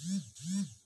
Can 0.00 0.77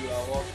you 0.00 0.08
are 0.10 0.26
welcome. 0.30 0.53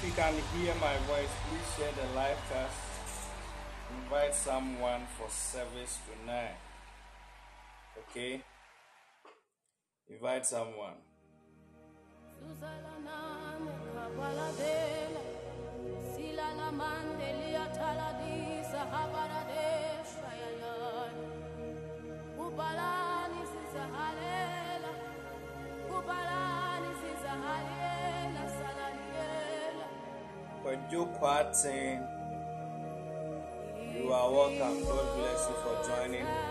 If 0.00 0.06
you 0.06 0.12
can 0.12 0.32
hear 0.56 0.74
my 0.76 0.96
voice, 1.08 1.28
please 1.48 1.76
share 1.76 1.92
the 1.92 2.14
live 2.14 2.36
cast. 2.52 2.76
Invite 4.04 4.34
someone 4.34 5.00
for 5.16 5.28
service 5.28 5.98
tonight. 6.06 6.54
Okay? 7.98 8.40
Invite 10.08 10.46
someone. 10.46 11.07
You 33.94 34.12
are 34.12 34.30
welcome. 34.32 34.84
God 34.84 35.16
bless 35.16 35.48
you 35.48 35.54
for 35.62 35.86
joining. 35.86 36.47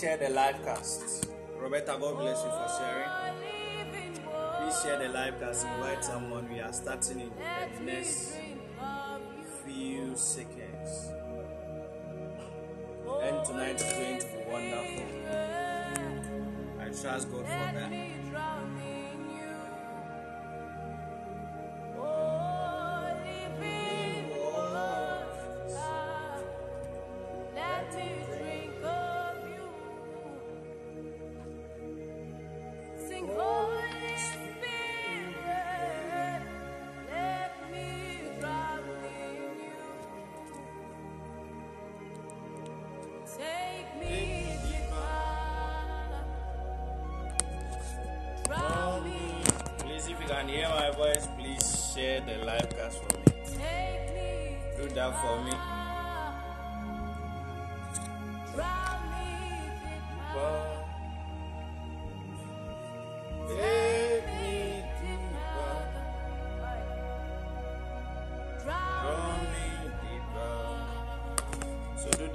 Share 0.00 0.18
the 0.18 0.28
live 0.28 0.62
cast. 0.62 1.26
Roberta, 1.58 1.96
God 1.98 2.18
bless 2.18 2.44
you 2.44 2.50
for 2.50 2.68
sharing. 2.76 3.08
Please 4.60 4.82
share 4.82 4.98
the 4.98 5.08
live 5.08 5.40
cast. 5.40 5.64
Invite 5.66 6.04
someone. 6.04 6.46
We 6.52 6.60
are 6.60 6.72
starting 6.72 7.20
in 7.20 7.30
the 7.30 7.84
next 7.92 8.34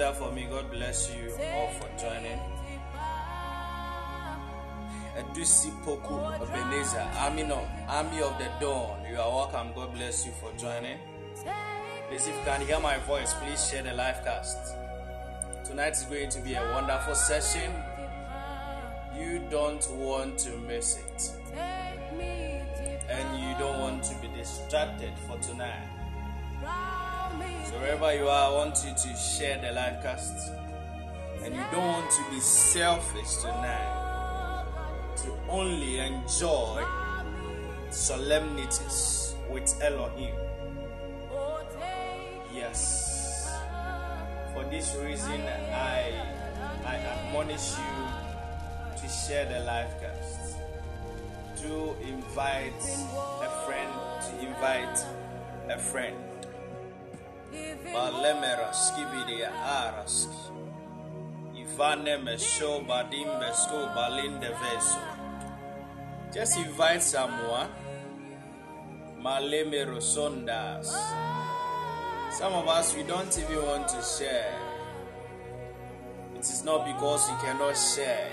that 0.01 0.17
for 0.17 0.31
me. 0.31 0.47
God 0.49 0.71
bless 0.71 1.13
you 1.13 1.29
all 1.31 1.69
for 1.79 1.89
joining. 1.99 2.39
Edusi 5.19 5.69
Poku 5.83 6.15
Ebenezer, 6.41 7.07
Army 7.87 8.21
of 8.21 8.37
the 8.39 8.49
Dawn. 8.59 9.05
You 9.09 9.19
are 9.19 9.29
welcome. 9.29 9.73
God 9.75 9.93
bless 9.93 10.25
you 10.25 10.31
for 10.31 10.51
joining. 10.57 10.97
Please, 12.11 12.27
if 12.27 12.35
you 12.35 12.43
can 12.43 12.61
hear 12.67 12.79
my 12.81 12.97
voice, 12.97 13.33
please 13.35 13.69
share 13.69 13.83
the 13.83 13.93
live 13.93 14.21
cast. 14.25 14.75
Tonight 15.63 15.93
is 15.93 16.03
going 16.03 16.29
to 16.31 16.41
be 16.41 16.55
a 16.55 16.71
wonderful 16.73 17.15
session. 17.15 17.71
You 19.17 19.41
don't 19.49 19.89
want 19.91 20.37
to 20.39 20.49
miss 20.57 20.97
it. 20.97 21.31
And 23.07 23.41
you 23.41 23.57
don't 23.57 23.79
want 23.79 24.03
to 24.03 24.15
be 24.15 24.27
distracted 24.35 25.13
for 25.25 25.37
tonight. 25.37 25.87
So 27.69 27.79
wherever 27.79 28.13
you 28.13 28.27
are, 28.27 28.51
I 28.51 28.55
want 28.57 28.83
you 28.85 28.93
to 28.93 29.17
share 29.17 29.61
the 29.61 29.71
live 29.71 30.03
cast. 30.03 30.51
And 31.45 31.55
you 31.55 31.63
don't 31.71 31.87
want 31.87 32.11
to 32.11 32.29
be 32.29 32.41
selfish 32.41 33.37
tonight. 33.37 34.65
To 35.15 35.37
only 35.47 35.99
enjoy 35.99 36.83
solemnities 37.89 39.33
with 39.49 39.81
Elohim. 39.81 40.35
This 44.81 44.95
reason, 44.95 45.41
I 45.69 46.09
I 46.83 46.95
admonish 47.13 47.77
you 47.77 47.97
to 48.97 49.07
share 49.07 49.45
the 49.45 49.59
live 49.59 49.93
cast. 50.01 50.57
To 51.61 51.95
invite 52.01 52.83
a 53.45 53.49
friend, 53.65 53.93
to 54.25 54.31
invite 54.47 54.97
a 55.69 55.77
friend. 55.77 56.17
Balinde 63.93 64.49
veso. 64.61 65.01
Just 66.33 66.57
invite 66.57 67.03
someone. 67.03 67.69
Malemero 69.21 70.01
sondas. 70.01 70.89
Some 72.31 72.53
of 72.53 72.67
us 72.67 72.95
we 72.95 73.03
don't 73.03 73.37
even 73.37 73.63
want 73.63 73.87
to 73.89 74.01
share. 74.01 74.60
It 76.41 76.49
is 76.49 76.63
not 76.65 76.87
because 76.87 77.29
we 77.29 77.35
cannot 77.37 77.77
share, 77.77 78.31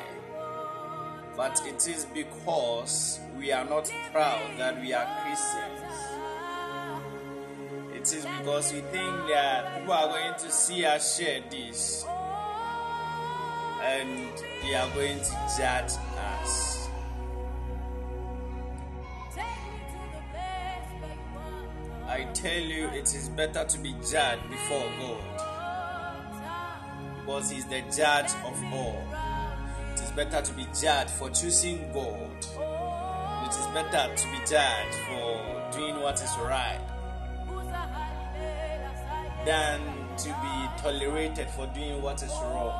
but 1.36 1.60
it 1.66 1.86
is 1.86 2.06
because 2.06 3.20
we 3.36 3.52
are 3.52 3.66
not 3.66 3.92
proud 4.12 4.40
that 4.56 4.80
we 4.80 4.94
are 4.94 5.06
Christians 5.22 6.18
it 7.98 8.14
is 8.14 8.24
because 8.38 8.72
we 8.72 8.80
think 8.80 9.28
that 9.28 9.80
people 9.80 9.92
are 9.92 10.08
going 10.08 10.32
to 10.38 10.50
see 10.50 10.86
us 10.86 11.18
share 11.18 11.42
this 11.50 12.06
and 13.82 14.30
they 14.62 14.74
are 14.74 14.88
going 14.94 15.18
to 15.18 15.52
judge 15.58 15.92
us. 16.40 16.88
I 22.06 22.24
tell 22.32 22.58
you, 22.58 22.86
it 22.88 23.14
is 23.14 23.28
better 23.28 23.64
to 23.66 23.78
be 23.78 23.94
judged 24.10 24.48
before 24.48 24.90
God 24.98 25.47
because 27.28 27.50
He's 27.50 27.66
the 27.66 27.82
judge 27.94 28.30
of 28.46 28.72
all. 28.72 29.04
It 29.92 30.00
is 30.00 30.10
better 30.12 30.40
to 30.40 30.52
be 30.54 30.66
judged 30.80 31.10
for 31.10 31.28
choosing 31.28 31.92
God. 31.92 32.30
It 33.44 33.50
is 33.50 33.66
better 33.74 34.16
to 34.16 34.24
be 34.28 34.38
judged 34.48 34.94
for 35.06 35.70
doing 35.70 36.00
what 36.00 36.14
is 36.14 36.34
right 36.40 36.80
than 39.44 39.80
to 40.16 40.28
be 40.28 40.82
tolerated 40.82 41.50
for 41.50 41.66
doing 41.74 42.00
what 42.00 42.22
is 42.22 42.30
wrong. 42.30 42.72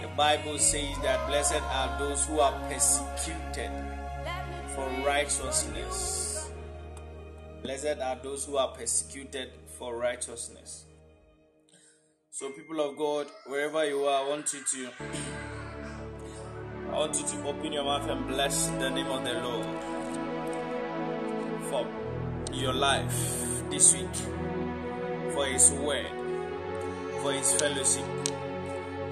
The 0.00 0.08
Bible 0.16 0.56
says 0.60 0.96
that 1.02 1.26
blessed 1.26 1.60
are 1.60 1.98
those 1.98 2.24
who 2.26 2.38
are 2.38 2.56
persecuted 2.70 3.72
for 4.76 4.88
righteousness. 5.04 6.50
Blessed 7.64 7.98
are 8.00 8.16
those 8.22 8.44
who 8.44 8.58
are 8.58 8.68
persecuted 8.68 9.50
for 9.76 9.96
righteousness. 9.96 10.84
So, 12.32 12.50
people 12.50 12.80
of 12.80 12.96
God, 12.96 13.26
wherever 13.46 13.84
you 13.84 14.04
are, 14.04 14.24
I 14.24 14.28
want 14.28 14.52
you 14.52 14.60
to 14.72 14.90
I 16.90 16.92
want 16.92 17.20
you 17.20 17.26
to 17.26 17.48
open 17.48 17.72
your 17.72 17.82
mouth 17.84 18.08
and 18.08 18.28
bless 18.28 18.68
the 18.68 18.88
name 18.88 19.08
of 19.08 19.24
the 19.24 19.34
Lord 19.34 19.66
for 21.68 22.54
your 22.54 22.72
life 22.72 23.68
this 23.68 23.94
week 23.94 24.14
for 25.34 25.46
His 25.46 25.72
word, 25.72 26.06
for 27.20 27.32
His 27.32 27.52
fellowship, 27.60 28.06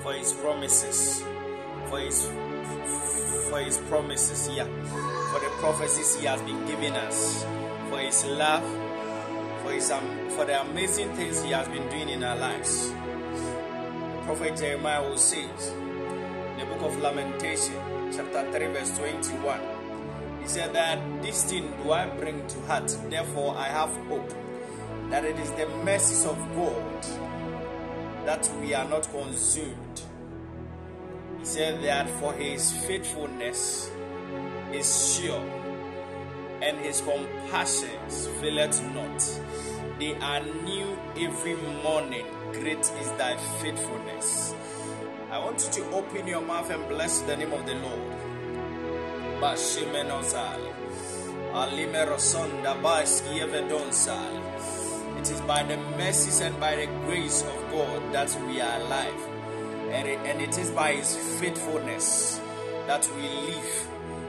for 0.03 0.13
His 0.13 0.33
promises, 0.33 1.23
for 1.89 1.99
His 1.99 2.31
for 3.51 3.61
his 3.61 3.79
promises, 3.79 4.49
yeah, 4.55 4.65
for 5.33 5.41
the 5.41 5.51
prophecies 5.59 6.17
he 6.17 6.27
has 6.27 6.41
been 6.43 6.67
giving 6.67 6.93
us, 6.93 7.45
for 7.89 7.99
his 7.99 8.25
love, 8.27 8.63
for 9.63 9.73
his 9.73 9.91
um, 9.91 10.29
for 10.31 10.45
the 10.45 10.61
amazing 10.61 11.11
things 11.15 11.43
he 11.43 11.53
has 11.53 11.67
been 11.69 11.89
doing 11.89 12.11
in 12.11 12.23
our 12.23 12.37
lives. 12.37 12.93
Prophet 14.29 14.59
Jeremiah 14.59 15.03
will 15.09 15.17
say 15.17 15.43
in 15.43 16.59
the 16.59 16.67
book 16.67 16.83
of 16.83 16.99
Lamentation, 16.99 17.73
chapter 18.13 18.43
3, 18.53 18.67
verse 18.75 18.99
21. 18.99 19.59
He 20.43 20.47
said 20.47 20.75
that 20.75 20.99
this 21.23 21.45
thing 21.45 21.73
do 21.83 21.93
I 21.93 22.05
bring 22.11 22.47
to 22.47 22.61
heart, 22.67 22.95
therefore 23.09 23.57
I 23.57 23.69
have 23.69 23.89
hope 24.07 24.31
that 25.09 25.25
it 25.25 25.39
is 25.39 25.51
the 25.53 25.67
mercies 25.83 26.27
of 26.27 26.37
God 26.55 27.03
that 28.27 28.47
we 28.61 28.75
are 28.75 28.87
not 28.87 29.11
consumed. 29.11 30.03
He 31.39 31.47
said 31.47 31.83
that 31.85 32.11
for 32.21 32.35
his 32.35 32.71
faithfulness 32.85 33.91
is 34.75 35.19
sure 35.19 35.43
and 36.63 36.79
his 36.79 37.01
compassions 37.01 38.29
faileth 38.41 38.83
not. 38.95 39.41
They 39.99 40.15
are 40.17 40.41
new 40.41 40.97
every 41.19 41.57
morning. 41.83 42.27
Great 42.53 42.79
is 42.79 43.13
thy 43.19 43.37
faithfulness. 43.61 44.55
I 45.31 45.39
want 45.39 45.63
you 45.65 45.83
to 45.83 45.91
open 45.91 46.27
your 46.27 46.41
mouth 46.41 46.71
and 46.71 46.89
bless 46.89 47.21
the 47.21 47.37
name 47.37 47.53
of 47.53 47.67
the 47.67 47.75
Lord. 47.75 48.01
It 55.19 55.31
is 55.31 55.41
by 55.43 55.63
the 55.65 55.77
mercies 55.97 56.41
and 56.41 56.59
by 56.61 56.77
the 56.77 56.87
grace 57.07 57.43
of 57.43 57.71
God 57.73 58.13
that 58.13 58.41
we 58.47 58.61
are 58.61 58.81
alive. 58.81 59.29
And 59.91 60.41
it 60.41 60.57
is 60.59 60.71
by 60.71 60.93
His 60.93 61.17
faithfulness 61.41 62.41
that 62.87 63.09
we 63.17 63.23
live. 63.23 63.89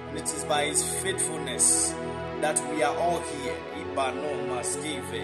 And 0.09 0.17
it 0.17 0.25
is 0.25 0.43
by 0.45 0.65
His 0.65 0.83
faithfulness 1.01 1.93
that 2.41 2.59
we 2.71 2.83
are 2.83 2.95
all 2.95 3.19
here. 3.19 3.55
Ibano 3.77 4.47
maskive. 4.49 5.23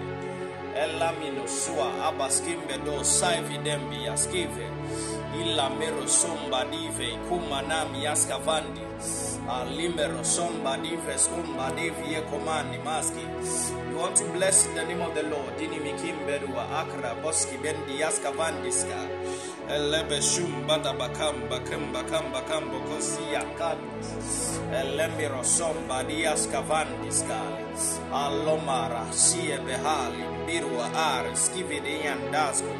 Elamino 0.76 1.48
sua 1.48 2.08
abaskimbe 2.08 2.84
do 2.84 3.02
saivi 3.04 3.58
dembi 3.64 4.06
askive. 4.08 4.66
Illa 5.40 5.70
mero 5.70 6.06
somba 6.06 6.64
dive 6.70 7.16
kumanami 7.28 8.06
askavandi. 8.06 8.82
Alimero 9.48 10.24
somba 10.24 10.76
dive 10.82 11.16
skumba 11.18 11.70
divie 11.76 12.20
komani 12.30 12.78
maski. 12.84 13.24
You 13.90 13.96
want 13.98 14.16
to 14.16 14.24
bless 14.32 14.66
the 14.66 14.84
name 14.84 15.00
of 15.00 15.14
the 15.14 15.22
Lord. 15.22 15.56
Dini 15.58 15.78
mikimberua 15.80 16.64
akra 16.80 17.14
boski 17.22 17.56
bendi 17.58 18.02
askavandiska. 18.02 18.98
Elebe 19.66 20.22
shum 20.22 20.62
bada 20.62 20.94
bakam 20.94 21.34
bakam 21.50 21.90
bakam 21.92 22.30
bakam 22.30 22.70
bokosia 22.70 23.42
kanus. 23.58 24.60
Elemiro 24.70 25.42
somba 25.42 26.06
diaskavandiska. 26.06 27.40
Alomara 28.12 29.10
sie 29.12 29.58
behali 29.66 30.22
birua 30.46 30.86
ar 30.94 31.34
skividi 31.34 32.06
yandasko. 32.06 32.70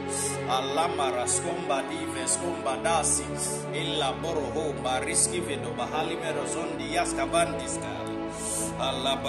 Alamara 0.46 1.26
skomba 1.26 1.82
dive 1.90 2.22
skomba 2.30 2.78
dasi. 2.84 3.26
Illa 3.74 4.14
boroho 4.22 4.72
bariski 4.78 5.40
vido 5.42 5.74
bahali 5.74 6.14
merozondi 6.22 6.94
yaskavandiska. 6.94 7.90
Alaba 7.90 8.05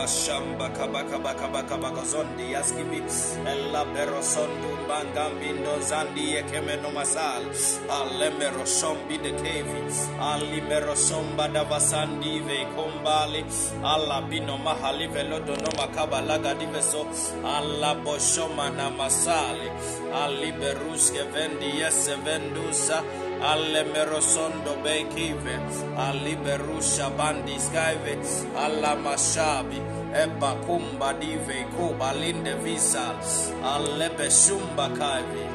shamba 0.07 0.69
kabaka 0.69 1.19
baka 1.19 1.47
baka 1.47 1.77
baka 1.77 2.03
zondi 2.05 2.51
yaskibi 2.51 3.01
ella 3.45 3.85
Berosondu 3.85 4.87
bangambindo 4.87 5.79
zandi 5.79 6.35
ekemeno 6.35 6.91
masal. 6.91 7.43
Alemero 7.89 8.65
sombi 8.65 9.17
de 9.17 9.31
kevi 9.31 9.81
alimero 10.19 10.95
somba 10.95 11.47
davasandi 11.47 12.39
ve 12.45 12.65
kombali. 12.75 13.43
Alla 13.83 14.21
bino 14.21 14.57
mahali 14.57 15.07
velodo 15.07 15.55
no 15.55 15.69
makaba 15.77 16.21
laga 16.21 16.53
diveso 16.55 17.07
alla 17.43 17.95
boshoma 17.95 18.69
na 18.75 18.89
masali. 18.89 19.69
Aliberuske 20.13 21.23
vendi 21.31 21.79
yese 21.79 22.15
vendusa 22.23 23.03
alle 23.41 23.83
merosondo 23.83 24.75
bekive 24.83 25.55
aliberusha 25.97 27.09
bandi 27.17 27.59
skyve 27.59 28.17
alla 28.57 28.95
mashabi 28.95 29.81
eba 30.23 30.55
kumba 30.65 31.13
dive 31.13 31.65
kuba 31.75 32.13
linde 32.13 32.53
visa 32.63 33.15
alle 33.63 34.09
beshumba 34.17 34.89
kaive. 34.97 35.45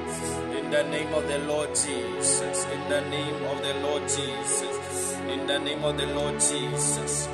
In 0.59 0.71
the 0.71 0.85
name 0.85 1.12
of 1.12 1.27
the 1.29 1.39
Lord 1.41 1.69
Jesus 1.71 2.67
in 2.73 2.89
the 2.89 3.01
name 3.11 3.45
of 3.51 3.62
the 3.62 3.75
Lord 3.83 4.03
Jesus 4.03 5.17
in 5.29 5.47
the 5.47 5.59
name 5.59 5.85
of 5.85 5.97
the 5.97 6.07
Lord 6.07 6.35
Jesus. 6.35 7.29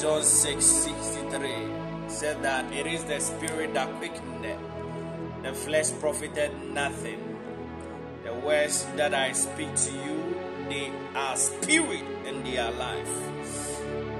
John 0.00 0.22
6 0.22 0.64
63 0.64 1.54
said 2.08 2.42
that 2.42 2.72
it 2.72 2.86
is 2.86 3.04
the 3.04 3.20
spirit 3.20 3.74
that 3.74 3.88
quickeneth. 3.98 4.58
The 5.42 5.52
flesh 5.52 5.90
profited 6.00 6.52
nothing 6.72 7.31
words 8.42 8.86
that 8.96 9.14
I 9.14 9.32
speak 9.32 9.74
to 9.74 9.92
you, 9.92 10.36
they 10.68 10.92
are 11.14 11.36
spirit 11.36 12.04
and 12.26 12.44
they 12.44 12.58
are 12.58 12.72
life. 12.72 13.32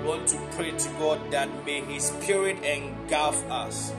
We 0.03 0.09
want 0.09 0.29
to 0.29 0.37
pray 0.53 0.73
to 0.73 0.89
God 0.99 1.31
that 1.31 1.49
may 1.65 1.81
His 1.83 2.05
Spirit 2.05 2.63
engulf 2.65 3.49
us. 3.51 3.93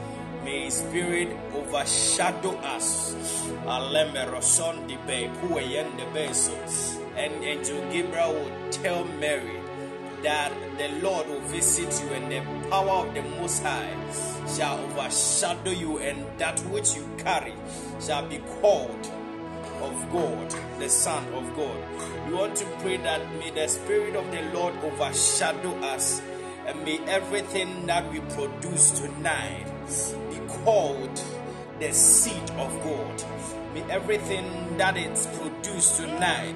May 0.43 0.65
His 0.65 0.75
Spirit 0.75 1.29
overshadow 1.53 2.55
us. 2.57 3.15
And 7.15 7.43
Angel 7.43 7.91
Gabriel 7.91 8.33
will 8.33 8.71
tell 8.71 9.05
Mary 9.05 9.59
that 10.23 10.51
the 10.77 10.89
Lord 11.01 11.27
will 11.27 11.39
visit 11.41 12.03
you 12.03 12.09
and 12.13 12.31
the 12.31 12.69
power 12.69 13.07
of 13.07 13.13
the 13.13 13.21
Most 13.39 13.63
High 13.63 13.93
shall 14.57 14.79
overshadow 14.79 15.71
you, 15.71 15.99
and 15.99 16.25
that 16.37 16.59
which 16.67 16.95
you 16.95 17.07
carry 17.17 17.53
shall 18.01 18.27
be 18.27 18.39
called 18.61 19.09
of 19.83 20.11
God, 20.11 20.49
the 20.79 20.89
Son 20.89 21.23
of 21.33 21.55
God. 21.55 21.77
We 22.27 22.33
want 22.33 22.55
to 22.57 22.65
pray 22.79 22.97
that 22.97 23.21
may 23.35 23.51
the 23.51 23.67
Spirit 23.67 24.15
of 24.15 24.31
the 24.31 24.41
Lord 24.53 24.73
overshadow 24.83 25.75
us 25.81 26.21
and 26.65 26.83
may 26.85 26.99
everything 27.07 27.85
that 27.87 28.09
we 28.11 28.21
produce 28.21 28.91
tonight 28.99 29.65
be 30.29 30.39
called 30.63 31.21
the 31.79 31.91
seed 31.91 32.49
of 32.51 32.71
God. 32.83 33.23
May 33.73 33.83
everything 33.91 34.77
that 34.77 34.95
is 34.95 35.27
produced 35.37 35.97
tonight 35.97 36.55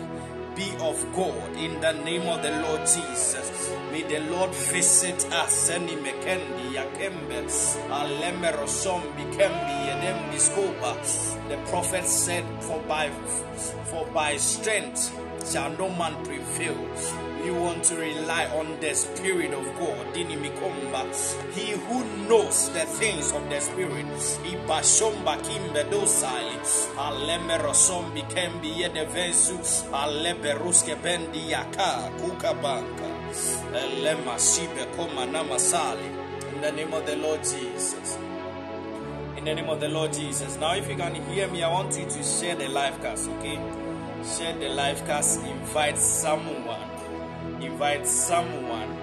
be 0.57 0.73
of 0.81 0.97
God 1.13 1.55
in 1.55 1.79
the 1.79 1.93
name 2.03 2.27
of 2.27 2.41
the 2.41 2.49
Lord 2.49 2.81
Jesus. 2.81 3.71
May 3.91 4.01
the 4.01 4.19
Lord 4.31 4.49
visit 4.49 5.23
us. 5.31 5.53
Seni 5.67 5.95
mekendi 5.95 6.75
yakembe 6.75 7.45
alemero 7.91 8.67
sombi 8.67 9.23
kembi 9.37 9.75
yedembi 9.87 10.39
skopa. 10.39 10.95
The 11.49 11.57
prophet 11.69 12.05
said, 12.05 12.43
"For 12.61 12.79
by 12.87 13.11
for 13.91 14.05
by 14.07 14.37
strength 14.37 15.13
shall 15.51 15.69
no 15.77 15.89
man 15.89 16.15
prevail." 16.25 17.26
We 17.47 17.53
want 17.53 17.85
to 17.85 17.95
rely 17.95 18.45
on 18.59 18.77
the 18.81 18.93
Spirit 18.93 19.53
of 19.53 19.63
God. 19.79 20.13
He 20.13 21.71
who 21.71 22.03
knows 22.27 22.69
the 22.73 22.81
things 22.81 23.31
of 23.31 23.49
the 23.49 23.61
Spirit. 23.61 24.05
Ibashomba 24.43 25.37
kimbe 25.37 25.83
dosali. 25.89 26.59
Alemero 26.97 27.73
sombi 27.73 28.23
kembi 28.23 28.81
yedevensu. 28.81 29.59
Aleberuske 29.93 30.95
bendi 31.01 31.49
yaka 31.49 32.11
kukabanka. 32.19 33.07
Elema 33.73 34.37
sibe 34.37 34.85
koma 34.97 35.25
namasali. 35.25 36.05
In 36.53 36.61
the 36.61 36.71
name 36.73 36.93
of 36.93 37.05
the 37.05 37.15
Lord 37.15 37.39
Jesus. 37.39 38.17
In 39.37 39.45
the 39.45 39.55
name 39.55 39.69
of 39.69 39.79
the 39.79 39.87
Lord 39.87 40.11
Jesus. 40.11 40.57
Now, 40.59 40.73
if 40.73 40.89
you 40.89 40.97
can 40.97 41.15
hear 41.15 41.47
me, 41.47 41.63
I 41.63 41.71
want 41.71 41.97
you 41.97 42.05
to 42.07 42.23
share 42.23 42.55
the 42.55 42.67
live 42.67 43.01
cast, 43.01 43.29
okay? 43.29 43.57
Share 44.37 44.53
the 44.57 44.67
live 44.67 45.05
cast. 45.05 45.41
Invite 45.45 45.97
someone. 45.97 46.86
Invite 47.59 48.05
someone 48.05 48.95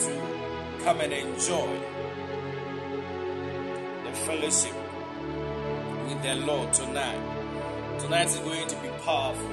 to 0.00 0.82
come 0.82 1.00
and 1.00 1.12
enjoy 1.12 1.80
the 4.04 4.12
fellowship 4.26 4.74
with 6.06 6.22
the 6.22 6.34
Lord 6.44 6.72
tonight. 6.72 7.20
Tonight 8.00 8.26
is 8.26 8.38
going 8.38 8.66
to 8.66 8.76
be 8.76 8.88
powerful. 9.04 9.46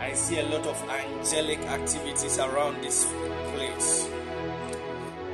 I 0.00 0.14
see 0.14 0.40
a 0.40 0.44
lot 0.44 0.66
of 0.66 0.82
angelic 0.88 1.58
activities 1.60 2.38
around 2.38 2.82
this 2.82 3.06
place. 3.52 4.08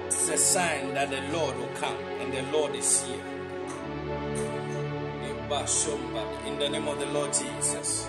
It's 0.07 0.29
a 0.29 0.37
sign 0.37 0.95
that 0.95 1.11
the 1.11 1.21
Lord 1.37 1.57
will 1.57 1.71
come 1.77 1.97
and 2.21 2.33
the 2.33 2.43
Lord 2.51 2.75
is 2.75 3.05
here. 3.05 3.23
In 6.47 6.59
the 6.59 6.69
name 6.69 6.89
of 6.89 6.99
the 6.99 7.07
Lord 7.07 7.33
Jesus. 7.33 8.09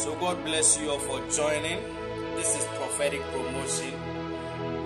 So 0.00 0.14
God 0.14 0.42
bless 0.46 0.80
you 0.80 0.88
all 0.88 0.98
for 0.98 1.20
joining. 1.28 1.78
This 2.34 2.56
is 2.56 2.64
prophetic 2.78 3.20
promotion. 3.32 3.92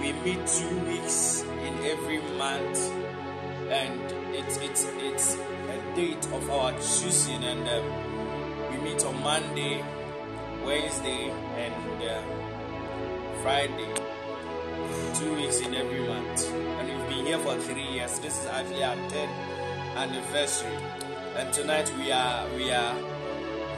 We 0.00 0.12
meet 0.12 0.44
two 0.44 0.76
weeks 0.90 1.44
in 1.62 1.74
every 1.86 2.18
month, 2.36 2.90
and 3.70 4.00
it's 4.34 4.56
it's 4.56 4.84
it's 4.98 5.36
a 5.36 5.94
date 5.94 6.26
of 6.32 6.50
our 6.50 6.72
choosing, 6.72 7.44
and 7.44 7.62
um, 7.62 8.72
we 8.72 8.90
meet 8.90 9.04
on 9.04 9.22
Monday 9.22 9.84
Wednesday 10.66 11.30
and 11.30 12.02
uh, 12.02 12.20
Friday, 13.40 13.94
two 15.14 15.32
weeks 15.36 15.60
in 15.60 15.76
every 15.76 16.08
month. 16.08 16.50
And 16.50 16.88
we've 16.88 17.08
been 17.08 17.26
here 17.26 17.38
for 17.38 17.54
three 17.58 17.86
years. 17.86 18.18
This 18.18 18.40
is 18.40 18.46
actually 18.46 18.82
our 18.82 18.96
10th 18.96 19.94
anniversary. 19.94 20.76
And 21.36 21.52
tonight 21.52 21.88
we 21.98 22.10
are 22.10 22.48
we 22.56 22.72
are 22.72 22.96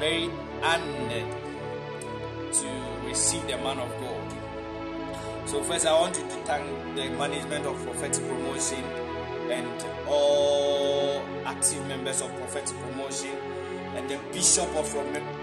very 0.01 0.31
honored 0.63 1.13
eh, 1.13 2.53
to 2.53 3.07
receive 3.07 3.43
the 3.47 3.57
man 3.59 3.79
of 3.79 3.91
God. 4.01 5.49
So 5.49 5.63
first 5.63 5.87
I 5.87 5.93
want 5.99 6.15
to 6.15 6.21
thank 6.21 6.67
the 6.97 7.11
management 7.11 7.67
of 7.67 7.83
prophetic 7.85 8.27
promotion 8.27 8.83
and 9.51 9.85
all 10.09 11.23
active 11.45 11.87
members 11.87 12.21
of 12.21 12.35
prophetic 12.37 12.77
promotion 12.81 13.31
and 13.97 14.09
the 14.11 14.19
bishop 14.33 14.69
of 14.77 14.91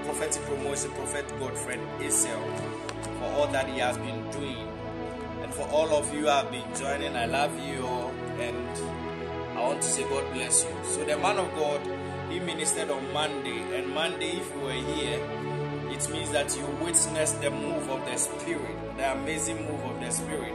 prophetic 0.05 0.41
promotion, 0.43 0.91
Prophet 0.91 1.27
Godfred 1.39 1.79
Isel, 1.99 2.39
for 3.19 3.25
all 3.35 3.47
that 3.47 3.67
he 3.67 3.79
has 3.79 3.97
been 3.97 4.29
doing. 4.31 4.67
And 5.41 5.53
for 5.53 5.67
all 5.69 5.89
of 5.89 6.13
you 6.13 6.21
who 6.21 6.25
have 6.27 6.51
been 6.51 6.63
joining, 6.75 7.15
I 7.15 7.25
love 7.25 7.57
you 7.59 7.85
all 7.85 8.11
and 8.39 9.57
I 9.57 9.61
want 9.61 9.81
to 9.81 9.87
say 9.87 10.03
God 10.03 10.31
bless 10.33 10.65
you. 10.65 10.71
So 10.83 11.03
the 11.03 11.17
man 11.17 11.37
of 11.37 11.53
God, 11.55 11.81
he 12.29 12.39
ministered 12.39 12.89
on 12.89 13.11
Monday, 13.13 13.61
and 13.77 13.89
Monday, 13.93 14.37
if 14.37 14.53
you 14.53 14.61
were 14.61 14.71
here, 14.71 15.19
it 15.89 16.09
means 16.09 16.31
that 16.31 16.55
you 16.57 16.65
witnessed 16.83 17.41
the 17.41 17.51
move 17.51 17.89
of 17.89 18.03
the 18.05 18.17
Spirit, 18.17 18.97
the 18.97 19.11
amazing 19.11 19.57
move 19.67 19.83
of 19.83 19.99
the 19.99 20.11
Spirit, 20.11 20.53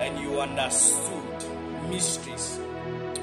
and 0.00 0.18
you 0.18 0.40
understood 0.40 1.44
mysteries 1.90 2.58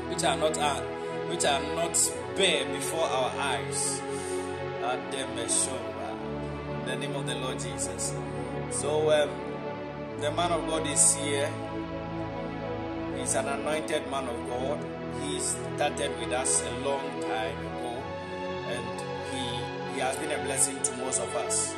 which 0.10 0.24
are 0.24 0.38
not 0.38 0.58
uh, 0.58 0.82
which 1.30 1.46
are 1.46 1.62
not 1.76 1.98
bare 2.36 2.66
before 2.74 3.06
our 3.06 3.32
eyes. 3.38 4.02
The 6.86 6.96
name 6.96 7.16
of 7.16 7.28
the 7.28 7.36
Lord 7.36 7.60
Jesus. 7.60 8.14
So 8.72 9.12
um, 9.12 9.30
the 10.20 10.32
man 10.32 10.52
of 10.52 10.68
God 10.68 10.88
is 10.88 11.16
here. 11.16 11.52
He's 13.18 13.36
an 13.36 13.48
anointed 13.48 14.10
man 14.10 14.28
of 14.28 14.50
God. 14.50 14.99
He 15.22 15.40
started 15.40 16.12
with 16.20 16.32
us 16.32 16.64
a 16.64 16.72
long 16.86 17.04
time 17.22 17.58
ago, 17.58 18.04
and 18.70 18.86
he 19.32 19.94
he 19.94 20.00
has 20.00 20.16
been 20.18 20.32
a 20.32 20.44
blessing 20.46 20.82
to 20.82 20.98
most 20.98 21.20
of 21.22 21.36
us. 21.36 21.76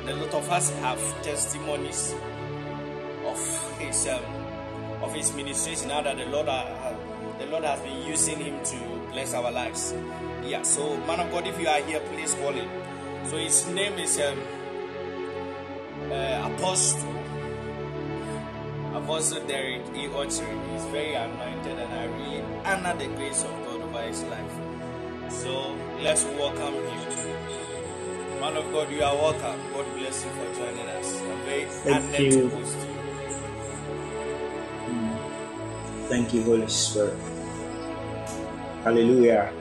And 0.00 0.10
a 0.10 0.14
lot 0.16 0.34
of 0.34 0.50
us 0.50 0.70
have 0.80 1.00
testimonies 1.22 2.14
of 3.26 3.78
his 3.78 4.06
um, 4.06 4.22
of 5.02 5.14
his 5.14 5.34
ministration 5.34 5.88
now 5.88 6.02
that 6.02 6.16
the 6.16 6.26
Lord 6.26 6.48
uh, 6.48 6.94
the 7.38 7.46
Lord 7.46 7.64
has 7.64 7.80
been 7.80 8.06
using 8.06 8.38
him 8.38 8.64
to 8.64 8.76
bless 9.12 9.34
our 9.34 9.50
lives. 9.50 9.94
Yeah, 10.44 10.62
so 10.62 10.96
man 11.06 11.20
of 11.20 11.30
God, 11.32 11.46
if 11.46 11.60
you 11.60 11.68
are 11.68 11.80
here, 11.82 12.00
please 12.00 12.34
call 12.34 12.52
him. 12.52 12.68
So 13.24 13.36
his 13.36 13.66
name 13.68 13.98
is 13.98 14.20
um, 14.20 14.38
uh, 16.10 16.50
Apostle 16.54 17.02
Apostle 18.94 19.44
Derrick 19.46 19.82
E. 19.94 20.06
Okyere. 20.08 20.72
He's 20.72 20.84
very 20.86 21.14
anointed, 21.14 21.78
and 21.78 21.92
I 21.92 22.06
honor 22.66 22.94
the 22.98 23.06
grace 23.16 23.44
of 23.44 23.50
God 23.64 23.80
over 23.80 24.02
his 24.02 24.22
life. 24.24 24.52
So 25.30 25.76
let's 26.02 26.24
welcome 26.24 26.74
him. 26.74 28.40
Man 28.40 28.56
of 28.56 28.70
God, 28.72 28.90
you 28.90 29.02
are 29.02 29.14
welcome. 29.14 29.60
God 29.72 29.86
bless 29.96 30.24
you 30.24 30.30
for 30.32 30.54
joining 30.58 30.88
us. 30.88 31.22
I'm 31.22 31.38
very 31.46 31.64
Thank 31.66 32.18
you. 32.18 32.26
you. 32.26 32.50
Mm. 34.90 35.18
Thank 36.08 36.34
you, 36.34 36.42
Holy 36.42 36.66
Spirit. 36.68 37.16
Hallelujah. 38.84 39.52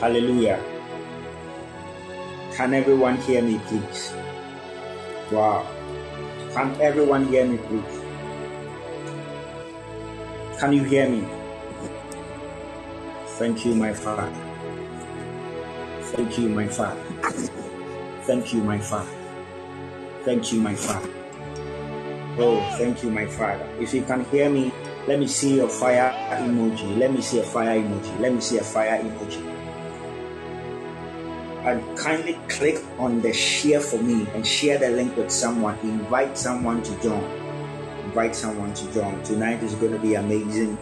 Hallelujah. 0.00 0.60
Can 2.56 2.74
everyone 2.74 3.16
hear 3.18 3.42
me, 3.42 3.58
please? 3.66 4.12
Wow. 5.30 5.66
Can 6.54 6.80
everyone 6.80 7.26
hear 7.28 7.46
me, 7.46 7.58
please? 7.58 8.01
Can 10.62 10.72
you 10.72 10.84
hear 10.84 11.08
me? 11.08 11.26
Thank 13.34 13.66
you, 13.66 13.74
my 13.74 13.92
Father. 13.92 14.32
Thank 16.14 16.38
you, 16.38 16.48
my 16.50 16.68
Father. 16.68 17.02
Thank 18.22 18.54
you, 18.54 18.62
my 18.62 18.78
Father. 18.78 19.10
Thank 20.22 20.52
you, 20.52 20.60
my 20.60 20.76
Father. 20.76 21.10
Oh, 22.38 22.60
thank 22.78 23.02
you, 23.02 23.10
my 23.10 23.26
Father. 23.26 23.68
If 23.80 23.92
you 23.92 24.02
can 24.02 24.24
hear 24.26 24.48
me, 24.48 24.72
let 25.08 25.18
me 25.18 25.26
see 25.26 25.56
your 25.56 25.68
fire 25.68 26.14
emoji. 26.38 26.96
Let 26.96 27.10
me 27.10 27.22
see 27.22 27.40
a 27.40 27.42
fire 27.42 27.80
emoji. 27.80 28.20
Let 28.20 28.32
me 28.32 28.40
see 28.40 28.58
a 28.58 28.62
fire 28.62 29.02
emoji. 29.02 29.42
And 31.66 31.98
kindly 31.98 32.38
click 32.46 32.78
on 33.00 33.20
the 33.20 33.32
share 33.32 33.80
for 33.80 34.00
me 34.00 34.28
and 34.32 34.46
share 34.46 34.78
the 34.78 34.90
link 34.90 35.16
with 35.16 35.32
someone. 35.32 35.76
Invite 35.82 36.38
someone 36.38 36.84
to 36.84 37.02
join. 37.02 37.41
Invite 38.12 38.36
someone 38.36 38.74
to 38.74 38.92
join. 38.92 39.22
Tonight 39.22 39.62
is 39.62 39.74
going 39.76 39.92
to 39.92 39.98
be 39.98 40.16
amazing. 40.16 40.76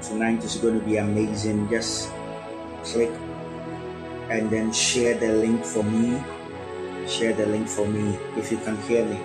Tonight 0.00 0.42
is 0.42 0.56
going 0.56 0.80
to 0.80 0.86
be 0.86 0.96
amazing. 0.96 1.68
Just 1.68 2.10
click 2.84 3.12
and 4.30 4.48
then 4.48 4.72
share 4.72 5.12
the 5.18 5.28
link 5.28 5.62
for 5.62 5.82
me. 5.82 6.18
Share 7.06 7.34
the 7.34 7.44
link 7.44 7.68
for 7.68 7.86
me 7.86 8.16
if 8.38 8.50
you 8.50 8.56
can 8.56 8.80
hear 8.84 9.04
me. 9.04 9.20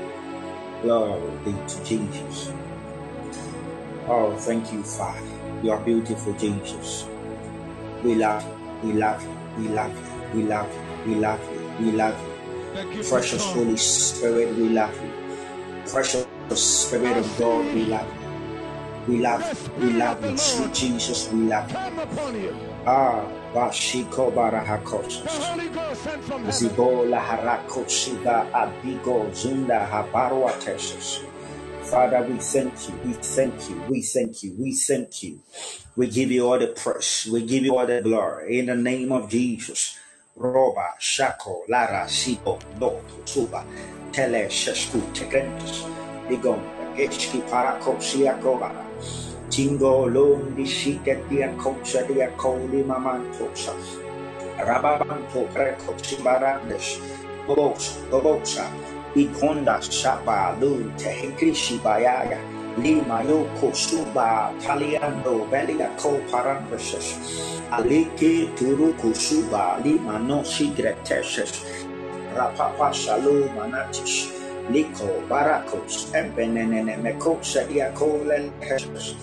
Glory 0.82 1.32
be 1.46 1.54
to 1.54 1.86
Jesus. 1.86 2.52
Oh, 4.10 4.36
thank 4.40 4.74
you, 4.74 4.84
Father. 4.84 5.26
You 5.64 5.72
are 5.72 5.80
beautiful, 5.80 6.34
Jesus. 6.34 7.08
We 8.04 8.16
love 8.16 8.44
you. 8.84 8.90
We 8.90 8.94
love 9.00 9.24
you. 9.24 9.64
We 9.64 9.70
love 9.70 9.96
you. 9.96 10.42
We 10.42 10.44
love 10.44 10.68
you. 11.08 11.14
We 11.14 11.16
love 11.22 11.54
you. 11.54 11.86
We 11.86 11.92
love 11.94 12.22
you. 12.22 13.04
Precious 13.08 13.54
Holy 13.54 13.78
Spirit, 13.78 14.58
we 14.58 14.68
love 14.68 14.94
you. 15.02 15.13
Precious 15.92 16.28
Spirit 16.56 17.18
of 17.18 17.38
God, 17.38 17.74
we 17.74 17.86
love 17.86 18.08
you. 18.08 18.22
We 19.08 19.20
love 19.22 19.42
you. 19.78 19.86
We 19.86 19.94
love 19.94 20.24
you. 20.26 20.38
Sweet 20.38 20.74
Jesus, 20.74 21.32
we 21.32 21.42
love 21.42 21.70
you. 21.70 21.76
Come 21.78 22.00
upon 22.00 22.36
you. 22.42 22.56
Ah, 22.86 23.28
Bashiko 23.54 24.32
Barahakos. 24.34 25.26
Holy 25.28 25.70
Ghost 25.70 26.04
sent 26.04 26.24
from 26.24 26.46
heaven. 26.46 26.54
Zibola 26.70 27.22
Harakoshiba 27.22 28.52
Abigo 28.52 29.30
Zunda 29.32 29.90
Habaruatesis. 29.90 31.22
Father, 31.84 32.26
we 32.30 32.40
thank 32.40 32.90
you, 32.90 32.96
we 33.06 33.14
thank 33.14 33.70
you, 33.70 33.82
we 33.90 34.02
thank 34.02 34.44
you, 34.44 34.56
we 34.60 34.74
thank 34.76 35.24
you. 35.24 35.40
We 35.96 36.08
give 36.10 36.32
you 36.32 36.48
all 36.48 36.60
the 36.60 36.68
praise, 36.68 37.28
we 37.32 37.46
give 37.46 37.66
you 37.66 37.78
all 37.78 37.86
the 37.88 38.02
glory 38.02 38.60
in 38.60 38.68
the 38.68 38.76
name 38.76 39.12
of 39.12 39.30
Jesus. 39.30 39.98
Roba, 40.38 40.96
Shako, 41.00 41.64
Lara, 41.70 42.06
Sibo, 42.08 42.60
Dok, 42.80 43.04
Suba, 43.26 43.64
Tele, 44.12 44.48
Shesku, 44.50 45.02
Tekentus, 45.14 45.84
Digon, 46.30 46.62
Eshki 46.98 47.42
Parakosia 47.50 48.40
Kobara, 48.42 48.86
Tingo, 49.50 50.08
Londi, 50.08 50.66
Shiket, 50.66 51.28
Diakosa, 51.30 52.08
Diakoli, 52.08 52.84
Mamantosa, 52.86 53.74
Rababanto 54.60 55.48
Preko 55.52 55.98
Sibarandes 56.00 57.00
Bobos 57.48 57.98
Bobosa 58.10 58.70
Ikonda 59.16 59.82
Shaba 59.82 60.54
Lu 60.62 60.92
Tehikrishi 60.98 61.80
Bayaya 61.82 62.38
Lima 62.78 63.22
Yoko 63.22 63.70
Suba 63.76 64.50
Taliando 64.60 65.46
Belia 65.52 65.90
Ko 65.98 66.18
Parandeses 66.32 67.14
Aliki 67.70 68.50
Turuku 68.58 69.14
Suba 69.14 69.78
Lima 69.86 70.18
no 70.18 70.42
Sigreteses 70.42 71.62
Rapapa 72.34 72.90
Shalu 72.90 73.46
Manatis. 73.54 74.34
Liko 74.72 75.22
Barakos 75.30 76.10
Embenene 76.16 76.98
Meko 76.98 77.38
Sediako 77.44 78.24
Lenteses 78.26 79.14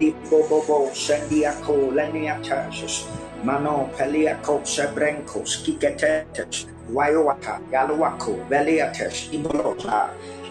Ipobobo 0.00 0.90
Sendiako 0.90 1.92
Leniatases 1.94 3.06
Mano 3.44 3.90
Peliako 3.94 4.64
Sebrenkos 4.64 5.62
Kiketetes 5.62 6.66
Waiwata 6.90 7.60
Yaluako 7.70 8.48
Beliates 8.48 9.28
Ibolosa 9.30 10.08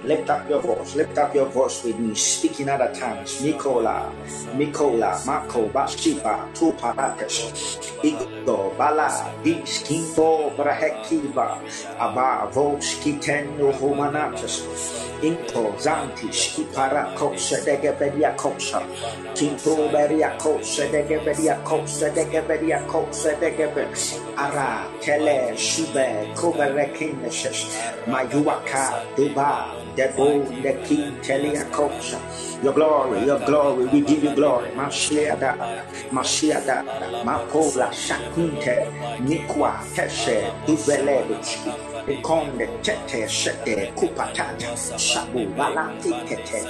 Lift 0.07 0.29
up 0.29 0.49
your 0.49 0.61
voice, 0.61 0.95
lift 0.95 1.17
up 1.17 1.35
your 1.35 1.47
voice 1.47 1.83
with 1.83 1.99
me, 1.99 2.15
speaking 2.15 2.69
other 2.69 2.93
tongues. 2.95 3.41
Mikola, 3.41 4.09
Mikola, 4.55 5.19
Mako, 5.25 5.67
Bashiba, 5.67 6.47
Tuparates, 6.53 7.51
Igdo, 8.01 8.71
Bala, 8.77 9.09
Diskimbo, 9.43 10.55
Brahekiba, 10.55 11.59
Aba, 11.99 12.49
Vos, 12.53 12.95
Kitendo, 13.03 13.73
Humanatus, 13.73 14.63
Into, 15.21 15.75
Zantis, 15.75 16.55
Kipara, 16.55 17.13
Kosa, 17.17 17.57
Degebedia 17.65 18.33
Kosa, 18.37 18.79
Tinto, 19.35 19.89
Beria 19.89 20.37
Kosa, 20.39 20.87
Degebedia 20.87 21.61
Kosa, 21.65 22.09
Degebedia 22.11 22.79
Kosa, 22.87 23.35
Degebe, 23.35 23.85
Ara, 24.37 24.87
Tele, 25.01 25.51
Shube, 25.57 26.33
Koberekinesis, 26.33 27.75
Mayuaka, 28.05 29.03
Duba, 29.97 30.15
Debo, 30.15 30.63
the 30.63 30.73
King, 30.87 31.13
Teliakosa. 31.21 32.63
Your 32.63 32.73
glory, 32.73 33.25
your 33.25 33.39
glory, 33.45 33.85
we 33.87 34.01
give 34.01 34.23
you 34.23 34.35
glory. 34.35 34.69
Mashiada, 34.71 35.57
Mashiada, 36.11 36.83
Makola, 37.23 37.89
Shakinte, 37.91 38.91
Nikwa, 39.19 39.73
Teshe, 39.95 40.51
Dubelebuski, 40.65 41.73
Konde 42.23 42.67
tete 42.83 43.27
shete 43.29 43.91
kupatata 43.95 44.77
shabu 44.99 45.45
balati 45.57 46.11
tete 46.27 46.63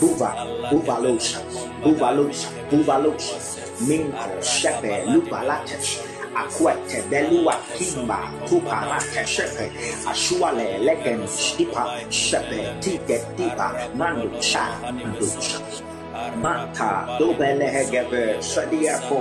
buva 0.00 0.34
buvalusha 0.70 1.40
buvalusha 1.84 2.48
buvalusha 2.70 3.36
minko 3.88 4.42
shepe 4.42 5.04
lupalates 5.12 6.00
akwete 6.40 7.02
belua 7.10 7.54
kimba 7.78 8.18
tuparate 8.48 9.26
shepe 9.26 9.66
ashuale 10.10 10.78
legen 10.78 11.26
stipa 11.26 11.84
shepe 12.10 12.60
tike 12.80 13.18
tipa 13.36 13.68
mandu 13.94 14.30
sha 14.42 14.64
mandu 14.82 15.26
sha. 15.40 15.58
Mata 16.42 17.06
dobelehegebe 17.18 18.42
sadiako 18.42 19.20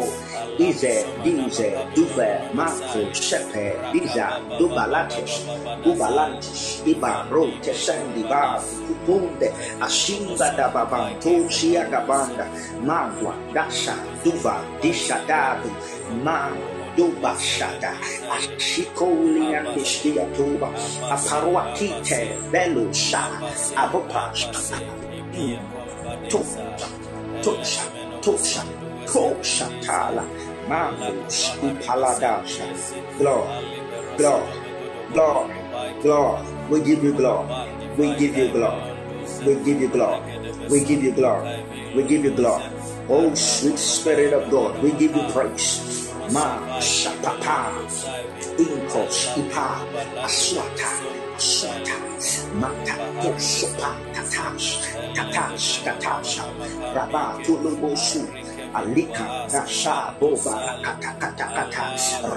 ize 0.58 1.06
dize 1.24 1.70
duve 1.96 2.30
mako 2.54 3.02
shepe 3.14 3.74
diza 3.94 4.42
dubalates 4.60 5.46
dubalantis 5.84 6.82
iba 6.86 7.26
rote 7.32 7.74
sendiba 7.74 8.58
kupunde 8.88 9.54
asimba 9.82 10.50
da 10.58 10.68
babanto 10.74 11.50
sia 11.50 11.86
gabanda 11.86 12.48
magwa 12.86 13.34
dasha 13.54 13.94
duva 14.24 14.56
dishadadu 14.82 15.70
ma 16.24 16.50
duba 16.98 17.34
shada 17.38 17.94
ashikoli 18.36 19.54
and 19.56 19.68
distia 19.78 20.26
tuba 20.36 20.70
belu 22.52 22.86
sha 22.94 23.22
abopa 23.78 24.34
tosha 26.32 26.88
tosha 27.44 27.84
tosha 28.22 28.64
tosha 29.06 29.68
tala 29.86 30.26
manus 30.68 31.54
upaladasha 31.62 32.66
glory 33.20 33.48
glory 34.18 34.54
glory 35.14 35.54
glory 36.02 36.42
we 36.70 36.82
give 36.82 37.04
you 37.04 37.14
glory 37.14 37.48
we 37.98 38.08
give 38.18 38.38
you 38.38 38.50
glory 38.50 38.82
we 39.46 39.54
give 39.64 39.82
you 39.82 39.90
glory 39.90 40.20
we 40.70 40.84
give 40.84 41.04
you 41.04 41.12
glory 41.12 41.64
we 41.96 42.04
give 42.04 42.24
you 42.26 42.32
glory. 42.32 42.64
Oh 43.10 43.34
sweet 43.36 43.80
spirit 43.80 44.34
of 44.34 44.50
god 44.52 44.82
we 44.84 44.92
give 44.92 45.16
you 45.16 45.24
praise 45.32 46.07
ma 46.34 46.80
shapapa 46.82 47.72
inkos 48.60 49.38
ipa 49.38 49.68
aswata. 50.26 50.92
Aswata. 51.38 51.98
Mata. 52.60 52.96
Posopa 53.22 53.92
tatash. 54.14 54.82
Tatash. 55.16 55.84
Tatash 55.86 56.42
raba 56.96 57.40
tulubosu 57.46 58.26
alika. 58.74 59.48
Dasha 59.52 60.14
boba. 60.20 60.82
Kata. 60.84 61.12
Kata. 61.20 61.46
Kata. 61.56 61.86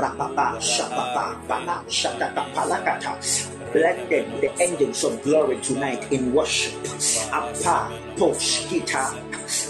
Rababa 0.00 0.60
shababa 0.60 1.34
bala 1.48 1.82
shataka 1.88 2.44
palakata. 2.54 3.12
Blended 3.72 4.26
the 4.40 4.50
angels 4.62 5.04
of 5.04 5.22
glory 5.22 5.58
tonight 5.60 6.04
in 6.12 6.32
worship. 6.32 6.74
Apa. 7.32 7.90
Poskita 8.18 9.16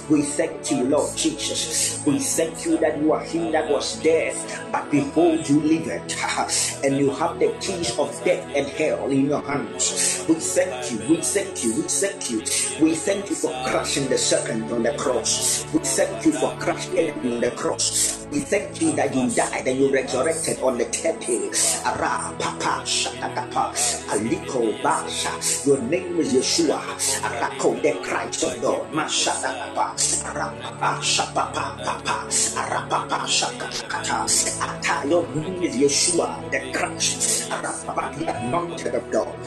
we 0.09 0.23
thank 0.23 0.71
you, 0.71 0.85
Lord 0.85 1.17
Jesus. 1.17 2.05
We 2.07 2.19
thank 2.19 2.65
you 2.65 2.79
that 2.79 2.99
you 2.99 3.13
are 3.13 3.21
him 3.21 3.53
that 3.53 3.71
was 3.71 4.01
dead, 4.03 4.37
but 4.73 4.91
behold, 4.91 5.49
you 5.49 5.61
live 5.61 5.87
it, 5.89 6.17
and 6.85 6.97
you 6.97 7.11
have 7.11 7.39
the 7.39 7.53
keys 7.61 7.97
of 7.99 8.09
death 8.25 8.45
and 8.55 8.67
hell 8.67 9.11
in 9.11 9.27
your 9.27 9.43
hands. 9.43 10.25
We 10.29 10.35
thank 10.35 10.93
you, 10.93 10.99
we 11.09 11.17
thank 11.23 11.65
you, 11.65 11.75
we 11.77 11.83
thank 11.83 12.31
you. 12.31 12.39
We 12.85 12.95
thank 12.95 13.31
you 13.31 13.37
for 13.37 13.53
crushing 13.67 14.09
the 14.09 14.19
serpent 14.19 14.71
on 14.73 14.83
the 14.83 14.95
cross. 14.95 15.65
We 15.73 15.81
thank 15.81 16.25
you 16.25 16.33
for 16.33 16.55
crushing 16.59 17.41
the 17.41 17.51
cross. 17.53 18.20
We 18.33 18.41
thank 18.41 18.83
you 18.83 18.93
that 18.97 19.15
you 19.17 19.31
died 19.31 19.67
and 19.69 19.79
you 19.81 19.93
resurrected 19.93 20.61
on 20.63 20.79
the 20.79 20.87
third 20.87 21.21
day. 21.21 21.49
Ara 21.87 22.37
papa 22.39 22.85
shatakapa 22.85 23.73
aliko 24.13 24.83
basha. 24.83 25.33
Your 25.69 25.81
name 25.83 26.21
is 26.21 26.35
Yeshua. 26.35 26.79
Arako 27.25 27.83
the 27.83 27.93
Christ 28.05 28.45
of 28.45 28.63
God. 28.63 28.93
Mashatakapa. 28.93 29.97
Arapapa 30.29 31.01
shapapa 31.03 31.79
papa. 31.85 32.27
Arapapa 32.61 33.21
shatakata. 33.27 34.29
Ata 34.63 35.09
your 35.09 35.27
name 35.35 35.63
is 35.65 35.77
Yeshua 35.77 36.51
the 36.53 36.61
Christ. 36.73 37.51
Arapapa 37.51 38.15
the 38.19 38.27
anointed 38.37 38.95
of 38.95 39.11
God. 39.11 39.40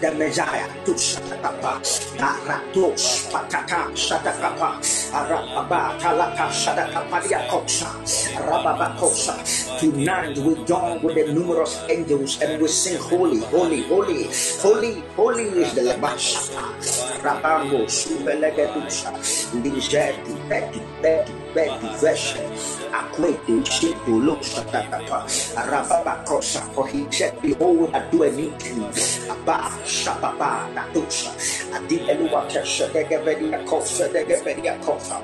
The 0.00 0.14
Messiah 0.18 0.68
to 0.84 0.92
shatakapa. 0.92 1.78
Aratos 2.18 3.30
patata 3.30 3.86
shatakapa. 3.94 4.74
Arapapa 5.14 5.98
talaka 6.00 6.50
shadakapadia 6.50 7.46
kosha. 7.48 7.86
Rababa 8.42 8.96
kosha. 8.98 9.34
Tonight 9.78 10.36
we 10.38 10.56
join 10.64 11.00
with 11.02 11.14
the 11.14 11.32
numerous 11.32 11.80
angels 11.88 12.42
and 12.42 12.60
we 12.60 12.68
sing 12.68 12.98
holy, 12.98 13.38
holy, 13.46 13.82
holy, 13.84 14.28
holy, 14.58 15.00
holy 15.14 15.44
is 15.44 15.74
the 15.74 15.82
Labashata. 15.82 17.22
Rabambo 17.22 17.86
subelegedusa. 17.86 19.12
Lizeti, 19.62 20.34
beti, 20.50 20.82
beti, 21.02 21.32
beti, 21.54 21.88
veshe. 22.00 22.40
Akwete, 22.92 23.64
shipu, 23.64 24.20
losatakapa. 24.20 25.26
Rababa 25.70 26.24
kosha. 26.26 26.60
For 26.74 26.86
he 26.88 27.06
said, 27.10 27.40
Behold, 27.42 27.94
I 27.94 28.08
do 28.10 28.22
a 28.24 28.30
new 28.32 28.50
thing. 28.58 28.82
Abba, 29.30 29.70
shababa, 29.84 30.68
natusa. 30.74 31.30
Adibeluwa 31.74 32.46
tesha, 32.48 32.88
degebedia 32.92 33.58
kosha, 33.66 34.08
degebedia 34.12 34.78
kosha. 34.84 35.20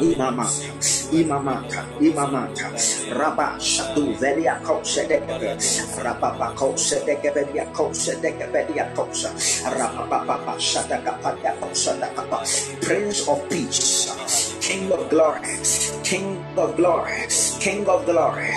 Imamata, 0.00 0.68
Imamata, 1.12 1.84
Imamata, 2.00 2.68
Rabba 3.16 3.56
Shadu 3.60 4.14
Velia 4.18 4.60
Kosa 4.64 5.02
Degebe, 5.06 5.56
Rababa 6.02 6.54
Kosa 6.56 6.96
Degebedia 7.06 7.72
Kosa 7.72 8.12
Degebedia 8.16 8.94
Kosa, 8.96 9.30
Rababa 9.70 10.56
Shadakapadia 10.58 11.58
Kosa 11.60 11.94
Dakapa, 12.00 12.40
Prince 12.82 13.28
of 13.28 13.48
Peace, 13.50 14.53
King 14.64 14.90
of 14.92 15.10
Glory, 15.10 15.58
King 16.02 16.42
of 16.56 16.74
Glory, 16.76 17.28
King 17.60 17.86
of 17.86 18.06
Glory, 18.06 18.48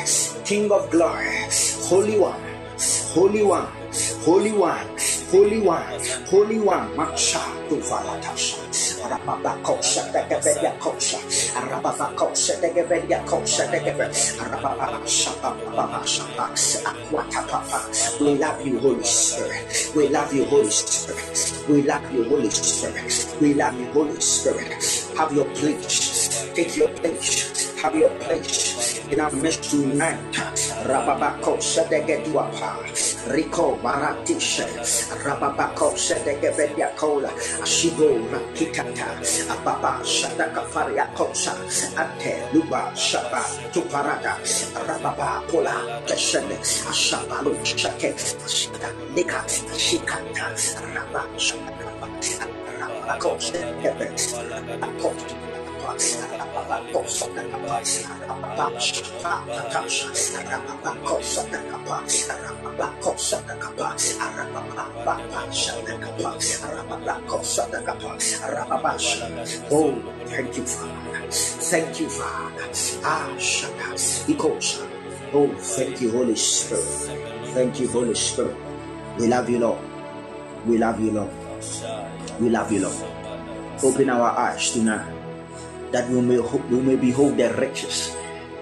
King 0.46 0.72
of 0.72 0.90
Glory, 0.90 1.36
Holy 1.90 2.18
One, 2.18 2.42
Holy 3.14 3.44
One, 3.44 3.68
Holy 4.24 4.54
One, 4.54 4.88
Holy 5.30 5.60
One, 5.60 5.84
Holy 6.32 6.60
One, 6.60 6.88
Maksha 6.96 7.44
Duvalatasha. 7.68 8.97
We 8.98 9.06
love 18.38 18.66
you, 18.66 18.80
Holy 18.80 19.04
Spirit. 19.04 19.92
We 19.96 20.10
love 20.10 20.34
you, 20.34 20.46
Holy 20.46 20.70
Spirit. 20.72 21.70
We 21.70 21.84
love 21.84 22.12
you, 22.14 22.24
Holy 22.26 22.50
Spirit. 22.50 23.38
We 23.42 23.54
love 23.54 23.80
you, 23.80 23.88
Holy 23.94 24.20
Spirit. 24.22 24.84
Have 25.18 25.34
your 25.34 25.46
place. 25.56 26.52
Take 26.56 26.78
your 26.78 26.90
place. 26.90 27.76
Have 27.82 27.96
your 27.96 28.10
place 28.22 29.06
in 29.10 29.20
our 29.20 29.32
midst 29.32 29.72
tonight. 29.72 30.20
Rababako 30.86 31.58
Sedegeduapa, 31.62 32.78
Rico 33.34 33.78
Baratisha, 33.84 34.66
Rababako 35.26 35.94
Sedegebedia 35.98 36.96
Cola, 36.98 37.30
Ashigo 37.62 38.16
Rakitata, 38.96 39.50
Ababa 39.52 40.02
Shadakafaria 40.04 41.14
Kosa, 41.16 41.52
Ante 41.98 42.54
Luba 42.54 42.92
Shaba 42.96 43.42
Tuparada, 43.72 44.38
Rababa 44.88 45.48
Pola, 45.50 46.02
Kesene, 46.08 46.58
Ashabalu 46.88 47.66
Shake, 47.66 48.14
Ashita 48.16 49.16
Nika, 49.16 49.44
Shikata, 49.78 50.96
Rabba 50.96 51.28
Shadakapa, 51.38 52.08
Rabako 52.80 53.38
Sedegebe, 53.40 54.08
Oh, 55.90 55.94
thank 70.26 70.58
you, 70.58 70.66
Father. 70.66 71.32
Thank 71.32 72.00
you, 72.02 72.10
Father. 72.10 72.70
Ah, 73.06 73.36
Shaka. 73.40 73.96
Oh, 75.34 75.48
thank 75.56 76.02
you, 76.02 76.12
Holy 76.12 76.36
Spirit. 76.36 76.84
Thank 77.54 77.80
you, 77.80 77.88
Holy 77.88 78.16
Spirit. 78.16 78.58
We 79.18 79.28
love 79.28 79.50
you, 79.50 79.60
Lord. 79.60 79.80
We 80.66 80.78
love 80.78 81.00
you, 81.00 81.12
Lord. 81.12 81.32
We 82.42 82.50
love 82.50 82.72
you, 82.74 82.82
Lord. 82.82 83.04
Open 83.84 84.10
our 84.10 84.32
eyes 84.38 84.72
tonight 84.72 85.17
that 85.92 86.10
we 86.10 86.22
may 86.22 86.40
we 86.40 86.80
may 86.82 86.96
behold 86.96 87.38
the 87.38 87.54
riches, 87.56 88.16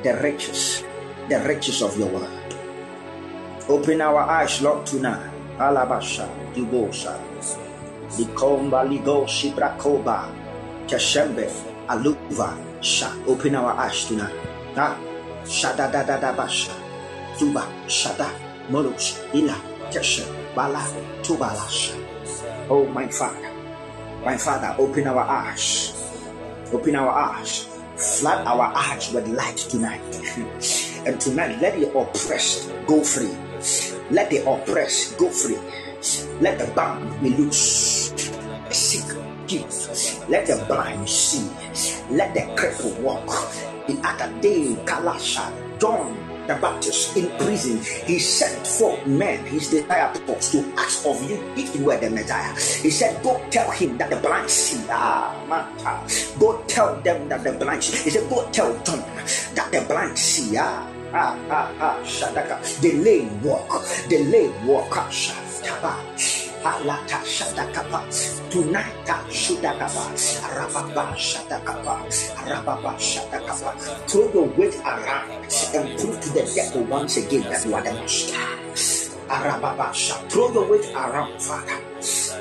the 0.04 0.14
riches, 0.22 0.84
the 1.30 1.40
riches 1.48 1.82
of 1.82 1.98
your 1.98 2.10
word. 2.10 2.30
Open 3.68 4.02
our 4.02 4.22
eyes, 4.22 4.62
Lord, 4.62 4.86
tonight. 4.86 5.32
Alabasha, 5.60 6.28
Dubosa, 6.54 7.16
Likomba, 8.20 8.84
Ligo, 8.84 9.24
Shibrakoba, 9.26 10.28
Kashembe, 10.86 11.48
Aluva, 11.88 12.54
Sha. 12.84 13.10
Open 13.26 13.56
our 13.56 13.72
eyes 13.72 14.06
tonight. 14.06 14.36
Ah, 14.76 15.00
Shada 15.46 15.90
da 15.92 16.04
da 16.04 16.20
da 16.20 16.36
basha. 16.36 16.74
Tuba, 17.40 17.64
Shada, 17.88 18.28
Molos, 18.70 19.24
Ila, 19.34 19.56
Kesha, 19.90 20.28
Bala, 20.54 20.84
Tubalash. 21.24 21.96
Oh, 22.70 22.86
my 22.86 23.08
Father, 23.08 23.50
my 24.26 24.36
Father, 24.38 24.76
open 24.78 25.08
our 25.08 25.24
eyes, 25.24 25.94
open 26.74 26.96
our 26.96 27.10
eyes, 27.10 27.68
flood 27.96 28.46
our 28.48 28.74
eyes 28.76 29.12
with 29.14 29.28
light 29.28 29.58
tonight. 29.58 30.02
and 31.06 31.20
tonight, 31.20 31.62
let 31.62 31.80
the 31.80 31.92
oppressed 31.98 32.72
go 32.88 33.04
free. 33.04 33.36
Let 34.12 34.30
the 34.30 34.48
oppressed 34.50 35.18
go 35.18 35.30
free. 35.30 35.58
Let 36.42 36.60
the 36.60 36.68
bound 36.74 37.22
be 37.22 37.30
loose. 37.30 38.14
Sick, 38.70 39.06
give. 39.48 39.72
Let 40.30 40.48
the 40.48 40.64
blind 40.68 41.10
see. 41.10 41.50
Let 42.12 42.34
the 42.34 42.42
cripple 42.60 43.00
walk. 43.02 43.28
The 43.88 44.00
other 44.04 44.34
day, 44.42 44.76
Kalasha, 44.86 45.52
John 45.80 46.18
the 46.48 46.56
Baptist 46.56 47.18
in 47.18 47.30
prison, 47.38 47.82
he 48.06 48.20
sent 48.20 48.66
four 48.66 48.98
men, 49.06 49.44
his 49.46 49.70
disciples, 49.70 50.52
to 50.52 50.62
ask 50.78 51.06
of 51.06 51.18
you 51.30 51.42
if 51.58 51.76
you 51.76 51.86
were 51.86 51.98
the 51.98 52.10
Messiah. 52.10 52.54
He 52.82 52.90
said, 52.90 53.22
Go 53.24 53.42
tell 53.50 53.70
him 53.72 53.98
that 53.98 54.10
the 54.10 54.18
blind 54.18 54.50
see. 54.50 54.86
Ah, 54.90 55.34
Mata. 55.48 56.02
Go 56.40 56.62
tell 56.68 56.96
them 57.02 57.30
that 57.30 57.44
the 57.44 57.54
blind 57.54 57.84
see. 57.84 58.04
He 58.04 58.10
said, 58.10 58.30
Go 58.30 58.48
tell 58.52 58.72
John 58.84 59.00
that 59.56 59.72
the 59.72 59.82
blind 59.88 60.18
see. 60.18 60.58
Ah, 60.58 60.88
ah, 61.14 61.38
ah, 61.50 61.72
ah, 61.80 61.98
Shadaka. 62.04 62.62
The 62.82 62.94
lame 62.94 63.42
walk, 63.42 63.84
the 64.10 64.24
lame 64.26 64.54
walk. 64.68 64.92
Shataba. 65.10 66.35
Alata 66.66 67.22
Shadakapa. 67.22 68.02
Tonight, 68.50 69.06
Shudakapa. 69.30 70.10
Rababa 70.50 71.14
Shadakapa. 71.14 71.96
Rababa 72.42 72.98
Shadakapa. 72.98 73.78
Throw 74.10 74.34
your 74.34 74.48
weight 74.58 74.76
around 74.82 75.30
and 75.76 76.00
prove 76.00 76.20
to 76.22 76.30
the 76.34 76.52
devil 76.56 76.84
once 76.86 77.18
again 77.18 77.42
that 77.54 77.64
you 77.66 77.76
are 77.76 77.84
the 77.84 77.94
master. 77.94 78.34
Arababa 79.30 79.94
Throw 80.28 80.52
your 80.54 80.72
weight 80.72 80.90
around, 80.96 81.40
Father. 81.40 81.78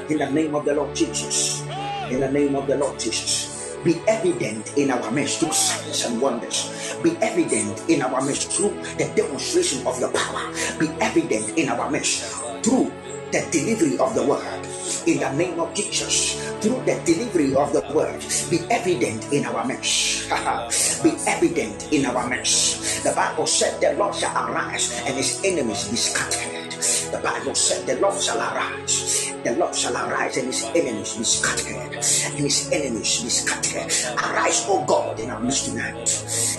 In 0.08 0.16
the 0.16 0.30
name 0.30 0.54
of 0.54 0.64
the 0.64 0.74
Lord 0.74 0.96
Jesus. 0.96 1.60
In 2.08 2.20
the 2.20 2.30
name 2.30 2.56
of 2.56 2.66
the 2.66 2.76
Lord 2.78 2.98
Jesus 2.98 3.52
be 3.84 4.00
evident 4.08 4.78
in 4.78 4.90
our 4.90 5.10
midst 5.10 5.40
through 5.40 5.52
signs 5.52 6.06
and 6.06 6.18
wonders. 6.18 6.96
Be 7.02 7.12
evident 7.20 7.84
in 7.90 8.00
our 8.00 8.24
midst 8.24 8.50
through 8.52 8.72
the 8.96 9.12
demonstration 9.14 9.86
of 9.86 10.00
your 10.00 10.10
power. 10.10 10.40
Be 10.80 10.88
evident 11.04 11.58
in 11.58 11.68
our 11.68 11.90
midst 11.90 12.24
through 12.64 12.90
the 13.34 13.42
delivery 13.50 13.98
of 13.98 14.14
the 14.14 14.22
word 14.22 14.62
in 15.10 15.18
the 15.18 15.32
name 15.34 15.58
of 15.58 15.74
Jesus. 15.74 16.38
Through 16.62 16.86
the 16.86 16.94
delivery 17.02 17.50
of 17.58 17.74
the 17.74 17.82
word, 17.90 18.22
be 18.46 18.62
evident 18.70 19.26
in 19.32 19.44
our 19.44 19.66
midst. 19.66 20.30
be 21.02 21.10
evident 21.26 21.92
in 21.92 22.06
our 22.06 22.30
midst. 22.30 23.02
The 23.02 23.10
Bible 23.10 23.46
said 23.46 23.80
the 23.82 23.98
Lord 23.98 24.14
shall 24.14 24.30
arise 24.38 25.02
and 25.04 25.16
his 25.18 25.42
enemies 25.44 25.90
be 25.90 25.96
scattered. 25.96 26.70
The 27.10 27.18
Bible 27.18 27.54
said 27.54 27.86
the 27.86 27.98
Lord 28.00 28.22
shall 28.22 28.38
arise. 28.38 29.34
The 29.42 29.56
Lord 29.58 29.74
shall 29.74 29.96
arise 29.98 30.36
and 30.38 30.46
his 30.46 30.62
enemies 30.70 31.18
be 31.18 31.24
scattered. 31.24 31.98
And 31.98 32.38
his 32.38 32.70
enemies 32.70 33.18
be 33.20 33.28
scattered. 33.28 33.90
Arise, 34.14 34.64
O 34.68 34.84
God, 34.86 35.18
in 35.18 35.28
our 35.30 35.40
midst 35.40 35.66
tonight. 35.66 36.06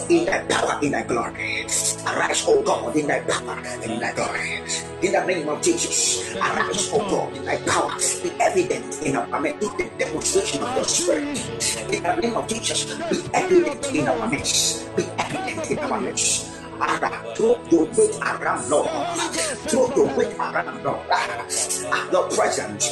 In 0.07 0.25
thy 0.25 0.45
power, 0.45 0.79
in 0.83 0.91
thy 0.91 1.03
glory. 1.03 1.65
Arise, 2.05 2.45
O 2.47 2.61
God, 2.61 2.95
in 2.95 3.07
thy 3.07 3.19
power 3.21 3.57
in 3.83 3.99
thy 3.99 4.13
glory. 4.13 4.61
In 5.01 5.11
the 5.13 5.25
name 5.25 5.49
of 5.49 5.61
Jesus, 5.61 6.35
arise, 6.35 6.89
O 6.93 6.99
God, 6.99 7.35
in 7.35 7.45
thy 7.45 7.57
power. 7.65 7.93
Be 8.21 8.29
evident 8.39 9.01
in 9.03 9.15
our 9.15 9.39
midst. 9.39 9.77
The 9.77 9.89
demonstration 9.97 10.63
of 10.63 10.75
your 10.75 10.85
spirit. 10.85 11.37
In 11.93 12.03
the 12.03 12.15
name 12.15 12.35
of 12.35 12.47
Jesus, 12.47 12.85
be 13.09 13.17
evident 13.33 13.85
in 13.93 14.07
our 14.07 14.27
midst. 14.27 14.95
Be 14.95 15.03
evident 15.17 15.71
in 15.71 15.79
our 15.79 15.99
midst. 15.99 16.54
Throw 17.35 17.59
your 17.71 17.85
weight 17.97 18.17
around, 18.21 18.69
Lord. 18.69 18.89
Throw 19.69 19.95
your 19.95 20.17
weight 20.17 20.35
around, 20.37 20.83
Lord. 20.83 20.99
Ah, 21.11 22.09
your 22.11 22.29
presence, 22.29 22.91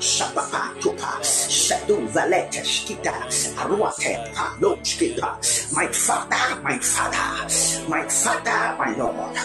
Shabapa, 0.00 0.74
Tupa, 0.80 1.20
Shadu, 1.22 2.06
Valete, 2.12 2.62
Skita, 2.62 3.12
Aruate, 3.56 4.34
Palo, 4.34 4.76
Skita. 4.84 5.74
My 5.74 5.86
Father, 5.88 6.62
my 6.62 6.78
Father, 6.78 7.88
my 7.88 8.08
Father, 8.08 8.76
my 8.78 8.96
Lord. 8.96 9.36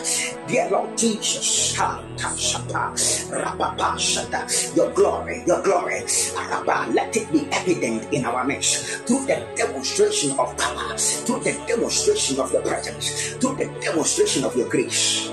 Dear 0.48 0.70
Lord 0.72 0.98
Jesus, 0.98 1.74
Shapa, 1.76 2.94
Rababa, 3.32 3.96
Shata, 3.98 4.76
your 4.76 4.92
glory, 4.92 5.44
your 5.48 5.62
glory, 5.64 6.04
Rabba, 6.36 6.92
let 6.94 7.16
it 7.16 7.32
be 7.32 7.48
evident 7.52 8.12
in 8.14 8.26
our 8.26 8.46
midst 8.46 9.08
through 9.08 9.26
the 9.26 9.48
demonstration 9.56 10.32
of 10.40 10.56
power, 10.58 10.98
through 10.98 11.40
the 11.42 11.54
demonstration 11.68 12.40
of 12.40 12.52
your 12.54 12.62
presence, 12.62 13.34
through 13.36 13.56
the 13.62 13.80
demonstration 13.80 14.44
of 14.44 14.56
your 14.56 14.68
grace. 14.70 15.30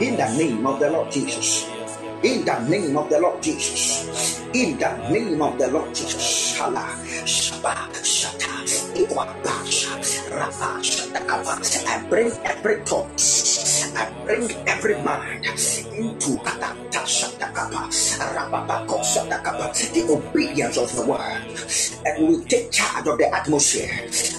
In 0.00 0.16
the 0.16 0.28
name 0.38 0.66
of 0.66 0.80
the 0.80 0.90
Lord 0.90 1.12
Jesus. 1.12 1.68
In 2.22 2.44
the 2.44 2.58
name 2.68 2.96
of 2.98 3.08
the 3.10 3.20
Lord 3.20 3.42
Jesus. 3.42 4.40
In 4.54 4.78
the 4.78 4.96
name 5.10 5.42
of 5.42 5.58
the 5.58 5.68
Lord 5.70 5.94
Jesus. 5.94 6.54
Shala, 6.58 6.84
Shaba, 7.24 7.74
Shata, 8.02 8.64
Iwabasha, 8.96 10.30
Rabba, 10.30 10.80
Shata, 10.82 11.86
I 11.88 12.06
bring 12.08 12.32
every 12.44 12.84
thought 12.84 13.10
I 13.96 14.10
bring 14.24 14.50
every 14.66 14.96
mind 15.02 15.44
into 15.46 16.38
the 19.94 20.06
obedience 20.10 20.76
of 20.78 20.92
the 20.94 21.06
word, 21.06 21.42
and 22.06 22.28
we 22.28 22.44
take 22.46 22.70
charge 22.72 23.06
of 23.06 23.18
the 23.18 23.28
atmosphere. 23.34 23.90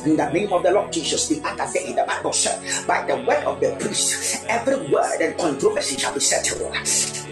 In 0.06 0.18
the 0.18 0.30
name 0.32 0.52
of 0.54 0.64
the 0.64 0.72
Lord 0.72 0.92
Jesus, 0.94 1.28
the 1.28 1.42
other 1.48 1.72
day, 1.74 1.94
the 1.94 2.06
Bible 2.08 2.34
said, 2.34 2.60
by 2.88 3.06
the 3.08 3.16
word 3.18 3.44
of 3.46 3.60
the 3.60 3.76
priest, 3.80 4.46
every 4.50 4.78
word 4.92 5.20
and 5.22 5.38
controversy 5.38 5.98
shall 5.98 6.14
be 6.14 6.20
settled. 6.22 6.74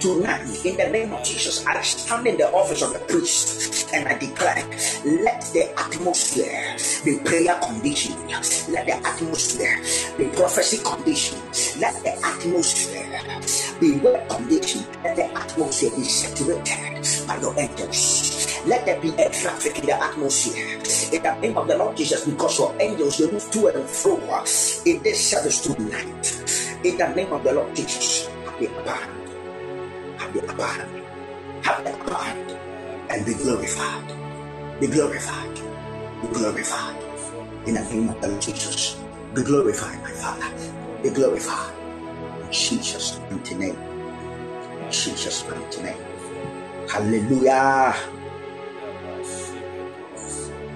Tonight, 0.01 0.36
in 0.65 0.77
the 0.77 0.89
name 0.89 1.13
of 1.13 1.23
Jesus, 1.23 1.65
I 1.65 1.81
stand 1.81 2.27
in 2.27 2.37
the 2.37 2.51
office 2.51 2.81
of 2.81 2.93
the 2.93 2.99
priest 2.99 3.93
and 3.93 4.07
I 4.07 4.17
declare, 4.17 4.63
let 5.23 5.41
the 5.53 5.73
atmosphere 5.77 6.75
be 7.05 7.19
prayer 7.23 7.57
conditioned, 7.61 8.29
let 8.69 8.85
the 8.85 8.95
atmosphere 8.95 9.79
be 10.17 10.25
prophecy 10.35 10.79
conditioned, 10.83 11.41
let 11.79 11.93
the 12.03 12.13
atmosphere 12.25 13.21
be 13.79 13.97
well 13.99 14.25
conditioned, 14.27 14.87
let 15.03 15.15
the 15.15 15.25
atmosphere 15.37 15.91
be 15.95 16.03
saturated 16.03 17.27
by 17.27 17.37
your 17.37 17.57
angels. 17.59 18.47
Let 18.65 18.85
there 18.85 18.99
be 18.99 19.09
a 19.09 19.29
traffic 19.29 19.79
in 19.79 19.85
the 19.85 20.03
atmosphere. 20.03 20.79
In 21.13 21.23
the 21.23 21.35
name 21.39 21.57
of 21.57 21.67
the 21.67 21.77
Lord 21.77 21.95
Jesus, 21.95 22.25
because 22.25 22.59
your 22.59 22.75
angels 22.81 23.17
they 23.17 23.31
move 23.31 23.49
to 23.51 23.67
and 23.67 23.89
fro 23.89 24.17
in 24.85 25.01
this 25.03 25.31
service 25.31 25.61
tonight. 25.61 26.83
In 26.83 26.97
the 26.97 27.07
name 27.15 27.31
of 27.31 27.43
the 27.43 27.53
Lord 27.53 27.75
Jesus, 27.75 28.27
upper 28.47 29.16
have 30.27 30.33
the 30.33 30.51
upper 30.51 30.63
have 31.63 31.83
the 31.83 31.91
upper 31.93 33.13
and 33.13 33.25
be 33.25 33.33
glorified. 33.33 34.79
Be 34.79 34.87
glorified. 34.87 35.55
Be 36.21 36.27
glorified. 36.33 37.03
In 37.65 37.75
the 37.75 37.81
name 37.81 38.09
of 38.09 38.39
Jesus, 38.39 38.99
be 39.33 39.43
glorified, 39.43 40.01
my 40.01 40.11
Father. 40.11 40.47
Be 41.01 41.09
glorified. 41.09 41.73
In 42.41 42.51
Jesus' 42.51 43.19
mighty 43.31 43.55
name. 43.55 43.75
In 43.75 44.91
Jesus' 44.91 45.45
mighty 45.49 45.83
name. 45.83 45.97
Hallelujah. 46.89 47.95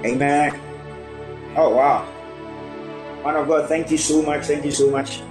Amen. 0.06 0.60
Oh, 1.56 1.76
wow. 1.76 2.08
Man 3.24 3.36
of 3.36 3.48
God, 3.48 3.68
thank 3.68 3.92
you 3.92 3.98
so 3.98 4.22
much. 4.22 4.46
Thank 4.46 4.66
you 4.66 4.72
so 4.72 4.90
much. 4.90 5.22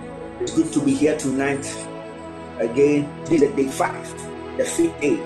It's 0.40 0.54
good 0.54 0.72
to 0.72 0.84
be 0.84 0.94
here 0.94 1.18
tonight. 1.18 1.64
Again, 2.60 3.08
this 3.24 3.42
is 3.42 3.50
the 3.50 3.56
day 3.56 3.68
five, 3.68 4.06
the 4.58 4.64
fifth 4.64 5.00
day. 5.00 5.18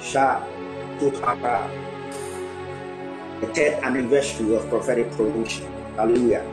Sha 0.00 0.44
to 1.00 1.10
the 3.40 3.46
third 3.54 3.74
anniversary 3.84 4.54
of 4.54 4.68
prophetic 4.68 5.10
promotion. 5.12 5.66
Hallelujah. 5.96 6.44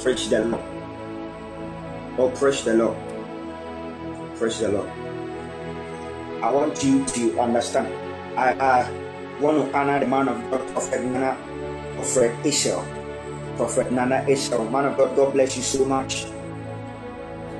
Praise 0.00 0.28
the 0.30 0.44
Lord. 0.44 0.64
Oh, 2.18 2.30
praise 2.30 2.64
the 2.64 2.74
Lord. 2.74 2.98
Praise 4.36 4.60
the 4.60 4.70
Lord. 4.70 4.90
I 6.42 6.50
want 6.52 6.82
you 6.84 7.04
to 7.06 7.40
understand. 7.40 7.88
I, 8.38 8.52
I 8.60 8.90
want 9.40 9.58
to 9.70 9.76
honor 9.78 10.00
the 10.00 10.06
man 10.06 10.28
of 10.28 10.50
God, 10.50 10.66
Prophet 10.72 11.04
Nana, 11.04 11.36
Prophet 11.96 12.34
Israel. 12.44 12.84
Prophet 13.56 13.92
Nana 13.92 14.24
Israel. 14.28 14.68
Man 14.70 14.86
of 14.86 14.96
God, 14.96 15.16
God 15.16 15.32
bless 15.34 15.56
you 15.56 15.62
so 15.62 15.84
much. 15.84 16.26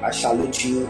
I 0.05 0.11
salute 0.11 0.67
you. 0.67 0.87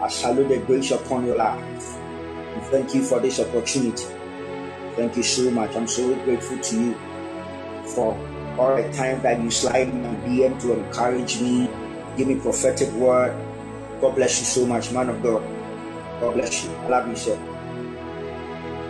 I 0.00 0.08
salute 0.08 0.48
the 0.48 0.58
grace 0.58 0.92
upon 0.92 1.26
your 1.26 1.36
life. 1.36 1.96
And 1.98 2.62
thank 2.66 2.94
you 2.94 3.02
for 3.02 3.18
this 3.18 3.40
opportunity. 3.40 4.04
Thank 4.94 5.16
you 5.16 5.24
so 5.24 5.50
much. 5.50 5.74
I'm 5.74 5.88
so 5.88 6.14
grateful 6.22 6.56
to 6.56 6.80
you 6.80 6.94
for 7.84 8.14
all 8.56 8.76
the 8.76 8.92
time 8.92 9.20
that 9.22 9.42
you 9.42 9.50
slide 9.50 9.88
in 9.88 10.02
my 10.02 10.14
DM 10.22 10.60
to 10.60 10.78
encourage 10.78 11.40
me, 11.40 11.68
give 12.16 12.28
me 12.28 12.36
prophetic 12.36 12.92
word. 12.92 13.34
God 14.00 14.14
bless 14.14 14.38
you 14.38 14.46
so 14.46 14.66
much, 14.66 14.92
man 14.92 15.08
of 15.08 15.20
God. 15.20 15.42
God 16.20 16.34
bless 16.34 16.64
you. 16.64 16.70
I 16.70 16.88
love 16.90 17.08
you, 17.08 17.16
sir. 17.16 17.34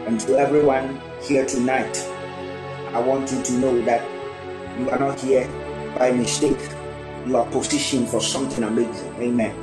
And 0.06 0.20
to 0.20 0.36
everyone 0.38 1.00
here 1.22 1.46
tonight, 1.46 1.96
I 2.92 3.00
want 3.00 3.32
you 3.32 3.42
to 3.42 3.52
know 3.54 3.80
that 3.86 4.02
you 4.78 4.90
are 4.90 4.98
not 4.98 5.18
here 5.20 5.48
by 5.96 6.12
mistake. 6.12 6.60
You 7.26 7.36
are 7.36 7.46
positioned 7.46 8.08
for 8.08 8.20
something 8.20 8.64
amazing. 8.64 9.14
Amen. 9.16 9.54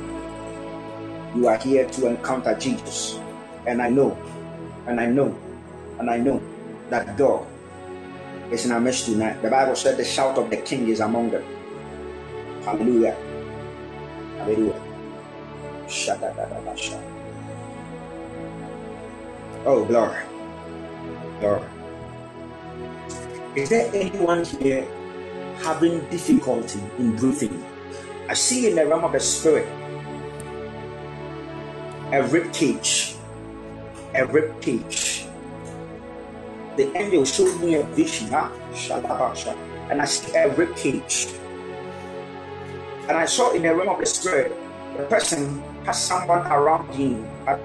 You 1.34 1.48
are 1.48 1.58
here 1.58 1.86
to 1.88 2.06
encounter 2.08 2.54
Jesus. 2.58 3.20
And 3.66 3.82
I 3.82 3.90
know, 3.90 4.16
and 4.86 5.00
I 5.00 5.06
know, 5.06 5.36
and 5.98 6.10
I 6.10 6.18
know 6.18 6.42
that 6.90 7.16
God 7.16 7.46
is 8.50 8.66
in 8.66 8.72
our 8.72 8.80
midst 8.80 9.06
tonight. 9.06 9.42
The 9.42 9.50
Bible 9.50 9.76
said 9.76 9.96
the 9.98 10.04
shout 10.04 10.38
of 10.38 10.50
the 10.50 10.56
king 10.58 10.88
is 10.88 11.00
among 11.00 11.30
them. 11.30 11.44
Hallelujah. 12.64 13.16
Hallelujah. 14.38 14.80
Oh, 19.66 19.84
glory. 19.84 20.24
Glory. 21.40 21.62
Is 23.56 23.68
there 23.68 23.90
anyone 23.94 24.44
here 24.44 24.86
having 25.62 26.00
difficulty 26.10 26.80
in 26.98 27.16
breathing? 27.16 27.64
I 28.28 28.34
see 28.34 28.68
in 28.68 28.76
the 28.76 28.86
realm 28.86 29.04
of 29.04 29.12
the 29.12 29.20
spirit 29.20 29.66
a 32.12 32.22
rib 32.24 32.52
cage. 32.52 33.14
A 34.14 34.26
rib 34.26 34.60
cage. 34.60 35.26
The 36.76 36.96
angel 36.96 37.24
showed 37.24 37.60
me 37.60 37.74
a 37.74 37.82
vision, 37.94 38.30
ah, 38.32 38.50
and 39.90 40.00
I 40.00 40.04
see 40.04 40.34
a 40.34 40.50
rib 40.54 40.74
cage. 40.76 41.28
And 43.08 43.18
I 43.18 43.26
saw 43.26 43.52
in 43.52 43.62
the 43.62 43.74
realm 43.74 43.88
of 43.88 43.98
the 43.98 44.06
spirit, 44.06 44.54
the 44.96 45.04
person 45.04 45.62
has 45.84 46.02
someone 46.02 46.46
around 46.46 46.92
him, 46.94 47.26
a 47.46 47.58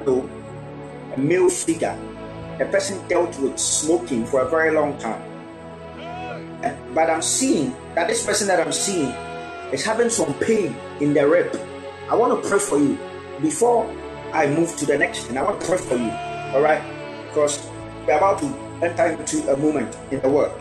male 1.17 1.49
figure. 1.49 1.97
The 2.57 2.65
person 2.65 3.05
dealt 3.07 3.37
with 3.39 3.59
smoking 3.59 4.25
for 4.25 4.41
a 4.41 4.49
very 4.49 4.71
long 4.71 4.97
time. 4.97 5.21
But 6.93 7.09
I'm 7.09 7.21
seeing 7.21 7.75
that 7.95 8.07
this 8.07 8.25
person 8.25 8.47
that 8.47 8.59
I'm 8.59 8.73
seeing 8.73 9.09
is 9.71 9.83
having 9.83 10.09
some 10.09 10.33
pain 10.35 10.75
in 10.99 11.13
their 11.13 11.27
rib. 11.27 11.59
I 12.09 12.15
want 12.15 12.41
to 12.41 12.47
pray 12.47 12.59
for 12.59 12.77
you 12.77 12.99
before 13.41 13.89
I 14.33 14.47
move 14.47 14.75
to 14.77 14.85
the 14.85 14.97
next 14.97 15.25
thing. 15.25 15.37
I 15.37 15.43
want 15.43 15.59
to 15.61 15.65
pray 15.65 15.77
for 15.77 15.95
you, 15.95 16.11
all 16.53 16.61
right? 16.61 16.83
Because 17.27 17.65
we're 18.05 18.17
about 18.17 18.39
to 18.41 18.47
enter 18.83 19.05
into 19.07 19.51
a 19.51 19.57
moment 19.57 19.97
in 20.11 20.19
the 20.21 20.29
word. 20.29 20.51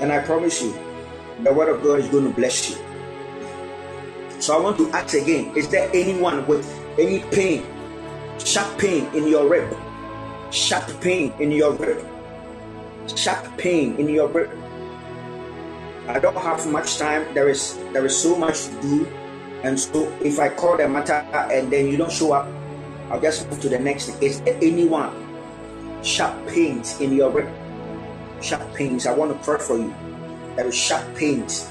And 0.00 0.12
I 0.12 0.20
promise 0.20 0.62
you, 0.62 0.72
the 1.42 1.52
word 1.52 1.68
of 1.74 1.82
God 1.82 2.00
is 2.00 2.08
going 2.08 2.24
to 2.24 2.30
bless 2.30 2.70
you. 2.70 2.76
So 4.38 4.56
I 4.56 4.60
want 4.60 4.76
to 4.78 4.90
ask 4.90 5.14
again 5.14 5.56
is 5.56 5.68
there 5.70 5.88
anyone 5.94 6.46
with 6.46 6.68
any 6.98 7.20
pain, 7.32 7.64
sharp 8.38 8.78
pain 8.78 9.06
in 9.14 9.26
your 9.26 9.48
rib? 9.48 9.74
Sharp 10.50 10.84
pain 11.00 11.32
in 11.38 11.50
your 11.50 11.72
rib? 11.72 12.13
Sharp 13.06 13.44
pain 13.58 13.96
in 13.96 14.08
your 14.08 14.28
rib? 14.28 14.50
I 16.08 16.18
don't 16.18 16.36
have 16.36 16.66
much 16.66 16.98
time. 16.98 17.24
There 17.34 17.48
is 17.48 17.76
there 17.92 18.04
is 18.04 18.16
so 18.16 18.36
much 18.36 18.68
to 18.68 18.80
do. 18.82 19.06
And 19.62 19.80
so 19.80 20.08
if 20.20 20.38
I 20.38 20.48
call 20.48 20.76
the 20.76 20.88
matter 20.88 21.24
and 21.32 21.72
then 21.72 21.88
you 21.88 21.96
don't 21.96 22.12
show 22.12 22.32
up, 22.32 22.48
I'll 23.10 23.20
just 23.20 23.48
move 23.48 23.60
to 23.62 23.68
the 23.68 23.78
next. 23.78 24.20
Is 24.20 24.40
there 24.42 24.58
anyone 24.60 25.12
sharp 26.02 26.36
pains 26.48 27.00
in 27.00 27.12
your 27.16 27.30
rib? 27.30 27.48
Sharp 28.42 28.62
pains. 28.74 29.06
I 29.06 29.12
want 29.12 29.32
to 29.32 29.38
pray 29.44 29.58
for 29.60 29.78
you. 29.78 29.94
There 30.56 30.68
is 30.68 30.74
sharp 30.74 31.04
pains. 31.16 31.70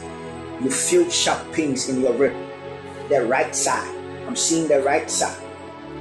You 0.61 0.71
feel 0.71 1.09
sharp 1.09 1.51
pains 1.53 1.89
in 1.89 2.01
your 2.01 2.13
rib. 2.13 2.33
The 3.09 3.25
right 3.25 3.53
side. 3.53 3.93
I'm 4.25 4.35
seeing 4.35 4.67
the 4.67 4.81
right 4.81 5.09
side. 5.09 5.37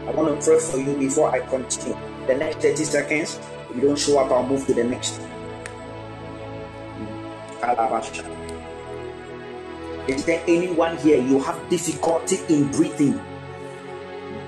I 0.07 0.11
want 0.13 0.29
to 0.33 0.45
pray 0.45 0.59
for 0.59 0.79
you 0.79 0.97
before 0.97 1.31
I 1.31 1.41
continue. 1.41 1.97
The 2.27 2.35
next 2.35 2.63
30 2.63 2.85
seconds, 2.85 3.39
you 3.75 3.81
don't 3.81 3.99
show 3.99 4.19
up, 4.19 4.31
I'll 4.31 4.47
move 4.47 4.67
to 4.67 4.75
the 4.75 4.85
next. 4.85 5.21
Is 10.09 10.25
there 10.25 10.43
anyone 10.49 10.97
here 10.99 11.23
you 11.23 11.39
have 11.41 11.71
difficulty 11.71 12.41
in 12.49 12.71
breathing? 12.73 13.21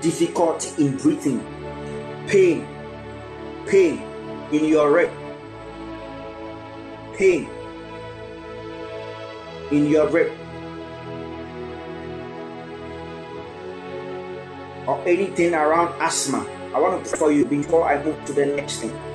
Difficulty 0.01 0.83
in 0.83 0.97
breathing, 0.97 1.39
pain, 2.27 2.67
pain 3.65 4.03
in 4.51 4.65
your 4.65 4.91
rib, 4.91 5.09
pain 7.17 7.49
in 9.71 9.87
your 9.87 10.09
rib, 10.09 10.31
or 14.85 15.01
anything 15.07 15.53
around 15.55 15.99
asthma. 16.01 16.45
I 16.75 16.79
want 16.79 17.03
to 17.03 17.09
pray 17.09 17.17
for 17.17 17.31
you 17.31 17.45
before 17.45 17.89
I 17.89 18.03
move 18.03 18.23
to 18.25 18.33
the 18.33 18.45
next 18.45 18.81
thing. 18.81 19.14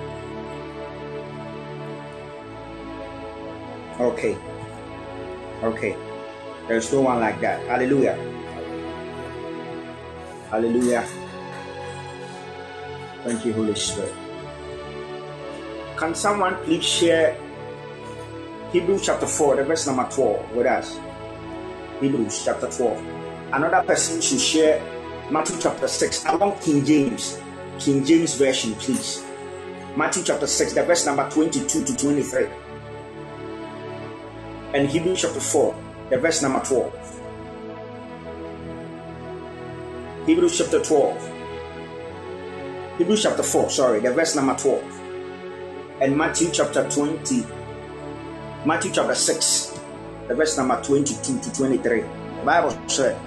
Okay. 4.01 4.37
Okay. 5.63 5.97
There's 6.67 6.91
no 6.91 7.03
one 7.03 7.21
like 7.21 7.39
that. 7.43 7.61
Hallelujah. 7.69 8.17
Hallelujah. 10.49 11.05
Thank 13.25 13.45
you, 13.45 13.53
Holy 13.53 13.75
Spirit. 13.75 14.15
Can 15.99 16.15
someone 16.15 16.57
please 16.65 16.83
share 16.83 17.37
Hebrews 18.73 19.05
chapter 19.05 19.27
4, 19.27 19.57
the 19.57 19.65
verse 19.65 19.87
number 19.87 20.09
12 20.11 20.57
with 20.57 20.67
us? 20.67 20.99
Hebrews 22.01 22.43
chapter 22.43 22.71
12. 22.71 23.05
Another 23.53 23.87
person 23.87 24.23
should 24.23 24.41
share 24.41 24.81
Matthew 25.31 25.59
chapter 25.61 25.87
6 25.87 26.25
along 26.25 26.59
King 26.61 26.87
James, 26.87 27.39
King 27.79 28.03
James 28.03 28.35
Version, 28.35 28.75
please. 28.77 29.23
Matthew 29.95 30.23
chapter 30.23 30.47
6, 30.47 30.73
the 30.73 30.85
verse 30.85 31.05
number 31.05 31.29
22 31.29 31.85
to 31.85 31.97
23. 31.97 32.49
And 34.73 34.89
Hebrews 34.89 35.23
chapter 35.23 35.41
4, 35.41 35.75
the 36.11 36.19
verse 36.19 36.43
number 36.43 36.61
12. 36.61 37.21
Hebrews 40.27 40.59
chapter 40.59 40.81
12. 40.81 41.33
Hebrews 42.99 43.23
chapter 43.25 43.43
4, 43.43 43.71
sorry, 43.71 43.99
the 43.99 44.13
verse 44.13 44.37
number 44.37 44.55
12. 44.55 45.01
And 46.01 46.17
Matthew 46.17 46.51
chapter 46.53 46.89
20. 46.89 47.45
Matthew 48.65 48.93
chapter 48.93 49.17
6, 49.17 49.81
the 50.29 50.37
verse 50.37 50.57
number 50.57 50.81
22 50.81 51.41
to 51.41 51.53
23. 51.53 52.01
The 52.03 52.09
Bible 52.45 52.79
said, 52.87 53.19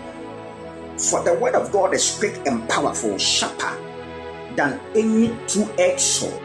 For 0.97 1.25
the 1.25 1.33
word 1.33 1.55
of 1.55 1.73
God 1.73 1.93
is 1.93 2.17
quick 2.17 2.39
and 2.47 2.69
powerful, 2.69 3.17
sharper 3.17 3.77
than 4.55 4.79
any 4.95 5.35
two 5.47 5.69
edged 5.77 5.99
sword, 5.99 6.41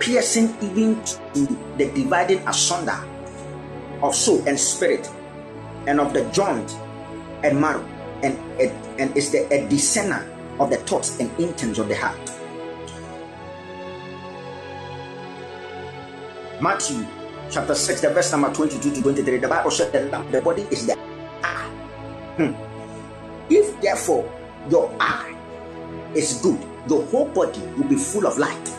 piercing 0.00 0.56
even 0.62 1.04
to 1.04 1.46
the 1.76 1.90
dividing 1.92 2.38
asunder 2.48 2.98
of 4.04 4.14
soul 4.14 4.46
and 4.46 4.60
spirit 4.60 5.10
and 5.86 5.98
of 5.98 6.12
the 6.12 6.22
joint 6.30 6.70
and 7.42 7.58
marrow, 7.58 7.84
and, 8.22 8.38
and 9.00 9.16
is 9.16 9.32
the 9.32 9.48
a 9.52 9.68
discerner 9.68 10.30
of 10.60 10.70
the 10.70 10.76
thoughts 10.76 11.18
and 11.18 11.30
intents 11.40 11.78
of 11.78 11.88
the 11.88 11.96
heart. 11.96 12.20
Matthew 16.60 17.04
chapter 17.50 17.74
6, 17.74 18.00
the 18.00 18.10
verse 18.10 18.30
number 18.30 18.52
22 18.52 18.94
to 18.94 19.02
23, 19.02 19.38
the 19.38 19.48
Bible 19.48 19.70
said 19.70 19.92
the 19.92 20.02
lamp, 20.10 20.30
the 20.30 20.40
body 20.40 20.62
is 20.70 20.86
the 20.86 20.96
eye. 21.42 21.70
Hmm. 22.36 22.52
If 23.50 23.80
therefore 23.80 24.30
your 24.70 24.94
eye 25.00 25.34
is 26.14 26.40
good, 26.42 26.60
your 26.88 27.04
whole 27.06 27.28
body 27.28 27.60
will 27.76 27.88
be 27.88 27.96
full 27.96 28.26
of 28.26 28.38
light. 28.38 28.70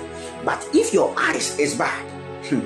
But 0.44 0.68
if 0.74 0.94
your 0.94 1.14
eyes 1.18 1.58
is 1.60 1.76
bad, 1.76 2.04
hmm, 2.46 2.62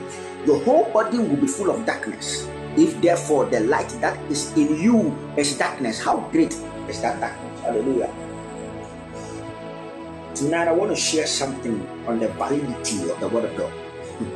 your 0.45 0.63
whole 0.63 0.89
body 0.91 1.19
will 1.19 1.35
be 1.35 1.47
full 1.47 1.71
of 1.71 1.85
darkness. 1.85 2.47
If 2.77 3.01
therefore 3.01 3.45
the 3.45 3.59
light 3.61 3.89
that 3.99 4.17
is 4.31 4.55
in 4.55 4.79
you 4.79 5.15
is 5.35 5.57
darkness, 5.57 6.01
how 6.01 6.17
great 6.31 6.53
is 6.87 7.01
that 7.01 7.19
darkness? 7.19 7.61
Hallelujah. 7.61 8.11
Tonight 10.35 10.69
I 10.69 10.71
want 10.71 10.91
to 10.91 10.95
share 10.95 11.27
something 11.27 11.85
on 12.07 12.19
the 12.19 12.29
validity 12.39 13.09
of 13.09 13.19
the 13.19 13.27
word 13.27 13.45
of 13.45 13.57
God. 13.57 13.73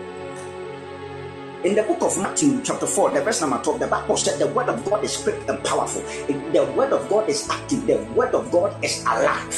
In 1.64 1.76
the 1.76 1.84
book 1.84 2.02
of 2.02 2.18
Matthew, 2.18 2.60
chapter 2.62 2.86
4, 2.86 3.12
the 3.12 3.22
verse 3.22 3.40
number 3.40 3.64
12, 3.64 3.80
the 3.80 3.88
Bible 3.88 4.18
said 4.18 4.38
the 4.38 4.48
word 4.48 4.68
of 4.68 4.84
God 4.84 5.02
is 5.06 5.16
quick 5.16 5.48
and 5.48 5.64
powerful. 5.64 6.02
The 6.28 6.70
word 6.76 6.92
of 6.92 7.08
God 7.08 7.30
is 7.30 7.48
active, 7.48 7.88
the 7.88 8.04
word 8.12 8.36
of 8.36 8.52
God 8.52 8.76
is 8.84 9.02
alive. 9.04 9.56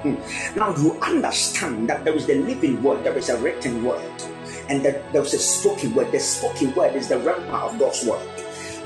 Now 0.56 0.74
you 0.76 0.96
understand 1.02 1.90
that 1.90 2.04
there 2.04 2.14
is 2.14 2.26
the 2.26 2.36
living 2.36 2.80
word, 2.80 3.02
there 3.02 3.18
is 3.18 3.28
a 3.28 3.36
written 3.36 3.84
word 3.84 4.00
and 4.70 4.84
that 4.84 5.12
there 5.12 5.20
was 5.20 5.34
a 5.34 5.38
spoken 5.38 5.92
word. 5.94 6.12
The 6.12 6.20
spoken 6.20 6.72
word 6.74 6.94
is 6.94 7.08
the 7.08 7.18
realm 7.18 7.42
of 7.50 7.78
God's 7.78 8.06
word. 8.06 8.22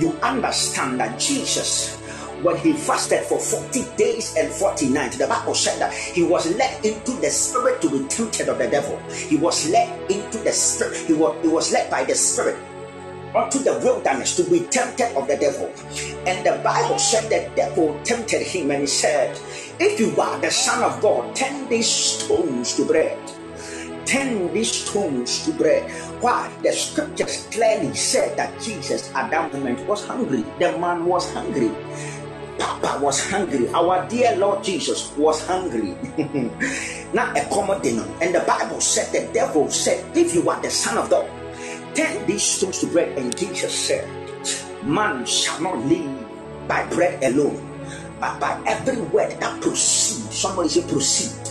You 0.01 0.11
understand 0.23 0.99
that 0.99 1.21
Jesus, 1.21 1.97
when 2.43 2.57
he 2.57 2.73
fasted 2.73 3.25
for 3.25 3.39
40 3.39 3.85
days 3.97 4.35
and 4.37 4.51
40 4.51 4.89
nights, 4.89 5.19
the 5.19 5.29
Bible 5.29 5.55
said 5.55 5.79
that 5.79 5.93
he 5.93 6.25
was 6.25 6.51
led 6.57 6.85
into 6.85 7.13
the 7.21 7.31
spirit 7.31 7.81
to 7.83 7.91
be 7.91 8.09
tempted 8.09 8.49
of 8.49 8.59
the 8.59 8.67
devil. 8.67 8.99
He 9.11 9.37
was 9.37 9.71
led 9.71 10.11
into 10.11 10.39
the 10.39 10.53
spirit, 10.53 10.97
he 11.07 11.13
was, 11.13 11.41
he 11.43 11.49
was 11.49 11.71
led 11.71 11.91
by 11.91 12.03
the 12.05 12.15
spirit 12.15 12.57
unto 13.37 13.59
the 13.59 13.79
wilderness 13.81 14.37
to 14.37 14.49
be 14.49 14.61
tempted 14.61 15.15
of 15.17 15.29
the 15.29 15.37
devil. 15.37 15.67
And 16.27 16.47
the 16.47 16.63
Bible 16.65 16.99
said 16.99 17.31
that 17.31 17.51
the 17.51 17.57
devil 17.57 18.01
tempted 18.05 18.43
him 18.43 18.71
and 18.71 18.83
he 18.83 18.87
said, 18.87 19.39
If 19.79 20.01
you 20.01 20.19
are 20.21 20.41
the 20.41 20.51
Son 20.51 20.83
of 20.83 21.01
God, 21.03 21.37
turn 21.37 21.69
these 21.69 21.91
stones 21.91 22.75
to 22.77 22.87
bread. 22.87 23.19
Turn 24.07 24.53
these 24.53 24.73
stones 24.73 25.45
to 25.45 25.53
bread. 25.53 25.91
Why? 26.21 26.51
The 26.63 26.73
scriptures 26.73 27.49
clearly 27.51 27.95
said 27.95 28.37
that 28.37 28.61
Jesus 28.61 29.13
at 29.15 29.31
that 29.31 29.53
moment 29.53 29.87
was 29.87 30.05
hungry. 30.07 30.45
The 30.59 30.77
man 30.79 31.07
was 31.07 31.33
hungry. 31.33 31.71
Papa 32.59 33.03
was 33.03 33.19
hungry. 33.31 33.69
Our 33.75 34.07
dear 34.09 34.37
Lord 34.37 34.63
Jesus 34.63 35.11
was 35.17 35.45
hungry. 35.47 35.97
Not 37.13 37.37
accommodating. 37.37 38.05
And 38.23 38.35
the 38.35 38.45
Bible 38.47 38.81
said, 38.81 39.13
the 39.13 39.33
devil 39.33 39.71
said, 39.71 40.05
if 40.17 40.35
you 40.35 40.49
are 40.49 40.61
the 40.63 40.71
son 40.71 40.99
of 40.99 41.11
God, 41.11 41.29
turn 41.95 42.27
these 42.27 42.43
stones 42.43 42.81
to 42.81 42.87
bread. 42.87 43.19
And 43.19 43.37
Jesus 43.37 43.75
said, 43.75 44.09
man 44.85 45.25
shall 45.27 45.61
not 45.61 45.79
live 45.87 46.69
by 46.69 46.87
bread 46.89 47.23
alone, 47.25 47.59
but 48.21 48.39
by 48.41 48.63
every 48.67 49.01
word 49.01 49.39
that 49.41 49.61
proceeds. 49.61 50.35
Somebody 50.37 50.69
say 50.69 50.83
proceed 50.87 51.45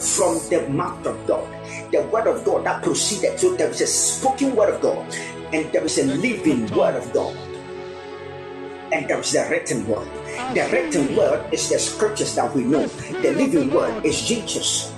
from 0.00 0.38
the 0.50 0.68
mouth 0.70 1.06
of 1.06 1.26
God. 1.26 1.48
The 1.94 2.02
word 2.10 2.26
of 2.26 2.42
God 2.44 2.64
that 2.66 2.82
proceeded. 2.82 3.38
So 3.38 3.54
there 3.54 3.70
is 3.70 3.80
a 3.80 3.86
spoken 3.86 4.56
word 4.56 4.74
of 4.74 4.80
God, 4.82 4.98
and 5.54 5.70
there 5.70 5.84
is 5.84 5.96
a 6.02 6.06
living 6.18 6.66
word 6.74 6.96
of 6.96 7.06
God, 7.12 7.36
and 8.94 9.08
there 9.10 9.18
is 9.18 9.32
the 9.32 9.44
written 9.50 9.86
word. 9.88 10.06
The 10.54 10.68
written 10.70 11.16
word 11.16 11.52
is 11.52 11.68
the 11.68 11.78
scriptures 11.78 12.34
that 12.36 12.54
we 12.54 12.62
know. 12.62 12.86
The 12.86 13.34
living 13.34 13.74
word 13.74 14.06
is 14.06 14.22
Jesus. 14.22 14.94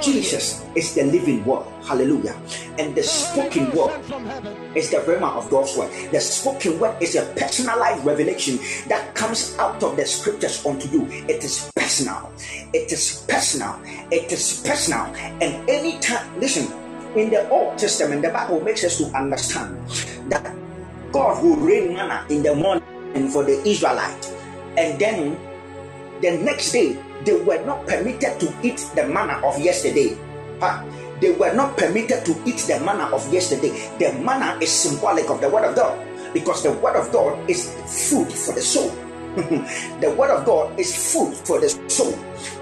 Jesus 0.00 0.64
is 0.76 0.94
the 0.94 1.02
living 1.02 1.44
word. 1.44 1.66
Hallelujah. 1.82 2.38
And 2.78 2.94
the 2.94 3.02
spoken 3.02 3.74
word 3.74 3.98
is 4.76 4.90
the 4.90 4.98
rhema 4.98 5.34
of 5.34 5.50
God's 5.50 5.76
word. 5.76 5.90
The 6.12 6.20
spoken 6.20 6.78
word 6.78 6.94
is 7.02 7.16
a 7.16 7.26
personalized 7.34 8.06
revelation 8.06 8.58
that 8.86 9.14
comes 9.14 9.58
out 9.58 9.82
of 9.82 9.96
the 9.96 10.06
scriptures 10.06 10.64
unto 10.64 10.86
you. 10.88 11.06
It 11.26 11.42
is 11.42 11.70
personal. 11.74 12.30
It 12.72 12.92
is 12.92 13.26
personal. 13.28 13.74
It 14.12 14.30
is 14.30 14.62
personal. 14.64 15.10
And 15.42 15.68
anytime, 15.68 16.30
listen, 16.38 16.70
in 17.18 17.30
the 17.30 17.48
Old 17.50 17.76
Testament, 17.76 18.22
the 18.22 18.30
Bible 18.30 18.60
makes 18.62 18.84
us 18.84 18.98
to 18.98 19.06
understand 19.18 19.76
that 20.30 20.54
God 21.10 21.42
will 21.42 21.56
rain 21.56 21.92
manna 21.92 22.24
in 22.30 22.42
the 22.42 22.54
morning 22.54 22.82
for 23.30 23.44
the 23.44 23.60
Israelites 23.66 24.32
and 24.76 24.98
then 24.98 25.38
the 26.22 26.38
next 26.38 26.72
day 26.72 26.96
they 27.24 27.40
were 27.42 27.62
not 27.64 27.86
permitted 27.86 28.40
to 28.40 28.48
eat 28.62 28.78
the 28.94 29.06
manna 29.06 29.40
of 29.46 29.58
yesterday. 29.60 30.16
They 31.20 31.30
were 31.30 31.54
not 31.54 31.76
permitted 31.76 32.24
to 32.24 32.32
eat 32.46 32.58
the 32.66 32.80
manna 32.80 33.06
of 33.14 33.22
yesterday. 33.32 33.70
The 33.98 34.12
manna 34.18 34.58
is 34.60 34.70
symbolic 34.70 35.30
of 35.30 35.40
the 35.40 35.48
word 35.48 35.64
of 35.64 35.76
God 35.76 35.94
because 36.32 36.62
the 36.62 36.72
word 36.72 36.96
of 36.96 37.12
God 37.12 37.38
is 37.48 37.70
food 37.86 38.32
for 38.32 38.54
the 38.54 38.62
soul. 38.62 38.90
the 40.00 40.14
word 40.18 40.30
of 40.30 40.44
God 40.44 40.78
is 40.78 40.90
food 40.94 41.34
for 41.34 41.60
the 41.60 41.68
soul. 41.88 42.12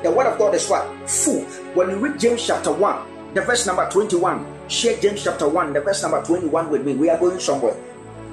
The 0.03 0.11
word 0.11 0.27
of 0.27 0.39
God 0.39 0.55
is 0.55 0.69
what? 0.69 0.85
Food. 1.09 1.45
When 1.75 1.91
you 1.91 1.97
read 1.97 2.21
James 2.21 2.47
chapter 2.47 2.73
1, 2.73 3.35
the 3.35 3.43
verse 3.43 3.67
number 3.67 3.89
21, 3.91 4.69
share 4.69 4.97
James 5.01 5.25
chapter 5.25 5.49
1, 5.49 5.73
the 5.73 5.81
verse 5.81 6.03
number 6.03 6.23
21 6.23 6.71
with 6.71 6.85
me. 6.85 6.95
We 6.95 7.09
are 7.09 7.19
going 7.19 7.41
somewhere. 7.41 7.77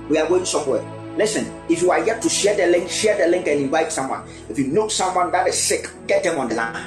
We 0.09 0.17
are 0.17 0.27
going 0.27 0.45
somewhere. 0.45 0.83
Listen, 1.17 1.49
if 1.67 1.81
you 1.81 1.89
are 1.89 2.05
yet 2.05 2.21
to 2.21 2.29
share 2.29 2.55
the 2.55 2.67
link, 2.69 2.89
share 2.89 3.17
the 3.17 3.25
link 3.25 3.47
and 3.47 3.65
invite 3.65 3.91
someone. 3.91 4.21
If 4.49 4.59
you 4.59 4.67
know 4.67 4.87
someone 4.87 5.31
that 5.31 5.47
is 5.47 5.57
sick, 5.57 5.89
get 6.05 6.21
them 6.21 6.37
on 6.37 6.47
the 6.47 6.55
line. 6.55 6.77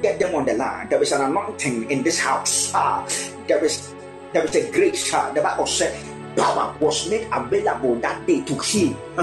Get 0.00 0.18
them 0.18 0.34
on 0.34 0.46
the 0.46 0.54
line. 0.54 0.88
There 0.88 1.02
is 1.02 1.12
an 1.12 1.20
anointing 1.20 1.90
in 1.90 2.02
this 2.02 2.18
house. 2.18 2.72
Ah, 2.72 3.04
there 3.46 3.62
is 3.62 3.92
there 4.32 4.44
is 4.48 4.56
a 4.56 4.72
grace. 4.72 5.12
Ah, 5.12 5.28
the 5.36 5.44
Bible 5.44 5.68
said 5.68 5.92
power 6.40 6.72
was 6.80 7.04
made 7.12 7.28
available 7.28 8.00
that 8.00 8.24
day 8.26 8.40
to 8.48 8.56
heal. 8.64 8.96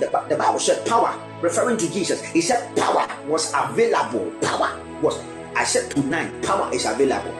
the, 0.00 0.08
the 0.28 0.36
Bible 0.36 0.58
said 0.58 0.80
power, 0.88 1.12
referring 1.44 1.76
to 1.76 1.86
Jesus. 1.92 2.24
He 2.32 2.40
said 2.40 2.64
power 2.80 3.04
was 3.28 3.52
available. 3.52 4.32
Power 4.40 4.72
was. 5.04 5.20
I 5.52 5.64
said 5.64 5.90
tonight, 5.90 6.32
power 6.40 6.72
is 6.72 6.88
available. 6.88 7.36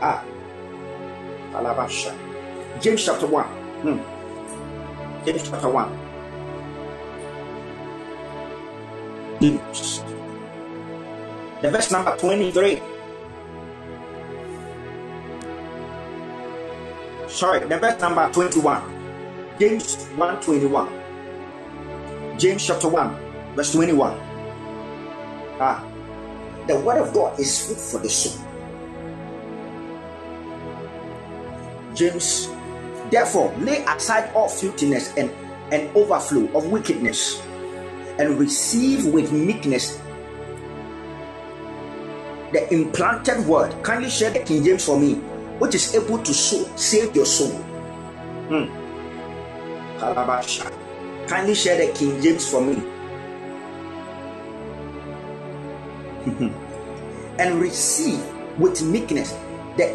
Ah. 0.00 0.24
James 2.80 3.04
chapter 3.04 3.26
1. 3.26 3.44
Hmm. 3.84 4.17
James 5.28 5.44
chapter 5.44 5.68
1. 5.68 5.92
James. 9.44 10.00
The 11.60 11.68
verse 11.68 11.92
number 11.92 12.16
23. 12.16 12.80
Sorry, 17.28 17.60
the 17.60 17.76
verse 17.76 18.00
number 18.00 18.32
21. 18.32 18.80
James 19.60 20.06
1 20.16 20.40
21. 20.40 20.88
James 22.38 22.64
chapter 22.66 22.88
1, 22.88 23.54
verse 23.54 23.72
21. 23.72 24.16
Ah, 25.60 25.84
the 26.66 26.80
word 26.80 27.04
of 27.04 27.12
God 27.12 27.38
is 27.38 27.68
food 27.68 27.76
for 27.76 27.98
the 28.00 28.08
soul. 28.08 28.32
James 31.92 32.48
Therefore, 33.10 33.52
lay 33.58 33.84
aside 33.84 34.30
all 34.34 34.48
filthiness 34.48 35.16
and, 35.16 35.30
and 35.72 35.88
overflow 35.96 36.46
of 36.56 36.70
wickedness, 36.70 37.42
and 38.18 38.38
receive 38.38 39.06
with 39.06 39.32
meekness 39.32 40.00
the 42.52 42.72
implanted 42.72 43.46
word. 43.46 43.74
Kindly 43.82 44.10
share 44.10 44.30
the 44.30 44.40
King 44.40 44.64
James 44.64 44.84
for 44.84 44.98
me, 44.98 45.14
which 45.58 45.74
is 45.74 45.94
able 45.94 46.18
to 46.18 46.34
save 46.34 47.14
your 47.14 47.26
soul. 47.26 47.56
Hmm. 48.48 48.66
Kindly 51.28 51.54
share 51.54 51.86
the 51.86 51.92
King 51.92 52.20
James 52.22 52.48
for 52.48 52.60
me. 52.60 52.82
and 57.38 57.60
receive 57.60 58.22
with 58.58 58.82
meekness 58.82 59.32
the 59.76 59.94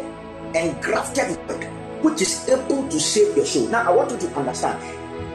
engrafted 0.54 1.36
word 1.48 1.73
which 2.04 2.20
is 2.20 2.46
able 2.50 2.86
to 2.88 3.00
save 3.00 3.34
your 3.34 3.46
soul. 3.46 3.66
Now, 3.68 3.90
I 3.90 3.96
want 3.96 4.10
you 4.12 4.18
to 4.18 4.36
understand 4.36 4.76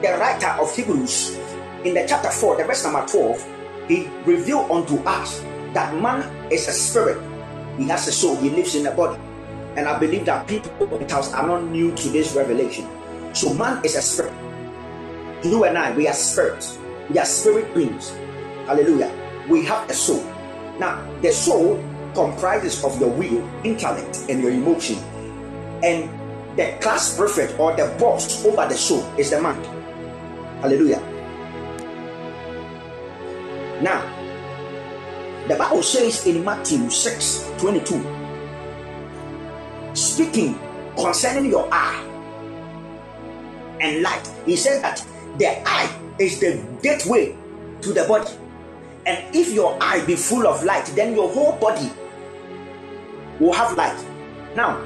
the 0.04 0.10
writer 0.22 0.54
of 0.62 0.74
Hebrews 0.76 1.36
in 1.84 1.96
the 1.96 2.06
chapter 2.08 2.30
4, 2.30 2.58
the 2.58 2.64
verse 2.66 2.84
number 2.84 3.06
12, 3.08 3.88
he 3.88 4.08
revealed 4.24 4.70
unto 4.70 4.98
us 5.04 5.40
that 5.74 6.00
man 6.00 6.22
is 6.52 6.68
a 6.68 6.72
spirit, 6.72 7.18
he 7.78 7.88
has 7.88 8.08
a 8.08 8.12
soul, 8.12 8.36
he 8.36 8.52
lives 8.52 8.76
in 8.76 8.86
a 8.86 8.92
body. 8.92 9.20
And 9.78 9.88
I 9.88 9.98
believe 9.98 10.26
that 10.26 10.48
people 10.48 10.94
in 10.94 11.08
the 11.08 11.14
house 11.14 11.34
are 11.34 11.46
not 11.48 11.64
new 11.64 11.96
to 11.96 12.10
this 12.10 12.36
revelation. 12.36 12.88
So, 13.34 13.54
man 13.54 13.84
is 13.84 13.96
a 13.96 14.02
spirit. 14.02 14.34
You 15.44 15.64
and 15.64 15.76
I, 15.76 15.96
we 15.96 16.08
are 16.08 16.14
spirits, 16.14 16.78
we 17.10 17.18
are 17.18 17.26
spirit 17.26 17.74
beings. 17.74 18.12
Hallelujah. 18.68 19.12
We 19.50 19.66
have 19.66 19.90
a 19.90 19.94
soul. 19.94 20.24
Now, 20.78 21.02
the 21.22 21.32
soul 21.32 21.84
comprises 22.14 22.84
of 22.84 23.00
your 23.00 23.10
will, 23.10 23.42
intellect, 23.64 24.26
and 24.30 24.44
your 24.44 24.52
emotion. 24.52 24.98
And 25.82 26.19
the 26.56 26.78
class 26.82 27.18
prefect 27.18 27.60
or 27.60 27.76
the 27.76 27.96
boss 28.00 28.46
over 28.46 28.68
the 28.68 28.76
soul 28.76 29.04
is 29.18 29.30
the 29.30 29.42
man. 29.42 29.62
Hallelujah. 30.62 31.02
Now, 33.82 34.04
the 35.48 35.56
Bible 35.56 35.84
says 35.84 36.26
in 36.28 36.44
Matthew 36.44 36.90
6 36.90 37.52
22, 37.58 38.04
speaking 39.94 40.60
concerning 40.98 41.50
your 41.50 41.68
eye 41.72 42.06
and 43.82 44.02
light, 44.02 44.30
he 44.46 44.56
says 44.56 44.82
that 44.82 45.06
the 45.38 45.48
eye 45.68 45.90
is 46.20 46.40
the 46.40 46.64
gateway 46.84 47.36
to 47.82 47.94
the 47.94 48.04
body. 48.04 48.32
And 49.06 49.34
if 49.34 49.54
your 49.54 49.78
eye 49.82 50.06
be 50.06 50.16
full 50.16 50.46
of 50.46 50.64
light, 50.64 50.86
then 50.96 51.16
your 51.16 51.30
whole 51.30 51.54
body 51.54 51.90
will 53.40 53.54
have 53.54 53.78
light. 53.78 53.98
Now, 54.56 54.86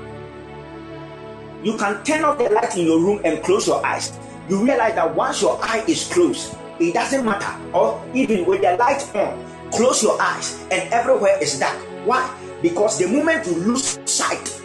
you 1.64 1.78
can 1.78 2.04
turn 2.04 2.24
off 2.24 2.38
the 2.38 2.50
light 2.50 2.76
in 2.78 2.86
your 2.86 3.00
room 3.00 3.22
and 3.24 3.42
close 3.42 3.68
your 3.68 3.86
eyes. 3.86 4.18
You 4.50 4.64
realize 4.64 4.96
that 4.96 5.16
once 5.16 5.42
your 5.42 5.58
eye 5.64 5.84
is 5.88 6.12
closed, 6.12 6.56
it 6.80 6.94
doesn't 6.94 7.24
matter. 7.24 7.56
Or 7.74 8.04
even 8.14 8.46
with 8.46 8.62
the 8.62 8.76
light 8.76 9.04
on, 9.16 9.72
close 9.72 10.04
your 10.04 10.22
eyes 10.22 10.62
and 10.72 10.92
everywhere 10.94 11.42
is 11.42 11.58
dark. 11.58 11.78
Why? 12.06 12.30
Because 12.62 13.00
the 13.00 13.08
moment 13.08 13.48
you 13.48 13.56
lose 13.56 13.98
sight, 14.06 14.62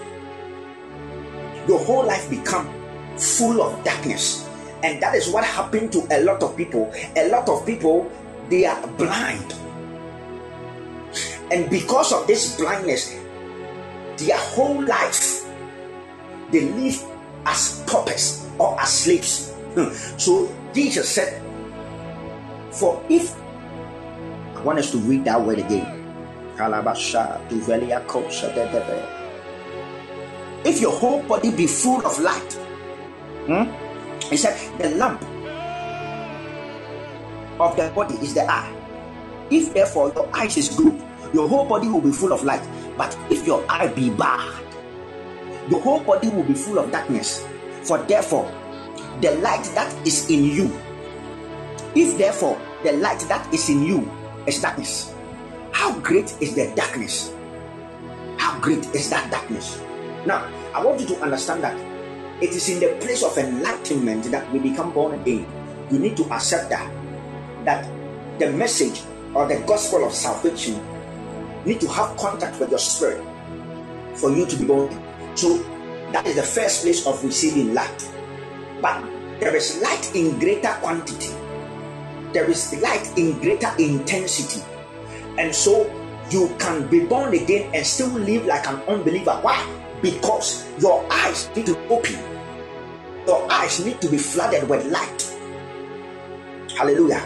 your 1.69 1.79
whole 1.85 2.05
life 2.05 2.29
become 2.29 2.69
full 3.17 3.63
of 3.63 3.85
darkness. 3.85 4.49
And 4.83 5.01
that 5.03 5.15
is 5.15 5.29
what 5.29 5.45
happened 5.45 5.93
to 5.93 6.07
a 6.11 6.23
lot 6.25 6.43
of 6.43 6.57
people. 6.57 6.93
A 7.17 7.29
lot 7.29 7.49
of 7.49 7.65
people, 7.65 8.11
they 8.49 8.67
are 8.67 8.87
blind. 8.87 9.55
And 11.51 11.71
because 11.71 12.13
of 12.13 12.27
this 12.27 12.57
blindness, 12.57 13.15
their 14.17 14.37
whole 14.37 14.85
life 14.85 15.48
they 16.51 16.69
live 16.73 17.05
as 17.47 17.83
paupers 17.87 18.49
or 18.59 18.81
as 18.81 18.93
slaves. 18.93 19.53
Hmm. 19.75 19.93
So 20.19 20.55
Jesus 20.75 21.09
said, 21.09 21.43
For 22.73 23.03
if 23.09 23.35
I 24.59 24.63
want 24.63 24.81
us 24.81 24.91
to 24.91 24.99
read 24.99 25.25
that 25.25 25.41
word 25.41 25.61
again. 25.61 25.87
If 30.65 30.81
your 30.81 30.91
whole 30.91 31.23
body 31.23 31.53
be 31.53 31.69
full 31.69 32.05
of 32.05 32.19
light, 32.19 32.53
hmm? 33.47 33.71
he 34.29 34.37
said, 34.37 34.59
the 34.81 34.91
lamp 34.97 35.23
of 37.61 37.77
the 37.77 37.93
body 37.95 38.17
is 38.17 38.35
the 38.35 38.51
eye. 38.51 38.75
If 39.49 39.73
therefore 39.73 40.13
your 40.17 40.29
eyes 40.35 40.57
is 40.57 40.71
good, 40.71 41.01
your 41.33 41.49
whole 41.49 41.69
body 41.69 41.87
will 41.87 42.01
be 42.01 42.11
full 42.11 42.33
of 42.33 42.43
light. 42.43 42.67
But 42.97 43.17
if 43.31 43.47
your 43.47 43.65
eye 43.69 43.87
be 43.87 44.11
bad, 44.11 44.53
the 45.71 45.79
whole 45.79 46.01
body 46.01 46.29
will 46.29 46.45
be 46.45 46.55
full 46.55 46.79
of 46.79 46.91
darkness. 46.91 47.47
For 47.83 47.99
therefore, 47.99 48.51
the 49.21 49.33
light 49.37 49.65
that 49.75 49.93
is 50.07 50.31
in 50.31 50.45
you, 50.45 50.73
if 51.95 52.19
therefore 52.19 52.61
the 52.83 52.93
light 52.93 53.21
that 53.29 53.53
is 53.53 53.69
in 53.69 53.83
you 53.83 54.11
is 54.47 54.61
darkness, 54.61 55.15
how 55.73 55.99
great 56.01 56.35
is 56.41 56.55
the 56.55 56.73
darkness? 56.75 57.33
How 58.39 58.59
great 58.61 58.87
is 58.95 59.11
that 59.11 59.31
darkness? 59.31 59.81
Now, 60.27 60.51
I 60.75 60.85
want 60.85 61.01
you 61.01 61.07
to 61.07 61.21
understand 61.21 61.63
that 61.65 61.77
it 62.43 62.51
is 62.51 62.69
in 62.69 62.81
the 62.81 62.97
place 63.05 63.23
of 63.23 63.37
enlightenment 63.37 64.25
that 64.31 64.51
we 64.53 64.59
become 64.59 64.93
born 64.93 65.19
again. 65.21 65.47
You 65.91 65.99
need 65.99 66.17
to 66.19 66.25
accept 66.33 66.71
that 66.71 66.91
that 67.65 67.89
the 68.39 68.51
message 68.53 69.03
or 69.35 69.47
the 69.47 69.59
gospel 69.67 70.05
of 70.05 70.13
salvation 70.13 70.81
need 71.65 71.81
to 71.81 71.89
have 71.89 72.17
contact 72.17 72.59
with 72.61 72.71
your 72.71 72.79
spirit 72.79 73.23
for 74.15 74.31
you 74.31 74.47
to 74.47 74.57
be 74.57 74.65
born. 74.65 74.89
So 75.35 75.59
that 76.13 76.27
is 76.27 76.37
the 76.37 76.43
first 76.43 76.83
place 76.83 77.07
of 77.07 77.23
receiving 77.25 77.75
light. 77.75 78.09
But 78.81 79.05
there 79.41 79.55
is 79.55 79.81
light 79.83 80.15
in 80.15 80.39
greater 80.39 80.73
quantity. 80.81 81.35
There 82.33 82.49
is 82.51 82.75
light 82.81 83.17
in 83.17 83.39
greater 83.41 83.73
intensity. 83.79 84.65
And 85.39 85.55
so 85.55 85.87
you 86.31 86.55
can 86.59 86.89
be 86.89 87.07
born 87.07 87.35
again 87.35 87.71
and 87.75 87.87
still 87.87 88.11
live 88.11 88.47
like 88.47 88.67
an 88.67 88.77
unbeliever. 88.89 89.39
Why? 89.43 89.65
Because 90.03 90.67
your 90.81 91.07
eyes 91.11 91.49
need 91.57 91.67
to 91.67 91.79
open. 91.89 92.19
Your 93.27 93.51
eyes 93.51 93.85
need 93.85 94.01
to 94.01 94.09
be 94.09 94.19
flooded 94.19 94.69
with 94.69 94.87
light. 94.87 95.38
Hallelujah. 96.79 97.19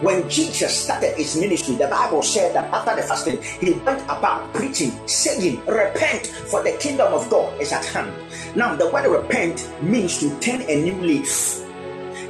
When 0.00 0.24
Jesus 0.32 0.72
started 0.72 1.12
his 1.14 1.36
ministry, 1.36 1.76
the 1.76 1.88
Bible 1.88 2.22
said 2.22 2.56
that 2.56 2.72
after 2.72 2.96
the 2.96 3.02
fasting, 3.02 3.36
he 3.60 3.76
went 3.84 4.00
about 4.08 4.48
preaching, 4.54 4.96
saying, 5.06 5.60
Repent, 5.66 6.26
for 6.48 6.64
the 6.64 6.72
kingdom 6.80 7.12
of 7.12 7.28
God 7.28 7.52
is 7.60 7.70
at 7.70 7.84
hand. 7.84 8.08
Now, 8.56 8.74
the 8.74 8.88
word 8.88 9.04
repent 9.04 9.68
means 9.82 10.18
to 10.20 10.32
turn 10.40 10.62
a 10.62 10.80
new 10.80 10.96
leaf. 11.04 11.60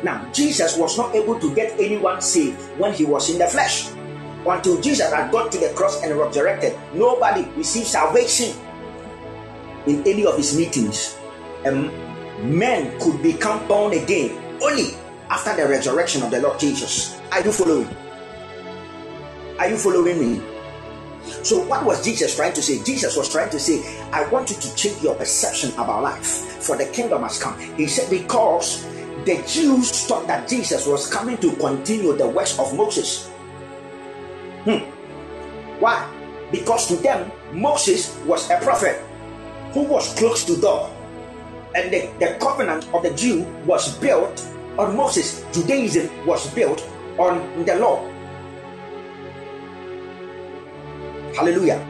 Now, 0.03 0.27
Jesus 0.35 0.77
was 0.77 0.99
not 0.99 1.15
able 1.15 1.39
to 1.39 1.55
get 1.55 1.79
anyone 1.79 2.21
saved 2.21 2.59
when 2.77 2.93
he 2.93 3.05
was 3.05 3.31
in 3.31 3.39
the 3.39 3.47
flesh. 3.47 3.87
Until 4.45 4.81
Jesus 4.83 5.13
had 5.15 5.31
gone 5.31 5.49
to 5.51 5.59
the 5.59 5.71
cross 5.79 6.03
and 6.03 6.11
resurrected, 6.19 6.75
nobody 6.93 7.47
received 7.55 7.87
salvation 7.87 8.51
in 9.87 10.03
any 10.03 10.27
of 10.27 10.37
his 10.37 10.59
meetings. 10.59 11.17
And 11.65 11.95
men 12.43 12.99
could 12.99 13.23
become 13.23 13.63
born 13.69 13.95
again 13.95 14.43
only 14.61 14.99
after 15.31 15.57
the 15.57 15.69
resurrection 15.69 16.23
of 16.23 16.31
the 16.31 16.41
Lord 16.41 16.59
Jesus. 16.59 17.21
Are 17.33 17.43
you 17.43 17.53
following? 17.53 17.89
Are 19.59 19.69
you 19.69 19.77
following 19.77 20.19
me? 20.19 20.43
So, 21.43 21.65
what 21.65 21.85
was 21.85 22.05
Jesus 22.05 22.37
trying 22.37 22.53
to 22.53 22.63
say? 22.63 22.83
Jesus 22.83 23.17
was 23.17 23.31
trying 23.31 23.51
to 23.51 23.59
say, 23.59 23.81
I 24.13 24.29
want 24.29 24.51
you 24.51 24.57
to 24.57 24.75
change 24.77 25.03
your 25.03 25.15
perception 25.15 25.73
about 25.75 26.03
life, 26.03 26.27
for 26.63 26.77
the 26.77 26.87
kingdom 26.87 27.23
has 27.23 27.43
come. 27.43 27.59
He 27.77 27.87
said, 27.87 28.11
Because 28.11 28.85
the 29.25 29.43
Jews 29.47 30.07
thought 30.07 30.27
that 30.27 30.49
Jesus 30.49 30.87
was 30.87 31.11
coming 31.11 31.39
to 31.39 31.55
continue 31.57 32.17
the 32.17 32.29
works 32.29 32.59
of 32.59 32.77
Moses. 32.77 33.29
Hmm. 34.65 34.85
Why? 35.81 36.09
Because 36.53 36.87
to 36.89 36.97
them, 36.97 37.33
Moses 37.53 38.17
was 38.27 38.49
a 38.51 38.59
prophet 38.61 39.01
who 39.73 39.83
was 39.83 40.15
close 40.15 40.45
to 40.45 40.61
God. 40.61 40.93
And 41.75 41.93
the, 41.93 42.09
the 42.21 42.39
covenant 42.41 42.87
of 42.95 43.03
the 43.03 43.13
Jew 43.15 43.43
was 43.67 43.99
built 43.99 44.47
on 44.79 44.97
Moses. 44.97 45.45
Judaism 45.53 46.09
was 46.27 46.47
built 46.55 46.83
on 47.19 47.65
the 47.65 47.75
law. 47.77 48.03
Hallelujah. 51.35 51.83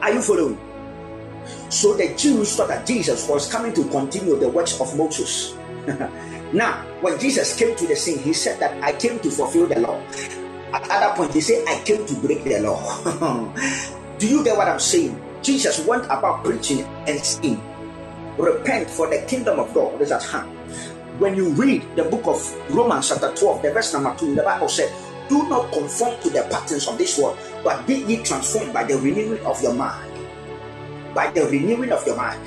Are 0.00 0.12
you 0.12 0.22
following? 0.22 0.58
So 1.68 1.94
the 1.94 2.14
Jews 2.16 2.56
thought 2.56 2.68
that 2.68 2.86
Jesus 2.86 3.28
was 3.28 3.50
coming 3.50 3.72
to 3.74 3.84
continue 3.88 4.38
the 4.38 4.48
works 4.48 4.80
of 4.80 4.96
Moses. 4.96 5.54
now, 6.52 6.82
when 7.00 7.18
Jesus 7.20 7.56
came 7.56 7.76
to 7.76 7.86
the 7.86 7.96
scene, 7.96 8.18
he 8.18 8.32
said 8.32 8.58
that 8.60 8.82
I 8.82 8.92
came 8.92 9.20
to 9.20 9.30
fulfill 9.30 9.66
the 9.66 9.78
law. 9.80 10.00
At 10.72 10.88
other 10.88 11.16
point, 11.16 11.34
he 11.34 11.40
said, 11.40 11.66
I 11.68 11.80
came 11.82 12.06
to 12.06 12.14
break 12.16 12.44
the 12.44 12.60
law. 12.60 12.80
Do 14.18 14.28
you 14.28 14.44
get 14.44 14.56
what 14.56 14.68
I'm 14.68 14.80
saying? 14.80 15.20
Jesus 15.42 15.84
went 15.86 16.04
about 16.06 16.44
preaching 16.44 16.84
and 17.06 17.18
saying, 17.20 17.60
Repent, 18.40 18.88
for 18.88 19.08
the 19.08 19.20
kingdom 19.28 19.60
of 19.60 19.74
God 19.74 20.00
is 20.00 20.10
at 20.12 20.22
hand. 20.22 20.48
When 21.20 21.34
you 21.36 21.50
read 21.50 21.84
the 21.94 22.04
book 22.04 22.26
of 22.26 22.40
Romans, 22.74 23.10
chapter 23.10 23.34
12, 23.34 23.60
the 23.60 23.72
verse 23.72 23.92
number 23.92 24.16
2, 24.16 24.34
the 24.34 24.42
Bible 24.42 24.68
said, 24.68 24.90
Do 25.28 25.46
not 25.48 25.70
conform 25.72 26.18
to 26.22 26.30
the 26.30 26.48
patterns 26.50 26.88
of 26.88 26.96
this 26.96 27.18
world, 27.18 27.36
but 27.62 27.86
be 27.86 27.96
ye 27.96 28.22
transformed 28.22 28.72
by 28.72 28.84
the 28.84 28.96
renewing 28.96 29.44
of 29.44 29.62
your 29.62 29.74
mind. 29.74 30.10
By 31.14 31.30
the 31.32 31.44
renewing 31.44 31.92
of 31.92 32.06
your 32.06 32.16
mind. 32.16 32.40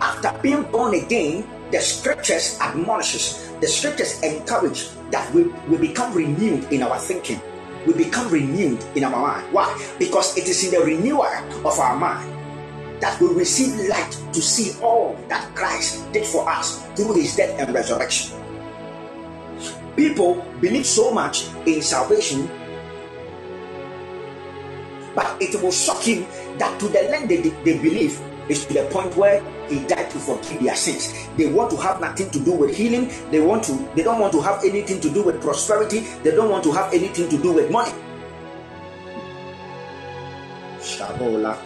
After 0.00 0.32
being 0.40 0.62
born 0.72 0.94
again, 0.94 1.46
the 1.70 1.80
scriptures 1.80 2.58
admonishes, 2.62 3.50
the 3.60 3.66
scriptures 3.68 4.22
encourage 4.22 4.88
that 5.10 5.30
we, 5.34 5.44
we 5.68 5.76
become 5.76 6.14
renewed 6.14 6.72
in 6.72 6.82
our 6.82 6.98
thinking. 6.98 7.40
We 7.86 7.92
become 7.92 8.30
renewed 8.30 8.82
in 8.94 9.04
our 9.04 9.10
mind. 9.10 9.52
Why? 9.52 9.68
Because 9.98 10.38
it 10.38 10.48
is 10.48 10.64
in 10.64 10.80
the 10.80 10.86
renewal 10.86 11.26
of 11.68 11.78
our 11.78 11.96
mind 11.96 12.43
that 13.00 13.20
we 13.20 13.28
receive 13.28 13.88
light 13.88 14.12
to 14.32 14.40
see 14.40 14.78
all 14.80 15.16
that 15.28 15.54
Christ 15.54 16.10
did 16.12 16.26
for 16.26 16.48
us 16.48 16.84
through 16.96 17.14
his 17.14 17.36
death 17.36 17.58
and 17.58 17.74
resurrection. 17.74 18.40
People 19.96 20.44
believe 20.60 20.86
so 20.86 21.12
much 21.12 21.46
in 21.66 21.82
salvation, 21.82 22.50
but 25.14 25.40
it 25.40 25.60
will 25.62 25.70
shock 25.70 26.06
you 26.06 26.26
that 26.58 26.78
to 26.80 26.88
the 26.88 27.02
length 27.10 27.28
they, 27.28 27.40
they 27.40 27.78
believe 27.78 28.20
is 28.48 28.66
to 28.66 28.74
the 28.74 28.84
point 28.90 29.14
where 29.16 29.42
he 29.68 29.80
died 29.86 30.10
to 30.10 30.18
forgive 30.18 30.62
their 30.62 30.76
sins. 30.76 31.14
They 31.36 31.46
want 31.46 31.70
to 31.70 31.76
have 31.78 32.00
nothing 32.00 32.30
to 32.30 32.40
do 32.40 32.52
with 32.52 32.76
healing. 32.76 33.10
They 33.30 33.40
want 33.40 33.64
to. 33.64 33.72
They 33.94 34.02
don't 34.02 34.20
want 34.20 34.32
to 34.34 34.40
have 34.42 34.62
anything 34.64 35.00
to 35.00 35.10
do 35.10 35.22
with 35.22 35.40
prosperity. 35.40 36.00
They 36.22 36.32
don't 36.32 36.50
want 36.50 36.64
to 36.64 36.72
have 36.72 36.92
anything 36.92 37.28
to 37.30 37.38
do 37.38 37.52
with 37.52 37.70
money. 37.70 37.92
Shabola. 40.84 41.56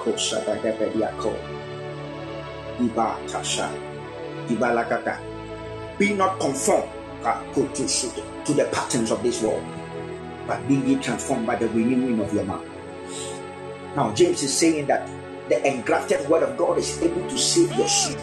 Iba 4.49 4.69
lakaka. 4.73 5.19
Be 5.99 6.15
not 6.15 6.39
conformed 6.39 6.89
to 7.25 8.53
the 8.55 8.65
patterns 8.73 9.11
of 9.11 9.23
this 9.23 9.43
world, 9.43 9.65
but 10.47 10.67
be 10.69 10.77
ye 10.77 10.97
transformed 10.97 11.47
by 11.47 11.57
the 11.57 11.69
renewing 11.71 12.21
of 12.21 12.33
your 12.33 12.45
mind. 12.45 12.71
Now, 13.97 14.15
James 14.15 14.43
is 14.43 14.57
saying 14.57 14.87
that 14.87 15.11
the 15.49 15.59
engrafted 15.67 16.29
word 16.29 16.45
of 16.45 16.57
God 16.57 16.79
is 16.79 17.03
able 17.03 17.29
to 17.29 17.37
save 17.37 17.75
your 17.75 17.89
soul. 17.89 18.17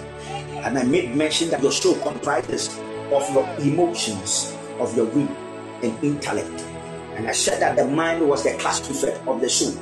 And 0.63 0.77
I 0.79 0.83
made 0.83 1.13
mention 1.15 1.49
that 1.49 1.61
your 1.61 1.73
soul 1.73 1.95
comprises 1.99 2.79
of 3.11 3.29
your 3.33 3.45
emotions, 3.59 4.55
of 4.79 4.95
your 4.95 5.05
will 5.05 5.29
and 5.83 6.01
intellect. 6.03 6.63
And 7.15 7.27
I 7.27 7.33
said 7.33 7.59
that 7.61 7.75
the 7.75 7.85
mind 7.85 8.27
was 8.27 8.43
the 8.43 8.57
class 8.57 8.79
prefect 8.79 9.27
of 9.27 9.41
the 9.41 9.49
soul. 9.49 9.75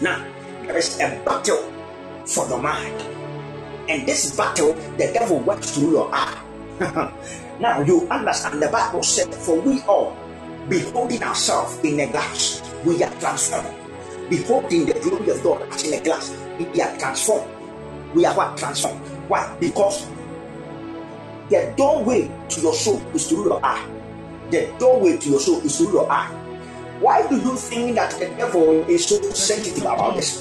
Now, 0.00 0.24
there 0.62 0.78
is 0.78 0.98
a 1.00 1.20
battle 1.24 1.62
for 2.26 2.46
the 2.46 2.58
mind. 2.58 3.00
And 3.88 4.06
this 4.06 4.36
battle, 4.36 4.74
the 4.96 5.10
devil 5.12 5.40
works 5.40 5.76
through 5.76 5.92
your 5.92 6.10
eye. 6.12 6.38
now, 7.60 7.80
you 7.82 8.06
understand 8.10 8.62
the 8.62 8.68
Bible 8.68 9.02
said, 9.02 9.34
For 9.34 9.60
we 9.60 9.82
all, 9.82 10.16
beholding 10.68 11.22
ourselves 11.22 11.78
in 11.84 12.00
a 12.00 12.06
glass, 12.10 12.62
we 12.84 13.02
are 13.02 13.10
transformed. 13.18 13.74
Beholding 14.30 14.86
the 14.86 14.94
glory 15.00 15.28
of 15.30 15.42
God 15.42 15.62
as 15.72 15.84
in 15.84 15.98
a 15.98 16.02
glass, 16.02 16.36
we 16.58 16.80
are 16.80 16.96
transformed. 16.98 17.50
We 18.14 18.24
are 18.24 18.34
what? 18.34 18.56
Transformed. 18.56 19.00
Why? 19.28 19.56
Because 19.58 20.06
the 21.50 21.72
doorway 21.76 22.30
to 22.48 22.60
your 22.60 22.74
soul 22.74 23.02
is 23.14 23.28
through 23.28 23.44
your 23.44 23.60
eye. 23.64 23.86
The 24.50 24.72
doorway 24.78 25.16
to 25.18 25.30
your 25.30 25.40
soul 25.40 25.60
is 25.60 25.76
through 25.76 25.92
your 25.92 26.10
eye. 26.10 26.30
Why 27.02 27.26
do 27.26 27.34
you 27.34 27.56
think 27.56 27.96
that 27.96 28.12
the 28.12 28.26
devil 28.38 28.86
is 28.88 29.04
so 29.06 29.20
sensitive 29.34 29.82
about 29.82 30.14
this? 30.14 30.40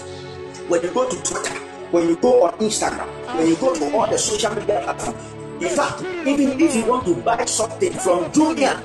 When 0.70 0.84
you 0.84 0.94
go 0.94 1.10
to 1.10 1.18
Twitter, 1.24 1.58
when 1.90 2.08
you 2.08 2.16
go 2.18 2.46
on 2.46 2.54
Instagram, 2.60 3.10
when 3.36 3.48
you 3.48 3.56
go 3.56 3.74
to 3.74 3.92
all 3.98 4.06
the 4.06 4.18
social 4.20 4.54
media 4.54 4.80
platforms, 4.84 5.34
in 5.60 5.76
fact, 5.76 6.04
even 6.28 6.62
if 6.62 6.76
you 6.76 6.86
want 6.86 7.06
to 7.06 7.16
buy 7.16 7.46
something 7.46 7.92
from 7.94 8.26
Jumia, 8.32 8.78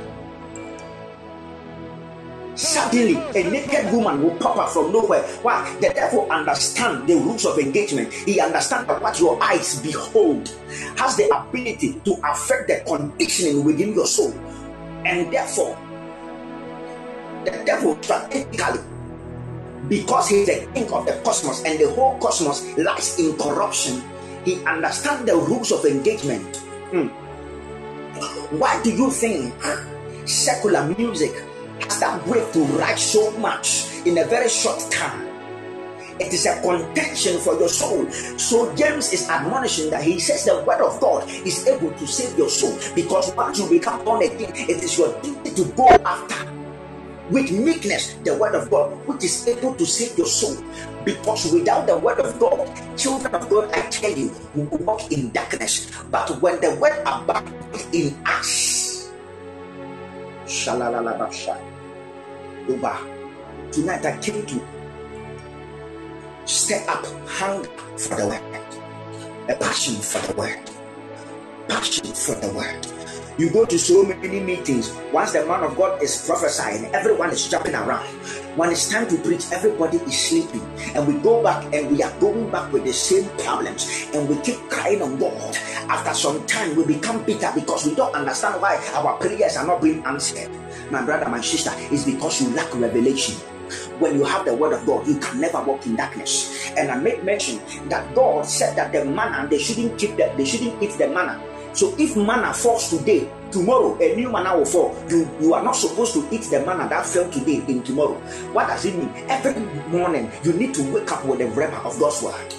suddenly 2.57 3.17
a 3.37 3.45
naked 3.51 3.93
woman 3.93 4.23
will 4.23 4.37
pop 4.39 4.57
up 4.57 4.71
from 4.71 4.91
nowhere. 4.91 5.23
Why? 5.43 5.77
The 5.83 5.91
devil 5.91 6.33
understands 6.33 7.07
the 7.07 7.17
rules 7.17 7.45
of 7.45 7.59
engagement. 7.59 8.11
He 8.11 8.41
understands 8.41 8.89
that 8.89 9.03
what 9.03 9.21
your 9.21 9.37
eyes 9.45 9.83
behold 9.83 10.49
has 10.97 11.15
the 11.17 11.29
ability 11.29 12.01
to 12.07 12.17
affect 12.25 12.69
the 12.69 12.83
conditioning 12.87 13.65
within 13.65 13.93
your 13.93 14.07
soul. 14.07 14.33
And 15.05 15.31
therefore, 15.31 15.77
the 17.47 17.65
devil 17.65 17.97
strategically 18.03 18.81
because 19.89 20.29
he's 20.29 20.47
the 20.47 20.69
king 20.75 20.91
of 20.93 21.07
the 21.07 21.21
cosmos 21.25 21.65
and 21.65 21.79
the 21.79 21.89
whole 21.93 22.19
cosmos 22.19 22.77
lies 22.77 23.19
in 23.19 23.37
corruption 23.39 24.03
he 24.45 24.63
understands 24.65 25.25
the 25.25 25.35
rules 25.35 25.73
of 25.73 25.85
engagement 25.85 26.57
hmm. 26.91 27.07
why 28.59 28.81
do 28.83 28.91
you 28.91 29.11
think 29.11 29.55
secular 30.29 30.87
music 30.99 31.33
has 31.81 32.01
that 32.01 32.27
way 32.27 32.45
to 32.53 32.61
write 32.79 32.99
so 32.99 33.31
much 33.39 33.87
in 34.05 34.19
a 34.19 34.25
very 34.27 34.49
short 34.49 34.81
time 34.91 35.27
It 36.19 36.33
is 36.33 36.47
a 36.47 36.61
contention 36.63 37.39
for 37.41 37.59
your 37.61 37.69
soul. 37.69 38.09
So 38.39 38.75
James 38.75 39.13
is 39.13 39.29
admonishing 39.29 39.91
that 39.91 40.03
he 40.03 40.19
says 40.19 40.47
the 40.47 40.65
word 40.65 40.81
of 40.81 40.99
God 40.99 41.29
is 41.29 41.67
able 41.69 41.93
to 41.93 42.07
save 42.07 42.39
your 42.39 42.49
soul 42.49 42.73
because 42.95 43.35
once 43.37 43.61
you 43.61 43.69
become 43.69 44.03
born 44.03 44.23
again, 44.23 44.53
it 44.57 44.81
is 44.83 44.97
your 44.97 45.13
duty 45.21 45.51
to 45.53 45.65
go 45.77 45.89
after 46.09 46.56
with 47.31 47.51
meekness 47.51 48.15
the 48.25 48.37
word 48.37 48.55
of 48.55 48.71
God, 48.71 48.93
which 49.07 49.25
is 49.25 49.47
able 49.49 49.75
to 49.75 49.87
save 49.87 50.17
your 50.17 50.27
soul. 50.27 50.57
Because 51.05 51.53
without 51.53 51.87
the 51.87 51.99
word 51.99 52.19
of 52.21 52.39
God, 52.39 52.59
children 52.97 53.35
of 53.35 53.49
God, 53.49 53.71
I 53.75 53.83
tell 53.91 54.13
you, 54.13 54.31
we 54.55 54.63
walk 54.85 55.11
in 55.11 55.31
darkness. 55.31 55.91
But 56.11 56.41
when 56.43 56.61
the 56.61 56.75
word 56.77 56.99
abides 57.07 57.87
in 57.93 58.15
us, 58.27 59.11
tonight 63.73 64.07
I 64.07 64.19
came 64.23 64.47
to 64.47 64.61
stir 66.45 66.83
up 66.89 67.07
hunger 67.27 67.69
for 67.99 68.15
the 68.17 68.27
word, 68.27 68.43
a 69.49 69.55
passion 69.57 69.95
for 69.97 70.21
the 70.27 70.39
word, 70.39 70.71
passion 71.69 72.07
for 72.15 72.35
the 72.35 72.53
word 72.55 73.06
you 73.39 73.51
go 73.51 73.67
to 73.67 73.79
so 73.79 74.03
many 74.03 74.41
meetings. 74.41 74.97
Once 75.13 75.33
the 75.33 75.45
man 75.45 75.63
of 75.63 75.77
God 75.77 76.03
is 76.03 76.25
prophesying, 76.25 76.87
everyone 76.95 77.31
is 77.31 77.47
jumping 77.49 77.75
around. 77.75 78.07
When 78.57 78.71
it's 78.71 78.89
time 78.89 79.07
to 79.09 79.19
preach, 79.19 79.45
everybody 79.53 79.99
is 79.99 80.19
sleeping. 80.19 80.63
And 80.95 81.07
we 81.07 81.21
go 81.21 81.43
back 81.43 81.63
and 81.75 81.91
we 81.91 82.03
are 82.03 82.19
going 82.19 82.51
back 82.51 82.73
with 82.73 82.85
the 82.85 82.95
same 82.95 83.29
problems. 83.39 84.09
And 84.15 84.27
we 84.27 84.41
keep 84.41 84.57
crying 84.71 85.03
on 85.03 85.19
God. 85.19 85.57
After 85.89 86.15
some 86.15 86.47
time, 86.47 86.77
we 86.77 86.87
become 86.87 87.25
bitter 87.25 87.53
because 87.55 87.85
we 87.87 87.95
don't 87.95 88.15
understand 88.15 88.63
why 88.63 88.77
our 88.95 89.19
prayers 89.19 89.57
are 89.59 89.67
not 89.67 89.83
being 89.83 90.03
answered. 90.07 90.51
My 90.91 91.05
brother, 91.05 91.29
my 91.29 91.43
sister, 91.43 91.73
is 91.93 92.07
because 92.07 92.41
you 92.41 92.49
lack 92.55 92.75
revelation 92.75 93.35
when 93.99 94.15
you 94.15 94.25
have 94.25 94.45
the 94.45 94.55
word 94.55 94.73
of 94.73 94.87
God, 94.87 95.07
you 95.09 95.19
can 95.19 95.41
never 95.41 95.61
walk 95.63 95.85
in 95.87 95.97
darkness. 95.97 96.71
And 96.77 96.91
I 96.91 96.97
made 96.99 97.25
mention 97.25 97.61
that 97.89 98.15
God 98.15 98.47
said 98.47 98.77
that 98.77 98.93
the 98.93 99.05
manna 99.05 99.49
they 99.49 99.59
shouldn't 99.59 99.99
keep 99.99 100.17
that 100.17 100.37
they 100.37 100.45
shouldn't 100.45 100.81
eat 100.81 100.93
the 100.93 101.09
manna 101.09 101.43
so 101.77 101.95
if 101.99 102.17
manna 102.17 102.55
falls 102.55 102.89
today, 102.89 103.31
tomorrow 103.53 103.99
a 104.01 104.17
new 104.17 104.33
manna 104.33 104.57
will 104.57 104.65
fall. 104.65 104.97
You 105.11 105.29
you 105.39 105.53
are 105.53 105.63
not 105.63 105.77
supposed 105.77 106.15
to 106.15 106.27
eat 106.33 106.49
the 106.49 106.65
manna 106.65 106.89
that 106.89 107.05
fell 107.05 107.31
today 107.31 107.63
in 107.69 107.83
tomorrow. 107.83 108.17
What 108.57 108.69
does 108.69 108.87
it 108.87 108.97
mean? 108.97 109.13
Every 109.29 109.61
morning 109.93 110.33
you 110.43 110.55
need 110.55 110.73
to 110.75 110.83
wake 110.91 111.13
up 111.13 111.27
with 111.27 111.39
the 111.39 111.45
rhema 111.53 111.85
of 111.85 112.01
God's 112.01 112.23
word. 112.23 112.53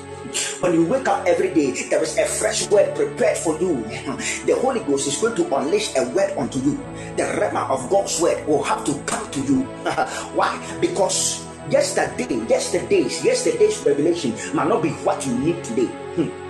When 0.61 0.73
you 0.73 0.85
wake 0.85 1.07
up 1.07 1.25
every 1.25 1.51
day, 1.51 1.71
there 1.89 2.03
is 2.03 2.15
a 2.19 2.25
fresh 2.25 2.69
word 2.69 2.93
prepared 2.95 3.37
for 3.37 3.57
you. 3.59 3.81
The 4.45 4.53
Holy 4.61 4.81
Ghost 4.81 5.07
is 5.07 5.17
going 5.17 5.35
to 5.37 5.55
unleash 5.55 5.97
a 5.97 6.07
word 6.09 6.37
unto 6.37 6.59
you. 6.59 6.77
The 7.17 7.23
rhema 7.41 7.67
of 7.71 7.89
God's 7.89 8.21
word 8.21 8.45
will 8.45 8.61
have 8.61 8.85
to 8.85 8.93
come 9.09 9.25
to 9.31 9.41
you. 9.41 9.63
Why? 10.37 10.53
Because 10.79 11.41
yesterday, 11.71 12.45
yesterday's, 12.45 13.25
yesterday's 13.25 13.81
revelation 13.83 14.37
might 14.53 14.67
not 14.67 14.83
be 14.83 14.91
what 15.01 15.25
you 15.25 15.33
need 15.39 15.63
today. 15.63 15.89
Hmm. 16.13 16.46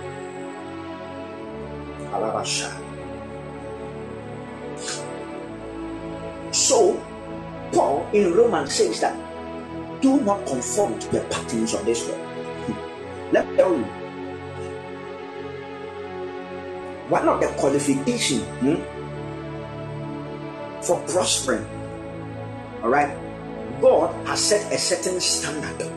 So, 6.52 7.00
Paul 7.72 8.08
in 8.12 8.32
Romans 8.32 8.74
says 8.74 9.00
that 9.00 9.14
do 10.00 10.20
not 10.20 10.46
conform 10.46 10.98
to 10.98 11.08
the 11.10 11.20
patterns 11.30 11.74
of 11.74 11.84
this 11.84 12.06
world. 12.06 12.20
Hmm. 12.66 13.34
Let 13.34 13.48
me 13.48 13.56
tell 13.56 13.72
you, 13.72 13.84
one 17.08 17.28
of 17.28 17.40
the 17.40 17.48
qualifications 17.58 18.44
hmm, 18.60 18.80
for 20.82 21.00
prospering, 21.08 21.66
all 22.82 22.90
right, 22.90 23.16
God 23.80 24.14
has 24.26 24.40
set 24.40 24.72
a 24.72 24.78
certain 24.78 25.20
standard, 25.20 25.92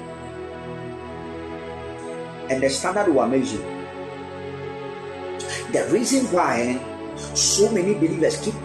and 2.49 2.61
the 2.61 2.69
standard 2.69 3.13
will 3.13 3.21
amaze 3.21 3.53
you. 3.53 3.80
The 5.71 5.87
reason 5.91 6.25
why 6.31 6.79
so 7.33 7.71
many 7.71 7.93
believers 7.93 8.39
keep 8.41 8.55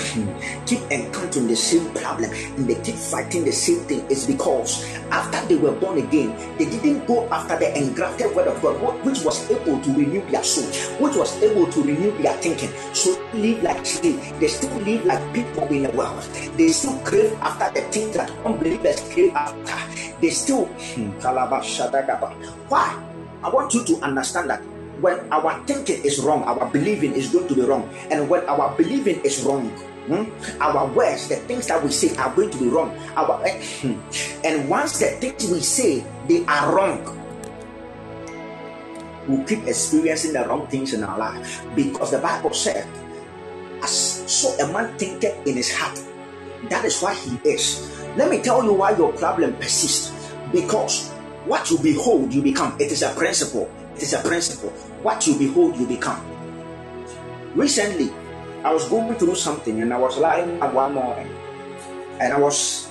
keep 0.66 0.80
encountering 0.90 1.46
the 1.46 1.56
same 1.56 1.92
problem 1.94 2.30
and 2.32 2.66
they 2.66 2.74
keep 2.82 2.94
fighting 2.94 3.44
the 3.44 3.52
same 3.52 3.80
thing 3.84 4.04
is 4.08 4.26
because 4.26 4.84
after 5.10 5.46
they 5.46 5.56
were 5.56 5.72
born 5.72 5.98
again, 5.98 6.34
they 6.58 6.64
didn't 6.64 7.06
go 7.06 7.28
after 7.28 7.58
the 7.58 7.76
engrafted 7.76 8.34
word 8.34 8.48
of 8.48 8.60
God, 8.62 9.04
which 9.04 9.22
was 9.22 9.50
able 9.50 9.80
to 9.80 9.90
renew 9.92 10.24
their 10.30 10.42
soul, 10.42 10.64
which 11.00 11.16
was 11.16 11.36
able 11.42 11.70
to 11.70 11.82
renew 11.82 12.16
their 12.22 12.34
thinking. 12.38 12.70
So 12.94 13.20
live 13.34 13.62
like 13.62 13.84
slaves. 13.84 14.32
They 14.40 14.48
still 14.48 14.74
live 14.80 15.04
like 15.04 15.34
people 15.34 15.64
in 15.68 15.82
the 15.84 15.90
world. 15.90 16.22
They 16.56 16.68
still 16.68 16.98
crave 17.00 17.32
after 17.40 17.80
the 17.80 17.86
things 17.88 18.16
that 18.16 18.30
unbelievers 18.44 19.00
crave 19.12 19.34
after. 19.34 19.76
They 20.20 20.30
still 20.30 20.66
hmm, 20.66 21.10
why? 22.68 23.06
I 23.42 23.48
want 23.48 23.72
you 23.72 23.84
to 23.84 23.96
understand 24.02 24.50
that 24.50 24.62
when 25.00 25.20
our 25.32 25.62
thinking 25.66 26.04
is 26.04 26.20
wrong, 26.20 26.44
our 26.44 26.68
believing 26.70 27.12
is 27.12 27.28
going 27.32 27.48
to 27.48 27.54
be 27.54 27.62
wrong. 27.62 27.88
And 28.10 28.28
when 28.28 28.44
our 28.48 28.74
believing 28.76 29.20
is 29.24 29.42
wrong, 29.42 29.68
hmm, 30.06 30.28
our 30.60 30.86
words, 30.92 31.28
the 31.28 31.36
things 31.48 31.66
that 31.68 31.82
we 31.82 31.90
say 31.90 32.14
are 32.16 32.32
going 32.34 32.50
to 32.50 32.58
be 32.58 32.68
wrong. 32.68 32.96
Our 33.16 33.40
eh, 33.46 33.60
hmm, 33.80 33.98
and 34.44 34.68
once 34.68 34.98
the 34.98 35.16
things 35.18 35.48
we 35.50 35.60
say 35.60 36.04
they 36.28 36.44
are 36.46 36.74
wrong, 36.74 37.00
we 39.28 39.44
keep 39.44 39.66
experiencing 39.66 40.32
the 40.32 40.46
wrong 40.46 40.66
things 40.68 40.92
in 40.92 41.04
our 41.04 41.18
life 41.18 41.64
because 41.74 42.10
the 42.10 42.18
Bible 42.18 42.52
said, 42.52 42.86
"As 43.82 43.92
so 44.26 44.52
a 44.58 44.72
man 44.72 44.96
thinketh 44.98 45.46
in 45.46 45.56
his 45.56 45.72
heart, 45.72 45.98
that 46.68 46.84
is 46.84 47.00
what 47.00 47.16
he 47.16 47.38
is." 47.48 47.88
Let 48.16 48.28
me 48.28 48.42
tell 48.42 48.64
you 48.64 48.74
why 48.74 48.96
your 48.98 49.12
problem 49.12 49.54
persists 49.56 50.10
because 50.50 51.10
what 51.46 51.70
you 51.70 51.78
behold, 51.78 52.34
you 52.34 52.42
become. 52.42 52.74
It 52.80 52.90
is 52.90 53.02
a 53.02 53.14
principle. 53.14 53.70
It 53.94 54.02
is 54.02 54.12
a 54.14 54.20
principle. 54.20 54.72
What 55.02 55.26
you 55.26 55.38
behold, 55.38 55.76
you 55.76 55.86
become. 55.86 56.20
Recently, 57.54 58.12
I 58.64 58.72
was 58.72 58.88
going 58.88 59.14
through 59.16 59.34
something 59.34 59.80
and 59.80 59.92
I 59.92 59.98
was 59.98 60.18
lying 60.18 60.60
at 60.60 60.74
one 60.74 60.94
morning 60.94 61.28
and 62.20 62.32
I 62.32 62.38
was 62.38 62.90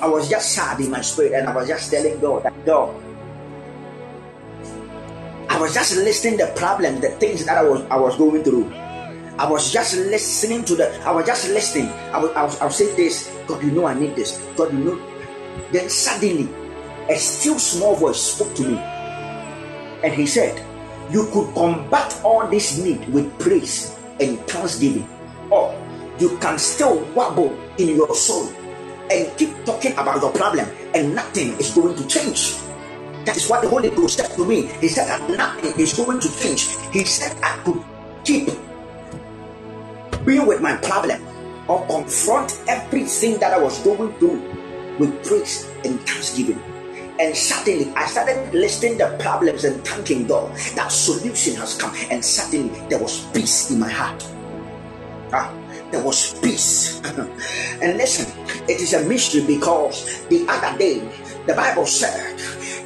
I 0.00 0.08
was 0.08 0.28
just 0.28 0.52
sad 0.52 0.80
in 0.80 0.90
my 0.90 1.02
spirit 1.02 1.34
and 1.34 1.48
I 1.48 1.54
was 1.54 1.68
just 1.68 1.90
telling 1.90 2.18
God 2.18 2.44
that 2.44 2.56
God 2.64 2.96
I 5.52 5.60
was 5.60 5.74
just 5.74 5.94
listening 5.96 6.38
the 6.38 6.50
problem, 6.56 7.00
the 7.00 7.10
things 7.20 7.44
that 7.44 7.58
I 7.58 7.62
was 7.62 7.82
I 7.90 7.96
was 7.96 8.16
going 8.16 8.42
through. 8.42 8.72
I 9.36 9.44
was 9.44 9.70
just 9.70 9.94
listening 9.96 10.64
to 10.64 10.74
the 10.74 10.88
I 11.04 11.12
was 11.12 11.26
just 11.26 11.50
listening. 11.50 11.92
I 12.10 12.18
was 12.18 12.30
I 12.32 12.42
was, 12.42 12.60
I 12.60 12.64
was 12.64 12.76
saying 12.76 12.96
this, 12.96 13.30
God, 13.46 13.62
you 13.62 13.70
know 13.70 13.84
I 13.84 13.92
need 13.92 14.16
this. 14.16 14.40
God, 14.56 14.72
you 14.72 14.80
know. 14.80 14.96
Then 15.70 15.90
suddenly 15.90 16.48
a 17.10 17.16
still 17.16 17.58
small 17.58 17.94
voice 17.94 18.16
spoke 18.16 18.54
to 18.56 18.62
me. 18.64 18.78
And 20.02 20.14
he 20.14 20.26
said, 20.26 20.56
you 21.12 21.28
could 21.30 21.54
combat 21.54 22.18
all 22.24 22.48
this 22.48 22.78
need 22.78 23.06
with 23.12 23.28
praise 23.38 23.94
and 24.18 24.40
thanksgiving, 24.48 25.06
or 25.50 25.76
you 26.18 26.38
can 26.38 26.58
still 26.58 27.04
wobble 27.12 27.52
in 27.76 27.94
your 27.96 28.14
soul 28.14 28.48
and 29.10 29.28
keep 29.36 29.52
talking 29.64 29.92
about 29.92 30.22
your 30.22 30.32
problem, 30.32 30.66
and 30.94 31.14
nothing 31.14 31.52
is 31.60 31.70
going 31.74 31.94
to 31.94 32.06
change. 32.08 32.56
That 33.24 33.36
is 33.36 33.48
what 33.48 33.62
the 33.62 33.68
Holy 33.68 33.90
Ghost 33.90 34.18
said 34.18 34.34
to 34.36 34.44
me. 34.44 34.66
He 34.80 34.88
said 34.88 35.06
that 35.06 35.28
nothing 35.30 35.78
is 35.78 35.92
going 35.92 36.18
to 36.18 36.28
change. 36.40 36.74
He 36.90 37.04
said 37.04 37.36
I 37.42 37.56
could 37.62 37.84
keep 38.24 38.48
being 40.24 40.46
with 40.46 40.60
my 40.60 40.76
problem 40.76 41.20
or 41.68 41.86
confront 41.86 42.58
everything 42.68 43.38
that 43.38 43.52
I 43.52 43.58
was 43.58 43.78
going 43.84 44.12
through 44.14 44.40
with 44.98 45.24
praise 45.24 45.68
and 45.84 46.00
thanksgiving. 46.00 46.60
And 47.22 47.36
suddenly 47.36 47.86
I 47.94 48.06
started 48.06 48.52
listing 48.52 48.98
the 48.98 49.14
problems 49.22 49.62
and 49.62 49.78
thanking 49.86 50.26
God 50.26 50.50
that 50.74 50.90
solution 50.90 51.54
has 51.54 51.78
come. 51.78 51.94
And 52.10 52.18
suddenly 52.18 52.74
there 52.90 52.98
was 52.98 53.22
peace 53.30 53.70
in 53.70 53.78
my 53.78 53.88
heart. 53.88 54.26
Ah, 55.32 55.54
there 55.92 56.02
was 56.02 56.34
peace. 56.42 56.98
and 57.80 57.96
listen, 57.96 58.26
it 58.66 58.82
is 58.82 58.92
a 58.92 59.06
mystery 59.06 59.46
because 59.46 60.26
the 60.34 60.44
other 60.50 60.76
day 60.76 60.98
the 61.46 61.54
Bible 61.54 61.86
said 61.86 62.34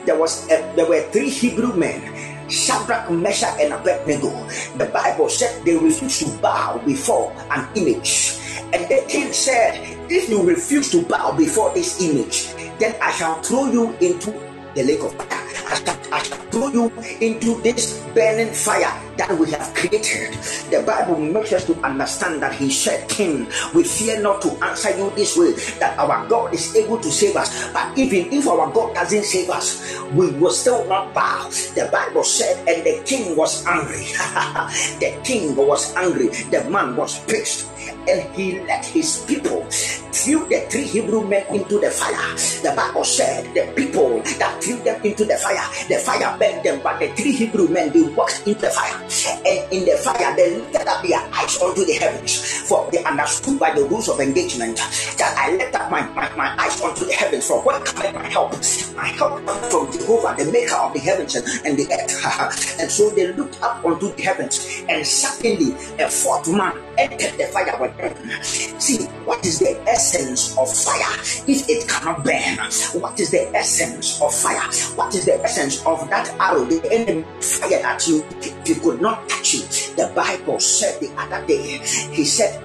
there 0.04 0.20
was 0.20 0.44
a, 0.52 0.60
there 0.76 0.86
were 0.86 1.00
three 1.16 1.30
Hebrew 1.30 1.72
men 1.72 2.04
Shadrach, 2.50 3.10
Meshach, 3.10 3.58
and 3.58 3.72
Abednego. 3.72 4.30
The 4.76 4.86
Bible 4.92 5.28
said 5.28 5.64
they 5.64 5.76
refused 5.76 6.20
to 6.22 6.30
bow 6.38 6.78
before 6.84 7.32
an 7.50 7.66
image. 7.74 8.38
And 8.72 8.84
the 8.86 9.04
king 9.08 9.32
said, 9.32 9.80
If 10.10 10.28
you 10.28 10.42
refuse 10.42 10.90
to 10.92 11.02
bow 11.02 11.32
before 11.32 11.72
this 11.74 12.00
image, 12.02 12.54
then 12.78 12.94
I 13.00 13.10
shall 13.12 13.40
throw 13.42 13.70
you 13.70 13.92
into 14.00 14.32
the 14.74 14.82
lake 14.84 15.00
of 15.00 15.14
fire. 15.14 15.46
I 15.66 15.74
shall, 15.74 15.98
I 16.12 16.22
shall 16.22 16.38
throw 16.52 16.68
you 16.68 16.92
into 17.20 17.60
this 17.62 18.04
burning 18.14 18.52
fire 18.52 18.92
that 19.16 19.32
we 19.32 19.50
have 19.50 19.72
created. 19.74 20.34
The 20.70 20.84
Bible 20.86 21.18
makes 21.18 21.52
us 21.52 21.64
to 21.66 21.74
understand 21.82 22.42
that 22.42 22.54
He 22.54 22.70
said, 22.70 23.08
King, 23.08 23.46
we 23.74 23.82
fear 23.82 24.20
not 24.20 24.42
to 24.42 24.50
answer 24.62 24.96
you 24.96 25.10
this 25.16 25.36
way, 25.36 25.52
that 25.80 25.98
our 25.98 26.28
God 26.28 26.52
is 26.54 26.76
able 26.76 26.98
to 26.98 27.10
save 27.10 27.36
us. 27.36 27.72
But 27.72 27.96
even 27.98 28.32
if 28.32 28.46
our 28.46 28.70
God 28.70 28.94
doesn't 28.94 29.24
save 29.24 29.50
us, 29.50 29.80
we 30.12 30.30
will 30.32 30.52
still 30.52 30.86
not 30.86 31.14
bow. 31.14 31.48
The 31.74 31.88
Bible 31.90 32.24
said, 32.24 32.56
and 32.68 32.84
the 32.84 33.02
king 33.04 33.34
was 33.34 33.64
angry. 33.66 34.04
the 35.00 35.18
king 35.24 35.56
was 35.56 35.94
angry. 35.96 36.28
The 36.52 36.68
man 36.70 36.96
was 36.96 37.18
pissed 37.24 37.72
and 38.08 38.34
he 38.34 38.60
let 38.60 38.84
his 38.84 39.24
people 39.26 39.66
threw 39.70 40.48
the 40.48 40.66
three 40.70 40.84
Hebrew 40.84 41.26
men 41.26 41.44
into 41.54 41.78
the 41.78 41.90
fire. 41.90 42.16
The 42.62 42.72
Bible 42.74 43.04
said 43.04 43.52
the 43.54 43.70
people 43.76 44.22
that 44.38 44.62
threw 44.62 44.76
them 44.82 45.00
into 45.02 45.24
the 45.24 45.36
fire, 45.36 45.62
the 45.88 45.98
fire 45.98 46.36
burned 46.38 46.64
them, 46.64 46.80
but 46.82 46.98
the 46.98 47.08
three 47.14 47.32
Hebrew 47.32 47.68
men 47.68 47.92
they 47.92 48.02
walked 48.14 48.46
into 48.46 48.60
the 48.60 48.70
fire, 48.70 48.96
and 49.44 49.72
in 49.72 49.84
the 49.84 49.96
fire 50.02 50.34
they 50.36 50.56
lifted 50.56 50.86
up 50.88 51.02
their 51.02 51.20
eyes 51.34 51.60
unto 51.60 51.84
the 51.84 51.94
heavens, 51.94 52.62
for 52.68 52.88
they 52.90 53.04
understood 53.04 53.58
by 53.58 53.72
the 53.74 53.84
rules 53.84 54.08
of 54.08 54.20
engagement 54.20 54.76
that 55.18 55.34
I 55.36 55.52
lifted 55.52 55.76
up 55.76 55.90
my, 55.90 56.02
my, 56.14 56.28
my 56.36 56.54
eyes 56.58 56.80
unto 56.80 57.04
the 57.04 57.12
heavens. 57.12 57.46
For 57.46 57.60
where 57.62 57.80
cometh 57.80 58.14
my 58.14 58.26
help? 58.26 58.52
My 58.96 59.06
help 59.06 59.44
comes 59.46 59.66
from 59.70 59.92
Jehovah, 59.92 60.34
the 60.38 60.50
maker 60.50 60.76
of 60.76 60.92
the 60.94 61.00
heavens 61.00 61.34
and, 61.34 61.44
and 61.66 61.78
the 61.78 61.86
earth. 61.92 62.80
and 62.80 62.90
so 62.90 63.10
they 63.10 63.32
looked 63.32 63.60
up 63.62 63.84
unto 63.84 64.14
the 64.14 64.22
heavens, 64.22 64.82
and 64.88 65.06
suddenly 65.06 65.72
a 65.98 66.08
fourth 66.08 66.48
man 66.48 66.72
entered 66.98 67.38
the 67.38 67.46
fire 67.52 67.76
with. 67.80 67.95
See, 68.42 69.04
what 69.24 69.44
is 69.46 69.58
the 69.58 69.80
essence 69.88 70.56
of 70.58 70.70
fire 70.70 71.16
if 71.46 71.68
it 71.68 71.88
cannot 71.88 72.24
burn? 72.24 72.56
What 73.00 73.18
is 73.18 73.30
the 73.30 73.48
essence 73.56 74.20
of 74.20 74.34
fire? 74.34 74.70
What 74.96 75.14
is 75.14 75.24
the 75.24 75.42
essence 75.42 75.84
of 75.86 76.08
that 76.10 76.28
arrow 76.38 76.64
the 76.64 76.80
enemy 76.92 77.24
fired 77.40 77.84
at 77.84 78.06
you 78.06 78.24
if 78.40 78.82
could 78.82 79.00
not 79.00 79.28
touch 79.28 79.54
you? 79.54 79.60
The 79.96 80.12
Bible 80.14 80.60
said 80.60 81.00
the 81.00 81.10
other 81.16 81.46
day, 81.46 81.78
he 82.12 82.24
said, 82.24 82.62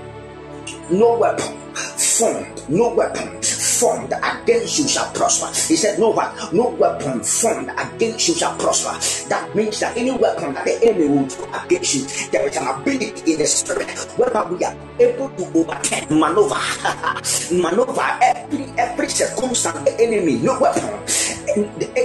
No 0.92 1.18
weapon 1.18 1.58
formed, 1.76 2.70
no 2.70 2.94
weapon 2.94 3.42
formed 3.82 4.14
against 4.14 4.78
you 4.78 4.88
shall 4.88 5.10
prosper. 5.14 5.50
He 5.68 5.76
said, 5.76 5.98
No? 5.98 6.14
No 6.54 6.70
weapon 6.78 7.24
formed 7.24 7.72
against 7.76 8.28
you 8.28 8.36
shall 8.36 8.56
prosper. 8.58 8.94
That 9.30 9.56
means 9.56 9.80
that 9.80 9.98
any 9.98 10.12
weapon 10.12 10.54
that 10.54 10.66
the 10.66 10.78
enemy 10.86 11.08
will 11.10 11.28
throw 11.28 11.50
against 11.66 11.96
you, 11.96 12.30
there 12.30 12.48
is 12.48 12.56
an 12.58 12.68
ability 12.68 13.34
in 13.34 13.40
the 13.40 13.48
spirit 13.48 13.90
whereby 14.18 14.46
we 14.52 14.64
are 14.64 14.78
able 15.00 15.30
to 15.30 15.44
overturn, 15.58 16.20
maneuver, 16.20 16.62
maneuver 17.58 18.08
every 18.22 18.70
every 18.78 19.10
circumstance 19.10 19.82
the 19.82 19.98
enemy, 20.00 20.38
no 20.38 20.60
weapon. 20.60 21.02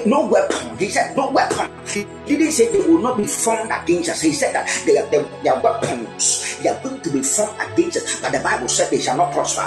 No 0.06 0.26
weapon. 0.26 0.78
He 0.78 0.88
said, 0.88 1.16
No 1.16 1.30
weapon. 1.30 1.70
He 1.86 2.36
didn't 2.36 2.52
say 2.52 2.72
they 2.72 2.80
will 2.80 2.98
not 3.00 3.16
be 3.16 3.26
formed 3.26 3.70
against 3.70 4.10
us. 4.10 4.20
He 4.20 4.32
said 4.32 4.54
that 4.54 4.66
they 4.84 4.98
are, 4.98 5.06
they, 5.10 5.22
they 5.42 5.48
are 5.48 5.60
weapons. 5.60 6.58
They 6.62 6.68
are 6.68 6.82
going 6.82 7.00
to 7.00 7.10
be 7.10 7.22
formed 7.22 7.58
against 7.60 7.98
us. 7.98 8.20
But 8.20 8.32
the 8.32 8.40
Bible 8.40 8.68
said 8.68 8.90
they 8.90 9.00
shall 9.00 9.16
not 9.16 9.32
prosper. 9.32 9.62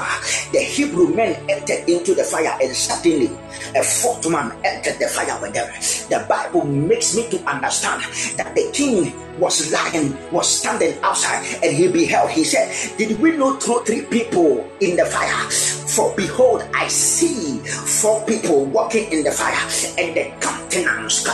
The 0.52 0.60
Hebrew 0.60 1.14
men 1.16 1.36
entered 1.50 1.88
into 1.90 2.14
the 2.14 2.24
fire, 2.24 2.58
and 2.62 2.76
suddenly 2.76 3.28
a 3.76 3.84
fourth 3.84 4.30
man 4.30 4.52
entered 4.64 5.00
the 5.00 5.08
fire 5.08 5.40
with 5.42 5.54
them. 5.54 5.68
The 6.10 6.26
Bible 6.28 6.66
makes 6.66 7.16
me 7.16 7.30
to 7.30 7.38
understand 7.50 8.04
that 8.38 8.54
the 8.56 8.70
king 8.74 9.14
was 9.40 9.72
lying, 9.72 10.18
was 10.32 10.50
standing 10.50 10.98
outside, 11.02 11.46
and 11.64 11.76
he 11.76 11.88
beheld. 11.88 12.30
He 12.30 12.44
said, 12.44 12.98
Did 12.98 13.20
we 13.20 13.38
not 13.38 13.64
throw 13.64 13.80
three 13.80 14.02
people 14.04 14.70
in 14.82 14.98
the 14.98 15.06
fire? 15.06 15.50
For 15.90 16.14
behold, 16.16 16.64
I 16.74 16.88
see 16.88 17.60
four 17.66 18.24
people 18.26 18.66
walking 18.66 19.12
in 19.12 19.24
the 19.24 19.32
fire, 19.32 19.69
and 19.98 20.16
the 20.16 20.32
countenance 20.40 21.26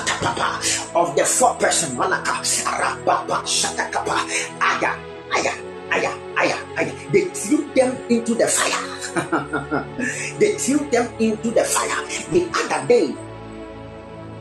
of 0.96 1.16
the 1.16 1.26
four 1.26 1.56
person, 1.56 1.96
Malaka, 1.98 2.42
Arababa, 2.66 3.42
Shatakapa, 3.44 4.28
Aya, 4.62 4.98
Aya, 5.34 5.54
Aya, 5.92 6.12
Aya, 6.38 6.58
Aya. 6.78 7.12
They 7.12 7.26
threw 7.32 7.68
them 7.74 7.96
into 8.10 8.36
the 8.36 8.48
fire 8.48 8.96
they 10.40 10.56
threw 10.58 10.80
them 10.90 11.08
into 11.20 11.52
the 11.52 11.64
fire. 11.64 12.04
The 12.32 12.50
other 12.52 12.88
day, 12.88 13.16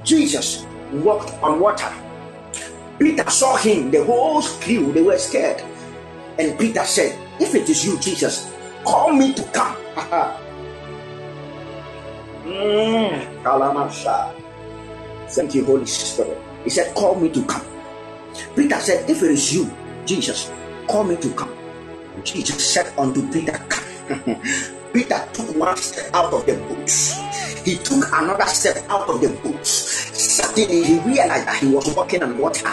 Jesus 0.02 0.66
walked 0.92 1.32
on 1.42 1.60
water. 1.60 1.92
Peter 2.98 3.28
saw 3.30 3.56
him, 3.56 3.90
the 3.90 4.04
whole 4.04 4.42
crew, 4.42 4.92
they 4.92 5.02
were 5.02 5.18
scared. 5.18 5.62
And 6.38 6.58
Peter 6.58 6.84
said, 6.84 7.18
If 7.40 7.54
it 7.54 7.68
is 7.68 7.86
you, 7.86 7.98
Jesus, 8.00 8.52
call 8.84 9.12
me 9.12 9.32
to 9.34 9.42
come. 9.54 10.34
mm, 12.44 13.44
Thank 15.28 15.54
you, 15.54 15.64
Holy 15.64 15.86
Spirit. 15.86 16.38
He 16.64 16.70
said, 16.70 16.94
Call 16.94 17.14
me 17.16 17.28
to 17.30 17.44
come. 17.44 17.64
Peter 18.54 18.78
said, 18.80 19.08
If 19.08 19.22
it 19.22 19.30
is 19.30 19.52
you, 19.54 19.70
Jesus, 20.06 20.50
call 20.86 21.04
me 21.04 21.16
to 21.16 21.32
come. 21.34 21.52
Jesus 22.22 22.72
said 22.74 22.92
unto 22.98 23.30
Peter, 23.32 23.52
Come. 23.68 24.40
Peter 24.92 25.28
took 25.32 25.56
one 25.56 25.76
step 25.76 26.14
out 26.14 26.32
of 26.32 26.46
the 26.46 26.54
boat. 26.54 26.90
He 27.64 27.76
took 27.78 28.06
another 28.12 28.46
step 28.46 28.76
out 28.88 29.08
of 29.08 29.20
the 29.20 29.28
boat. 29.42 29.66
Suddenly 29.66 30.84
he 30.84 31.00
realized 31.00 31.46
that 31.48 31.56
he 31.60 31.66
was 31.68 31.92
walking 31.96 32.22
on 32.22 32.38
water. 32.38 32.68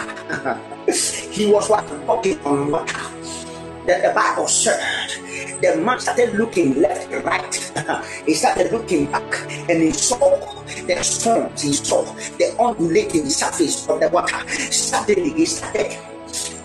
he 1.30 1.50
was 1.50 1.68
walking 1.68 2.38
on 2.44 2.70
water. 2.70 3.21
Then 3.86 4.02
the 4.02 4.14
Bible 4.14 4.46
said 4.46 5.10
the 5.60 5.76
man 5.76 5.98
started 5.98 6.34
looking 6.34 6.80
left 6.80 7.10
and 7.10 7.24
right. 7.24 8.04
he 8.26 8.34
started 8.34 8.72
looking 8.72 9.10
back 9.10 9.50
and 9.68 9.82
he 9.82 9.90
saw 9.90 10.18
the 10.86 11.02
storms, 11.02 11.62
he 11.62 11.72
saw 11.72 12.02
the 12.38 12.54
undulating 12.60 13.28
surface 13.28 13.88
of 13.88 14.00
the 14.00 14.08
water. 14.08 14.38
Suddenly 14.48 15.30
he 15.30 15.46
started 15.46 15.98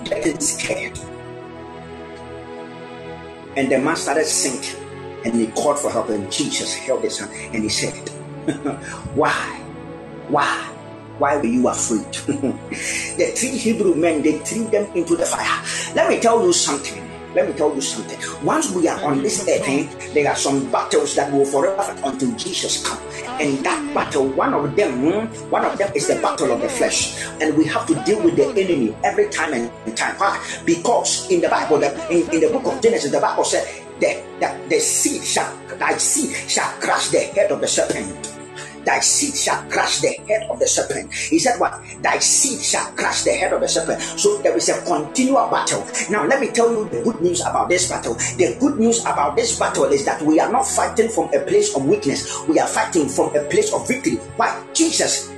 getting 0.04 0.40
scared. 0.40 1.00
And 3.56 3.72
the 3.72 3.80
man 3.80 3.96
started 3.96 4.26
sinking 4.26 4.84
and 5.26 5.34
he 5.36 5.48
called 5.48 5.80
for 5.80 5.90
help, 5.90 6.10
and 6.10 6.32
Jesus 6.32 6.76
held 6.76 7.04
his 7.04 7.20
hand 7.20 7.32
and 7.54 7.64
he 7.64 7.70
said, 7.70 8.10
Why? 9.16 9.60
Why? 10.30 10.74
Why 11.18 11.38
were 11.38 11.46
you 11.46 11.68
afraid? 11.68 12.06
the 12.14 13.34
three 13.36 13.58
Hebrew 13.58 13.96
men, 13.96 14.22
they 14.22 14.38
threw 14.40 14.66
them 14.70 14.86
into 14.96 15.16
the 15.16 15.26
fire. 15.26 15.64
Let 15.96 16.10
me 16.10 16.20
tell 16.20 16.46
you 16.46 16.54
something. 16.54 17.07
Let 17.36 17.48
me 17.48 17.54
tell 17.54 17.74
you 17.74 17.82
something. 17.82 18.18
Once 18.44 18.72
we 18.72 18.88
are 18.88 19.04
on 19.04 19.22
this 19.22 19.48
earth, 19.48 19.68
eh, 19.68 19.88
there 20.14 20.30
are 20.30 20.36
some 20.36 20.72
battles 20.72 21.16
that 21.16 21.32
will 21.32 21.46
forever 21.46 21.96
until 22.04 22.32
Jesus 22.36 22.86
comes. 22.86 23.02
And 23.40 23.64
that 23.66 23.94
battle, 23.94 24.28
one 24.30 24.54
of 24.54 24.76
them, 24.76 25.30
one 25.50 25.66
of 25.66 25.78
them 25.78 25.92
is 25.96 26.08
the 26.08 26.16
battle 26.16 26.52
of 26.52 26.62
the 26.62 26.70
flesh. 26.70 27.22
And 27.42 27.58
we 27.58 27.66
have 27.66 27.86
to 27.88 27.96
deal 28.04 28.22
with 28.24 28.36
the 28.36 28.48
enemy 28.50 28.96
every 29.04 29.30
time 29.30 29.54
and 29.54 29.98
time. 29.98 30.16
Why? 30.18 30.42
Because 30.66 31.30
in 31.30 31.42
the 31.42 31.50
Bible, 31.50 31.84
in, 31.84 32.30
in 32.32 32.40
the 32.42 32.50
book 32.52 32.66
of 32.66 32.82
Genesis, 32.82 33.12
the 33.12 33.20
Bible 33.20 33.44
said 33.44 33.68
that 34.00 34.24
the, 34.40 34.70
the 34.70 34.80
seed 34.80 35.24
shall 35.24 35.56
thy 35.78 35.98
seed 35.98 36.36
shall 36.50 36.72
crush 36.80 37.10
the 37.10 37.20
head 37.20 37.52
of 37.52 37.62
the 37.62 37.68
serpent 37.68 38.37
thy 38.88 39.04
seed 39.04 39.36
shall 39.36 39.60
crush 39.70 40.00
the 40.00 40.16
head 40.32 40.48
of 40.50 40.60
the 40.60 40.68
serpent. 40.68 41.14
He 41.14 41.38
said, 41.38 41.60
What? 41.60 41.84
Thy 42.02 42.20
seed 42.20 42.64
shall 42.64 42.88
crush 42.96 43.24
the 43.24 43.36
head 43.36 43.52
of 43.52 43.60
the 43.60 43.68
serpent. 43.68 44.00
So 44.02 44.40
there 44.42 44.56
is 44.56 44.70
a 44.70 44.80
continual 44.88 45.52
battle. 45.52 45.84
Now, 46.10 46.26
let 46.26 46.40
me 46.40 46.48
tell 46.48 46.72
you 46.72 46.88
the 46.88 47.04
good 47.04 47.20
news 47.20 47.42
about 47.42 47.68
this 47.68 47.90
battle. 47.92 48.16
The 48.40 48.56
good 48.60 48.80
news 48.80 49.02
about 49.02 49.36
this 49.36 49.60
battle 49.60 49.92
is 49.92 50.06
that 50.06 50.22
we 50.22 50.40
are 50.40 50.50
not 50.50 50.66
fighting 50.66 51.10
from 51.10 51.28
a 51.36 51.44
place 51.44 51.76
of 51.76 51.86
weakness, 51.86 52.32
we 52.48 52.60
are 52.60 52.68
fighting 52.68 53.10
from 53.10 53.36
a 53.36 53.44
place 53.52 53.74
of 53.74 53.86
victory. 53.88 54.16
Why? 54.40 54.56
Jesus 54.74 55.36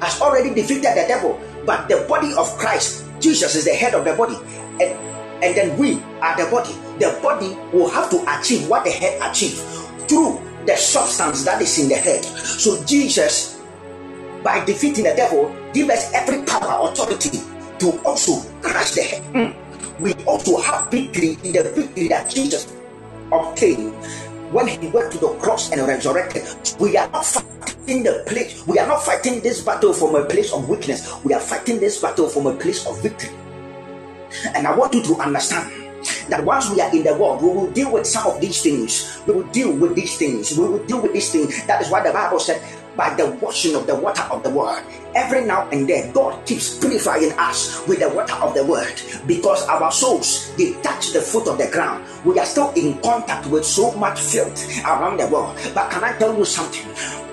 has 0.00 0.18
already 0.22 0.54
defeated 0.54 0.96
the 0.96 1.04
devil, 1.06 1.38
but 1.66 1.86
the 1.88 2.06
body 2.08 2.32
of 2.32 2.48
Christ, 2.56 3.04
Jesus 3.20 3.54
is 3.54 3.66
the 3.66 3.76
head 3.76 3.92
of 3.94 4.04
the 4.08 4.14
body. 4.14 4.40
And 4.80 4.96
and 5.42 5.56
then 5.56 5.76
we 5.78 6.00
are 6.20 6.36
the 6.36 6.50
body. 6.50 6.72
The 7.00 7.18
body 7.22 7.56
will 7.72 7.88
have 7.88 8.10
to 8.10 8.20
achieve 8.28 8.68
what 8.68 8.84
the 8.84 8.90
head 8.90 9.16
achieved 9.24 9.56
through 10.08 10.36
the 10.66 10.76
substance 10.76 11.44
that 11.44 11.60
is 11.62 11.78
in 11.78 11.88
the 11.88 11.96
head. 11.96 12.24
So 12.24 12.82
Jesus, 12.84 13.60
by 14.42 14.64
defeating 14.64 15.04
the 15.04 15.14
devil, 15.14 15.54
gives 15.72 15.90
us 15.90 16.12
every 16.14 16.44
power, 16.44 16.90
authority 16.90 17.38
to 17.78 18.00
also 18.04 18.42
crush 18.60 18.92
the 18.92 19.02
head. 19.02 19.22
Mm. 19.32 19.54
We 20.00 20.14
also 20.24 20.60
have 20.60 20.90
victory 20.90 21.36
in 21.44 21.52
the 21.52 21.72
victory 21.74 22.08
that 22.08 22.30
Jesus 22.30 22.72
obtained 23.32 23.92
when 24.52 24.66
he 24.66 24.88
went 24.88 25.12
to 25.12 25.18
the 25.18 25.28
cross 25.38 25.70
and 25.70 25.86
resurrected. 25.86 26.44
We 26.78 26.96
are 26.96 27.08
not 27.10 27.24
fighting 27.24 28.02
the 28.02 28.24
place, 28.26 28.66
we 28.66 28.78
are 28.78 28.86
not 28.86 29.04
fighting 29.04 29.40
this 29.40 29.62
battle 29.62 29.92
from 29.92 30.14
a 30.14 30.24
place 30.24 30.52
of 30.52 30.68
weakness, 30.68 31.12
we 31.24 31.34
are 31.34 31.40
fighting 31.40 31.80
this 31.80 32.00
battle 32.00 32.28
from 32.28 32.46
a 32.46 32.54
place 32.54 32.86
of 32.86 33.00
victory. 33.02 33.30
And 34.54 34.66
I 34.66 34.76
want 34.76 34.94
you 34.94 35.02
to 35.02 35.14
understand 35.16 35.70
that 36.30 36.44
once 36.44 36.70
we 36.70 36.80
are 36.80 36.94
in 36.94 37.02
the 37.02 37.14
world, 37.14 37.42
we 37.42 37.48
will 37.48 37.70
deal 37.70 37.92
with 37.92 38.06
some 38.06 38.26
of 38.26 38.40
these 38.40 38.62
things. 38.62 39.20
We 39.26 39.34
will 39.34 39.50
deal 39.50 39.72
with 39.72 39.94
these 39.94 40.16
things. 40.16 40.56
We 40.56 40.66
will 40.66 40.84
deal 40.86 41.00
with 41.00 41.12
these 41.12 41.30
things. 41.30 41.66
That 41.66 41.82
is 41.82 41.90
why 41.90 42.02
the 42.02 42.12
Bible 42.12 42.40
said, 42.40 42.62
by 42.96 43.14
the 43.14 43.30
washing 43.40 43.74
of 43.74 43.86
the 43.86 43.94
water 43.94 44.22
of 44.30 44.42
the 44.42 44.50
word. 44.50 44.82
Every 45.14 45.44
now 45.44 45.68
and 45.70 45.88
then, 45.88 46.12
God 46.12 46.46
keeps 46.46 46.78
purifying 46.78 47.32
us 47.38 47.86
with 47.88 48.00
the 48.00 48.08
water 48.10 48.34
of 48.34 48.54
the 48.54 48.64
word 48.64 49.00
because 49.26 49.66
our 49.68 49.90
souls 49.90 50.54
they 50.56 50.72
touch 50.82 51.12
the 51.12 51.20
foot 51.20 51.48
of 51.48 51.58
the 51.58 51.68
ground. 51.68 52.04
We 52.24 52.38
are 52.38 52.46
still 52.46 52.70
in 52.72 53.00
contact 53.00 53.46
with 53.46 53.64
so 53.64 53.92
much 53.92 54.20
filth 54.20 54.84
around 54.84 55.18
the 55.18 55.26
world. 55.28 55.56
But 55.74 55.90
can 55.90 56.04
I 56.04 56.16
tell 56.18 56.36
you 56.36 56.44
something? 56.44 56.86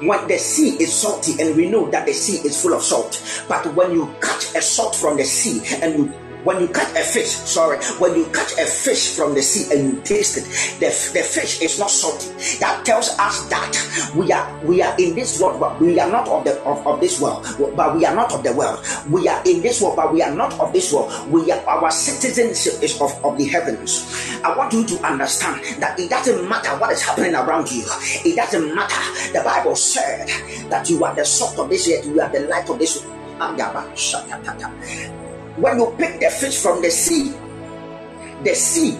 When 0.07 0.27
the 0.27 0.37
sea 0.37 0.77
is 0.79 0.93
salty, 0.93 1.41
and 1.41 1.55
we 1.55 1.69
know 1.69 1.89
that 1.91 2.05
the 2.05 2.13
sea 2.13 2.47
is 2.47 2.61
full 2.61 2.73
of 2.73 2.81
salt, 2.81 3.21
but 3.49 3.65
when 3.75 3.91
you 3.91 4.13
catch 4.21 4.55
a 4.55 4.61
salt 4.61 4.95
from 4.95 5.17
the 5.17 5.25
sea 5.25 5.61
and 5.81 5.97
you 5.97 6.13
when 6.43 6.61
you 6.61 6.67
catch 6.67 6.91
a 6.95 7.03
fish, 7.03 7.27
sorry, 7.27 7.77
when 7.99 8.15
you 8.15 8.25
catch 8.31 8.53
a 8.53 8.65
fish 8.65 9.15
from 9.15 9.33
the 9.33 9.41
sea 9.41 9.73
and 9.73 9.93
you 9.93 10.01
taste 10.01 10.37
it, 10.37 10.43
the, 10.79 10.87
the 11.13 11.23
fish 11.23 11.61
is 11.61 11.79
not 11.79 11.89
salty. 11.89 12.29
That 12.59 12.85
tells 12.85 13.09
us 13.19 13.47
that 13.49 14.13
we 14.15 14.31
are 14.31 14.47
we 14.63 14.81
are 14.81 14.95
in 14.99 15.15
this 15.15 15.41
world, 15.41 15.59
but 15.59 15.79
we 15.81 15.99
are 15.99 16.09
not 16.09 16.27
of 16.27 16.43
the 16.43 16.61
of, 16.63 16.85
of 16.85 16.99
this 16.99 17.19
world, 17.21 17.45
but 17.75 17.95
we 17.95 18.05
are 18.05 18.15
not 18.15 18.33
of 18.33 18.43
the 18.43 18.53
world. 18.53 18.79
We 19.09 19.27
are 19.27 19.41
in 19.45 19.61
this 19.61 19.81
world, 19.81 19.95
but 19.95 20.13
we 20.13 20.21
are 20.21 20.33
not 20.33 20.57
of 20.59 20.73
this 20.73 20.93
world. 20.93 21.11
We 21.29 21.51
are 21.51 21.59
our 21.67 21.91
citizenship 21.91 22.81
is 22.83 22.99
of, 23.01 23.11
of 23.25 23.37
the 23.37 23.45
heavens. 23.45 24.05
I 24.43 24.55
want 24.55 24.73
you 24.73 24.85
to 24.85 25.05
understand 25.05 25.81
that 25.81 25.99
it 25.99 26.09
doesn't 26.09 26.47
matter 26.47 26.69
what 26.77 26.91
is 26.91 27.01
happening 27.01 27.35
around 27.35 27.71
you, 27.71 27.83
it 28.23 28.35
doesn't 28.35 28.75
matter. 28.75 29.33
The 29.33 29.41
Bible 29.43 29.75
said 29.75 30.27
that 30.69 30.89
you 30.89 31.03
are 31.03 31.15
the 31.15 31.25
salt 31.25 31.57
of 31.59 31.69
this 31.69 31.89
earth, 31.89 32.05
you 32.05 32.21
are 32.21 32.29
the 32.29 32.41
light 32.41 32.69
of 32.69 32.79
this 32.79 33.03
world 33.03 33.17
when 35.57 35.79
you 35.79 35.93
pick 35.97 36.19
the 36.19 36.29
fish 36.29 36.61
from 36.61 36.81
the 36.81 36.89
sea, 36.89 37.33
the 38.43 38.53
sea, 38.53 38.91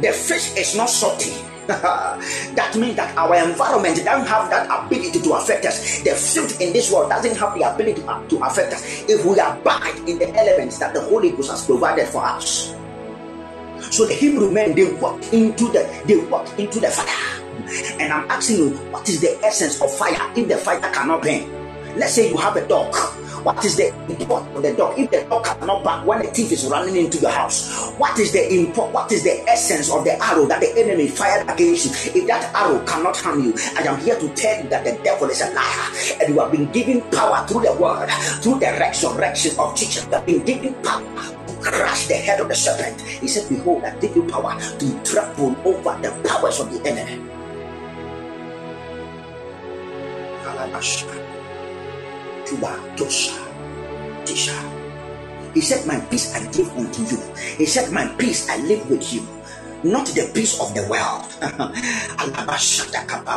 the 0.00 0.12
fish 0.12 0.56
is 0.56 0.76
not 0.76 0.88
salty. 0.88 1.34
that 1.66 2.76
means 2.78 2.94
that 2.94 3.16
our 3.18 3.34
environment 3.34 3.96
doesn't 3.96 4.28
have 4.28 4.48
that 4.50 4.70
ability 4.70 5.20
to 5.20 5.32
affect 5.32 5.66
us. 5.66 6.00
The 6.02 6.14
fruit 6.14 6.60
in 6.60 6.72
this 6.72 6.92
world 6.92 7.10
doesn't 7.10 7.36
have 7.36 7.58
the 7.58 7.62
ability 7.62 8.02
to 8.02 8.44
affect 8.44 8.72
us 8.72 9.04
if 9.08 9.24
we 9.26 9.40
abide 9.40 9.98
in 10.06 10.18
the 10.20 10.32
elements 10.36 10.78
that 10.78 10.94
the 10.94 11.00
Holy 11.00 11.32
Ghost 11.32 11.50
has 11.50 11.66
provided 11.66 12.06
for 12.06 12.24
us. 12.24 12.72
So 13.90 14.06
the 14.06 14.14
Hebrew 14.14 14.50
men 14.52 14.74
they 14.76 14.92
walked 14.94 15.32
into 15.32 15.66
the 15.72 15.90
they 16.06 16.24
walked 16.26 16.56
into 16.58 16.78
the 16.78 16.88
fire. 16.88 17.42
And 17.98 18.12
I'm 18.12 18.30
asking 18.30 18.56
you, 18.58 18.70
what 18.92 19.08
is 19.08 19.20
the 19.20 19.36
essence 19.44 19.82
of 19.82 19.90
fire 19.92 20.30
if 20.36 20.46
the 20.46 20.56
fire 20.56 20.78
cannot 20.78 21.22
burn? 21.22 21.65
Let's 21.96 22.14
say 22.14 22.28
you 22.30 22.36
have 22.36 22.56
a 22.56 22.66
dog 22.68 22.94
what 23.46 23.64
is 23.64 23.76
the 23.76 23.94
import 24.10 24.42
of 24.56 24.62
the 24.62 24.74
dog? 24.74 24.98
If 24.98 25.08
the 25.12 25.22
dog 25.30 25.44
cannot 25.44 25.84
bark 25.84 26.04
when 26.04 26.18
the 26.18 26.26
thief 26.34 26.50
is 26.50 26.66
running 26.66 26.96
into 26.96 27.18
your 27.18 27.30
house, 27.30 27.94
what 27.94 28.18
is 28.18 28.32
the 28.32 28.42
import? 28.52 28.92
What 28.92 29.12
is 29.12 29.22
the 29.22 29.38
essence 29.48 29.88
of 29.88 30.02
the 30.02 30.18
arrow 30.18 30.46
that 30.46 30.58
the 30.58 30.76
enemy 30.76 31.06
fired 31.06 31.48
against 31.48 31.86
you? 31.86 32.22
If 32.22 32.26
that 32.26 32.52
arrow 32.52 32.84
cannot 32.84 33.16
harm 33.18 33.44
you, 33.44 33.54
I 33.78 33.82
am 33.82 34.00
here 34.00 34.18
to 34.18 34.28
tell 34.34 34.64
you 34.64 34.68
that 34.70 34.82
the 34.82 34.98
devil 35.04 35.30
is 35.30 35.40
a 35.42 35.54
liar, 35.54 35.86
and 36.20 36.34
you 36.34 36.40
have 36.40 36.50
been 36.50 36.66
given 36.72 37.02
power 37.12 37.46
through 37.46 37.62
the 37.62 37.72
word, 37.78 38.10
through 38.42 38.58
the 38.58 38.74
resurrection 38.82 39.54
of 39.60 39.76
Jesus. 39.76 40.04
You 40.06 40.10
have 40.10 40.26
been 40.26 40.42
given 40.44 40.74
power 40.82 41.06
to 41.46 41.54
crush 41.62 42.08
the 42.08 42.14
head 42.14 42.40
of 42.40 42.48
the 42.48 42.56
serpent. 42.56 43.00
He 43.00 43.28
said, 43.28 43.48
Behold, 43.48 43.84
I 43.84 43.94
give 44.00 44.16
you 44.16 44.24
power 44.26 44.58
to 44.58 44.86
trample 45.04 45.54
over 45.62 45.94
the 46.02 46.10
powers 46.26 46.58
of 46.58 46.72
the 46.74 46.82
enemy. 46.90 47.22
He 55.54 55.60
said, 55.60 55.86
My 55.86 55.98
peace 56.10 56.34
I 56.34 56.44
give 56.52 56.68
unto 56.76 57.02
you. 57.02 57.18
He 57.56 57.66
said, 57.66 57.92
My 57.92 58.06
peace 58.18 58.48
I 58.48 58.58
live 58.58 58.88
with 58.90 59.12
you. 59.12 59.26
Not 59.84 60.06
the 60.08 60.30
peace 60.34 60.60
of 60.60 60.74
the 60.74 60.82
world. 60.88 61.24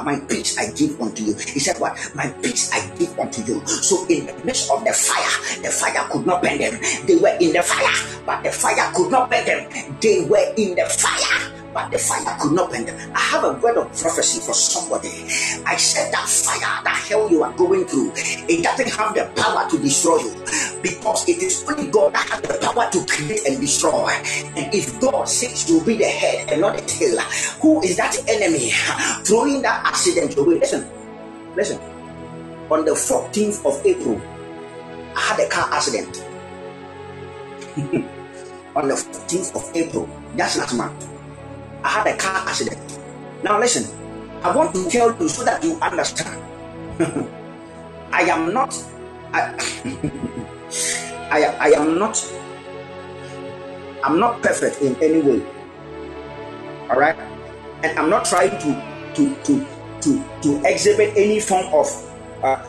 my 0.03 0.19
peace 0.27 0.57
I 0.57 0.71
give 0.73 0.99
unto 1.01 1.23
you. 1.23 1.33
He 1.35 1.59
said, 1.59 1.77
What? 1.79 1.97
My 2.15 2.27
peace 2.43 2.71
I 2.73 2.87
give 2.97 3.17
unto 3.19 3.41
you. 3.43 3.65
So, 3.67 4.05
in 4.07 4.25
the 4.25 4.33
midst 4.43 4.69
of 4.69 4.83
the 4.83 4.93
fire, 4.93 5.61
the 5.61 5.69
fire 5.69 6.07
could 6.11 6.25
not 6.25 6.41
burn 6.41 6.57
them. 6.57 6.79
They 7.05 7.15
were 7.17 7.37
in 7.39 7.53
the 7.53 7.63
fire, 7.63 8.23
but 8.25 8.43
the 8.43 8.51
fire 8.51 8.91
could 8.93 9.11
not 9.11 9.29
burn 9.29 9.45
them. 9.45 9.97
They 10.01 10.25
were 10.25 10.53
in 10.57 10.75
the 10.75 10.85
fire 10.85 11.58
but 11.73 11.91
the 11.91 11.97
fire 11.97 12.37
could 12.39 12.53
not 12.53 12.71
burn 12.71 12.85
them. 12.85 12.97
I 13.15 13.19
have 13.19 13.43
a 13.43 13.53
word 13.53 13.77
of 13.77 13.87
prophecy 13.97 14.39
for 14.41 14.53
somebody. 14.53 15.09
I 15.65 15.77
said 15.77 16.11
that 16.13 16.27
fire, 16.27 16.83
that 16.83 17.05
hell 17.07 17.29
you 17.29 17.43
are 17.43 17.53
going 17.53 17.85
through, 17.85 18.11
it 18.15 18.63
doesn't 18.63 18.89
have 18.89 19.13
the 19.13 19.31
power 19.41 19.69
to 19.69 19.77
destroy 19.77 20.17
you 20.17 20.33
because 20.81 21.27
it 21.27 21.41
is 21.41 21.65
only 21.69 21.89
God 21.91 22.13
that 22.13 22.27
has 22.29 22.41
the 22.41 22.57
power 22.65 22.89
to 22.91 23.05
create 23.05 23.45
and 23.45 23.59
destroy. 23.59 24.09
And 24.55 24.73
if 24.73 24.99
God 24.99 25.25
says 25.25 25.69
you'll 25.69 25.83
be 25.83 25.97
the 25.97 26.05
head 26.05 26.51
and 26.51 26.61
not 26.61 26.77
the 26.77 26.83
tail, 26.85 27.19
who 27.61 27.81
is 27.83 27.97
that 27.97 28.17
enemy 28.27 28.71
throwing 29.25 29.61
that 29.61 29.85
accident 29.85 30.37
away? 30.37 30.59
Listen, 30.59 30.89
listen. 31.55 31.79
On 32.71 32.85
the 32.85 32.91
14th 32.91 33.65
of 33.65 33.85
April, 33.85 34.21
I 35.15 35.19
had 35.21 35.39
a 35.39 35.49
car 35.49 35.67
accident. 35.71 36.25
on 38.75 38.87
the 38.87 38.93
14th 38.93 39.55
of 39.55 39.75
April, 39.75 40.09
that's 40.35 40.57
last 40.57 40.75
month. 40.75 41.18
I 41.83 41.89
had 41.89 42.07
a 42.07 42.17
car 42.17 42.47
accident. 42.47 42.99
Now 43.43 43.59
listen, 43.59 43.87
I 44.43 44.55
want 44.55 44.75
to 44.75 44.89
tell 44.89 45.15
you 45.19 45.27
so 45.29 45.43
that 45.43 45.63
you 45.63 45.75
understand. 45.81 46.41
I 48.11 48.23
am 48.23 48.53
not. 48.53 48.75
I, 49.31 49.53
I, 51.31 51.43
I 51.59 51.67
am 51.77 51.99
not. 51.99 52.17
I'm 54.03 54.19
not 54.19 54.41
perfect 54.41 54.81
in 54.81 54.95
any 55.03 55.21
way. 55.21 55.45
All 56.89 56.97
right, 56.97 57.15
and 57.83 57.97
I'm 57.99 58.09
not 58.09 58.25
trying 58.25 58.51
to 58.51 58.71
to 59.15 59.35
to 59.43 59.65
to 60.01 60.23
to 60.41 60.61
exhibit 60.65 61.13
any 61.15 61.39
form 61.39 61.67
of 61.73 61.87
uh, 62.43 62.65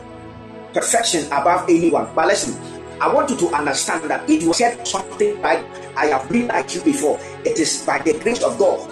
perfection 0.73 1.25
above 1.31 1.67
anyone. 1.69 2.07
But 2.13 2.27
listen, 2.27 2.55
I 3.01 3.11
want 3.11 3.29
you 3.29 3.37
to 3.37 3.47
understand 3.55 4.09
that 4.11 4.29
if 4.29 4.43
you 4.43 4.53
said 4.53 4.85
something 4.87 5.41
like 5.41 5.63
I 5.95 6.07
have 6.07 6.29
been 6.29 6.47
like 6.47 6.73
you 6.75 6.81
before, 6.81 7.19
it 7.45 7.59
is 7.59 7.85
by 7.85 7.99
the 7.99 8.17
grace 8.19 8.43
of 8.43 8.57
God 8.57 8.89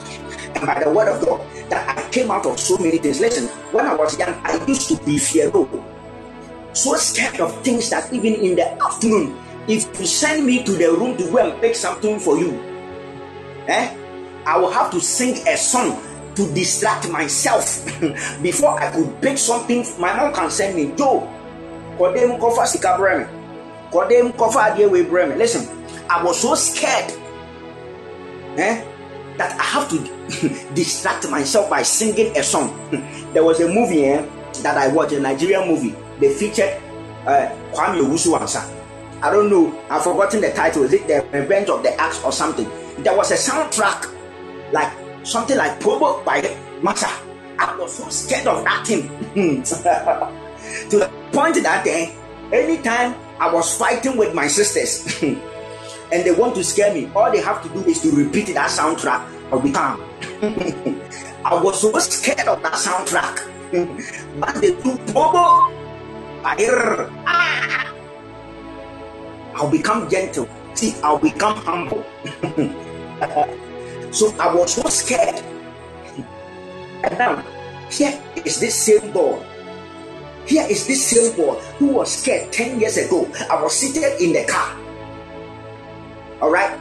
and 0.55 0.65
by 0.65 0.83
the 0.83 0.89
word 0.89 1.07
of 1.07 1.25
God 1.25 1.41
that 1.69 1.97
I 1.97 2.09
came 2.11 2.31
out 2.31 2.45
of 2.45 2.59
so 2.59 2.77
many 2.77 2.97
things. 2.97 3.19
Listen, 3.19 3.47
when 3.71 3.85
I 3.85 3.95
was 3.95 4.17
young, 4.17 4.33
I 4.43 4.63
used 4.65 4.87
to 4.89 4.97
be 5.05 5.17
fearful, 5.17 5.67
so 6.73 6.95
scared 6.95 7.39
of 7.39 7.61
things 7.63 7.89
that 7.89 8.11
even 8.13 8.33
in 8.35 8.55
the 8.55 8.71
afternoon, 8.83 9.37
if 9.67 9.85
you 9.99 10.05
send 10.05 10.45
me 10.45 10.63
to 10.63 10.71
the 10.73 10.91
room 10.91 11.15
to 11.17 11.23
go 11.31 11.37
and 11.37 11.61
pick 11.61 11.75
something 11.75 12.19
for 12.19 12.37
you, 12.37 12.59
eh, 13.67 13.95
I 14.45 14.57
will 14.57 14.71
have 14.71 14.91
to 14.91 14.99
sing 14.99 15.47
a 15.47 15.57
song 15.57 16.01
to 16.35 16.53
distract 16.53 17.09
myself 17.09 17.85
before 18.41 18.79
I 18.79 18.91
could 18.91 19.21
pick 19.21 19.37
something. 19.37 19.85
My 19.99 20.15
mom 20.15 20.33
can 20.33 20.49
send 20.49 20.75
me, 20.75 20.95
Joe, 20.95 21.27
Kodem 21.97 22.39
Kofa 22.39 22.65
Sika 22.65 22.97
Breme, 22.97 23.27
Kodem 23.91 24.31
Kofa 24.33 24.71
Adiewe. 24.73 25.37
Listen, 25.37 25.67
I 26.09 26.23
was 26.23 26.41
so 26.41 26.55
scared. 26.55 27.13
Eh? 28.57 28.83
that 29.39 29.57
I 29.57 29.63
have 29.63 29.89
to 29.89 29.97
distract 30.75 31.27
myself 31.29 31.69
by 31.69 31.81
singing 31.81 32.35
a 32.37 32.43
song. 32.43 32.75
there 33.33 33.43
was 33.43 33.59
a 33.61 33.67
movie 33.67 34.05
eh, 34.05 34.23
that 34.61 34.77
I 34.77 34.89
watched, 34.89 35.13
a 35.13 35.19
Nigerian 35.19 35.67
movie. 35.67 35.95
They 36.19 36.33
featured 36.33 36.75
uh, 37.25 37.49
Kwame 37.71 38.03
Owusu-Ansah. 38.03 38.75
I 39.21 39.31
don't 39.31 39.49
know, 39.49 39.81
I've 39.89 40.03
forgotten 40.03 40.41
the 40.41 40.51
title. 40.51 40.83
Is 40.83 40.93
it 40.93 41.07
The 41.07 41.25
Revenge 41.31 41.69
of 41.69 41.83
the 41.83 41.95
Axe 41.99 42.23
or 42.23 42.31
something? 42.31 42.69
There 43.01 43.15
was 43.15 43.31
a 43.31 43.35
soundtrack, 43.35 44.13
like 44.71 44.91
something 45.25 45.57
like 45.57 45.79
Probo 45.79 46.23
by 46.23 46.41
Masa. 46.81 47.09
I 47.57 47.75
was 47.77 47.95
so 47.95 48.07
scared 48.09 48.47
of 48.47 48.63
that 48.65 48.85
thing. 48.85 49.07
to 49.63 50.97
the 50.99 51.11
point 51.31 51.55
that 51.63 51.83
day, 51.83 52.15
anytime 52.51 53.15
I 53.39 53.53
was 53.53 53.77
fighting 53.77 54.17
with 54.17 54.33
my 54.33 54.47
sisters, 54.47 55.21
and 56.11 56.25
they 56.25 56.31
want 56.31 56.55
to 56.55 56.63
scare 56.63 56.93
me, 56.93 57.09
all 57.15 57.31
they 57.31 57.41
have 57.41 57.61
to 57.63 57.69
do 57.69 57.85
is 57.85 58.01
to 58.01 58.11
repeat 58.11 58.53
that 58.53 58.69
soundtrack. 58.69 59.27
I'll 59.51 59.59
be. 59.59 59.73
I 61.45 61.61
was 61.61 61.81
so 61.81 61.97
scared 61.99 62.47
of 62.47 62.61
that 62.63 62.73
soundtrack. 62.73 63.45
but 64.39 64.55
they 64.55 64.71
do 64.71 64.97
Bobo. 65.13 65.69
Ah. 66.43 67.93
I'll 69.55 69.69
become 69.69 70.09
gentle. 70.09 70.47
See, 70.73 70.95
I'll 71.03 71.19
become 71.19 71.57
humble. 71.57 72.03
so 74.11 74.33
I 74.39 74.53
was 74.53 74.73
so 74.73 74.89
scared. 74.89 75.43
And 77.03 77.17
now, 77.17 77.43
here 77.91 78.19
is 78.35 78.59
this 78.59 78.75
same 78.75 79.11
boy. 79.11 79.43
Here 80.45 80.65
is 80.67 80.87
this 80.87 81.05
same 81.05 81.35
boy 81.35 81.59
who 81.77 81.87
was 81.87 82.11
scared 82.11 82.51
10 82.51 82.79
years 82.79 82.97
ago. 82.97 83.29
I 83.51 83.61
was 83.61 83.73
seated 83.73 84.19
in 84.21 84.33
the 84.33 84.45
car 84.49 84.78
all 86.41 86.51
right. 86.51 86.71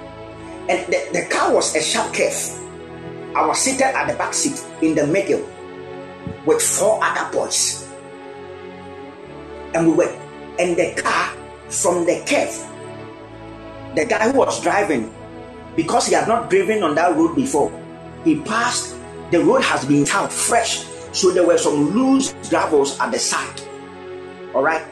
And 0.69 0.87
the, 0.93 1.09
the 1.13 1.27
car 1.31 1.55
was 1.55 1.75
a 1.75 1.81
sharp 1.81 2.15
curve. 2.15 2.37
I 3.35 3.47
was 3.47 3.59
seated 3.59 3.83
at 3.83 4.09
the 4.09 4.17
back 4.17 4.35
seat 4.35 4.63
in 4.83 4.95
the 4.95 5.07
middle 5.07 5.47
with 6.45 6.63
four 6.63 6.99
other 7.03 7.31
boys. 7.33 7.89
And 9.75 9.89
we 9.89 9.95
were 9.95 10.19
in 10.59 10.77
the 10.77 11.01
car 11.01 11.35
from 11.69 12.05
the 12.05 12.23
curve. 12.27 12.65
The 13.95 14.05
guy 14.05 14.31
who 14.31 14.39
was 14.39 14.63
driving, 14.63 15.13
because 15.77 16.07
he 16.07 16.15
had 16.15 16.29
not 16.29 16.51
driven 16.51 16.83
on 16.83 16.95
that 16.97 17.17
road 17.17 17.35
before, 17.35 17.73
he 18.25 18.41
passed. 18.41 18.97
The 19.31 19.41
road 19.41 19.63
has 19.63 19.85
been 19.85 20.05
towed 20.05 20.33
fresh, 20.33 20.85
so 21.13 21.31
there 21.33 21.47
were 21.47 21.59
some 21.59 21.91
loose 21.91 22.33
gravels 22.49 22.99
at 22.99 23.13
the 23.13 23.19
side. 23.19 23.61
All 24.55 24.63
right, 24.63 24.85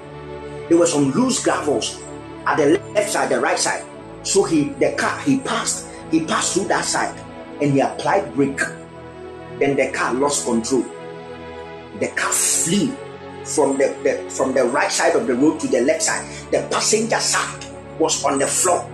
there 0.68 0.76
were 0.76 0.86
some 0.86 1.10
loose 1.12 1.42
gravels 1.42 2.02
at 2.46 2.56
the 2.56 2.78
left 2.94 3.10
side, 3.10 3.30
the 3.30 3.40
right 3.40 3.58
side. 3.58 3.84
So 4.26 4.42
he 4.42 4.70
the 4.80 4.92
car 4.98 5.20
he 5.20 5.38
passed, 5.38 5.86
he 6.10 6.24
passed 6.24 6.54
through 6.54 6.64
that 6.64 6.84
side 6.84 7.16
and 7.62 7.72
he 7.72 7.78
applied 7.78 8.34
brake. 8.34 8.58
Then 9.60 9.76
the 9.76 9.92
car 9.92 10.12
lost 10.14 10.44
control. 10.44 10.84
The 12.00 12.08
car 12.08 12.32
flew 12.32 12.88
from 13.44 13.78
the, 13.78 13.96
the 14.02 14.28
from 14.28 14.52
the 14.52 14.64
right 14.64 14.90
side 14.90 15.14
of 15.14 15.28
the 15.28 15.34
road 15.34 15.60
to 15.60 15.68
the 15.68 15.80
left 15.82 16.02
side. 16.02 16.28
The 16.50 16.66
passenger 16.72 17.20
side 17.20 17.66
was 18.00 18.24
on 18.24 18.40
the 18.40 18.48
floor. 18.48 18.90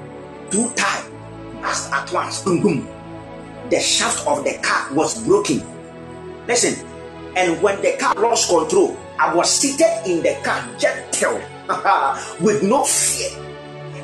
two 0.51 0.71
tires 0.77 1.09
burst 1.63 1.91
at 1.93 2.13
once. 2.13 2.43
Boom, 2.43 2.61
boom. 2.61 2.89
The 3.71 3.81
shaft 3.81 4.27
of 4.27 4.45
the 4.45 4.59
car 4.63 4.93
was 4.93 5.25
broken. 5.25 5.65
Listen, 6.47 6.87
and 7.37 7.63
when 7.63 7.81
the 7.81 7.97
car 7.97 8.15
lost 8.17 8.51
control, 8.51 8.99
I 9.19 9.35
was 9.35 9.51
seated 9.51 10.03
in 10.05 10.23
the 10.23 10.37
car, 10.45 10.63
gentle, 10.79 11.41
with 12.45 12.63
no 12.63 12.85
fear. 12.85 13.42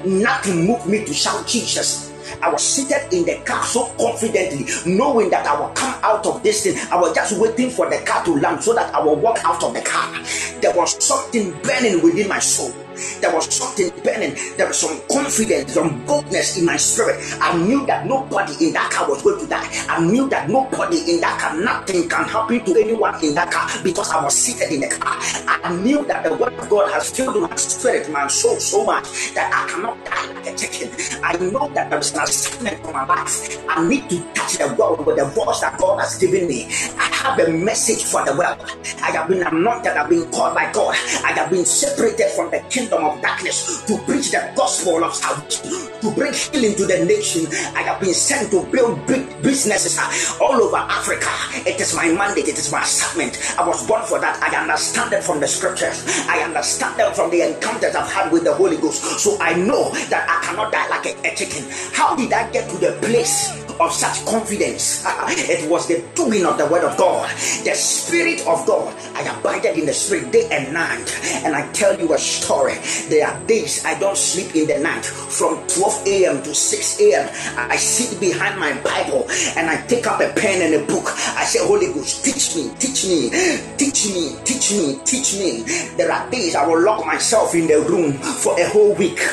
Nothing 0.04 0.66
moved 0.66 0.86
me 0.86 1.04
to 1.04 1.12
shout 1.12 1.46
Jesus. 1.46 2.12
I 2.42 2.50
was 2.50 2.62
seated 2.62 3.12
in 3.12 3.24
the 3.24 3.42
car 3.44 3.64
so 3.64 3.92
confidently, 3.98 4.66
knowing 4.86 5.30
that 5.30 5.46
I 5.46 5.58
will 5.58 5.70
come 5.70 5.94
out 6.02 6.24
of 6.26 6.42
this 6.42 6.62
thing. 6.62 6.76
I 6.90 6.96
was 6.96 7.14
just 7.14 7.38
waiting 7.40 7.70
for 7.70 7.88
the 7.88 7.98
car 8.04 8.24
to 8.24 8.34
land 8.36 8.62
so 8.62 8.74
that 8.74 8.94
I 8.94 9.02
will 9.02 9.16
walk 9.16 9.38
out 9.44 9.62
of 9.62 9.74
the 9.74 9.80
car. 9.80 10.12
There 10.60 10.74
was 10.76 11.02
something 11.02 11.52
burning 11.62 12.02
within 12.02 12.28
my 12.28 12.38
soul. 12.38 12.72
There 13.20 13.34
was 13.34 13.52
something 13.54 13.90
burning. 14.02 14.34
There 14.56 14.66
was 14.66 14.78
some 14.78 15.00
confidence, 15.10 15.74
some 15.74 16.04
boldness 16.04 16.58
in 16.58 16.64
my 16.64 16.76
spirit. 16.76 17.22
I 17.40 17.56
knew 17.56 17.86
that 17.86 18.06
nobody 18.06 18.66
in 18.66 18.72
that 18.74 18.90
car 18.90 19.08
was 19.08 19.22
going 19.22 19.40
to 19.40 19.46
die. 19.46 19.68
I 19.88 20.04
knew 20.04 20.28
that 20.28 20.48
nobody 20.48 21.14
in 21.14 21.20
that 21.20 21.40
car, 21.40 21.56
nothing 21.60 22.08
can 22.08 22.24
happen 22.24 22.64
to 22.64 22.80
anyone 22.80 23.22
in 23.24 23.34
that 23.34 23.50
car 23.50 23.68
because 23.82 24.10
I 24.10 24.22
was 24.22 24.34
seated 24.34 24.72
in 24.72 24.80
the 24.80 24.88
car. 24.88 25.16
I 25.46 25.74
knew 25.76 26.04
that 26.06 26.24
the 26.24 26.34
word 26.36 26.54
of 26.54 26.68
God 26.68 26.90
has 26.92 27.10
filled 27.10 27.40
my 27.40 27.54
spirit, 27.56 28.10
my 28.10 28.26
soul 28.26 28.56
so 28.56 28.84
much 28.84 29.34
that 29.34 29.52
I 29.52 29.70
cannot 29.70 30.04
die 30.04 30.32
like 30.32 30.46
a 30.46 30.56
chicken. 30.56 30.90
I 31.22 31.36
know 31.36 31.68
that 31.74 31.90
there 31.90 31.98
is 31.98 32.12
an 32.14 32.22
assignment 32.22 32.84
for 32.84 32.92
my 32.92 33.06
life. 33.06 33.64
I 33.68 33.86
need 33.86 34.08
to 34.10 34.22
touch 34.34 34.58
the 34.58 34.74
world 34.78 35.04
with 35.06 35.16
the 35.16 35.26
voice 35.26 35.60
that 35.60 35.78
God 35.78 36.00
has 36.00 36.16
given 36.18 36.48
me. 36.48 36.66
I 36.96 37.08
have 37.22 37.38
a 37.38 37.52
message 37.52 38.04
for 38.04 38.24
the 38.24 38.32
world. 38.32 38.58
I 39.02 39.10
have 39.12 39.28
been 39.28 39.42
anointed, 39.42 39.92
I've 39.92 40.08
been 40.08 40.30
called 40.30 40.54
by 40.54 40.72
God. 40.72 40.94
I 41.24 41.32
have 41.32 41.50
been 41.50 41.64
separated 41.64 42.30
from 42.30 42.50
the 42.50 42.60
kingdom 42.70 42.87
kingdom 42.88 43.04
of 43.04 43.20
darkness 43.22 43.84
to 43.86 43.98
preach 44.04 44.30
the 44.30 44.52
gospel 44.56 45.04
of 45.04 45.14
salvation, 45.14 45.90
to 46.00 46.10
bring 46.14 46.32
healing 46.32 46.74
to 46.76 46.86
the 46.86 47.04
nation. 47.04 47.46
I 47.76 47.82
have 47.82 48.00
been 48.00 48.14
sent 48.14 48.50
to 48.50 48.64
build 48.70 49.06
big 49.06 49.26
businesses 49.42 49.98
uh, 49.98 50.44
all 50.44 50.60
over 50.62 50.76
Africa. 50.76 51.28
It 51.68 51.80
is 51.80 51.94
my 51.94 52.08
mandate, 52.08 52.48
it 52.48 52.58
is 52.58 52.72
my 52.72 52.82
assignment. 52.82 53.38
I 53.58 53.66
was 53.66 53.86
born 53.86 54.04
for 54.04 54.18
that. 54.20 54.42
I 54.42 54.56
understand 54.56 55.12
it 55.12 55.22
from 55.22 55.40
the 55.40 55.48
scriptures, 55.48 56.04
I 56.28 56.40
understand 56.42 56.98
them 56.98 57.12
from 57.14 57.30
the 57.30 57.42
encounters 57.42 57.94
I've 57.94 58.10
had 58.10 58.32
with 58.32 58.44
the 58.44 58.54
Holy 58.54 58.76
Ghost. 58.76 59.02
So 59.20 59.36
I 59.40 59.54
know 59.54 59.90
that 60.08 60.24
I 60.28 60.46
cannot 60.46 60.72
die 60.72 60.88
like 60.88 61.06
a, 61.06 61.32
a 61.32 61.36
chicken. 61.36 61.64
How 61.92 62.16
did 62.16 62.32
I 62.32 62.50
get 62.50 62.70
to 62.70 62.78
the 62.78 62.92
place? 63.02 63.67
Of 63.80 63.92
such 63.92 64.24
confidence. 64.26 65.04
it 65.06 65.68
was 65.70 65.86
the 65.88 66.04
doing 66.14 66.44
of 66.44 66.58
the 66.58 66.66
word 66.66 66.84
of 66.84 66.96
God, 66.96 67.30
the 67.64 67.74
spirit 67.74 68.40
of 68.46 68.66
God. 68.66 68.94
I 69.14 69.22
abided 69.22 69.78
in 69.78 69.86
the 69.86 69.92
spirit 69.92 70.32
day 70.32 70.48
and 70.50 70.72
night. 70.72 71.08
And 71.44 71.54
I 71.54 71.70
tell 71.72 71.98
you 71.98 72.12
a 72.14 72.18
story. 72.18 72.74
There 73.08 73.26
are 73.26 73.38
days 73.46 73.84
I 73.84 73.98
don't 73.98 74.16
sleep 74.16 74.54
in 74.54 74.68
the 74.68 74.78
night 74.78 75.04
from 75.04 75.56
12 75.68 76.06
a.m. 76.06 76.42
to 76.42 76.54
6 76.54 77.00
a.m. 77.00 77.28
I 77.56 77.76
sit 77.76 78.20
behind 78.20 78.58
my 78.58 78.72
Bible 78.82 79.26
and 79.56 79.68
I 79.68 79.84
take 79.86 80.06
up 80.06 80.20
a 80.20 80.32
pen 80.32 80.62
and 80.62 80.82
a 80.82 80.86
book. 80.86 81.06
I 81.36 81.44
say, 81.44 81.60
Holy 81.66 81.92
Ghost, 81.92 82.24
teach 82.24 82.56
me, 82.56 82.70
teach 82.78 83.06
me, 83.06 83.30
teach 83.76 84.06
me, 84.14 84.36
teach 84.44 84.72
me, 84.72 84.98
teach 85.04 85.34
me. 85.38 85.62
There 85.96 86.10
are 86.10 86.28
days 86.30 86.54
I 86.54 86.66
will 86.66 86.82
lock 86.82 87.06
myself 87.06 87.54
in 87.54 87.66
the 87.66 87.80
room 87.80 88.12
for 88.14 88.58
a 88.58 88.68
whole 88.68 88.94
week. 88.94 89.18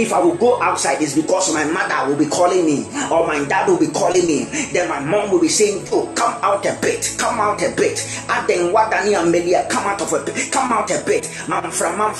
If 0.00 0.12
I 0.12 0.20
will 0.20 0.36
go 0.36 0.60
outside, 0.62 1.02
it's 1.02 1.14
because 1.14 1.52
my 1.52 1.64
mother 1.64 2.08
will 2.08 2.16
be 2.18 2.26
calling 2.26 2.64
me 2.64 2.86
or 3.10 3.26
my 3.26 3.44
dad 3.44 3.68
will 3.68 3.78
be 3.78 3.89
calling 3.92 4.26
me. 4.26 4.44
Then 4.72 4.88
my 4.88 5.00
mom 5.00 5.30
will 5.30 5.40
be 5.40 5.48
saying, 5.48 5.86
Oh, 5.92 6.12
come 6.16 6.34
out 6.42 6.64
a 6.66 6.78
bit, 6.80 7.14
come 7.18 7.40
out 7.40 7.62
a 7.62 7.74
bit. 7.76 7.98
And 8.28 8.48
then 8.48 8.72
what 8.72 8.90
Daniel 8.90 9.26
Melia, 9.26 9.66
come 9.70 9.86
out 9.86 10.00
of 10.00 10.12
a 10.12 10.24
bit, 10.24 10.52
come 10.52 10.72
out 10.72 10.90
a 10.90 11.02
bit. 11.04 11.28
Man 11.48 11.70
from 11.70 11.98
man 11.98 12.14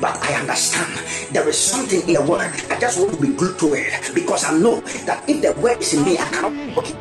But 0.00 0.16
I 0.22 0.40
understand 0.40 1.34
there 1.34 1.48
is 1.48 1.58
something 1.58 2.00
in 2.08 2.14
the 2.14 2.22
word. 2.22 2.50
I 2.70 2.78
just 2.78 2.98
want 2.98 3.14
to 3.14 3.20
be 3.20 3.28
glued 3.28 3.58
to 3.58 3.74
it 3.74 4.14
because 4.14 4.44
I 4.44 4.56
know 4.58 4.80
that 5.06 5.28
if 5.28 5.42
the 5.42 5.60
word 5.60 5.78
is 5.80 5.94
in 5.94 6.04
me, 6.04 6.18
I 6.18 6.28
cannot 6.30 6.76
walk 6.76 6.90
it. 6.90 6.96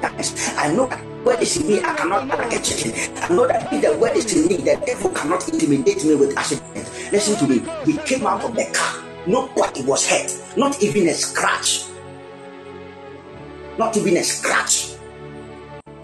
I 0.58 0.74
know 0.74 0.88
that 0.88 1.00
the 1.00 1.24
word 1.24 1.42
is 1.42 1.58
in 1.58 1.68
me, 1.68 1.80
I 1.80 1.94
cannot 1.96 2.28
like 2.28 2.54
a. 2.54 3.24
I 3.24 3.30
know 3.34 3.48
that 3.48 3.72
if 3.72 3.82
the 3.82 3.98
word 3.98 4.16
is 4.18 4.36
in 4.36 4.48
me, 4.48 4.58
the 4.58 4.82
devil 4.86 5.10
cannot 5.12 5.48
intimidate 5.50 6.04
me 6.04 6.16
with 6.16 6.38
accident. 6.38 6.90
Listen 7.12 7.36
to 7.38 7.48
me. 7.48 7.64
We 7.86 7.98
came 8.04 8.26
out 8.26 8.44
of 8.44 8.56
the 8.56 8.66
car. 8.74 9.04
Nobody 9.26 9.84
was 9.84 10.10
hurt, 10.10 10.58
not 10.58 10.82
even 10.84 11.08
a 11.08 11.14
scratch 11.14 11.93
not 13.78 13.98
even 13.98 14.18
a 14.18 14.24
scratch. 14.24 14.96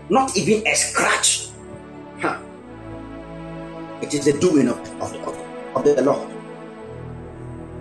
Not 0.09 0.35
even 0.35 0.65
a 0.65 0.75
scratch. 0.75 1.49
Huh. 2.19 2.39
It 4.01 4.13
is 4.13 4.25
the 4.25 4.33
doing 4.39 4.67
of, 4.69 4.79
of, 5.01 5.13
of, 5.15 5.37
of 5.75 5.83
the 5.83 6.01
Lord. 6.01 6.29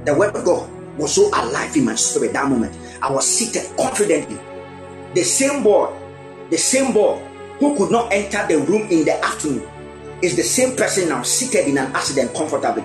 The 0.04 0.14
word 0.14 0.36
of 0.36 0.44
God 0.44 0.70
was 0.98 1.14
so 1.14 1.28
alive 1.28 1.76
in 1.76 1.84
my 1.84 1.94
spirit 1.94 2.32
that 2.32 2.48
moment. 2.48 2.76
I 3.02 3.10
was 3.12 3.26
seated 3.26 3.76
confidently. 3.76 4.38
The 5.14 5.22
same 5.22 5.62
boy, 5.62 5.94
the 6.50 6.58
same 6.58 6.92
boy 6.92 7.18
who 7.58 7.76
could 7.76 7.90
not 7.90 8.12
enter 8.12 8.46
the 8.46 8.58
room 8.58 8.88
in 8.90 9.04
the 9.04 9.24
afternoon 9.24 9.68
is 10.22 10.36
the 10.36 10.42
same 10.42 10.76
person 10.76 11.08
now 11.08 11.22
seated 11.22 11.68
in 11.68 11.78
an 11.78 11.94
accident 11.94 12.34
comfortably. 12.34 12.82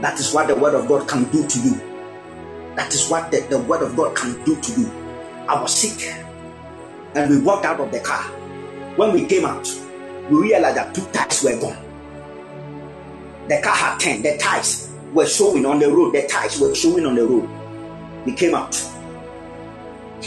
That 0.00 0.18
is 0.18 0.32
what 0.32 0.46
the 0.48 0.54
word 0.54 0.74
of 0.74 0.88
God 0.88 1.08
can 1.08 1.24
do 1.24 1.46
to 1.46 1.60
you. 1.60 1.74
That 2.76 2.94
is 2.94 3.08
what 3.08 3.30
the, 3.30 3.40
the 3.50 3.58
word 3.58 3.82
of 3.82 3.96
God 3.96 4.16
can 4.16 4.42
do 4.44 4.60
to 4.60 4.80
you. 4.80 5.05
I 5.48 5.60
was 5.60 5.74
sick. 5.74 6.12
And 7.14 7.30
we 7.30 7.40
walked 7.40 7.64
out 7.64 7.80
of 7.80 7.92
the 7.92 8.00
car. 8.00 8.24
When 8.96 9.12
we 9.12 9.26
came 9.26 9.44
out, 9.44 9.68
we 10.30 10.38
realized 10.38 10.76
that 10.76 10.94
two 10.94 11.04
tires 11.12 11.42
were 11.42 11.58
gone. 11.60 11.82
The 13.48 13.60
car 13.62 13.74
had 13.74 14.00
10. 14.00 14.22
The 14.22 14.36
tires 14.38 14.92
were 15.12 15.26
showing 15.26 15.64
on 15.64 15.78
the 15.78 15.88
road. 15.88 16.14
The 16.14 16.26
tires 16.26 16.60
were 16.60 16.74
showing 16.74 17.06
on 17.06 17.14
the 17.14 17.24
road. 17.26 17.48
We 18.24 18.32
came 18.32 18.54
out. 18.54 18.74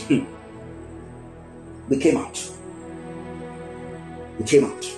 Hmm. 0.08 0.24
we 1.90 1.98
came 1.98 2.18
out. 2.18 2.52
We 4.40 4.46
came 4.46 4.66
out. 4.66 4.98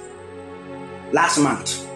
Last 1.11 1.39
month, 1.39 1.89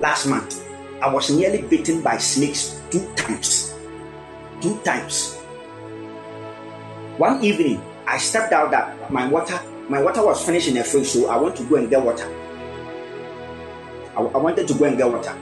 last 0.00 0.26
month, 0.26 0.64
I 1.02 1.12
was 1.12 1.30
nearly 1.30 1.62
bitten 1.62 2.00
by 2.00 2.16
snakes 2.18 2.80
two 2.90 3.12
times. 3.14 3.74
Two 4.60 4.78
times. 4.82 5.39
One 7.20 7.44
evening, 7.44 7.82
I 8.06 8.16
stepped 8.16 8.50
out 8.54 8.70
that 8.70 9.12
my 9.12 9.28
water, 9.28 9.60
my 9.90 10.00
water 10.00 10.24
was 10.24 10.42
finished 10.42 10.68
in 10.68 10.74
the 10.74 10.82
fridge, 10.82 11.06
so 11.06 11.28
I 11.28 11.36
went 11.36 11.54
to 11.56 11.64
go 11.64 11.76
and 11.76 11.90
get 11.90 12.02
water. 12.02 12.24
I, 14.16 14.22
I 14.22 14.38
wanted 14.38 14.66
to 14.68 14.72
go 14.72 14.86
and 14.86 14.96
get 14.96 15.06
water. 15.06 15.36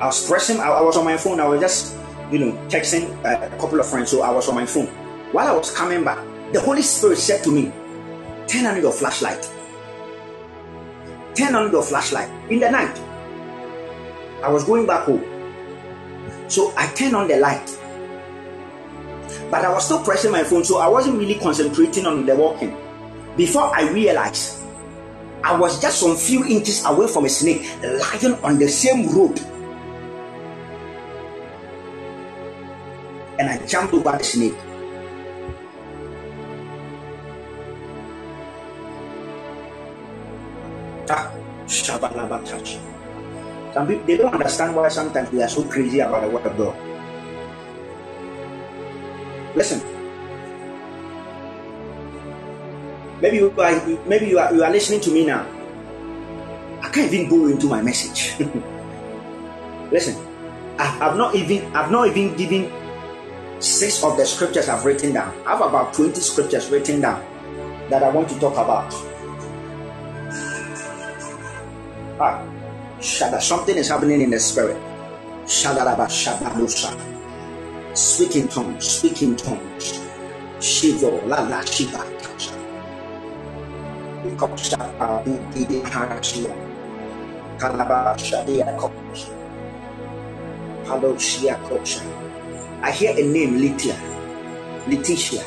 I 0.00 0.06
was 0.06 0.26
pressing, 0.26 0.58
I, 0.58 0.68
I, 0.68 0.80
was 0.80 0.96
on 0.96 1.04
my 1.04 1.18
phone, 1.18 1.38
I 1.38 1.46
was 1.46 1.60
just, 1.60 1.98
you 2.32 2.38
know, 2.38 2.52
texting 2.68 3.12
a 3.26 3.54
couple 3.58 3.78
of 3.78 3.86
friends, 3.86 4.10
so 4.10 4.22
I 4.22 4.30
was 4.30 4.48
on 4.48 4.54
my 4.54 4.64
phone. 4.64 4.86
While 5.32 5.48
I 5.48 5.52
was 5.52 5.70
coming 5.70 6.02
back, 6.02 6.16
the 6.54 6.62
Holy 6.62 6.80
Spirit 6.80 7.18
said 7.18 7.44
to 7.44 7.50
me, 7.50 7.70
Turn 8.46 8.64
on 8.64 8.80
your 8.80 8.92
flashlight. 8.92 9.52
Turn 11.34 11.56
on 11.56 11.70
your 11.70 11.82
flashlight 11.82 12.30
in 12.50 12.60
the 12.60 12.70
night. 12.70 12.98
I 14.42 14.48
was 14.48 14.64
going 14.64 14.86
back 14.86 15.04
home. 15.04 15.22
So 16.48 16.72
I 16.74 16.86
turned 16.94 17.14
on 17.14 17.28
the 17.28 17.36
light 17.36 17.68
but 19.50 19.64
I 19.64 19.72
was 19.72 19.84
still 19.84 20.02
pressing 20.04 20.30
my 20.30 20.44
phone, 20.44 20.64
so 20.64 20.78
I 20.78 20.88
wasn't 20.88 21.18
really 21.18 21.36
concentrating 21.36 22.06
on 22.06 22.26
the 22.26 22.36
walking. 22.36 22.76
Before 23.36 23.74
I 23.74 23.88
realized, 23.90 24.62
I 25.42 25.56
was 25.56 25.80
just 25.80 26.00
some 26.00 26.16
few 26.16 26.44
inches 26.44 26.84
away 26.84 27.06
from 27.08 27.24
a 27.24 27.28
snake 27.28 27.62
lying 27.82 28.34
on 28.42 28.58
the 28.58 28.68
same 28.68 29.08
road. 29.08 29.40
And 33.38 33.48
I 33.48 33.64
jumped 33.66 33.94
over 33.94 34.18
the 34.18 34.24
snake. 34.24 34.54
Ah, 41.10 41.32
Some 43.72 43.86
people 43.86 44.04
they 44.06 44.16
don't 44.16 44.34
understand 44.34 44.74
why 44.74 44.88
sometimes 44.88 45.30
we 45.30 45.40
are 45.42 45.48
so 45.48 45.62
crazy 45.64 46.00
about 46.00 46.22
the 46.22 46.30
word 46.30 46.44
of 46.44 46.56
God. 46.58 46.97
Listen. 49.54 49.80
Maybe 53.20 53.38
you 53.38 53.50
are 53.58 53.86
maybe 54.06 54.26
you 54.26 54.38
are 54.38 54.54
you 54.54 54.62
are 54.62 54.70
listening 54.70 55.00
to 55.02 55.10
me 55.10 55.26
now. 55.26 55.46
I 56.82 56.88
can't 56.90 57.12
even 57.12 57.28
go 57.28 57.46
into 57.46 57.66
my 57.66 57.82
message. 57.82 58.38
Listen, 59.90 60.14
I've 60.78 61.16
not 61.16 61.34
even 61.34 61.64
I've 61.74 61.90
not 61.90 62.06
even 62.08 62.36
given 62.36 62.70
six 63.60 64.04
of 64.04 64.16
the 64.16 64.24
scriptures 64.24 64.68
I've 64.68 64.84
written 64.84 65.12
down. 65.14 65.34
I 65.46 65.56
have 65.56 65.62
about 65.62 65.94
20 65.94 66.20
scriptures 66.20 66.70
written 66.70 67.00
down 67.00 67.24
that 67.90 68.02
I 68.02 68.10
want 68.10 68.28
to 68.30 68.38
talk 68.38 68.54
about. 68.54 68.94
Ah, 72.20 72.42
something 73.40 73.76
is 73.76 73.88
happening 73.88 74.20
in 74.20 74.30
the 74.30 74.38
spirit. 74.38 74.76
Shadaraba 75.46 76.06
Shabalusa. 76.06 77.17
Speak 77.98 78.36
in 78.36 78.46
tongues, 78.46 78.86
speak 78.86 79.22
in 79.22 79.34
tongues. 79.34 79.98
Shivo, 80.60 81.20
la 81.26 81.40
la 81.42 81.60
shiva. 81.64 81.98
Koksa 84.36 84.78
abu 85.00 85.36
gidi 85.52 85.82
harashia. 85.82 86.54
Kalaba 87.58 88.14
shadia 88.16 88.66
koksa. 88.78 89.32
Halo 90.86 91.14
shia 91.16 91.56
koksa. 91.68 92.02
I 92.82 92.92
hear 92.92 93.12
a 93.18 93.22
name, 93.26 93.58
Letitia. 93.58 93.96
Letitia. 94.86 95.42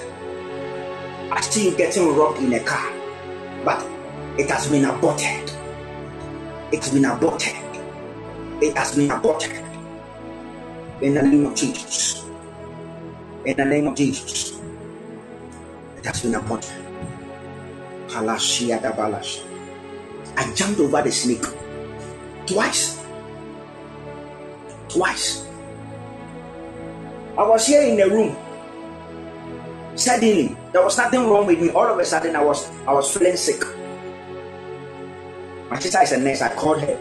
I 1.31 1.39
see 1.41 1.69
you 1.69 1.77
getting 1.77 2.13
robbed 2.17 2.39
in 2.39 2.51
a 2.53 2.59
car, 2.59 2.91
but 3.63 3.81
it 4.37 4.49
has 4.51 4.67
been 4.69 4.83
aborted. 4.83 5.51
It's 6.73 6.89
been 6.89 7.05
aborted. 7.05 7.55
It 8.61 8.77
has 8.77 8.93
been 8.97 9.09
aborted. 9.09 9.63
In 11.01 11.13
the 11.13 11.23
name 11.23 11.45
of 11.45 11.55
Jesus. 11.55 12.20
In 13.43 13.57
the 13.57 13.65
name 13.65 13.87
of 13.87 13.95
Jesus. 13.95 14.61
It 15.97 16.05
has 16.05 16.21
been 16.21 16.35
aborted. 16.35 16.69
I 20.37 20.53
jumped 20.53 20.79
over 20.79 21.01
the 21.01 21.11
snake 21.11 21.43
twice. 22.45 23.03
Twice. 24.89 25.47
I 27.35 27.43
was 27.47 27.65
here 27.65 27.81
in 27.81 27.97
the 27.97 28.09
room. 28.09 28.35
Suddenly, 29.95 30.55
there 30.71 30.83
was 30.83 30.97
nothing 30.97 31.27
wrong 31.27 31.47
with 31.47 31.59
me. 31.59 31.71
All 31.71 31.87
of 31.87 31.97
a 31.97 32.05
sudden, 32.05 32.35
I 32.35 32.43
was 32.43 32.69
I 32.85 32.93
was 32.93 33.11
feeling 33.11 33.37
sick. 33.37 33.63
My 35.71 35.79
sister 35.79 36.03
is 36.03 36.11
a 36.11 36.19
nurse. 36.19 36.41
I 36.43 36.53
called 36.53 36.81
her, 36.81 36.99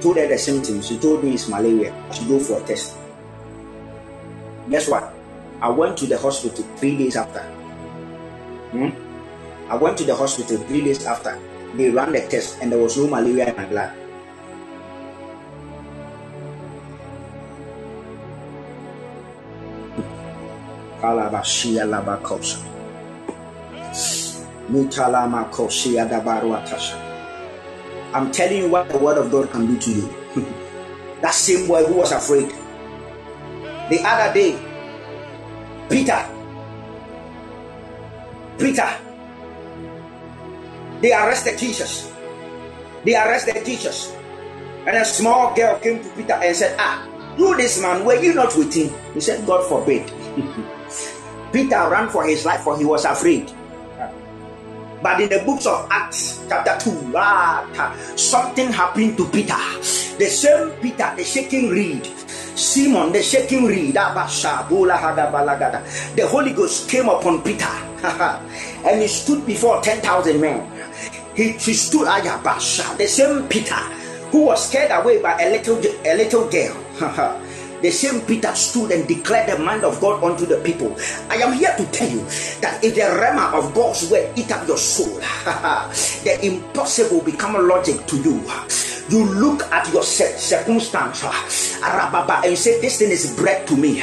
told 0.00 0.18
her 0.18 0.28
the 0.28 0.36
symptoms. 0.36 0.88
She 0.88 0.98
told 0.98 1.24
me 1.24 1.32
it's 1.32 1.48
malaria. 1.48 1.94
I 2.10 2.14
should 2.14 2.28
go 2.28 2.38
for 2.40 2.60
a 2.60 2.66
test. 2.66 2.97
Guess 4.70 4.88
what? 4.88 5.12
I 5.60 5.70
went 5.70 5.96
to 5.98 6.06
the 6.06 6.18
hospital 6.18 6.64
three 6.76 6.96
days 6.96 7.16
after. 7.16 7.40
Hmm? 8.70 8.90
I 9.70 9.76
went 9.76 9.96
to 9.98 10.04
the 10.04 10.14
hospital 10.14 10.58
three 10.68 10.82
days 10.82 11.04
after. 11.06 11.38
They 11.74 11.90
ran 11.90 12.12
the 12.12 12.20
test 12.28 12.58
and 12.60 12.70
there 12.72 12.78
was 12.78 12.96
no 12.96 13.08
malaria 13.08 13.48
in 13.48 13.56
my 13.56 13.66
blood. 13.66 13.92
I'm 28.12 28.32
telling 28.32 28.58
you 28.58 28.68
what 28.68 28.88
the 28.88 28.98
word 28.98 29.16
of 29.16 29.30
God 29.30 29.50
can 29.50 29.66
do 29.66 29.78
to 29.78 29.90
you. 29.90 30.14
that 31.22 31.34
same 31.34 31.66
boy 31.68 31.84
who 31.84 31.94
was 31.94 32.12
afraid. 32.12 32.52
The 33.88 34.00
other 34.04 34.34
day, 34.34 34.52
Peter, 35.88 36.20
Peter, 38.58 38.90
they 41.00 41.12
arrested 41.12 41.58
Jesus. 41.58 42.12
They 43.04 43.14
arrested 43.14 43.64
Jesus. 43.64 44.14
And 44.86 44.96
a 44.96 45.04
small 45.04 45.54
girl 45.54 45.78
came 45.78 46.02
to 46.02 46.08
Peter 46.10 46.34
and 46.34 46.54
said, 46.54 46.76
Ah, 46.78 47.06
you 47.38 47.56
this 47.56 47.80
man, 47.80 48.04
were 48.04 48.20
you 48.20 48.34
not 48.34 48.56
with 48.56 48.74
him? 48.74 48.92
He 49.14 49.20
said, 49.20 49.46
God 49.46 49.66
forbid. 49.68 50.10
Peter 51.52 51.88
ran 51.88 52.08
for 52.10 52.26
his 52.26 52.44
life, 52.44 52.60
for 52.60 52.76
he 52.76 52.84
was 52.84 53.04
afraid. 53.04 53.50
But 55.02 55.20
in 55.20 55.28
the 55.28 55.42
books 55.46 55.66
of 55.66 55.86
Acts, 55.90 56.42
chapter 56.48 56.90
2, 56.90 57.12
ah, 57.14 57.62
something 58.16 58.72
happened 58.72 59.16
to 59.16 59.28
Peter. 59.28 59.54
The 60.18 60.26
same 60.26 60.70
Peter, 60.82 61.14
the 61.16 61.22
shaking 61.22 61.70
reed, 61.70 62.06
Simon, 62.58 63.12
the 63.12 63.22
shaking 63.22 63.66
reed, 63.66 63.94
the 63.94 64.02
Holy 66.28 66.52
Ghost 66.52 66.90
came 66.90 67.08
upon 67.08 67.42
Peter 67.42 67.70
and 68.84 69.00
he 69.00 69.06
stood 69.06 69.46
before 69.46 69.80
10,000 69.80 70.40
men. 70.40 70.66
He, 71.36 71.52
he 71.52 71.72
stood, 71.74 72.08
the 72.08 73.06
same 73.06 73.46
Peter 73.46 73.74
who 74.32 74.46
was 74.46 74.68
scared 74.68 74.90
away 74.90 75.22
by 75.22 75.40
a 75.40 75.50
little, 75.50 75.78
a 75.78 76.16
little 76.16 76.50
girl. 76.50 76.76
The 77.82 77.90
same 77.90 78.22
Peter 78.22 78.54
stood 78.54 78.90
and 78.90 79.06
declared 79.06 79.48
the 79.48 79.58
mind 79.58 79.84
of 79.84 80.00
God 80.00 80.22
unto 80.22 80.46
the 80.46 80.58
people. 80.60 80.96
I 81.30 81.36
am 81.36 81.52
here 81.52 81.74
to 81.76 81.86
tell 81.92 82.08
you 82.08 82.20
that 82.60 82.82
if 82.82 82.94
the 82.94 83.02
rhema 83.02 83.54
of 83.54 83.74
God's 83.74 84.10
word 84.10 84.36
eat 84.36 84.50
up 84.50 84.66
your 84.66 84.78
soul, 84.78 85.14
the 86.24 86.38
impossible 86.42 87.22
become 87.22 87.54
logic 87.68 88.06
to 88.06 88.16
you. 88.16 88.42
You 89.08 89.24
look 89.24 89.62
at 89.72 89.90
your 89.92 90.02
circumstance 90.02 91.24
and 91.82 92.58
say, 92.58 92.80
This 92.80 92.98
thing 92.98 93.10
is 93.10 93.34
bread 93.36 93.66
to 93.68 93.76
me. 93.76 94.02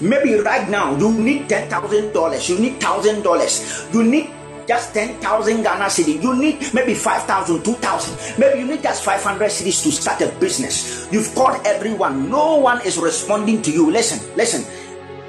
Maybe 0.00 0.34
right 0.34 0.68
now 0.68 0.96
you 0.98 1.12
need 1.12 1.48
ten 1.48 1.70
thousand 1.70 2.12
dollars, 2.12 2.48
you 2.48 2.58
need 2.58 2.80
thousand 2.80 3.22
dollars, 3.22 3.86
you 3.94 4.02
need 4.02 4.30
just 4.66 4.94
10,000 4.94 5.62
Ghana 5.62 5.86
cedi. 5.86 6.22
You 6.22 6.36
need 6.36 6.72
maybe 6.74 6.94
5,000, 6.94 7.64
2,000. 7.64 8.38
Maybe 8.38 8.60
you 8.60 8.66
need 8.66 8.82
just 8.82 9.04
500 9.04 9.50
cedis 9.50 9.82
to 9.84 9.90
start 9.92 10.20
a 10.20 10.28
business. 10.38 11.08
You've 11.12 11.34
called 11.34 11.60
everyone. 11.66 12.30
No 12.30 12.56
one 12.56 12.80
is 12.86 12.98
responding 12.98 13.62
to 13.62 13.70
you. 13.70 13.90
Listen, 13.90 14.20
listen, 14.36 14.64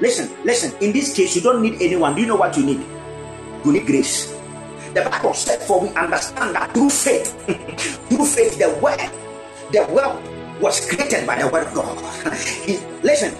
listen, 0.00 0.30
listen. 0.44 0.72
In 0.80 0.92
this 0.92 1.14
case, 1.14 1.34
you 1.36 1.42
don't 1.42 1.62
need 1.62 1.80
anyone. 1.80 2.14
Do 2.14 2.20
you 2.22 2.28
know 2.28 2.36
what 2.36 2.56
you 2.56 2.64
need? 2.64 2.84
You 3.64 3.72
need 3.72 3.86
grace. 3.86 4.32
The 4.94 5.02
Bible 5.10 5.34
said, 5.34 5.60
For 5.62 5.80
we 5.80 5.88
understand 5.96 6.54
that 6.54 6.72
through 6.72 6.90
faith, 6.90 7.34
through 8.08 8.26
faith, 8.26 8.58
the 8.58 8.70
word, 8.80 9.10
the 9.72 9.82
world 9.92 10.22
was 10.60 10.86
created 10.88 11.26
by 11.26 11.42
the 11.42 11.48
word 11.48 11.66
of 11.66 11.74
God. 11.74 11.98
listen. 13.02 13.34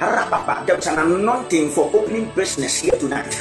There 0.00 0.78
is 0.78 0.86
an 0.86 0.98
anointing 0.98 1.68
for 1.76 1.90
opening 1.92 2.30
business 2.30 2.80
here 2.80 2.96
tonight. 2.96 3.36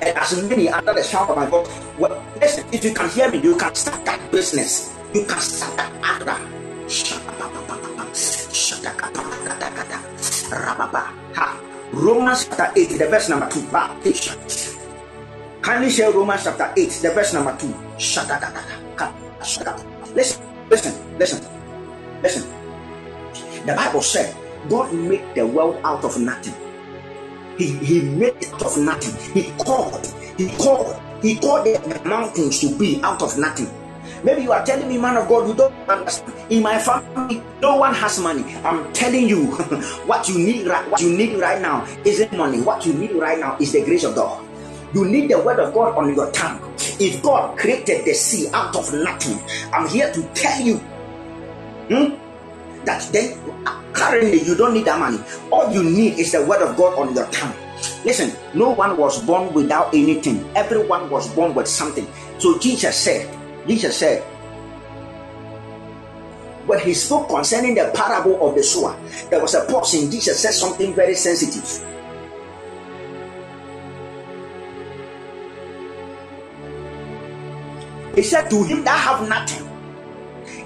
And 0.00 0.16
as 0.16 0.48
many 0.48 0.68
under 0.68 0.94
the 0.94 1.02
sound 1.02 1.28
of 1.30 1.36
my 1.36 1.46
voice, 1.46 1.66
well, 1.98 2.22
listen, 2.40 2.64
if 2.70 2.84
you 2.84 2.94
can 2.94 3.10
hear 3.10 3.28
me, 3.32 3.38
you 3.42 3.56
can 3.56 3.74
start 3.74 4.04
that 4.04 4.30
business. 4.30 4.94
You 5.12 5.24
can 5.26 5.40
start 5.40 5.76
that 5.76 5.90
agra. 6.06 6.38
Romans 11.92 12.46
chapter 12.46 12.70
8, 12.76 12.98
the 12.98 13.08
verse 13.10 13.28
number 13.28 13.50
2. 13.50 13.66
Kindly 15.62 15.90
share 15.90 16.12
Romans 16.12 16.44
chapter 16.44 16.72
8, 16.76 16.90
the 17.02 17.10
verse 17.10 17.32
number 17.34 17.56
2. 17.58 17.74
Listen, 20.14 20.38
listen, 20.70 20.94
listen, 21.18 21.42
listen. 22.22 22.44
The 23.66 23.74
Bible 23.74 24.02
said, 24.02 24.36
God 24.68 24.92
made 24.92 25.34
the 25.34 25.46
world 25.46 25.80
out 25.84 26.04
of 26.04 26.18
nothing. 26.18 26.54
He, 27.58 27.72
he 27.78 28.00
made 28.02 28.34
it 28.40 28.52
out 28.54 28.64
of 28.64 28.78
nothing. 28.78 29.14
He 29.32 29.50
called, 29.58 30.06
he 30.36 30.48
called, 30.56 31.00
he 31.22 31.36
called 31.36 31.66
the 31.66 32.02
mountains 32.04 32.60
to 32.60 32.76
be 32.76 33.00
out 33.02 33.22
of 33.22 33.38
nothing. 33.38 33.70
Maybe 34.24 34.42
you 34.42 34.52
are 34.52 34.64
telling 34.64 34.88
me, 34.88 34.98
man 34.98 35.16
of 35.16 35.28
God, 35.28 35.48
you 35.48 35.54
don't 35.54 35.74
understand. 35.88 36.52
In 36.52 36.62
my 36.62 36.78
family, 36.78 37.42
no 37.60 37.76
one 37.76 37.94
has 37.94 38.18
money. 38.18 38.42
I'm 38.64 38.92
telling 38.92 39.28
you, 39.28 39.46
what 40.06 40.28
you 40.28 40.38
need 40.38 40.66
right, 40.66 40.88
what 40.90 41.00
you 41.00 41.16
need 41.16 41.38
right 41.38 41.60
now 41.60 41.86
isn't 42.04 42.32
money. 42.32 42.60
What 42.60 42.86
you 42.86 42.94
need 42.94 43.12
right 43.12 43.38
now 43.38 43.56
is 43.58 43.72
the 43.72 43.84
grace 43.84 44.04
of 44.04 44.14
God. 44.14 44.44
You 44.94 45.04
need 45.04 45.30
the 45.30 45.40
word 45.40 45.58
of 45.58 45.74
God 45.74 45.96
on 45.96 46.14
your 46.14 46.30
tongue. 46.32 46.60
If 47.00 47.22
God 47.22 47.58
created 47.58 48.04
the 48.04 48.14
sea 48.14 48.48
out 48.52 48.76
of 48.76 48.92
nothing, 48.94 49.38
I'm 49.72 49.88
here 49.88 50.12
to 50.12 50.22
tell 50.34 50.60
you 50.60 50.78
hmm, 51.88 52.14
that 52.84 53.08
then 53.12 53.38
Currently, 53.94 54.42
you 54.42 54.56
don't 54.56 54.74
need 54.74 54.84
that 54.86 54.98
money. 54.98 55.18
All 55.52 55.72
you 55.72 55.82
need 55.82 56.18
is 56.18 56.32
the 56.32 56.44
word 56.44 56.62
of 56.62 56.76
God 56.76 56.98
on 56.98 57.14
your 57.14 57.26
tongue. 57.30 57.54
Listen, 58.04 58.32
no 58.52 58.70
one 58.70 58.96
was 58.96 59.24
born 59.24 59.54
without 59.54 59.94
anything. 59.94 60.44
Everyone 60.56 61.08
was 61.08 61.32
born 61.32 61.54
with 61.54 61.68
something. 61.68 62.06
So 62.38 62.58
Jesus 62.58 62.96
said, 62.96 63.30
Jesus 63.68 63.96
said, 63.96 64.22
when 66.66 66.80
he 66.80 66.92
spoke 66.92 67.28
concerning 67.28 67.74
the 67.76 67.92
parable 67.94 68.48
of 68.48 68.56
the 68.56 68.64
sower, 68.64 68.98
there 69.30 69.40
was 69.40 69.54
a 69.54 69.64
portion. 69.66 70.10
Jesus 70.10 70.40
said 70.40 70.52
something 70.52 70.92
very 70.92 71.14
sensitive. 71.14 71.62
He 78.16 78.22
said, 78.22 78.48
To 78.50 78.62
him 78.64 78.82
that 78.84 78.98
have 78.98 79.28
nothing, 79.28 79.73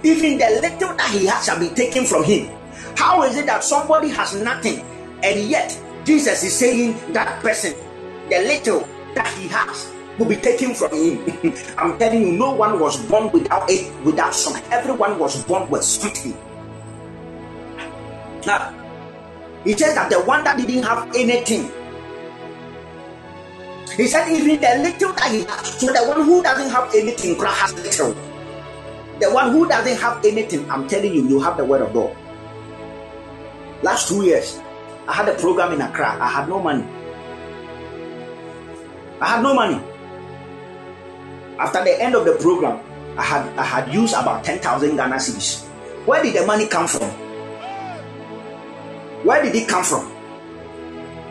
even 0.03 0.39
the 0.39 0.61
little 0.63 0.95
that 0.95 1.11
he 1.11 1.27
has 1.27 1.45
shall 1.45 1.59
be 1.59 1.69
taken 1.69 2.05
from 2.05 2.25
him. 2.25 2.51
How 2.97 3.23
is 3.23 3.37
it 3.37 3.47
that 3.47 3.65
somebody 3.65 4.09
has 4.11 4.35
nothing 4.43 4.81
and 5.23 5.49
yet 5.49 5.77
Jesus 6.05 6.43
is 6.43 6.55
saying 6.55 6.97
that 7.13 7.43
person, 7.43 7.75
the 8.29 8.39
little 8.41 8.89
that 9.15 9.29
he 9.39 9.49
has, 9.49 9.93
will 10.19 10.27
be 10.27 10.37
taken 10.37 10.75
from 10.75 10.91
him? 10.93 11.55
I'm 11.79 11.99
telling 11.99 12.23
you, 12.23 12.33
no 12.33 12.53
one 12.53 12.79
was 12.79 12.97
born 13.07 13.31
without 13.33 13.71
it, 13.71 13.93
without 14.05 14.35
something. 14.35 14.63
Everyone 14.73 15.19
was 15.19 15.43
born 15.45 15.69
with 15.71 15.85
something. 15.85 16.37
Now, 18.47 18.75
he 19.65 19.73
said 19.75 19.95
that 19.95 20.11
the 20.11 20.21
one 20.21 20.45
that 20.45 20.57
didn't 20.57 20.83
have 20.85 21.09
anything, 21.15 21.71
he 23.97 24.07
said, 24.07 24.29
even 24.31 24.61
the 24.61 24.83
little 24.83 25.13
that 25.13 25.31
he 25.33 25.43
has, 25.45 25.81
so 25.81 25.87
the 25.93 26.05
one 26.09 26.25
who 26.25 26.43
doesn't 26.43 26.71
have 26.71 26.95
anything 26.95 27.35
has 27.37 27.75
little. 27.75 28.28
The 29.21 29.31
one 29.31 29.51
who 29.53 29.67
doesn't 29.67 29.97
have 29.99 30.25
anything, 30.25 30.71
I'm 30.71 30.87
telling 30.87 31.13
you, 31.13 31.27
you 31.27 31.41
have 31.41 31.57
the 31.57 31.65
word 31.65 31.83
of 31.83 31.93
God. 31.93 32.17
Last 33.83 34.09
two 34.09 34.25
years, 34.25 34.61
I 35.09 35.13
had 35.13 35.29
a 35.29 35.35
program 35.35 35.73
in 35.73 35.81
Accra. 35.81 36.19
I 36.21 36.29
had 36.29 36.49
no 36.49 36.61
money. 36.61 36.85
I 39.21 39.27
had 39.27 39.43
no 39.43 39.55
money. 39.55 39.81
After 41.59 41.83
the 41.83 42.01
end 42.01 42.15
of 42.15 42.25
the 42.25 42.35
program, 42.35 42.81
I 43.19 43.23
had 43.23 43.59
I 43.59 43.65
had 43.65 43.93
used 43.93 44.15
about 44.15 44.45
10,000 44.45 44.95
Ghana 44.95 45.17
cedis. 45.17 45.67
Where 46.07 46.23
did 46.23 46.37
the 46.37 46.47
money 46.47 46.69
come 46.69 46.87
from? 46.87 47.11
Where 49.25 49.43
did 49.43 49.55
it 49.57 49.67
come 49.69 49.83
from? 49.83 50.07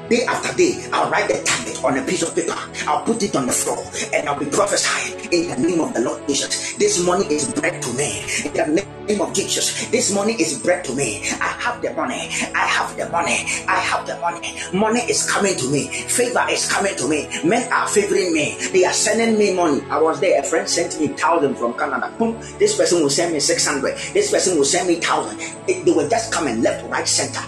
Day 0.09 0.23
after 0.23 0.55
day, 0.55 0.87
I'll 0.93 1.11
write 1.11 1.27
the 1.27 1.43
target 1.43 1.83
on 1.83 1.97
a 1.97 2.03
piece 2.05 2.23
of 2.23 2.33
paper. 2.33 2.55
I'll 2.87 3.03
put 3.03 3.21
it 3.23 3.35
on 3.35 3.45
the 3.45 3.51
floor 3.51 3.83
and 4.13 4.29
I'll 4.29 4.39
be 4.39 4.45
prophesying 4.45 5.19
in 5.33 5.49
the 5.49 5.67
name 5.67 5.81
of 5.81 5.93
the 5.93 5.99
Lord 5.99 6.25
Jesus. 6.29 6.75
This 6.77 7.05
money 7.05 7.25
is 7.27 7.51
bread 7.51 7.81
to 7.81 7.93
me. 7.93 8.23
In 8.45 8.53
the 8.53 8.87
name 9.07 9.19
of 9.19 9.33
Jesus, 9.33 9.89
this 9.91 10.13
money 10.15 10.33
is 10.39 10.63
bread 10.63 10.85
to 10.85 10.95
me. 10.95 11.27
I 11.41 11.51
have 11.59 11.81
the 11.81 11.93
money. 11.93 12.31
I 12.55 12.65
have 12.71 12.95
the 12.95 13.09
money. 13.09 13.43
I 13.67 13.79
have 13.83 14.07
the 14.07 14.17
money. 14.19 14.55
Money 14.71 15.01
is 15.11 15.29
coming 15.29 15.57
to 15.57 15.69
me. 15.69 15.89
Favor 15.89 16.45
is 16.49 16.71
coming 16.71 16.95
to 16.95 17.07
me. 17.09 17.27
Men 17.43 17.67
are 17.73 17.89
favoring 17.89 18.31
me. 18.31 18.55
They 18.71 18.85
are 18.85 18.93
sending 18.93 19.37
me 19.37 19.53
money. 19.53 19.81
I 19.89 20.01
was 20.01 20.21
there. 20.21 20.39
A 20.39 20.43
friend 20.43 20.69
sent 20.69 20.97
me 21.01 21.07
thousand 21.07 21.55
from 21.55 21.73
Canada. 21.73 22.13
Boom. 22.17 22.39
This 22.59 22.77
person 22.77 23.01
will 23.01 23.09
send 23.09 23.33
me 23.33 23.41
six 23.41 23.67
hundred. 23.67 23.97
This 24.13 24.31
person 24.31 24.57
will 24.57 24.63
send 24.65 24.87
me 24.87 24.95
thousand. 25.01 25.37
They 25.67 25.91
were 25.91 26.07
just 26.07 26.31
coming 26.31 26.61
left, 26.61 26.89
right, 26.89 27.05
center. 27.05 27.43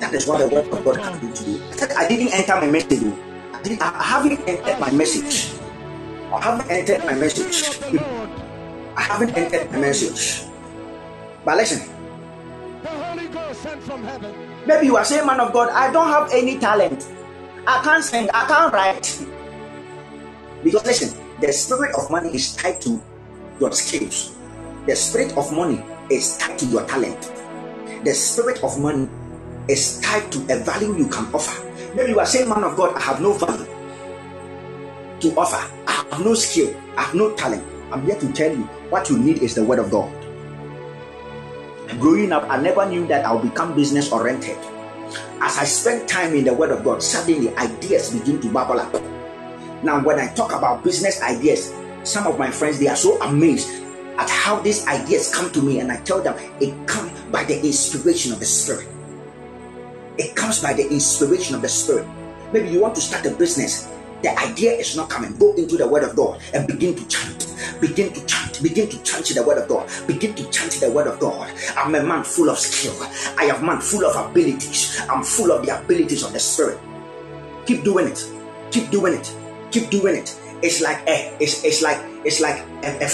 That 0.00 0.14
is 0.14 0.26
what 0.26 0.38
the 0.38 0.48
word 0.48 0.68
of 0.68 0.84
God 0.84 0.96
can 0.96 1.18
do 1.20 1.32
to 1.32 1.50
you. 1.50 1.60
I 1.96 2.06
didn't 2.06 2.32
enter 2.32 2.56
my 2.56 2.70
message. 2.70 3.02
I, 3.52 3.62
didn't, 3.62 3.82
I 3.82 4.02
haven't 4.02 4.40
entered 4.48 4.78
my 4.78 4.90
message. 4.92 5.58
I 6.32 6.40
haven't 6.40 6.70
entered 6.70 7.04
my 7.04 7.14
message. 7.14 7.82
I 8.96 9.02
haven't 9.02 9.36
entered 9.36 9.72
my 9.72 9.78
message. 9.78 10.46
But 11.44 11.56
listen. 11.56 11.88
The 12.82 12.88
Holy 12.88 13.26
Ghost 13.28 13.62
sent 13.62 13.82
from 13.82 14.04
heaven. 14.04 14.34
Maybe 14.66 14.86
you 14.86 14.96
are 14.96 15.04
saying, 15.04 15.26
man 15.26 15.40
of 15.40 15.52
God, 15.52 15.70
I 15.70 15.90
don't 15.92 16.08
have 16.08 16.30
any 16.32 16.58
talent. 16.58 17.08
I 17.66 17.82
can't 17.82 18.04
sing, 18.04 18.28
I 18.32 18.46
can't 18.46 18.72
write. 18.72 19.26
Because 20.62 20.86
listen, 20.86 21.18
the 21.40 21.52
spirit 21.52 21.94
of 21.96 22.10
money 22.10 22.30
is 22.34 22.54
tied 22.54 22.80
to 22.82 23.02
your 23.60 23.72
skills. 23.72 24.36
The 24.86 24.94
spirit 24.94 25.36
of 25.36 25.52
money 25.52 25.82
is 26.10 26.36
tied 26.38 26.58
to 26.58 26.66
your 26.66 26.84
talent. 26.86 27.20
The 28.04 28.14
spirit 28.14 28.62
of 28.62 28.80
money 28.80 29.08
is 29.68 30.00
tied 30.00 30.30
to 30.32 30.38
a 30.54 30.58
value 30.62 30.96
you 30.96 31.08
can 31.08 31.32
offer. 31.34 31.64
Maybe 31.94 32.12
you 32.12 32.20
are 32.20 32.26
saying, 32.26 32.48
Man 32.48 32.64
of 32.64 32.76
God, 32.76 32.94
I 32.94 33.00
have 33.00 33.20
no 33.20 33.32
value 33.32 33.66
to 35.20 35.34
offer. 35.36 35.60
I 35.86 35.92
have 36.10 36.24
no 36.24 36.34
skill. 36.34 36.74
I 36.96 37.02
have 37.02 37.14
no 37.14 37.34
talent. 37.34 37.64
I'm 37.92 38.04
here 38.04 38.18
to 38.18 38.32
tell 38.32 38.50
you 38.50 38.62
what 38.90 39.08
you 39.10 39.18
need 39.18 39.42
is 39.42 39.54
the 39.54 39.64
word 39.64 39.78
of 39.78 39.90
God. 39.90 40.12
Growing 42.00 42.32
up, 42.32 42.44
I 42.50 42.60
never 42.60 42.88
knew 42.88 43.06
that 43.08 43.24
I'll 43.24 43.42
become 43.42 43.74
business 43.74 44.12
oriented. 44.12 44.56
As 45.40 45.56
I 45.56 45.64
spend 45.64 46.08
time 46.08 46.34
in 46.34 46.44
the 46.44 46.52
word 46.52 46.70
of 46.70 46.84
God, 46.84 47.02
suddenly 47.02 47.54
ideas 47.56 48.12
begin 48.12 48.40
to 48.42 48.48
bubble 48.52 48.78
up. 48.78 48.92
Now, 49.82 50.02
when 50.04 50.18
I 50.18 50.32
talk 50.34 50.52
about 50.52 50.84
business 50.84 51.22
ideas, 51.22 51.72
some 52.04 52.26
of 52.26 52.38
my 52.38 52.50
friends 52.50 52.78
they 52.78 52.88
are 52.88 52.96
so 52.96 53.20
amazed 53.22 53.68
at 54.18 54.28
how 54.28 54.60
these 54.60 54.86
ideas 54.86 55.32
come 55.34 55.50
to 55.52 55.62
me, 55.62 55.80
and 55.80 55.90
I 55.90 55.96
tell 56.02 56.20
them 56.20 56.36
it 56.60 56.74
comes 56.86 57.12
by 57.30 57.44
the 57.44 57.56
inspiration 57.64 58.32
of 58.32 58.40
the 58.40 58.46
Spirit. 58.46 58.88
It 60.18 60.34
comes 60.34 60.60
by 60.60 60.74
the 60.74 60.86
inspiration 60.90 61.54
of 61.54 61.62
the 61.62 61.68
Spirit. 61.68 62.06
Maybe 62.52 62.68
you 62.68 62.80
want 62.80 62.94
to 62.96 63.00
start 63.00 63.24
a 63.26 63.30
business, 63.30 63.88
the 64.22 64.36
idea 64.40 64.72
is 64.72 64.96
not 64.96 65.08
coming. 65.08 65.36
Go 65.36 65.54
into 65.54 65.76
the 65.76 65.86
Word 65.86 66.02
of 66.02 66.16
God 66.16 66.40
and 66.52 66.66
begin 66.66 66.96
to 66.96 67.06
chant. 67.06 67.54
Begin 67.80 68.12
to 68.12 68.26
chant. 68.26 68.60
Begin 68.62 68.88
to 68.88 69.00
chant 69.04 69.26
the 69.26 69.42
Word 69.44 69.58
of 69.58 69.68
God. 69.68 69.88
Begin 70.08 70.34
to 70.34 70.50
chant 70.50 70.72
the 70.72 70.90
Word 70.90 71.06
of 71.06 71.20
God. 71.20 71.52
I'm 71.76 71.94
a 71.94 72.02
man 72.02 72.24
full 72.24 72.50
of 72.50 72.58
skill. 72.58 72.94
I 73.38 73.54
a 73.54 73.62
man 73.62 73.80
full 73.80 74.04
of 74.04 74.16
abilities. 74.16 75.00
I'm 75.08 75.22
full 75.22 75.52
of 75.52 75.64
the 75.64 75.78
abilities 75.78 76.24
of 76.24 76.32
the 76.32 76.40
Spirit. 76.40 76.80
Keep 77.66 77.84
doing 77.84 78.08
it. 78.08 78.28
Keep 78.72 78.90
doing 78.90 79.14
it. 79.14 79.32
Keep 79.70 79.90
doing 79.90 80.16
it. 80.16 80.36
It's 80.62 80.80
like 80.80 81.06
a, 81.06 81.36
it's, 81.38 81.62
it's 81.62 81.82
like 81.82 82.00
it's 82.24 82.40
like 82.40 82.64
a, 82.82 83.04
a 83.04 83.08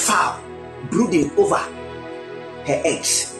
brooding 0.90 1.30
over 1.38 1.56
her 1.56 2.82
eggs. 2.84 3.38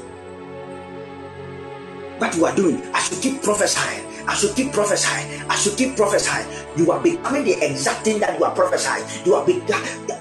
What 2.18 2.34
you 2.36 2.46
are 2.46 2.54
doing, 2.54 2.82
I 2.94 3.00
should 3.00 3.20
keep 3.22 3.42
prophesying. 3.42 4.06
I 4.26 4.34
should 4.34 4.56
keep 4.56 4.72
prophesying. 4.72 5.42
I 5.50 5.56
should 5.56 5.76
keep 5.76 5.96
prophesying. 5.96 6.48
You 6.76 6.90
are 6.92 7.02
becoming 7.02 7.44
the 7.44 7.58
exact 7.62 8.04
thing 8.04 8.20
that 8.20 8.38
you 8.38 8.44
are 8.44 8.54
prophesying. 8.54 9.04
You 9.26 9.34
are, 9.34 9.44
be- 9.44 9.62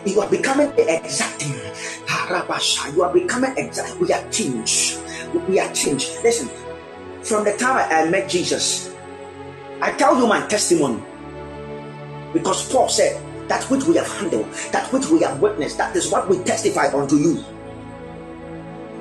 you 0.06 0.20
are 0.22 0.30
becoming 0.30 0.76
the 0.76 0.96
exact 0.96 1.42
thing. 1.42 1.54
You 2.96 3.04
are 3.04 3.14
becoming 3.14 3.54
exact. 3.58 3.98
We 4.00 4.12
are 4.12 4.30
changed. 4.30 5.00
We 5.48 5.60
are 5.60 5.72
changed. 5.74 6.12
Listen, 6.24 6.50
from 7.24 7.46
the 7.46 7.56
time 7.58 7.88
I 7.90 8.10
met 8.10 8.30
Jesus, 8.30 8.94
I 9.82 9.92
tell 9.94 10.18
you 10.20 10.28
my 10.28 10.46
testimony. 10.48 11.02
Because 12.34 12.72
Paul 12.72 12.90
said, 12.90 13.23
that 13.48 13.64
which 13.70 13.84
we 13.86 13.96
have 13.96 14.08
handled, 14.08 14.52
that 14.72 14.92
which 14.94 15.08
we 15.08 15.22
have 15.22 15.42
witnessed, 15.42 15.78
that 15.78 15.96
is 15.96 16.12
what 16.12 16.30
we 16.30 16.38
testify 16.44 16.88
unto 16.94 17.16
you. 17.16 17.44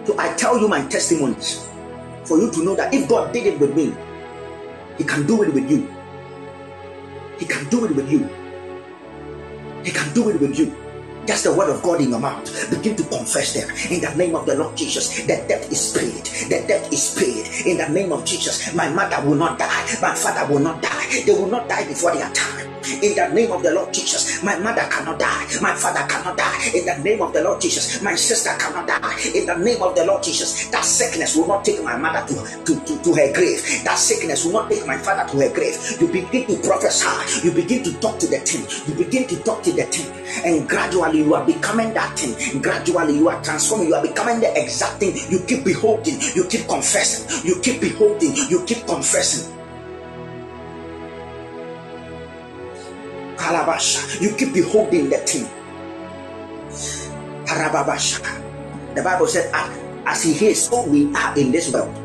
So 0.04 0.18
I 0.18 0.34
tell 0.34 0.58
you 0.58 0.68
my 0.68 0.84
testimonies 0.88 1.68
for 2.24 2.38
you 2.38 2.50
to 2.50 2.64
know 2.64 2.74
that 2.74 2.92
if 2.92 3.08
God 3.08 3.32
did 3.32 3.46
it 3.46 3.60
with 3.60 3.76
me, 3.76 3.94
He 4.98 5.04
can 5.04 5.26
do 5.26 5.42
it 5.42 5.54
with 5.54 5.70
you. 5.70 5.88
He 7.38 7.46
can 7.46 7.68
do 7.68 7.84
it 7.84 7.94
with 7.94 8.10
you. 8.10 8.28
He 9.84 9.90
can 9.90 10.12
do 10.14 10.28
it 10.28 10.40
with 10.40 10.58
you. 10.58 10.81
That's 11.26 11.44
the 11.44 11.54
word 11.54 11.70
of 11.70 11.82
God 11.82 12.00
in 12.00 12.10
your 12.10 12.20
mouth. 12.20 12.44
Begin 12.70 12.96
to 12.96 13.04
confess 13.04 13.54
them 13.54 13.70
in 13.90 14.00
the 14.00 14.14
name 14.16 14.34
of 14.34 14.46
the 14.46 14.56
Lord 14.56 14.76
Jesus. 14.76 15.22
The 15.22 15.44
debt 15.48 15.70
is 15.70 15.92
paid. 15.96 16.24
The 16.50 16.66
debt 16.66 16.92
is 16.92 17.14
paid 17.14 17.66
in 17.66 17.78
the 17.78 17.88
name 17.88 18.12
of 18.12 18.24
Jesus. 18.24 18.74
My 18.74 18.88
mother 18.88 19.24
will 19.26 19.36
not 19.36 19.58
die. 19.58 19.86
My 20.00 20.14
father 20.14 20.52
will 20.52 20.60
not 20.60 20.82
die. 20.82 21.22
They 21.24 21.32
will 21.32 21.48
not 21.48 21.68
die 21.68 21.86
before 21.86 22.12
their 22.14 22.30
time 22.32 22.72
in 23.02 23.14
the 23.14 23.28
name 23.32 23.52
of 23.52 23.62
the 23.62 23.72
Lord 23.72 23.92
Jesus. 23.92 24.42
My 24.42 24.58
mother 24.58 24.82
cannot 24.90 25.18
die, 25.18 25.46
my 25.60 25.74
father 25.74 26.06
cannot 26.08 26.36
die 26.36 26.70
in 26.74 26.84
the 26.84 26.98
name 27.02 27.22
of 27.22 27.32
the 27.32 27.42
Lord 27.42 27.60
Jesus. 27.60 28.02
My 28.02 28.14
sister 28.14 28.50
cannot 28.58 28.86
die 28.86 29.14
in 29.34 29.46
the 29.46 29.56
name 29.56 29.82
of 29.82 29.94
the 29.94 30.04
Lord 30.04 30.22
Jesus. 30.22 30.68
That 30.70 30.84
sickness 30.84 31.36
will 31.36 31.46
not 31.46 31.64
take 31.64 31.82
my 31.82 31.96
mother 31.96 32.26
to, 32.26 32.34
to, 32.64 32.80
to, 32.84 33.02
to 33.02 33.14
her 33.14 33.32
grave, 33.32 33.62
that 33.84 33.98
sickness 33.98 34.44
will 34.44 34.52
not 34.52 34.70
take 34.70 34.86
my 34.86 34.98
father 34.98 35.30
to 35.30 35.36
her 35.38 35.54
grave. 35.54 35.76
You 36.00 36.08
begin 36.08 36.46
to 36.46 36.56
prophesy, 36.66 37.46
you 37.46 37.52
begin 37.52 37.82
to 37.84 37.92
talk 38.00 38.18
to 38.20 38.26
the 38.26 38.38
thing, 38.38 38.66
you 38.88 39.04
begin 39.04 39.28
to 39.28 39.36
talk 39.42 39.62
to 39.62 39.72
the 39.72 39.84
thing, 39.84 40.10
and 40.44 40.68
gradually 40.68 41.11
you 41.18 41.34
are 41.34 41.44
becoming 41.44 41.92
that 41.94 42.18
thing. 42.18 42.60
Gradually 42.60 43.16
you 43.16 43.28
are 43.28 43.42
transforming, 43.42 43.88
you 43.88 43.94
are 43.94 44.02
becoming 44.02 44.40
the 44.40 44.50
exact 44.60 45.00
thing. 45.00 45.16
You 45.30 45.40
keep 45.46 45.64
beholding, 45.64 46.18
you 46.34 46.44
keep 46.48 46.66
confessing, 46.68 47.46
you 47.46 47.60
keep 47.60 47.80
beholding, 47.80 48.34
you 48.48 48.64
keep 48.64 48.86
confessing. 48.86 49.52
Kalabasha. 53.36 54.20
You 54.20 54.34
keep 54.36 54.54
beholding 54.54 55.10
the 55.10 55.18
thing. 55.18 55.48
The 58.94 59.02
Bible 59.02 59.26
said, 59.26 59.50
ah, 59.52 59.68
as 60.06 60.22
he 60.22 60.46
is, 60.46 60.64
so 60.66 60.86
we 60.86 61.12
are 61.14 61.36
in 61.36 61.50
this 61.50 61.72
world. 61.72 62.01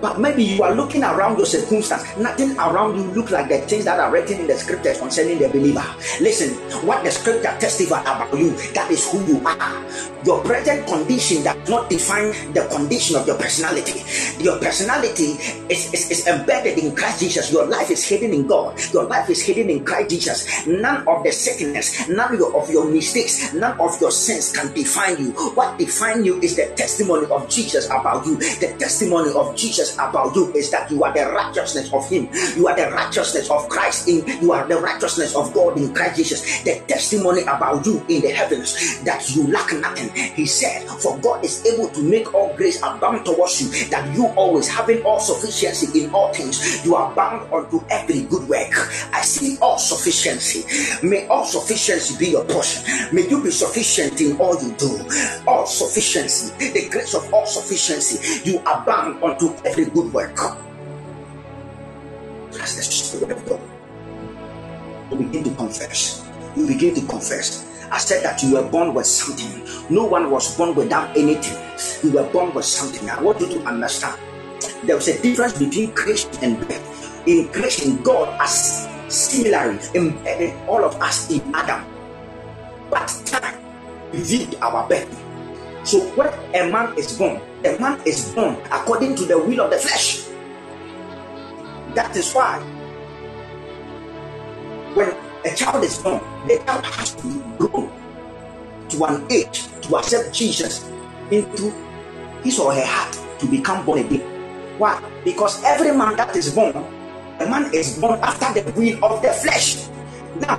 But 0.00 0.18
maybe 0.18 0.44
you 0.44 0.62
are 0.62 0.74
looking 0.74 1.02
around 1.04 1.36
your 1.36 1.46
circumstance. 1.46 2.16
Nothing 2.16 2.56
around 2.58 2.96
you 2.96 3.04
look 3.12 3.30
like 3.30 3.48
the 3.48 3.58
things 3.58 3.84
that 3.84 4.00
are 4.00 4.10
written 4.10 4.40
in 4.40 4.46
the 4.46 4.56
scriptures 4.56 4.98
concerning 4.98 5.38
the 5.38 5.48
believer. 5.48 5.84
Listen, 6.20 6.54
what 6.86 7.04
the 7.04 7.10
scripture 7.10 7.54
testifies 7.60 8.02
about 8.02 8.32
you, 8.38 8.50
that 8.72 8.90
is 8.90 9.10
who 9.10 9.24
you 9.26 9.40
are. 9.46 9.84
Your 10.24 10.42
present 10.44 10.86
condition 10.86 11.42
does 11.42 11.68
not 11.68 11.88
define 11.88 12.32
the 12.52 12.68
condition 12.70 13.16
of 13.16 13.26
your 13.26 13.38
personality. 13.38 14.04
Your 14.42 14.58
personality 14.58 15.36
is, 15.68 15.92
is, 15.92 16.10
is 16.10 16.26
embedded 16.26 16.78
in 16.78 16.94
Christ 16.94 17.20
Jesus. 17.20 17.50
Your 17.52 17.66
life 17.66 17.90
is 17.90 18.04
hidden 18.04 18.34
in 18.34 18.46
God. 18.46 18.78
Your 18.92 19.04
life 19.04 19.30
is 19.30 19.42
hidden 19.42 19.70
in 19.70 19.84
Christ 19.84 20.10
Jesus. 20.10 20.66
None 20.66 21.08
of 21.08 21.24
the 21.24 21.32
sickness, 21.32 22.08
none 22.08 22.36
of 22.40 22.70
your 22.70 22.84
mistakes, 22.90 23.54
none 23.54 23.78
of 23.80 24.00
your 24.00 24.10
sins 24.10 24.52
can 24.52 24.72
define 24.74 25.18
you. 25.18 25.32
What 25.54 25.78
define 25.78 26.24
you 26.24 26.40
is 26.40 26.56
the 26.56 26.72
testimony 26.76 27.26
of 27.30 27.48
Jesus 27.48 27.86
about 27.86 28.26
you. 28.26 28.36
The 28.36 28.76
testimony 28.78 29.32
of 29.32 29.56
Jesus 29.56 29.89
about 29.98 30.34
you 30.34 30.52
is 30.52 30.70
that 30.70 30.90
you 30.90 31.02
are 31.04 31.12
the 31.12 31.26
righteousness 31.26 31.92
of 31.92 32.08
Him. 32.08 32.28
You 32.56 32.68
are 32.68 32.76
the 32.76 32.90
righteousness 32.90 33.50
of 33.50 33.68
Christ 33.68 34.08
in 34.08 34.24
you 34.40 34.52
are 34.52 34.66
the 34.66 34.80
righteousness 34.80 35.34
of 35.34 35.52
God 35.52 35.76
in 35.78 35.92
Christ 35.94 36.16
Jesus. 36.16 36.62
The 36.62 36.82
testimony 36.86 37.42
about 37.42 37.84
you 37.86 38.04
in 38.08 38.22
the 38.22 38.30
heavens 38.30 39.02
that 39.04 39.28
you 39.34 39.46
lack 39.48 39.72
nothing. 39.72 40.10
He 40.34 40.46
said, 40.46 40.86
For 41.00 41.18
God 41.18 41.44
is 41.44 41.64
able 41.66 41.88
to 41.90 42.02
make 42.02 42.32
all 42.34 42.54
grace 42.56 42.78
abound 42.82 43.24
towards 43.24 43.60
you, 43.60 43.88
that 43.90 44.14
you 44.14 44.26
always 44.36 44.68
having 44.68 45.02
all 45.02 45.20
sufficiency 45.20 46.04
in 46.04 46.10
all 46.10 46.32
things, 46.32 46.84
you 46.84 46.94
are 46.94 47.14
bound 47.14 47.52
unto 47.52 47.82
every 47.90 48.22
good 48.22 48.48
work. 48.48 48.72
I 49.12 49.22
see 49.22 49.58
all 49.60 49.78
sufficiency. 49.78 50.64
May 51.06 51.26
all 51.28 51.44
sufficiency 51.44 52.16
be 52.18 52.30
your 52.32 52.44
portion. 52.44 53.14
May 53.14 53.28
you 53.28 53.42
be 53.42 53.50
sufficient 53.50 54.20
in 54.20 54.36
all 54.38 54.60
you 54.62 54.72
do. 54.74 55.00
All 55.46 55.66
sufficiency, 55.66 56.52
the 56.72 56.88
grace 56.88 57.14
of 57.14 57.32
all 57.32 57.46
sufficiency, 57.46 58.48
you 58.48 58.60
abound 58.60 59.22
unto 59.22 59.54
every 59.64 59.79
every 59.80 59.92
good 59.92 60.12
work. 60.12 60.36
That's 62.52 62.76
the 62.76 62.82
Spirit 62.82 63.36
of 63.36 63.48
God. 63.48 63.60
You 65.10 65.16
begin 65.18 65.44
to 65.44 65.54
confess. 65.56 66.28
You 66.56 66.66
begin 66.66 66.94
to 66.94 67.00
confess. 67.06 67.66
I 67.90 67.98
said 67.98 68.22
that 68.24 68.42
you 68.42 68.54
were 68.54 68.68
born 68.68 68.94
with 68.94 69.06
something. 69.06 69.66
No 69.94 70.04
one 70.04 70.30
was 70.30 70.56
born 70.56 70.74
without 70.74 71.16
anything. 71.16 71.58
You 72.02 72.16
were 72.16 72.30
born 72.30 72.54
with 72.54 72.64
something. 72.64 73.08
I 73.10 73.20
want 73.20 73.40
you 73.40 73.48
to 73.48 73.62
understand. 73.64 74.20
There's 74.84 75.08
a 75.08 75.20
difference 75.20 75.58
between 75.58 75.92
creation 75.92 76.30
and 76.42 76.58
birth. 76.60 77.26
In 77.26 77.48
creation, 77.48 78.02
God 78.02 78.38
has 78.40 78.88
similarly 79.08 79.78
embedded 79.94 80.54
all 80.68 80.84
of 80.84 80.94
us 81.02 81.30
in 81.30 81.42
Adam. 81.54 81.84
But 82.90 83.08
time 83.26 83.58
revealed 84.12 84.54
our 84.62 84.88
birth. 84.88 85.10
So 85.84 86.00
when 86.14 86.28
a 86.54 86.70
man 86.70 86.96
is 86.96 87.16
born, 87.18 87.40
a 87.64 87.78
man 87.78 88.00
is 88.06 88.32
born 88.34 88.56
according 88.70 89.16
to 89.16 89.24
the 89.24 89.38
will 89.38 89.60
of 89.60 89.70
the 89.70 89.78
flesh. 89.78 90.26
That 91.94 92.16
is 92.16 92.32
why 92.32 92.60
when 94.94 95.14
a 95.44 95.54
child 95.54 95.84
is 95.84 95.98
born, 95.98 96.20
the 96.46 96.58
child 96.66 96.84
has 96.84 97.14
to 97.16 97.26
be 97.26 97.60
to 98.90 99.04
an 99.04 99.26
age 99.30 99.68
to 99.82 99.96
accept 99.96 100.34
Jesus 100.34 100.90
into 101.30 101.72
his 102.42 102.58
or 102.58 102.74
her 102.74 102.84
heart 102.84 103.14
to 103.38 103.46
become 103.46 103.86
born 103.86 104.00
again. 104.00 104.26
Why? 104.78 104.98
Because 105.24 105.62
every 105.64 105.96
man 105.96 106.16
that 106.16 106.34
is 106.34 106.52
born, 106.54 106.74
a 107.38 107.46
man 107.46 107.72
is 107.72 107.98
born 107.98 108.18
after 108.20 108.60
the 108.60 108.72
will 108.72 109.04
of 109.04 109.22
the 109.22 109.32
flesh. 109.32 109.86
Now, 110.40 110.58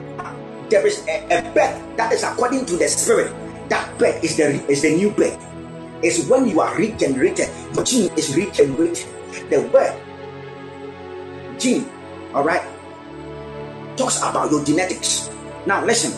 there 0.70 0.86
is 0.88 1.04
a, 1.08 1.26
a 1.28 1.42
birth 1.52 1.76
that 1.98 2.14
is 2.14 2.24
according 2.24 2.66
to 2.68 2.78
the 2.78 2.88
spirit. 2.88 3.34
That 3.70 3.98
birth 3.98 4.24
is 4.24 4.38
the 4.38 4.64
is 4.70 4.82
the 4.84 4.96
new 4.96 5.12
birth. 5.12 5.40
It's 6.04 6.28
when 6.28 6.48
you 6.48 6.62
are 6.62 6.76
regenerated. 6.76 7.50
Your 7.74 7.84
gene 7.84 8.12
is 8.18 8.36
regenerated. 8.36 9.08
The 9.50 9.62
word 9.74 9.96
gene, 11.60 11.88
all 12.34 12.44
right, 12.44 12.64
talks 13.96 14.18
about 14.18 14.52
your 14.52 14.64
genetics. 14.66 15.30
Now 15.66 15.86
listen. 15.86 16.12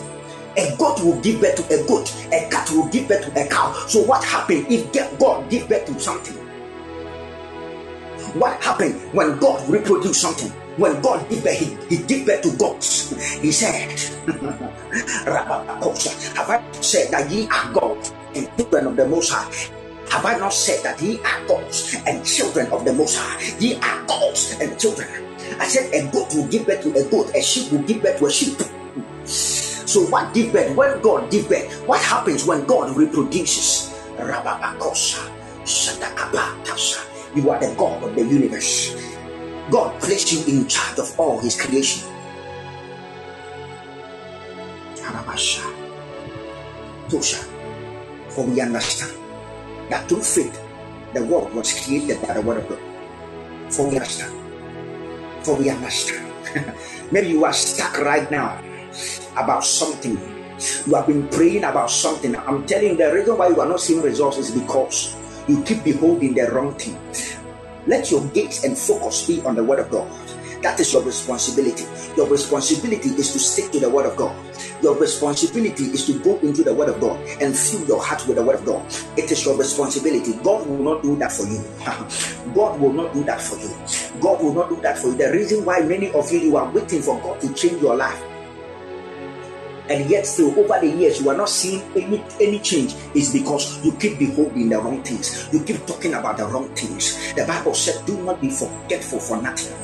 A 0.56 0.74
goat 0.78 1.02
will 1.02 1.20
give 1.20 1.40
birth 1.40 1.56
to 1.56 1.74
a 1.74 1.86
goat. 1.86 2.14
A 2.28 2.48
cat 2.48 2.70
will 2.70 2.86
give 2.88 3.08
birth 3.08 3.26
to 3.26 3.44
a 3.44 3.48
cow. 3.48 3.72
So 3.88 4.02
what 4.02 4.22
happened 4.22 4.66
if 4.70 4.92
God 5.18 5.50
give 5.50 5.68
birth 5.68 5.84
to 5.86 5.98
something? 5.98 6.36
What 8.38 8.62
happened 8.62 8.94
when 9.12 9.36
God 9.38 9.68
reproduced 9.68 10.20
something? 10.20 10.50
When 10.76 11.00
God 11.02 11.28
gave 11.28 11.42
birth, 11.42 11.58
he, 11.58 11.96
he 11.96 12.02
gave 12.04 12.26
birth 12.26 12.42
to 12.42 12.56
gods. 12.56 13.10
He 13.40 13.50
said, 13.50 13.90
Have 15.26 16.50
I 16.50 16.62
said 16.80 17.10
that 17.10 17.28
ye 17.30 17.48
are 17.48 17.72
gods 17.72 18.12
and 18.34 18.48
children 18.56 18.86
of 18.86 18.96
the 18.96 19.08
Most 19.08 19.30
High? 19.30 19.73
Have 20.10 20.24
I 20.24 20.36
not 20.38 20.52
said 20.52 20.84
that 20.84 21.00
ye 21.00 21.20
are 21.20 21.46
gods 21.46 21.96
and 22.06 22.24
children 22.24 22.70
of 22.72 22.84
the 22.84 22.92
Most 22.92 23.16
High? 23.18 23.58
Ye 23.58 23.76
are 23.76 24.04
gods 24.06 24.56
and 24.60 24.78
children. 24.78 25.08
I 25.58 25.66
said, 25.66 25.92
A 25.92 26.10
goat 26.10 26.34
will 26.34 26.46
give 26.48 26.66
birth 26.66 26.82
to 26.82 26.90
a 26.94 27.04
goat, 27.10 27.34
a 27.34 27.42
sheep 27.42 27.72
will 27.72 27.82
give 27.82 28.02
birth 28.02 28.18
to 28.18 28.26
a 28.26 28.30
sheep. 28.30 28.58
So 29.24 30.06
what 30.06 30.34
give 30.34 30.52
birth? 30.52 30.76
When 30.76 31.00
God 31.00 31.30
give 31.30 31.48
birth, 31.48 31.86
what 31.86 32.00
happens 32.00 32.44
when 32.44 32.64
God 32.66 32.96
reproduces? 32.96 33.92
You 37.34 37.50
are 37.50 37.60
the 37.60 37.74
God 37.76 38.02
of 38.02 38.14
the 38.14 38.24
universe. 38.24 38.94
God 39.70 40.00
placed 40.00 40.32
you 40.32 40.44
in 40.46 40.68
charge 40.68 40.98
of 40.98 41.18
all 41.18 41.40
His 41.40 41.60
creation. 41.60 42.08
Tosha, 47.08 47.44
For 48.30 48.46
we 48.46 48.60
understand 48.60 49.23
that 49.90 50.08
through 50.08 50.22
faith 50.22 50.60
the 51.14 51.24
world 51.24 51.54
was 51.54 51.72
created 51.84 52.20
by 52.22 52.34
the 52.34 52.42
word 52.42 52.58
of 52.58 52.68
God. 52.68 52.80
For 53.72 53.88
we 53.88 53.96
understand. 53.96 54.34
For 55.44 55.56
we 55.56 55.70
understand. 55.70 56.32
Maybe 57.12 57.28
you 57.28 57.44
are 57.44 57.52
stuck 57.52 57.98
right 58.00 58.28
now 58.30 58.60
about 59.36 59.64
something. 59.64 60.18
You 60.86 60.94
have 60.94 61.06
been 61.06 61.28
praying 61.28 61.64
about 61.64 61.90
something. 61.90 62.36
I'm 62.36 62.66
telling 62.66 62.90
you, 62.90 62.96
the 62.96 63.12
reason 63.12 63.38
why 63.38 63.48
you 63.48 63.60
are 63.60 63.68
not 63.68 63.80
seeing 63.80 64.02
results 64.02 64.38
is 64.38 64.50
because 64.50 65.16
you 65.48 65.62
keep 65.62 65.84
beholding 65.84 66.34
the 66.34 66.50
wrong 66.50 66.74
thing. 66.74 66.98
Let 67.86 68.10
your 68.10 68.26
gaze 68.28 68.64
and 68.64 68.76
focus 68.78 69.26
be 69.26 69.42
on 69.42 69.56
the 69.56 69.64
word 69.64 69.80
of 69.80 69.90
God. 69.90 70.10
That 70.64 70.80
is 70.80 70.94
your 70.94 71.02
responsibility. 71.02 71.84
Your 72.16 72.26
responsibility 72.26 73.10
is 73.10 73.34
to 73.34 73.38
stick 73.38 73.70
to 73.72 73.80
the 73.80 73.90
word 73.90 74.06
of 74.06 74.16
God. 74.16 74.34
Your 74.82 74.96
responsibility 74.96 75.84
is 75.84 76.06
to 76.06 76.18
go 76.20 76.38
into 76.38 76.64
the 76.64 76.72
word 76.72 76.88
of 76.88 77.02
God 77.02 77.20
and 77.42 77.54
fill 77.54 77.86
your 77.86 78.02
heart 78.02 78.26
with 78.26 78.36
the 78.36 78.42
word 78.42 78.60
of 78.60 78.64
God. 78.64 78.82
It 79.18 79.30
is 79.30 79.44
your 79.44 79.58
responsibility. 79.58 80.32
God 80.42 80.66
will 80.66 80.82
not 80.82 81.02
do 81.02 81.16
that 81.16 81.32
for 81.32 81.44
you. 81.44 81.60
God 82.54 82.80
will 82.80 82.94
not 82.94 83.12
do 83.12 83.24
that 83.24 83.42
for 83.42 83.58
you. 83.60 84.20
God 84.22 84.42
will 84.42 84.54
not 84.54 84.70
do 84.70 84.80
that 84.80 84.96
for 84.96 85.08
you. 85.08 85.16
The 85.18 85.32
reason 85.32 85.66
why 85.66 85.80
many 85.80 86.10
of 86.12 86.32
you 86.32 86.38
you 86.38 86.56
are 86.56 86.72
waiting 86.72 87.02
for 87.02 87.20
God 87.20 87.42
to 87.42 87.52
change 87.52 87.82
your 87.82 87.96
life 87.96 88.22
and 89.90 90.08
yet 90.08 90.24
still 90.24 90.48
over 90.58 90.80
the 90.80 90.90
years 90.90 91.20
you 91.20 91.28
are 91.28 91.36
not 91.36 91.50
seeing 91.50 91.82
any 91.92 92.24
any 92.40 92.58
change 92.58 92.94
is 93.14 93.30
because 93.34 93.84
you 93.84 93.92
keep 93.92 94.18
beholding 94.18 94.70
the 94.70 94.78
wrong 94.78 95.02
things 95.02 95.46
you 95.52 95.62
keep 95.62 95.84
talking 95.86 96.14
about 96.14 96.38
the 96.38 96.46
wrong 96.46 96.74
things 96.74 97.34
the 97.34 97.44
bible 97.44 97.74
said 97.74 98.04
do 98.06 98.16
not 98.22 98.40
be 98.40 98.48
forgetful 98.48 99.20
for 99.20 99.42
nothing 99.42 99.76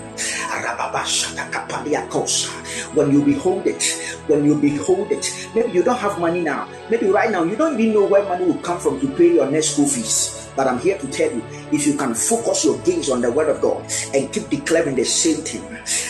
when 2.95 3.11
you 3.13 3.25
behold 3.25 3.67
it, 3.67 3.83
when 4.27 4.45
you 4.45 4.55
behold 4.55 5.11
it, 5.13 5.49
maybe 5.55 5.73
you 5.73 5.83
don't 5.83 5.99
have 5.99 6.19
money 6.19 6.41
now. 6.41 6.69
Maybe 6.91 7.09
right 7.09 7.31
now 7.31 7.45
you 7.45 7.57
don't 7.57 7.79
even 7.79 7.95
know 7.95 8.07
where 8.07 8.25
money 8.25 8.45
will 8.45 8.59
come 8.59 8.79
from 8.79 9.01
to 9.01 9.09
pay 9.17 9.35
your 9.35 9.51
next 9.51 9.71
school 9.75 9.87
fees. 9.87 10.51
But 10.57 10.67
I'm 10.67 10.79
here 10.81 10.99
to 10.99 11.07
tell 11.07 11.31
you 11.33 11.43
if 11.73 11.87
you 11.87 11.97
can 11.97 12.15
focus 12.15 12.65
your 12.65 12.79
gaze 12.81 13.09
on 13.09 13.21
the 13.21 13.31
word 13.31 13.49
of 13.49 13.63
God 13.63 13.85
and 14.15 14.33
keep 14.33 14.49
declaring 14.51 14.97
the 14.97 15.05
same 15.05 15.37
thing, 15.37 15.63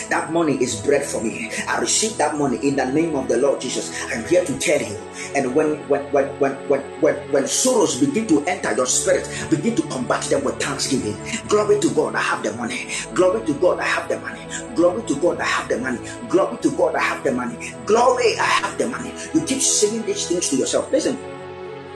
that 0.09 0.31
money 0.33 0.55
is 0.61 0.81
bread 0.81 1.05
for 1.05 1.23
me. 1.23 1.51
I 1.67 1.79
receive 1.79 2.17
that 2.17 2.35
money 2.35 2.57
in 2.67 2.75
the 2.75 2.85
name 2.85 3.15
of 3.15 3.27
the 3.27 3.37
Lord 3.37 3.61
Jesus. 3.61 3.95
I'm 4.11 4.25
here 4.25 4.43
to 4.43 4.57
tell 4.59 4.81
you. 4.81 4.97
And 5.35 5.55
when 5.55 5.77
when 5.87 6.01
when 6.11 6.27
when 6.39 6.53
when 6.67 6.81
when, 7.01 7.15
when 7.31 7.47
sorrows 7.47 7.99
begin 7.99 8.27
to 8.27 8.43
enter 8.45 8.75
your 8.75 8.87
spirit, 8.87 9.29
begin 9.49 9.75
to 9.75 9.83
combat 9.83 10.23
them 10.23 10.43
with 10.43 10.59
thanksgiving. 10.59 11.15
Glory 11.47 11.79
to 11.79 11.89
God, 11.93 12.15
I 12.15 12.21
have 12.21 12.43
the 12.43 12.53
money. 12.53 12.89
Glory 13.13 13.45
to 13.45 13.53
God, 13.53 13.79
I 13.79 13.85
have 13.85 14.00
the 14.09 14.19
money. 14.19 14.41
Glory 14.75 15.03
to 15.03 15.15
God, 15.19 15.39
I 15.39 15.45
have 15.45 15.69
the 15.69 15.77
money. 15.77 15.99
Glory 16.29 16.57
to 16.57 16.71
God, 16.77 16.95
I 16.95 17.01
have 17.01 17.23
the 17.23 17.31
money. 17.31 17.73
Glory, 17.85 18.37
I 18.39 18.45
have 18.45 18.77
the 18.77 18.87
money. 18.87 19.13
You 19.33 19.41
keep 19.45 19.61
saying 19.61 20.05
these 20.05 20.27
things 20.27 20.49
to 20.49 20.55
yourself. 20.55 20.91
Listen, 20.91 21.17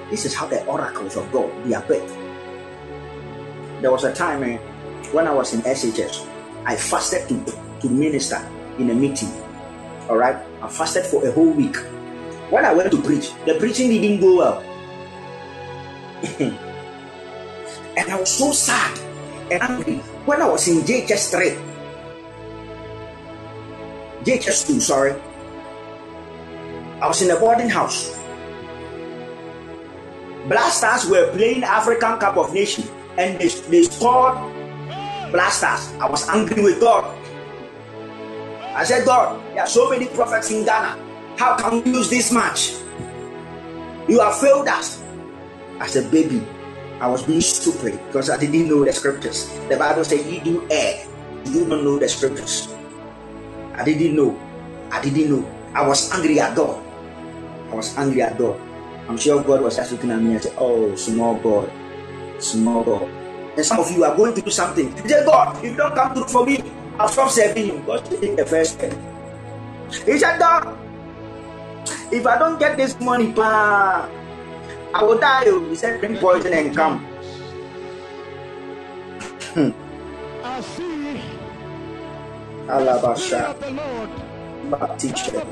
this 0.09 0.25
is 0.25 0.33
how 0.33 0.47
the 0.47 0.63
oracles 0.65 1.15
of 1.17 1.31
God 1.31 1.51
be 1.63 1.71
built. 1.87 2.09
There 3.81 3.91
was 3.91 4.03
a 4.03 4.13
time 4.13 4.43
eh, 4.43 4.57
when 5.11 5.27
I 5.27 5.33
was 5.33 5.53
in 5.53 5.61
SHS, 5.61 6.27
I 6.65 6.75
fasted 6.75 7.27
to, 7.29 7.59
to 7.81 7.89
minister 7.89 8.37
in 8.79 8.89
a 8.89 8.93
meeting. 8.93 9.31
All 10.09 10.17
right, 10.17 10.37
I 10.61 10.67
fasted 10.67 11.05
for 11.05 11.25
a 11.27 11.31
whole 11.31 11.51
week. 11.51 11.75
When 12.49 12.63
I 12.63 12.73
went 12.73 12.91
to 12.91 13.01
preach, 13.01 13.31
the 13.45 13.55
preaching 13.55 13.89
didn't 13.89 14.21
go 14.21 14.37
well. 14.37 14.63
and 16.39 18.11
I 18.11 18.19
was 18.19 18.29
so 18.31 18.51
sad 18.51 18.99
and 19.51 19.61
angry 19.61 19.97
when 20.25 20.41
I 20.41 20.47
was 20.47 20.67
in 20.67 20.81
JHS 20.81 21.31
3. 21.31 21.74
JHS 24.25 24.67
2, 24.67 24.79
sorry. 24.79 25.13
I 26.99 27.07
was 27.07 27.21
in 27.21 27.29
a 27.29 27.39
boarding 27.39 27.69
house. 27.69 28.17
Black 30.49 30.73
Stars 30.73 31.05
were 31.05 31.31
playing 31.33 31.63
African 31.63 32.17
Cup 32.17 32.37
of 32.37 32.53
Nations 32.53 32.89
and 33.17 33.39
they, 33.39 33.47
they 33.69 33.83
scored 33.83 34.33
Black 35.31 35.53
Stars. 35.53 35.93
I 36.01 36.09
was 36.09 36.27
angry 36.29 36.63
with 36.63 36.79
God. 36.81 37.05
I 38.73 38.83
said, 38.83 39.05
God, 39.05 39.41
there 39.53 39.61
are 39.61 39.67
so 39.67 39.89
many 39.89 40.07
prophets 40.07 40.49
in 40.49 40.65
Ghana. 40.65 40.97
How 41.37 41.55
can 41.57 41.83
we 41.83 41.91
use 41.91 42.09
this 42.09 42.31
match? 42.31 42.73
You 44.07 44.19
have 44.21 44.39
failed 44.39 44.67
us. 44.67 45.03
As 45.79 45.95
a 45.95 46.01
baby, 46.09 46.41
I 46.99 47.07
was 47.07 47.23
being 47.23 47.41
stupid 47.41 47.99
because 48.07 48.29
I 48.29 48.37
didn't 48.37 48.69
know 48.69 48.83
the 48.85 48.93
scriptures. 48.93 49.49
The 49.69 49.77
Bible 49.77 50.03
said, 50.03 50.25
You 50.25 50.41
do 50.41 50.67
err. 50.71 51.05
You 51.45 51.67
don't 51.67 51.83
know 51.83 51.99
the 51.99 52.09
scriptures. 52.09 52.74
I 53.77 53.83
didn't 53.83 54.15
know. 54.15 54.37
I 54.91 55.01
didn't 55.01 55.29
know. 55.29 55.43
I 55.73 55.85
was 55.87 56.11
angry 56.13 56.39
at 56.39 56.55
God. 56.55 56.81
I 57.71 57.75
was 57.75 57.97
angry 57.97 58.21
at 58.21 58.37
God. 58.37 58.59
I'm 59.07 59.17
sure 59.17 59.41
God 59.43 59.61
was 59.61 59.75
just 59.75 59.91
looking 59.91 60.11
at 60.11 60.21
me 60.21 60.33
and 60.33 60.41
said, 60.43 60.55
Oh, 60.57 60.95
small 60.95 61.35
God 61.35 61.69
small 62.39 62.83
God. 62.83 63.09
And 63.55 63.65
some 63.65 63.79
of 63.79 63.91
you 63.91 64.03
are 64.03 64.15
going 64.15 64.33
to 64.35 64.41
do 64.41 64.51
something. 64.51 64.95
Say, 65.07 65.23
God, 65.25 65.55
if 65.63 65.71
you 65.71 65.77
don't 65.77 65.95
come 65.95 66.13
through 66.13 66.27
for 66.27 66.45
me, 66.45 66.63
I'll 66.99 67.07
stop 67.07 67.29
serving 67.31 67.67
you. 67.67 67.83
God 67.85 68.03
take 68.05 68.35
the 68.35 68.45
first 68.45 68.73
step. 68.73 68.93
He 70.05 70.17
said, 70.19 70.39
God, 70.39 70.77
if 72.11 72.25
I 72.27 72.37
don't 72.37 72.59
get 72.59 72.77
this 72.77 72.99
money, 72.99 73.31
pa, 73.31 74.09
I 74.93 75.03
will 75.03 75.17
die. 75.17 75.45
He 75.69 75.75
said, 75.75 75.99
drink 75.99 76.19
poison 76.19 76.53
and 76.53 76.75
come. 76.75 76.99
Hmm. 79.55 79.71
I 80.43 80.61
see. 80.61 81.34
Alabasha. 82.69 83.55
Teacher. 84.97 85.45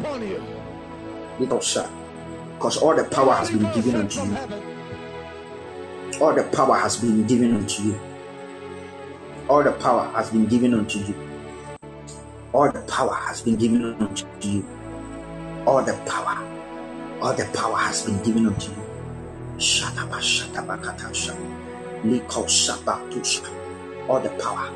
Because 1.39 2.77
all 2.77 2.95
the 2.95 3.03
power 3.05 3.33
has 3.33 3.49
been 3.49 3.71
given 3.73 3.95
unto 3.95 4.21
you 4.21 4.37
all 6.21 6.33
the 6.33 6.43
power 6.43 6.75
has 6.77 6.97
been 6.97 7.25
given 7.25 7.55
unto 7.55 7.83
you. 7.83 7.99
All 9.49 9.63
the 9.63 9.71
power 9.71 10.05
has 10.15 10.29
been 10.29 10.45
given 10.45 10.73
unto 10.73 10.99
you. 10.99 11.15
All 12.53 12.71
the 12.71 12.81
power 12.81 13.13
has 13.13 13.41
been 13.41 13.55
given 13.55 13.83
unto 13.83 14.25
you. 14.41 14.65
All 15.65 15.83
the 15.83 15.93
power, 16.05 16.37
all 17.21 17.33
the 17.33 17.45
power 17.53 17.77
has 17.77 18.03
been 18.05 18.21
given 18.23 18.45
unto 18.45 18.71
you. 18.71 18.83
Shataba 19.57 20.19
shataba 20.21 20.79
katasha. 20.81 21.35
Liko 22.05 22.45
sabatusha. 22.47 23.49
All 24.07 24.19
the 24.21 24.29
power, 24.41 24.69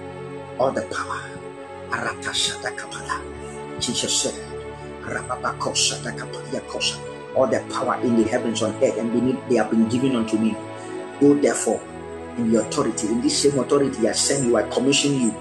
all 0.59 0.71
the 0.71 0.81
power. 0.83 1.36
Jesus 3.79 4.21
said. 4.21 4.35
All 7.35 7.47
the 7.47 7.59
power 7.71 8.01
in 8.01 8.17
the 8.17 8.27
heavens 8.27 8.61
on 8.63 8.75
earth 8.83 8.97
and 8.97 9.13
beneath 9.13 9.39
they 9.47 9.55
have 9.55 9.69
been 9.69 9.87
given 9.87 10.15
unto 10.15 10.37
me 10.37 10.55
Go 11.19 11.33
therefore 11.33 11.81
in 12.37 12.51
the 12.51 12.61
authority, 12.61 13.07
in 13.07 13.21
this 13.21 13.41
same 13.41 13.57
authority 13.57 14.07
I 14.07 14.11
send 14.11 14.45
you, 14.45 14.57
I 14.57 14.69
commission 14.69 15.19
you. 15.19 15.33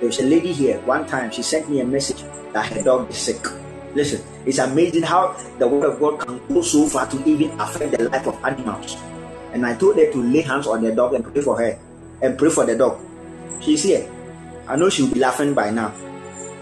There's 0.00 0.20
a 0.20 0.24
lady 0.24 0.52
here, 0.52 0.80
one 0.88 1.06
time 1.06 1.30
she 1.30 1.42
sent 1.42 1.68
me 1.68 1.80
a 1.80 1.84
message 1.84 2.24
that 2.54 2.72
her 2.72 2.82
dog 2.82 3.10
is 3.10 3.18
sick. 3.18 3.44
Listen, 3.94 4.24
it's 4.46 4.58
amazing 4.58 5.02
how 5.02 5.36
the 5.58 5.68
word 5.68 5.84
of 5.84 6.00
God 6.00 6.20
can 6.20 6.40
go 6.48 6.62
so 6.62 6.86
far 6.86 7.06
to 7.06 7.22
even 7.28 7.50
affect 7.60 7.98
the 7.98 8.08
life 8.08 8.26
of 8.26 8.42
animals. 8.44 8.96
And 9.52 9.66
I 9.66 9.74
told 9.74 9.96
her 9.96 10.10
to 10.10 10.22
lay 10.22 10.40
hands 10.40 10.66
on 10.66 10.82
the 10.82 10.94
dog 10.94 11.12
and 11.14 11.24
pray 11.24 11.42
for 11.42 11.60
her 11.60 11.78
and 12.22 12.38
pray 12.38 12.50
for 12.50 12.64
the 12.66 12.76
dog. 12.76 13.00
She's 13.60 13.82
here. 13.82 14.08
I 14.66 14.76
know 14.76 14.90
she'll 14.90 15.12
be 15.12 15.18
laughing 15.18 15.54
by 15.54 15.70
now. 15.70 15.92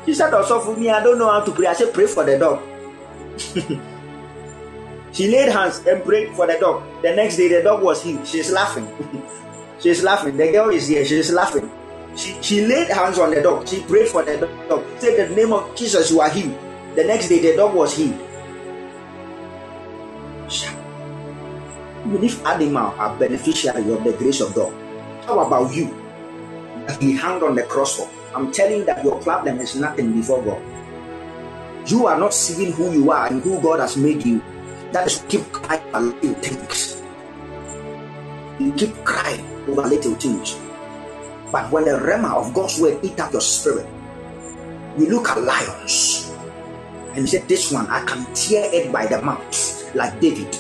She 0.05 0.15
said, 0.15 0.33
oh, 0.33 0.39
Also 0.39 0.61
for 0.61 0.77
me, 0.77 0.89
I 0.91 1.03
don't 1.03 1.19
know 1.19 1.31
how 1.31 1.41
to 1.41 1.51
pray. 1.51 1.67
I 1.67 1.73
said, 1.75 1.93
Pray 1.93 2.07
for 2.07 2.25
the 2.25 2.39
dog. 2.39 2.63
she 5.13 5.29
laid 5.29 5.51
hands 5.51 5.85
and 5.87 6.03
prayed 6.05 6.31
for 6.35 6.47
the 6.47 6.57
dog. 6.61 6.85
The 7.03 7.15
next 7.15 7.37
day, 7.37 7.49
the 7.49 7.63
dog 7.63 7.83
was 7.83 8.03
healed. 8.03 8.27
She's 8.27 8.51
laughing. 8.53 8.89
She's 9.81 10.03
laughing. 10.03 10.37
The 10.37 10.53
girl 10.53 10.71
is 10.71 10.89
here. 10.89 11.05
She's 11.05 11.33
laughing. 11.33 11.71
She, 12.17 12.41
she 12.41 12.67
laid 12.67 12.89
hands 12.89 13.19
on 13.19 13.31
the 13.31 13.43
dog. 13.43 13.69
She 13.69 13.83
prayed 13.83 14.09
for 14.09 14.23
the 14.23 14.39
dog. 14.69 14.85
Said, 14.99 15.29
the 15.29 15.35
name 15.35 15.53
of 15.53 15.75
Jesus, 15.77 16.11
you 16.11 16.21
are 16.21 16.31
healed. 16.31 16.57
The 16.95 17.05
next 17.05 17.29
day, 17.29 17.41
the 17.41 17.57
dog 17.57 17.75
was 17.75 17.95
healed. 17.97 18.19
Even 22.07 22.23
if 22.23 22.47
animals 22.47 22.95
are 22.99 23.19
beneficiary 23.19 23.93
of 23.93 24.05
the 24.05 24.13
grace 24.13 24.41
of 24.41 24.55
God, 24.55 24.73
how 25.27 25.41
about 25.41 25.75
you? 25.75 25.91
He 27.01 27.17
hung 27.17 27.43
on 27.43 27.57
the 27.57 27.65
cross 27.65 27.97
for. 27.99 28.09
I'm 28.35 28.53
telling 28.53 28.79
you 28.79 28.85
that 28.85 29.03
your 29.03 29.21
problem 29.23 29.59
is 29.59 29.75
nothing 29.75 30.13
before 30.13 30.43
God. 30.43 30.63
You 31.91 32.07
are 32.07 32.19
not 32.19 32.33
seeing 32.33 32.73
who 32.73 32.93
you 32.93 33.11
are 33.11 33.27
and 33.27 33.43
who 33.43 33.61
God 33.61 33.81
has 33.81 33.97
made 33.97 34.25
you. 34.25 34.43
That 34.93 35.07
is 35.07 35.25
keep 35.29 35.43
crying 35.53 35.83
over 35.95 36.01
little 36.01 36.35
things. 36.35 37.03
You 38.61 38.73
keep 38.73 38.95
crying 39.05 39.45
over 39.69 39.83
little 39.83 40.15
things. 40.15 40.59
But 41.51 41.71
when 41.73 41.85
the 41.85 41.99
rhema 41.99 42.35
of 42.35 42.55
God's 42.55 42.81
word 42.81 43.03
eat 43.03 43.19
up 43.19 43.33
your 43.33 43.41
spirit, 43.43 43.87
you 44.99 45.11
look 45.11 45.29
at 45.29 45.43
lions 45.43 46.33
and 47.15 47.19
you 47.19 47.27
say, 47.27 47.39
This 47.47 47.73
one 47.73 47.87
I 47.89 48.05
can 48.05 48.27
tear 48.35 48.71
it 48.73 48.93
by 48.93 49.07
the 49.07 49.21
mouth, 49.23 49.95
like 49.95 50.21
David. 50.21 50.55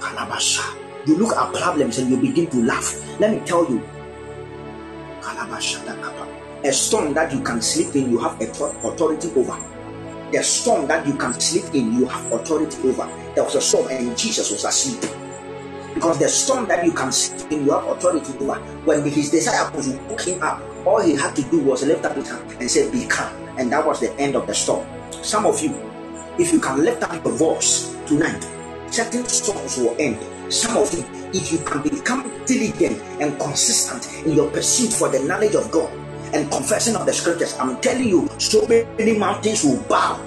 Kalabasha. 0.00 0.81
You 1.04 1.16
look 1.16 1.36
at 1.36 1.52
problems 1.52 1.98
and 1.98 2.10
you 2.10 2.16
begin 2.16 2.46
to 2.50 2.62
laugh. 2.62 2.94
Let 3.18 3.32
me 3.32 3.40
tell 3.44 3.68
you, 3.68 3.82
a 6.64 6.72
storm 6.72 7.14
that 7.14 7.32
you 7.32 7.40
can 7.42 7.60
sleep 7.60 7.94
in, 7.96 8.10
you 8.12 8.18
have 8.18 8.40
authority 8.40 9.28
over. 9.34 9.58
The 10.30 10.42
storm 10.42 10.86
that 10.86 11.04
you 11.06 11.14
can 11.14 11.32
sleep 11.34 11.74
in, 11.74 11.92
you 11.94 12.06
have 12.06 12.32
authority 12.32 12.76
over. 12.88 13.06
There 13.34 13.42
was 13.42 13.56
a 13.56 13.60
storm 13.60 13.88
and 13.90 14.16
Jesus 14.16 14.50
was 14.52 14.64
asleep. 14.64 15.00
Because 15.94 16.18
the 16.18 16.28
storm 16.28 16.68
that 16.68 16.84
you 16.84 16.92
can 16.92 17.10
sleep 17.10 17.50
in, 17.50 17.64
you 17.66 17.72
have 17.72 17.84
authority 17.84 18.32
over. 18.38 18.54
When 18.84 19.04
his 19.04 19.30
disciples 19.30 19.88
woke 19.88 20.20
him 20.20 20.42
up, 20.42 20.62
all 20.86 21.00
he 21.00 21.16
had 21.16 21.34
to 21.36 21.42
do 21.42 21.60
was 21.62 21.84
lift 21.84 22.04
up 22.04 22.16
his 22.16 22.30
hand 22.30 22.50
and 22.60 22.70
say, 22.70 22.90
Be 22.90 23.06
calm. 23.06 23.32
And 23.58 23.70
that 23.72 23.84
was 23.84 24.00
the 24.00 24.12
end 24.20 24.36
of 24.36 24.46
the 24.46 24.54
storm. 24.54 24.86
Some 25.10 25.46
of 25.46 25.60
you, 25.60 25.74
if 26.38 26.52
you 26.52 26.60
can 26.60 26.82
lift 26.82 27.02
up 27.02 27.12
your 27.24 27.34
voice 27.34 27.94
tonight, 28.06 28.42
certain 28.90 29.24
storms 29.26 29.76
will 29.76 29.96
end. 29.98 30.18
Some 30.52 30.76
of 30.76 30.92
you, 30.92 31.00
if 31.32 31.50
you 31.50 31.58
can 31.64 31.80
become 31.80 32.30
diligent 32.44 33.00
and 33.22 33.40
consistent 33.40 34.04
in 34.26 34.36
your 34.36 34.50
pursuit 34.50 34.92
for 34.92 35.08
the 35.08 35.24
knowledge 35.24 35.54
of 35.54 35.70
God 35.70 35.90
and 36.34 36.50
confessing 36.52 36.94
of 36.94 37.06
the 37.06 37.12
scriptures, 37.14 37.56
I'm 37.58 37.80
telling 37.80 38.06
you, 38.06 38.28
so 38.36 38.66
many 38.66 39.16
mountains 39.16 39.64
will 39.64 39.80
bow. 39.84 40.20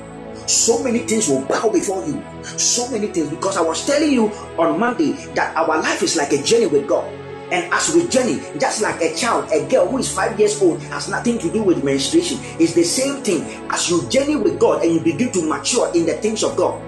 So 0.48 0.82
many 0.84 1.06
things 1.06 1.30
will 1.30 1.46
bow 1.46 1.70
before 1.70 2.04
you. 2.08 2.24
So 2.42 2.90
many 2.90 3.06
things. 3.14 3.30
Because 3.30 3.56
I 3.56 3.62
was 3.62 3.86
telling 3.86 4.12
you 4.12 4.30
on 4.58 4.80
Monday 4.80 5.12
that 5.36 5.56
our 5.56 5.80
life 5.80 6.02
is 6.02 6.18
like 6.18 6.34
a 6.34 6.42
journey 6.42 6.66
with 6.66 6.88
God. 6.88 7.06
And 7.52 7.72
as 7.72 7.94
we 7.94 8.08
journey, 8.08 8.42
just 8.60 8.82
like 8.82 9.00
a 9.02 9.14
child, 9.16 9.52
a 9.52 9.70
girl 9.70 9.88
who 9.88 10.00
is 10.00 10.12
five 10.12 10.40
years 10.40 10.60
old 10.60 10.82
has 10.90 11.08
nothing 11.08 11.38
to 11.38 11.54
do 11.54 11.62
with 11.62 11.84
menstruation. 11.84 12.40
It's 12.60 12.74
the 12.74 12.84
same 12.84 13.22
thing 13.22 13.44
as 13.70 13.92
you 13.92 14.02
journey 14.10 14.38
with 14.38 14.60
God 14.60 14.84
and 14.84 14.92
you 14.92 15.02
begin 15.02 15.32
to 15.34 15.48
mature 15.48 15.92
in 15.94 16.08
the 16.08 16.14
things 16.14 16.44
of 16.44 16.58
God 16.58 16.82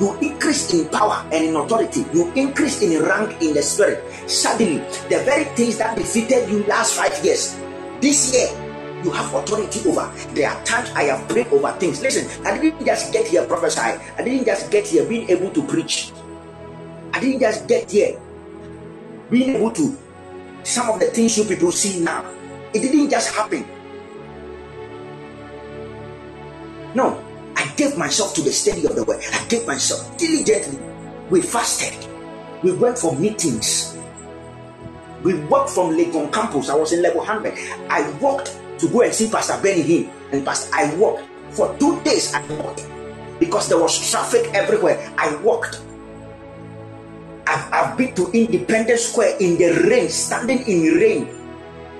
you 0.00 0.14
increase 0.20 0.72
in 0.74 0.88
power 0.88 1.24
and 1.32 1.44
in 1.44 1.56
authority, 1.56 2.04
you 2.12 2.30
increase 2.34 2.82
in 2.82 3.02
rank 3.02 3.40
in 3.42 3.54
the 3.54 3.62
spirit. 3.62 4.04
Suddenly, 4.28 4.78
the 5.08 5.22
very 5.24 5.44
things 5.56 5.78
that 5.78 5.96
defeated 5.96 6.48
you 6.50 6.64
last 6.64 6.94
five 6.94 7.12
years, 7.24 7.58
this 8.00 8.32
year, 8.34 8.48
you 9.04 9.10
have 9.10 9.32
authority 9.32 9.80
over. 9.88 10.10
There 10.34 10.50
are 10.50 10.64
times 10.64 10.90
I 10.90 11.04
have 11.04 11.28
prayed 11.28 11.48
over 11.48 11.72
things. 11.72 12.02
Listen, 12.02 12.28
I 12.44 12.58
didn't 12.58 12.84
just 12.84 13.12
get 13.12 13.26
here 13.26 13.44
prophesy, 13.46 13.80
I 13.80 14.22
didn't 14.22 14.44
just 14.44 14.70
get 14.70 14.86
here 14.86 15.04
being 15.08 15.30
able 15.30 15.50
to 15.50 15.62
preach. 15.62 16.12
I 17.12 17.20
didn't 17.20 17.40
just 17.40 17.66
get 17.66 17.90
here 17.90 18.20
being 19.30 19.56
able 19.56 19.70
to 19.72 19.96
some 20.62 20.90
of 20.90 21.00
the 21.00 21.06
things 21.06 21.38
you 21.38 21.44
people 21.44 21.72
see 21.72 22.00
now. 22.00 22.24
It 22.74 22.80
didn't 22.80 23.08
just 23.08 23.32
happen. 23.34 23.64
No, 26.94 27.22
I 27.56 27.72
gave 27.76 27.96
myself 27.96 28.34
to 28.34 28.42
the 28.42 28.52
study 28.52 28.86
of 28.86 28.94
the 28.94 29.04
word. 29.04 29.22
I 29.32 29.44
gave 29.48 29.66
myself 29.66 30.16
diligently. 30.18 30.78
We 31.30 31.42
fasted. 31.42 31.94
We 32.62 32.72
went 32.72 32.98
for 32.98 33.16
meetings. 33.16 33.96
We 35.22 35.34
walked 35.46 35.70
from 35.70 35.96
Legon 35.96 36.32
campus. 36.32 36.68
I 36.68 36.76
was 36.76 36.92
in 36.92 37.02
level 37.02 37.18
100. 37.18 37.54
I 37.90 38.08
walked 38.20 38.60
to 38.78 38.88
go 38.88 39.00
and 39.02 39.12
see 39.12 39.30
Pastor 39.30 39.60
Benny 39.62 39.82
Hinn. 39.82 40.10
And 40.32 40.44
Pastor, 40.44 40.70
I 40.74 40.94
walked. 40.96 41.24
For 41.50 41.74
two 41.78 42.00
days, 42.02 42.34
I 42.34 42.46
walked. 42.54 42.86
Because 43.40 43.68
there 43.68 43.80
was 43.80 44.10
traffic 44.10 44.52
everywhere. 44.54 45.12
I 45.18 45.34
walked. 45.36 45.80
I've, 47.46 47.72
I've 47.72 47.96
been 47.96 48.14
to 48.16 48.30
Independence 48.32 49.06
Square 49.06 49.38
in 49.40 49.56
the 49.56 49.88
rain, 49.88 50.08
standing 50.08 50.66
in 50.66 50.94
rain, 50.94 51.28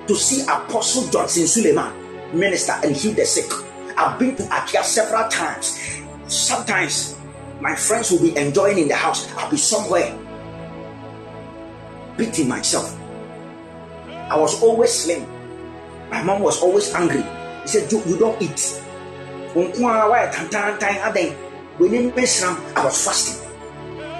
to 0.07 0.15
see 0.15 0.43
Apostle 0.43 1.09
Johnson 1.09 1.43
Suleman 1.43 2.33
minister 2.33 2.73
and 2.83 2.95
heal 2.95 3.13
the 3.13 3.25
sick. 3.25 3.49
I've 3.97 4.19
been 4.19 4.35
to 4.35 4.43
Akia 4.43 4.83
several 4.83 5.27
times. 5.27 5.81
Sometimes 6.27 7.17
my 7.59 7.75
friends 7.75 8.11
will 8.11 8.21
be 8.21 8.37
enjoying 8.37 8.77
in 8.77 8.87
the 8.87 8.95
house. 8.95 9.27
I'll 9.35 9.49
be 9.49 9.57
somewhere 9.57 10.15
beating 12.15 12.47
myself. 12.47 12.95
I 14.29 14.37
was 14.37 14.61
always 14.61 14.93
slim. 14.93 15.25
My 16.09 16.21
mom 16.21 16.41
was 16.41 16.61
always 16.61 16.93
angry. 16.93 17.23
He 17.63 17.67
said, 17.67 17.91
You, 17.91 18.03
you 18.05 18.17
don't 18.17 18.39
eat. 18.41 18.83
I 22.75 22.85
was 22.85 23.03
fasting. 23.03 23.43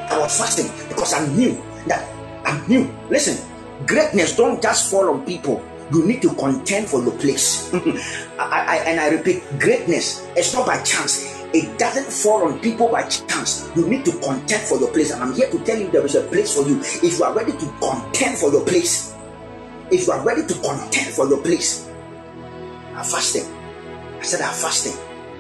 I 0.10 0.18
was 0.18 0.38
fasting 0.38 0.72
because 0.90 1.14
I 1.14 1.28
knew 1.36 1.62
that 1.86 2.08
I 2.46 2.66
knew. 2.68 2.90
Listen, 3.10 3.38
greatness 3.86 4.36
don't 4.36 4.62
just 4.62 4.90
fall 4.90 5.10
on 5.10 5.26
people 5.26 5.62
you 5.92 6.06
need 6.06 6.22
to 6.22 6.34
contend 6.36 6.88
for 6.88 7.02
your 7.02 7.16
place. 7.18 7.74
I, 8.40 8.66
I, 8.68 8.76
and 8.88 9.00
I 9.00 9.10
repeat, 9.10 9.44
greatness 9.60 10.28
is 10.36 10.54
not 10.54 10.66
by 10.68 10.82
chance. 10.84 11.34
It 11.54 11.80
doesn't 11.80 12.12
fall 12.12 12.44
on 12.44 12.60
people 12.60 12.90
by 12.90 13.04
chance. 13.08 13.72
You 13.76 13.88
need 13.88 14.04
to 14.06 14.12
contend 14.20 14.64
for 14.64 14.78
your 14.80 14.92
place. 14.92 15.12
And 15.12 15.24
I'm 15.24 15.34
here 15.34 15.50
to 15.50 15.60
tell 15.64 15.78
you 15.78 15.90
there 15.90 16.06
is 16.06 16.16
a 16.16 16.24
place 16.24 16.54
for 16.54 16.68
you. 16.68 16.80
If 16.82 17.20
you 17.20 17.24
are 17.24 17.34
ready 17.34 17.54
to 17.54 17.74
contend 17.80 18.38
for 18.38 18.52
your 18.52 18.66
place, 18.66 19.16
if 19.90 20.08
you 20.08 20.14
are 20.14 20.24
ready 20.24 20.46
to 20.46 20.54
contend 20.56 21.14
for 21.14 21.28
your 21.28 21.42
place, 21.42 21.88
I 22.94 23.04
fasted. 23.04 23.46
I 24.20 24.24
said 24.24 24.42
I 24.42 24.52
fasted. 24.52 25.00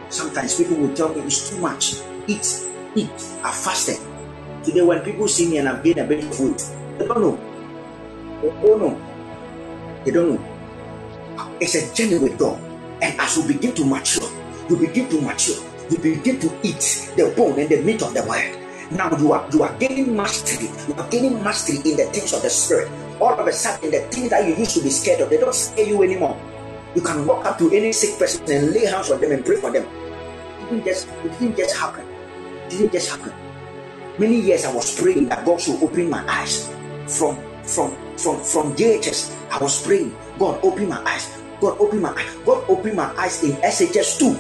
Sometimes 0.09 0.55
people 0.55 0.77
will 0.77 0.93
tell 0.95 1.09
me 1.13 1.21
it's 1.21 1.49
too 1.49 1.57
much. 1.59 1.95
Eat, 2.27 2.63
eat. 2.95 3.11
I 3.43 3.51
fasted. 3.51 3.99
Today, 4.63 4.81
when 4.81 5.01
people 5.01 5.27
see 5.27 5.49
me 5.49 5.57
and 5.57 5.67
I've 5.67 5.83
gained 5.83 5.97
a 5.97 6.05
bit 6.05 6.23
of 6.23 6.39
weight, 6.39 6.63
they 6.97 7.05
don't 7.05 7.21
know. 7.21 7.37
Don't 8.41 8.79
know 8.79 9.06
they 10.07 10.13
don't 10.13 10.39
know. 10.39 11.57
It's 11.59 11.75
a 11.75 11.83
journey 11.93 12.17
with 12.17 12.39
God. 12.39 12.55
And 13.03 13.19
as 13.19 13.35
you 13.35 13.43
begin 13.43 13.75
to 13.75 13.83
mature, 13.83 14.23
you 14.69 14.77
begin 14.77 15.09
to 15.09 15.21
mature, 15.21 15.59
you 15.91 15.97
begin 15.99 16.39
to 16.39 16.47
eat 16.63 17.11
the 17.19 17.33
bone 17.35 17.59
and 17.59 17.67
the 17.67 17.81
meat 17.83 18.01
of 18.01 18.13
the 18.13 18.23
word. 18.23 18.55
Now 18.89 19.11
you 19.19 19.33
are 19.33 19.43
you 19.51 19.63
are 19.63 19.75
gaining 19.77 20.15
mastery. 20.15 20.71
You 20.87 20.95
are 20.95 21.09
gaining 21.09 21.43
mastery 21.43 21.83
in 21.83 21.97
the 21.99 22.07
things 22.15 22.31
of 22.31 22.41
the 22.41 22.49
spirit. 22.49 22.89
All 23.19 23.35
of 23.35 23.45
a 23.45 23.51
sudden, 23.51 23.91
the 23.91 23.99
things 24.07 24.29
that 24.29 24.47
you 24.47 24.55
used 24.55 24.77
to 24.77 24.81
be 24.81 24.89
scared 24.89 25.19
of, 25.19 25.29
they 25.29 25.37
don't 25.37 25.53
scare 25.53 25.85
you 25.85 26.01
anymore. 26.03 26.39
You 26.95 27.01
can 27.01 27.25
walk 27.27 27.45
up 27.45 27.57
to 27.59 27.69
any 27.71 27.91
sick 27.91 28.17
person 28.17 28.47
and 28.49 28.71
lay 28.71 28.85
hands 28.85 29.11
on 29.11 29.19
them 29.19 29.31
and 29.33 29.43
pray 29.43 29.57
for 29.57 29.71
them. 29.71 29.83
It 29.83 30.69
didn't 30.69 30.85
just, 30.85 31.07
it 31.09 31.39
didn't 31.39 31.57
just 31.57 31.75
happen. 31.75 32.07
It 32.07 32.69
didn't 32.69 32.93
just 32.93 33.09
happen. 33.09 33.33
Many 34.17 34.39
years 34.39 34.63
I 34.63 34.73
was 34.73 34.95
praying 34.99 35.27
that 35.29 35.45
God 35.45 35.59
should 35.59 35.83
open 35.83 36.09
my 36.09 36.23
eyes 36.27 36.71
from 37.07 37.37
from 37.63 38.06
from 38.17 38.41
from 38.43 38.75
JHS 38.75 39.37
I 39.51 39.57
was 39.63 39.81
praying, 39.81 40.15
God, 40.37 40.59
open 40.63 40.89
my 40.89 41.01
eyes. 41.07 41.31
God, 41.61 41.79
open 41.79 42.01
my 42.01 42.13
eyes. 42.13 42.35
God, 42.45 42.63
open 42.69 42.95
my 42.95 43.09
eyes 43.17 43.43
in 43.43 43.53
SHS 43.63 44.19
2. 44.19 44.37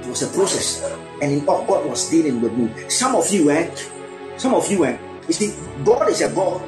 It 0.00 0.08
was 0.08 0.22
a 0.22 0.28
process. 0.32 0.80
And 1.20 1.32
in 1.32 1.48
all, 1.48 1.66
God 1.66 1.84
was 1.84 2.08
dealing 2.08 2.40
with 2.40 2.56
me. 2.56 2.72
Some 2.88 3.14
of 3.14 3.28
you, 3.30 3.50
eh? 3.50 3.68
Some 4.38 4.54
of 4.54 4.70
you, 4.70 4.84
eh? 4.86 4.96
You 5.28 5.34
see, 5.34 5.52
God 5.84 6.08
is 6.08 6.22
a 6.22 6.32
God 6.32 6.62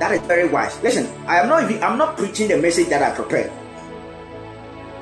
that 0.00 0.12
is 0.12 0.22
very 0.22 0.48
wise. 0.48 0.80
Listen, 0.82 1.06
I 1.26 1.40
am 1.40 1.48
not 1.48 1.68
even, 1.68 1.82
I'm 1.82 1.98
not 1.98 2.16
preaching 2.16 2.48
the 2.48 2.56
message 2.56 2.88
that 2.88 3.02
I 3.02 3.14
prepared. 3.14 3.52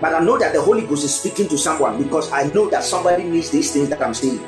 But 0.00 0.14
I 0.14 0.20
know 0.20 0.36
that 0.38 0.52
the 0.52 0.60
Holy 0.60 0.82
Ghost 0.82 1.04
is 1.04 1.14
speaking 1.14 1.48
to 1.48 1.56
someone 1.56 2.02
because 2.02 2.32
I 2.32 2.48
know 2.50 2.68
that 2.70 2.82
somebody 2.82 3.24
needs 3.24 3.50
these 3.50 3.72
things 3.72 3.88
that 3.90 4.02
I'm 4.02 4.12
saying. 4.12 4.40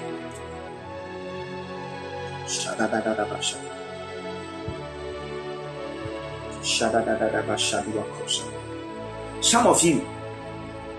Some 9.41 9.67
of 9.67 9.83
you, 9.83 10.05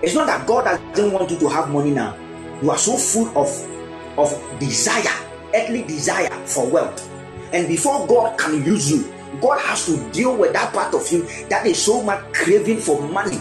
it's 0.02 0.14
not 0.14 0.26
that 0.26 0.46
God 0.46 0.64
doesn't 0.94 1.12
want 1.12 1.30
you 1.30 1.38
to 1.38 1.48
have 1.48 1.70
money 1.70 1.90
now. 1.90 2.16
You 2.62 2.70
are 2.70 2.78
so 2.78 2.96
full 2.96 3.28
of, 3.38 3.48
of 4.18 4.32
desire, 4.58 5.14
earthly 5.54 5.82
desire 5.82 6.30
for 6.46 6.66
wealth. 6.66 7.06
And 7.52 7.68
before 7.68 8.06
God 8.06 8.38
can 8.38 8.64
use 8.64 8.90
you, 8.90 9.12
God 9.40 9.60
has 9.60 9.86
to 9.86 9.96
deal 10.10 10.36
with 10.36 10.52
that 10.52 10.72
part 10.72 10.94
of 10.94 11.10
you 11.12 11.22
that 11.48 11.66
is 11.66 11.82
so 11.82 12.02
much 12.02 12.20
craving 12.32 12.78
for 12.78 13.00
money 13.08 13.38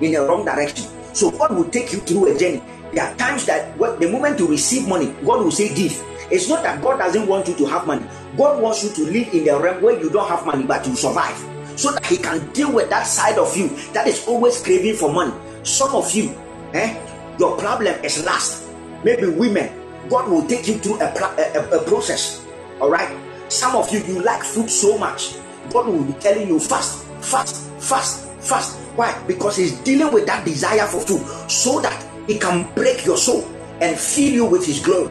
in 0.00 0.12
the 0.12 0.22
wrong 0.26 0.44
direction. 0.44 0.86
So 1.12 1.30
God 1.30 1.54
will 1.56 1.70
take 1.70 1.92
you 1.92 2.00
through 2.00 2.34
a 2.34 2.38
journey. 2.38 2.62
There 2.92 3.04
are 3.04 3.14
times 3.16 3.46
that 3.46 3.78
the 3.78 4.08
moment 4.08 4.38
you 4.38 4.48
receive 4.48 4.88
money, 4.88 5.14
God 5.24 5.44
will 5.44 5.50
say, 5.50 5.74
Give. 5.74 5.92
It's 6.30 6.48
not 6.48 6.62
that 6.62 6.80
God 6.80 6.98
doesn't 6.98 7.26
want 7.26 7.48
you 7.48 7.54
to 7.56 7.66
have 7.66 7.86
money. 7.86 8.06
God 8.36 8.62
wants 8.62 8.84
you 8.84 8.90
to 8.90 9.10
live 9.10 9.34
in 9.34 9.44
the 9.44 9.58
realm 9.58 9.82
where 9.82 10.00
you 10.00 10.10
don't 10.10 10.28
have 10.28 10.46
money, 10.46 10.64
but 10.64 10.86
you 10.86 10.94
survive. 10.94 11.36
So 11.78 11.92
that 11.92 12.06
He 12.06 12.16
can 12.16 12.50
deal 12.52 12.72
with 12.72 12.88
that 12.90 13.06
side 13.06 13.38
of 13.38 13.56
you 13.56 13.68
that 13.92 14.06
is 14.06 14.26
always 14.28 14.62
craving 14.62 14.94
for 14.94 15.12
money. 15.12 15.32
Some 15.64 15.94
of 15.94 16.10
you, 16.12 16.34
eh, 16.72 16.96
your 17.38 17.56
problem 17.58 18.02
is 18.04 18.24
lust. 18.24 18.68
Maybe 19.02 19.26
women, 19.26 19.72
God 20.08 20.30
will 20.30 20.46
take 20.46 20.68
you 20.68 20.74
through 20.74 21.00
a, 21.00 21.06
a, 21.06 21.80
a 21.80 21.84
process. 21.84 22.46
All 22.80 22.90
right. 22.90 23.10
Some 23.48 23.74
of 23.74 23.92
you, 23.92 24.00
you 24.00 24.22
like 24.22 24.42
food 24.42 24.70
so 24.70 24.98
much. 24.98 25.34
God 25.72 25.86
will 25.86 26.04
be 26.04 26.12
telling 26.14 26.46
you 26.48 26.60
fast, 26.60 27.04
fast, 27.20 27.70
fast, 27.80 28.28
fast. 28.40 28.78
Why? 28.94 29.20
Because 29.26 29.56
He's 29.56 29.72
dealing 29.80 30.12
with 30.12 30.26
that 30.26 30.44
desire 30.44 30.86
for 30.86 31.00
food 31.00 31.26
so 31.50 31.80
that 31.80 32.06
He 32.26 32.38
can 32.38 32.72
break 32.74 33.04
your 33.04 33.16
soul 33.16 33.44
and 33.80 33.98
fill 33.98 34.32
you 34.32 34.44
with 34.44 34.66
His 34.66 34.80
glory. 34.80 35.10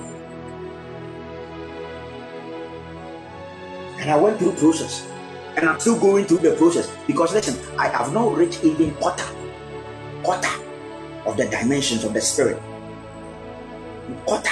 And 3.99 4.09
I 4.09 4.15
went 4.15 4.39
through 4.39 4.53
process. 4.53 5.07
And 5.57 5.67
I'm 5.67 5.79
still 5.79 5.99
going 5.99 6.25
through 6.25 6.39
the 6.39 6.55
process. 6.55 6.89
Because 7.05 7.33
listen, 7.33 7.59
I 7.77 7.89
have 7.89 8.13
not 8.13 8.35
reached 8.35 8.63
even 8.63 8.95
quarter, 8.95 9.25
quarter 10.23 10.49
of 11.25 11.35
the 11.35 11.45
dimensions 11.47 12.05
of 12.05 12.13
the 12.13 12.21
spirit. 12.21 12.61
Quarter. 14.25 14.49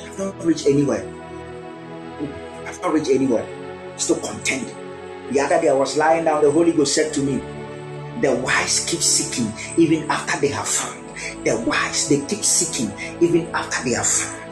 I've 0.00 0.18
not 0.18 0.44
reached 0.44 0.66
anywhere. 0.66 1.06
I've 2.66 2.82
not 2.82 2.92
reached 2.92 3.10
anywhere. 3.10 3.46
Still 3.96 4.16
content. 4.16 4.74
The 5.30 5.40
other 5.40 5.60
day 5.60 5.68
I 5.68 5.72
was 5.72 5.96
lying 5.96 6.24
down, 6.24 6.42
the 6.42 6.50
Holy 6.50 6.72
Ghost 6.72 6.94
said 6.94 7.12
to 7.14 7.20
me, 7.20 7.38
The 8.20 8.34
wise 8.42 8.84
keep 8.88 9.00
seeking 9.00 9.52
even 9.78 10.10
after 10.10 10.40
they 10.40 10.48
have 10.48 10.68
found. 10.68 11.04
The 11.44 11.62
wise 11.66 12.08
they 12.08 12.20
keep 12.26 12.44
seeking 12.44 12.92
even 13.20 13.46
after 13.54 13.84
they 13.84 13.94
have 13.94 14.06
found. 14.06 14.45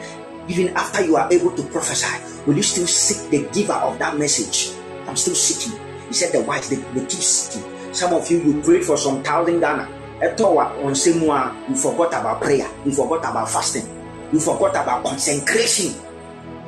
Even 0.47 0.69
after 0.75 1.03
you 1.03 1.17
are 1.17 1.31
able 1.31 1.51
to 1.55 1.63
prophesy, 1.63 2.43
will 2.45 2.55
you 2.55 2.63
still 2.63 2.87
seek 2.87 3.29
the 3.31 3.49
giver 3.53 3.73
of 3.73 3.97
that 3.99 4.17
message? 4.17 4.75
I'm 5.07 5.15
still 5.15 5.35
seeking. 5.35 5.79
He 6.07 6.13
said 6.13 6.33
the 6.33 6.41
wise 6.41 6.69
they, 6.69 6.77
they 6.77 7.01
keep 7.01 7.11
seeking. 7.11 7.63
Some 7.93 8.13
of 8.13 8.29
you 8.29 8.39
you 8.41 8.61
prayed 8.61 8.83
for 8.83 8.97
some 8.97 9.23
thousand 9.23 9.59
Ghana. 9.59 9.89
You 10.21 11.75
forgot 11.75 12.07
about 12.13 12.41
prayer. 12.41 12.69
You 12.85 12.91
forgot 12.91 13.19
about 13.19 13.49
fasting. 13.49 13.85
You 14.31 14.39
forgot 14.39 14.71
about 14.71 15.03
consecration 15.03 15.93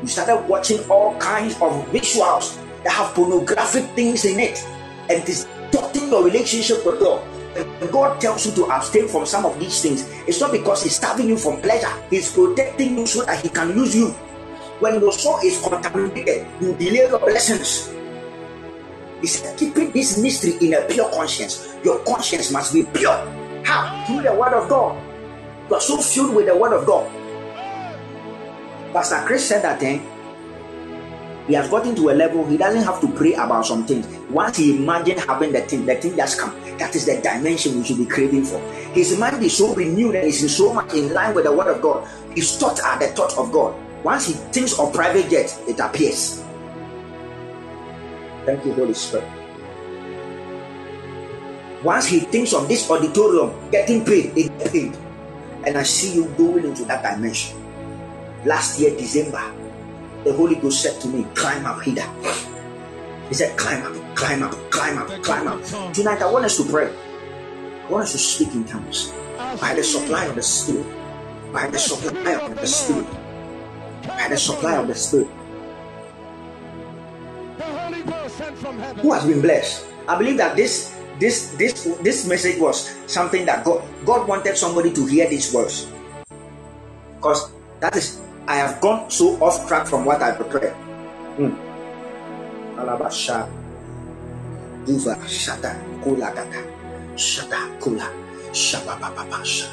you 0.01 0.07
started 0.07 0.47
watching 0.47 0.79
all 0.89 1.17
kinds 1.17 1.55
of 1.55 1.71
visuals 1.89 2.61
that 2.83 2.91
have 2.93 3.13
pornographic 3.15 3.83
things 3.95 4.25
in 4.25 4.39
it 4.39 4.63
and 5.09 5.25
distorting 5.25 6.09
your 6.09 6.23
relationship 6.23 6.85
with 6.85 6.99
God. 6.99 7.23
God 7.91 8.19
tells 8.19 8.45
you 8.45 8.51
to 8.53 8.71
abstain 8.71 9.07
from 9.07 9.25
some 9.25 9.45
of 9.45 9.59
these 9.59 9.81
things, 9.81 10.09
it's 10.27 10.39
not 10.39 10.51
because 10.51 10.84
He's 10.84 10.95
starving 10.95 11.29
you 11.29 11.38
from 11.38 11.61
pleasure, 11.61 11.91
He's 12.09 12.31
protecting 12.31 12.97
you 12.97 13.05
so 13.05 13.23
that 13.25 13.41
He 13.41 13.49
can 13.49 13.75
use 13.77 13.95
you. 13.95 14.09
When 14.79 14.99
your 14.99 15.11
soul 15.11 15.39
is 15.43 15.59
contaminated, 15.61 16.45
you 16.61 16.73
delay 16.75 17.07
your 17.09 17.19
blessings. 17.19 17.89
He's 19.21 19.41
keeping 19.57 19.91
this 19.91 20.17
mystery 20.21 20.57
in 20.61 20.75
a 20.75 20.81
pure 20.85 21.09
conscience. 21.09 21.73
Your 21.84 21.99
conscience 22.05 22.51
must 22.51 22.73
be 22.73 22.84
pure. 22.84 23.17
How? 23.65 24.05
Through 24.05 24.21
the 24.21 24.34
Word 24.34 24.53
of 24.53 24.69
God. 24.69 25.01
You 25.69 25.75
are 25.75 25.81
so 25.81 25.97
filled 25.97 26.35
with 26.35 26.45
the 26.45 26.55
Word 26.55 26.73
of 26.73 26.85
God 26.85 27.11
Pastor 28.93 29.21
Chris 29.27 29.47
said 29.47 29.61
that 29.61 29.84
eh, 29.84 29.99
he 31.47 31.53
has 31.53 31.69
gotten 31.69 31.95
to 31.95 32.09
a 32.09 32.13
level 32.17 32.45
he 32.47 32.57
doesn't 32.57 32.84
have 32.84 32.99
to 33.01 33.07
pray 33.13 33.34
about 33.34 33.65
some 33.65 33.85
things. 33.85 34.07
Once 34.29 34.57
he 34.57 34.75
imagine 34.75 35.17
having 35.19 35.51
the 35.51 35.61
thing, 35.61 35.85
the 35.85 35.95
thing 35.95 36.15
just 36.15 36.39
come. 36.39 36.49
That 36.77 36.95
is 36.95 37.05
the 37.05 37.21
dimension 37.21 37.77
we 37.77 37.83
should 37.83 37.97
be 37.97 38.05
craving 38.05 38.43
for. 38.43 38.59
His 38.93 39.17
mind 39.17 39.43
is 39.43 39.57
so 39.57 39.73
renewed 39.73 40.15
and 40.15 40.25
is 40.25 40.55
so 40.55 40.73
much 40.73 40.93
in 40.93 41.13
line 41.13 41.33
with 41.33 41.45
the 41.45 41.51
word 41.51 41.75
of 41.75 41.81
God. 41.81 42.07
His 42.35 42.55
thoughts 42.57 42.81
are 42.81 42.99
the 42.99 43.07
thoughts 43.07 43.37
of 43.37 43.51
God. 43.51 43.75
Once 44.03 44.27
he 44.27 44.33
thinks 44.33 44.77
of 44.79 44.93
private 44.93 45.29
jet, 45.29 45.57
it 45.67 45.79
appears. 45.79 46.43
Thank 48.45 48.65
you, 48.65 48.73
Holy 48.73 48.93
Spirit. 48.93 49.27
Once 51.83 52.07
he 52.07 52.21
thinks 52.21 52.53
of 52.53 52.67
this 52.67 52.89
auditorium 52.89 53.53
getting 53.71 54.05
paid, 54.05 54.37
it 54.37 54.71
paid. 54.71 54.95
And 55.65 55.77
I 55.77 55.83
see 55.83 56.15
you 56.15 56.25
going 56.37 56.63
into 56.63 56.85
that 56.85 57.03
dimension 57.03 57.57
last 58.45 58.79
year, 58.79 58.91
December, 58.97 59.43
the 60.23 60.33
Holy 60.33 60.55
Ghost 60.55 60.81
said 60.81 60.99
to 61.01 61.07
me, 61.07 61.25
Climb 61.35 61.65
up 61.65 61.81
here. 61.81 62.07
He 63.27 63.35
said, 63.35 63.57
Climb 63.57 63.83
up, 63.83 64.06
climb 64.18 64.41
up, 64.41 64.57
climb 64.72 64.98
up, 64.98 65.07
climb 65.22 65.48
up. 65.48 65.61
Tonight, 65.94 66.22
I 66.22 66.31
want 66.31 66.44
us 66.44 66.57
to 66.57 66.65
pray. 66.65 66.89
I 66.89 67.88
want 67.89 68.03
us 68.03 68.11
to 68.14 68.18
speak 68.18 68.49
in 68.57 68.65
tongues 68.65 69.14
by 69.61 69.77
the 69.77 69.84
supply 69.85 70.26
of 70.26 70.35
the 70.35 70.41
Spirit. 70.41 70.89
By 71.53 71.69
the 71.69 71.77
supply 71.77 72.34
of 72.34 72.57
the 72.57 72.68
Spirit. 72.68 73.07
By 74.03 74.27
the 74.27 74.38
supply 74.38 74.76
of 74.76 74.88
the 74.89 74.95
Spirit. 74.98 75.30
Who 79.06 79.14
has 79.14 79.23
been 79.23 79.41
blessed? 79.41 79.85
I 80.10 80.18
believe 80.18 80.38
that 80.38 80.57
this 80.57 80.98
this 81.19 81.53
this 81.57 81.85
this 82.02 82.27
message 82.27 82.60
was 82.60 82.89
something 83.06 83.45
that 83.45 83.64
God 83.64 83.85
God 84.06 84.27
wanted 84.27 84.57
somebody 84.57 84.91
to 84.98 85.06
hear 85.06 85.30
these 85.30 85.53
words. 85.53 85.85
Because 87.15 87.53
that 87.80 87.95
is 87.95 88.19
I 88.49 88.57
have 88.57 88.81
gone 88.81 89.10
so 89.11 89.38
off 89.38 89.68
track 89.68 89.85
from 89.85 90.06
what 90.06 90.22
I 90.22 90.34
prepared. 90.34 90.73
Hmm. 91.38 91.53
Duva 94.88 95.15
shata 95.27 95.76
kula 96.03 96.31
gata. 96.35 96.61
Shata 97.18 97.59
kula. 97.81 98.07
Shabababasha. 98.53 99.68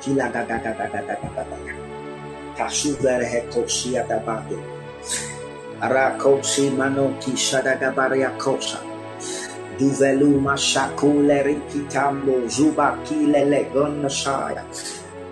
Kila 0.00 0.30
gata 0.32 0.58
gata 0.62 0.86
gata 0.88 1.14
gata 1.20 1.44
gata. 1.44 1.74
Tashuver 2.56 3.22
heko 3.26 3.66
siata 3.68 4.20
bado. 4.26 4.58
Arako 5.82 6.42
si 6.44 6.70
mano 6.70 7.16
ki 7.20 7.32
shadaga 7.36 7.94
baria 7.94 8.30
kosa. 8.38 8.78
Duveluma 9.78 10.56
shakule 10.56 11.42
rikitambo 11.44 12.48
zuba 12.48 12.98
kilele 13.04 13.72
gonna 13.72 14.08
shaya. 14.08 14.64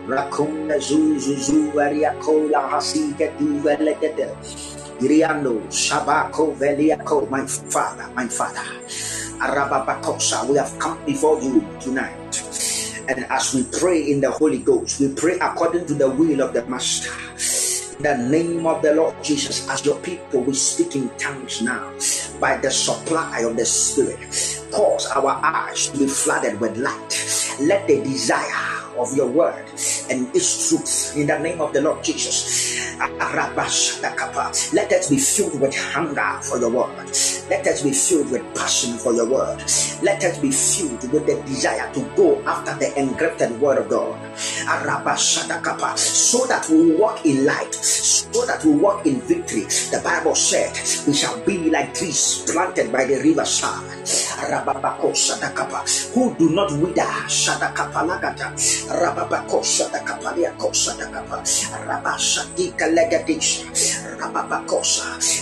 Rakunda 0.08 0.78
Zuzu 0.78 1.72
Ariakola 1.74 2.70
Hasika 2.70 3.28
Duvelegede. 3.38 4.28
Iriando 5.00 5.60
Shabako 5.68 6.56
Veliako, 6.56 7.28
my 7.30 7.46
father, 7.46 8.08
my 8.14 8.26
father. 8.28 8.64
Arababakosa, 9.40 10.48
we 10.48 10.56
have 10.56 10.78
come 10.78 10.98
before 11.04 11.40
you 11.42 11.64
tonight. 11.80 12.16
And 13.08 13.26
as 13.30 13.54
we 13.54 13.64
pray 13.78 14.10
in 14.10 14.20
the 14.20 14.30
Holy 14.30 14.58
Ghost, 14.58 15.00
we 15.00 15.12
pray 15.14 15.38
according 15.38 15.86
to 15.86 15.94
the 15.94 16.08
will 16.10 16.40
of 16.40 16.54
the 16.54 16.64
Master. 16.66 17.12
In 17.98 18.02
the 18.02 18.16
name 18.30 18.66
of 18.66 18.82
the 18.82 18.94
Lord 18.94 19.14
Jesus, 19.22 19.68
as 19.68 19.84
your 19.84 19.96
people, 20.00 20.40
we 20.42 20.54
speak 20.54 20.96
in 20.96 21.08
tongues 21.18 21.62
now 21.62 21.92
by 22.40 22.56
the 22.58 22.70
supply 22.70 23.40
of 23.40 23.56
the 23.56 23.64
Spirit. 23.66 24.18
Cause 24.72 25.06
our 25.12 25.40
eyes 25.44 25.88
to 25.88 25.98
be 25.98 26.06
flooded 26.06 26.60
with 26.60 26.76
light. 26.78 27.12
Let 27.60 27.86
the 27.88 28.02
desire 28.02 28.85
of 28.98 29.16
your 29.16 29.28
word 29.28 29.64
and 30.10 30.34
its 30.34 30.68
truth 30.68 31.16
in 31.16 31.26
the 31.28 31.38
name 31.38 31.60
of 31.60 31.72
the 31.72 31.80
Lord 31.80 32.02
Jesus. 32.02 32.76
Let 34.72 34.92
us 34.92 35.08
be 35.08 35.18
filled 35.18 35.60
with 35.60 35.74
hunger 35.76 36.38
for 36.42 36.58
your 36.58 36.70
word. 36.70 37.06
Let 37.48 37.66
us 37.66 37.82
be 37.82 37.92
filled 37.92 38.30
with 38.30 38.42
passion 38.54 38.98
for 38.98 39.12
your 39.12 39.28
word. 39.28 39.58
Let 40.02 40.24
us 40.24 40.38
be 40.38 40.50
filled 40.50 41.12
with 41.12 41.26
the 41.26 41.40
desire 41.46 41.92
to 41.94 42.00
go 42.16 42.42
after 42.44 42.74
the 42.74 42.86
encrypted 42.96 43.58
word 43.58 43.78
of 43.78 43.88
God. 43.88 44.18
So 45.98 46.46
that 46.46 46.68
we 46.68 46.96
walk 46.96 47.24
in 47.24 47.44
light, 47.44 47.74
so 47.74 48.44
that 48.46 48.64
we 48.64 48.72
walk 48.72 49.06
in 49.06 49.20
victory. 49.20 49.62
The 49.62 50.00
Bible 50.02 50.34
said 50.34 50.72
we 51.06 51.14
shall 51.14 51.38
be 51.44 51.70
like 51.70 51.94
trees 51.94 52.44
planted 52.50 52.90
by 52.90 53.04
the 53.04 53.16
river 53.22 53.36
riverside. 53.36 53.84
Who 56.14 56.34
do 56.36 56.50
not 56.50 56.72
wither. 56.72 57.06
Rababako 58.88 59.62
Sadakapalia 59.62 60.56
Kosadakapa 60.58 61.42
Rabashadika 61.86 62.86
Legadish 62.94 63.66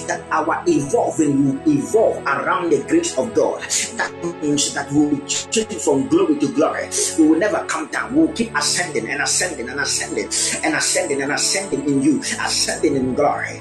that 0.07 0.21
our 0.31 0.63
evolving 0.67 1.45
will 1.45 1.61
evolve 1.69 2.23
around 2.27 2.71
the 2.71 2.83
grace 2.89 3.17
of 3.19 3.35
God. 3.35 3.61
That 3.97 4.13
means 4.43 4.75
that 4.75 4.91
we 4.93 5.07
will 5.07 5.27
change 5.27 5.75
from 5.75 6.09
glory 6.09 6.39
to 6.39 6.53
glory. 6.55 6.89
We 7.19 7.29
will 7.29 7.39
never 7.39 7.65
come 7.67 7.87
down. 7.89 8.15
We 8.15 8.27
will 8.27 8.33
keep 8.33 8.55
ascending 8.57 9.09
and 9.11 9.23
ascending 9.23 9.69
and 9.69 9.81
ascending 9.81 10.27
and 10.65 10.75
ascending 10.75 11.23
and 11.23 11.33
ascending 11.33 11.85
in 11.89 12.03
you, 12.03 12.21
ascending 12.21 12.97
in 12.97 13.15
glory. 13.15 13.61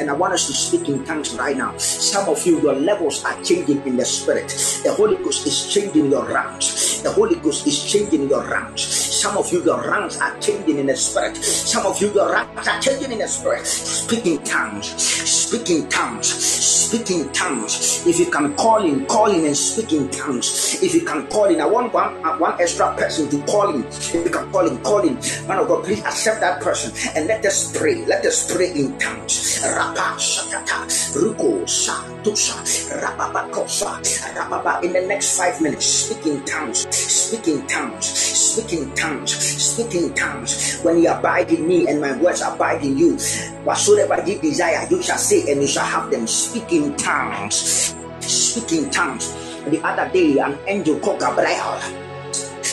And 0.00 0.10
I 0.10 0.14
want 0.14 0.34
us 0.34 0.46
to 0.46 0.52
speak 0.52 0.88
in 0.88 1.04
tongues 1.04 1.34
right 1.36 1.56
now. 1.56 1.76
Some 1.78 2.28
of 2.28 2.44
you, 2.46 2.60
your 2.60 2.74
levels 2.74 3.24
are 3.24 3.40
changing 3.42 3.86
in 3.86 3.96
the 3.96 4.04
spirit. 4.04 4.48
The 4.84 4.92
Holy 4.94 5.16
Ghost 5.22 5.46
is 5.46 5.72
changing 5.72 6.10
your 6.10 6.24
The 6.36 7.12
Holy 7.14 7.36
Ghost 7.36 7.66
is 7.66 7.82
changing 7.84 8.28
your 8.28 8.44
ranks. 8.44 8.82
Some 8.82 9.36
of 9.38 9.50
you, 9.52 9.62
your 9.64 9.80
ranks 9.88 10.20
are 10.20 10.38
changing 10.38 10.78
in 10.78 10.86
the 10.86 10.96
spirit. 10.96 11.36
Some 11.36 11.86
of 11.86 12.00
you, 12.00 12.12
your 12.12 12.30
ranks 12.30 12.68
are 12.68 12.80
changing 12.80 13.12
in 13.12 13.18
the 13.18 13.28
spirit. 13.28 13.66
Speaking 13.66 14.42
tongues, 14.44 14.86
speaking 15.02 15.88
tongues, 15.88 16.28
speaking 16.28 17.32
tongues. 17.32 18.06
If 18.06 18.18
you 18.18 18.26
can 18.30 18.54
call 18.56 18.84
in, 18.84 19.06
call 19.06 19.30
in 19.32 19.46
and 19.46 19.56
speak 19.56 19.92
in 19.92 20.10
tongues. 20.10 20.82
If 20.82 20.94
you 20.94 21.02
can 21.02 21.26
call 21.28 21.46
in, 21.46 21.60
I 21.60 21.66
want 21.66 21.92
one, 21.94 22.14
one 22.38 22.60
extra 22.60 22.94
person 22.96 23.28
to 23.30 23.38
call 23.46 23.74
in. 23.74 23.84
If 23.84 24.14
you 24.14 24.30
can 24.30 24.50
call 24.52 24.66
in, 24.68 24.78
call 24.82 25.00
in. 25.00 25.14
Man 25.48 25.58
of 25.58 25.68
God, 25.68 25.84
please 25.84 26.04
accept 26.04 26.40
that 26.40 26.60
person 26.60 26.92
and 27.16 27.26
let 27.28 27.44
us 27.46 27.76
pray. 27.76 28.04
Let 28.04 28.24
us 28.26 28.52
pray 28.54 28.72
in 28.72 28.98
tongues. 28.98 29.62
Rapa 29.64 30.18
shakata, 30.20 30.84
ruko 31.16 31.68
sa 31.68 32.04
tusha, 32.22 32.54
rababa 33.00 33.48
kosa, 33.50 33.98
rababa. 34.34 34.82
In 34.84 34.92
the 34.92 35.02
next 35.06 35.38
five 35.38 35.60
minutes, 35.60 35.86
speak 35.86 36.25
in 36.26 36.44
tongues, 36.44 36.86
speaking 36.94 37.66
tongues, 37.66 38.06
speaking 38.06 38.94
tongues, 38.94 39.32
speaking 39.32 40.14
tongues. 40.14 40.80
When 40.80 41.02
you 41.02 41.10
abide 41.10 41.50
in 41.50 41.66
me 41.66 41.88
and 41.88 42.00
my 42.00 42.16
words 42.18 42.42
abide 42.42 42.82
in 42.82 42.98
you, 42.98 43.16
whatsoever 43.64 44.22
you 44.26 44.38
desire, 44.38 44.86
you 44.90 45.02
shall 45.02 45.18
say 45.18 45.50
and 45.50 45.62
you 45.62 45.68
shall 45.68 45.86
have 45.86 46.10
them. 46.10 46.26
Speaking 46.26 46.96
tongues, 46.96 47.94
speaking 48.20 48.90
tongues. 48.90 49.32
The 49.66 49.80
other 49.82 50.12
day, 50.12 50.38
an 50.38 50.58
angel 50.66 50.98
called 51.00 51.20
Gabriel 51.20 51.80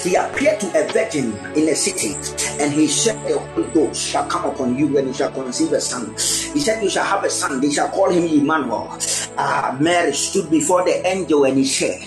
he 0.04 0.16
appeared 0.16 0.60
to 0.60 0.68
a 0.76 0.92
virgin 0.92 1.32
in 1.56 1.70
a 1.70 1.76
city, 1.76 2.16
and 2.62 2.74
he 2.74 2.88
said, 2.88 3.16
The 3.26 3.40
Holy 3.40 3.70
Ghost 3.72 4.02
shall 4.02 4.28
come 4.28 4.46
upon 4.52 4.78
you, 4.78 4.98
and 4.98 5.08
you 5.08 5.14
shall 5.14 5.32
conceive 5.32 5.72
a 5.72 5.80
son. 5.80 6.10
He 6.12 6.60
said, 6.60 6.84
You 6.84 6.90
shall 6.90 7.06
have 7.06 7.24
a 7.24 7.30
son, 7.30 7.62
they 7.62 7.72
shall 7.72 7.88
call 7.90 8.10
him 8.10 8.26
Emmanuel. 8.26 8.98
Uh, 9.38 9.78
Mary 9.80 10.14
stood 10.14 10.50
before 10.50 10.84
the 10.84 11.06
angel 11.08 11.46
and 11.46 11.58
he 11.58 11.66
said, 11.66 12.02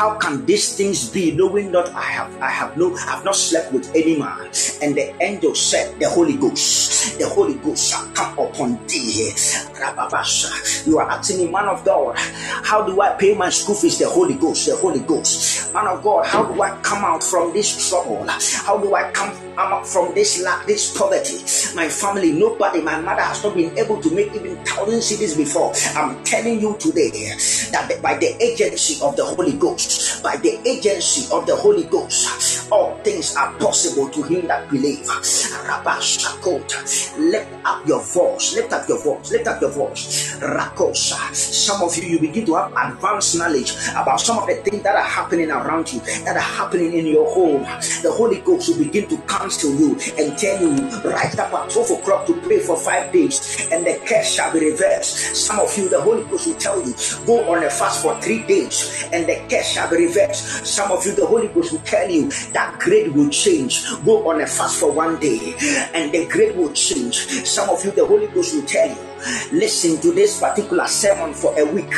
How 0.00 0.16
can 0.16 0.46
these 0.46 0.74
things 0.80 1.10
be, 1.10 1.30
knowing 1.30 1.72
that 1.72 1.92
I 1.92 2.00
have 2.00 2.32
I 2.40 2.48
have 2.48 2.74
no 2.78 2.96
I 2.96 3.00
have 3.12 3.22
not 3.22 3.36
slept 3.36 3.70
with 3.70 3.94
any 3.94 4.16
man? 4.16 4.48
And 4.82 4.94
the 4.94 5.14
angel 5.22 5.54
said, 5.54 5.98
The 6.00 6.08
Holy 6.08 6.36
Ghost, 6.36 7.18
the 7.18 7.28
Holy 7.28 7.54
Ghost 7.54 7.90
shall 7.90 8.06
come 8.12 8.38
upon 8.38 8.84
thee. 8.86 9.30
You 10.86 10.98
are 10.98 11.10
asking 11.10 11.38
me, 11.38 11.50
man 11.50 11.68
of 11.68 11.84
God, 11.84 12.16
how 12.18 12.86
do 12.86 13.00
I 13.00 13.14
pay 13.14 13.34
my 13.34 13.50
school 13.50 13.74
fees? 13.74 13.98
The 13.98 14.08
Holy 14.08 14.34
Ghost, 14.34 14.66
the 14.66 14.76
Holy 14.76 15.00
Ghost. 15.00 15.72
Man 15.74 15.86
of 15.86 16.02
God, 16.02 16.26
how 16.26 16.44
do 16.44 16.60
I 16.62 16.76
come 16.82 17.04
out 17.04 17.22
from 17.22 17.52
this 17.52 17.88
trouble? 17.88 18.26
How 18.26 18.78
do 18.78 18.94
I 18.94 19.10
come 19.12 19.30
out 19.56 19.86
from 19.86 20.14
this 20.14 20.42
lack, 20.42 20.66
this 20.66 20.96
poverty? 20.96 21.38
My 21.76 21.88
family, 21.88 22.32
nobody, 22.32 22.80
my 22.80 23.00
mother 23.00 23.22
has 23.22 23.42
not 23.44 23.54
been 23.54 23.76
able 23.78 24.00
to 24.02 24.14
make 24.14 24.34
even 24.34 24.56
thousand 24.64 25.00
cedis 25.00 25.36
before. 25.36 25.72
I'm 25.96 26.22
telling 26.24 26.60
you 26.60 26.76
today 26.78 27.10
that 27.72 28.00
by 28.02 28.16
the 28.16 28.36
agency 28.42 29.02
of 29.04 29.16
the 29.16 29.24
Holy 29.24 29.52
Ghost, 29.52 30.22
by 30.22 30.36
the 30.36 30.58
agency 30.66 31.32
of 31.32 31.46
the 31.46 31.54
Holy 31.56 31.84
Ghost, 31.84 32.70
all 32.72 32.96
things 33.02 33.36
are 33.36 33.52
possible 33.54 34.08
to 34.10 34.22
him 34.22 34.46
that 34.48 34.69
believe. 34.70 35.06
Lift 37.18 37.48
up 37.64 37.86
your 37.86 38.02
voice, 38.02 38.54
lift 38.54 38.72
up 38.72 38.88
your 38.88 38.98
voice, 39.02 39.30
lift 39.32 39.46
up 39.46 39.60
your 39.60 39.70
voice. 39.70 40.38
Rakosa. 40.40 41.34
Some 41.34 41.82
of 41.82 41.96
you, 41.96 42.08
you 42.08 42.18
begin 42.18 42.46
to 42.46 42.54
have 42.54 42.72
advanced 42.72 43.36
knowledge 43.38 43.72
about 43.90 44.20
some 44.20 44.38
of 44.38 44.46
the 44.46 44.54
things 44.56 44.82
that 44.82 44.96
are 44.96 45.02
happening 45.02 45.50
around 45.50 45.92
you, 45.92 46.00
that 46.24 46.36
are 46.36 46.40
happening 46.40 46.94
in 46.94 47.06
your 47.06 47.28
home. 47.32 47.62
The 48.02 48.12
Holy 48.12 48.40
Ghost 48.40 48.68
will 48.70 48.84
begin 48.84 49.08
to 49.08 49.16
counsel 49.22 49.74
you 49.74 49.92
and 50.18 50.36
tell 50.38 50.60
you, 50.60 50.70
rise 51.04 51.38
up 51.38 51.52
at 51.52 51.70
12 51.70 51.90
o'clock 52.00 52.26
to 52.26 52.40
pray 52.40 52.58
for 52.60 52.76
five 52.76 53.12
days, 53.12 53.68
and 53.72 53.86
the 53.86 54.00
curse 54.06 54.34
shall 54.34 54.52
be 54.52 54.60
reversed. 54.70 55.36
Some 55.36 55.60
of 55.60 55.76
you, 55.76 55.88
the 55.88 56.00
Holy 56.00 56.24
Ghost 56.24 56.46
will 56.46 56.54
tell 56.54 56.80
you, 56.86 56.94
go 57.26 57.52
on 57.52 57.64
a 57.64 57.70
fast 57.70 58.02
for 58.02 58.20
three 58.20 58.42
days, 58.46 59.08
and 59.12 59.26
the 59.26 59.36
curse 59.50 59.72
shall 59.72 59.90
be 59.90 60.06
reversed. 60.06 60.66
Some 60.66 60.90
of 60.90 61.04
you, 61.04 61.12
the 61.14 61.26
Holy 61.26 61.48
Ghost 61.48 61.72
will 61.72 61.80
tell 61.80 62.08
you 62.10 62.30
that 62.52 62.78
grade 62.80 63.12
will 63.14 63.28
change. 63.30 63.84
Go 64.04 64.28
on 64.28 64.40
a 64.40 64.46
fast 64.46 64.59
for 64.68 64.90
one 64.90 65.18
day, 65.18 65.54
and 65.94 66.12
the 66.12 66.26
grade 66.26 66.56
will 66.56 66.72
change. 66.72 67.16
Some 67.46 67.70
of 67.70 67.84
you, 67.84 67.90
the 67.90 68.04
Holy 68.06 68.26
Ghost 68.28 68.54
will 68.54 68.66
tell 68.66 68.88
you, 68.88 69.09
listen 69.52 70.00
to 70.00 70.12
this 70.12 70.40
particular 70.40 70.86
sermon 70.86 71.34
for 71.34 71.58
a 71.58 71.64
week, 71.64 71.92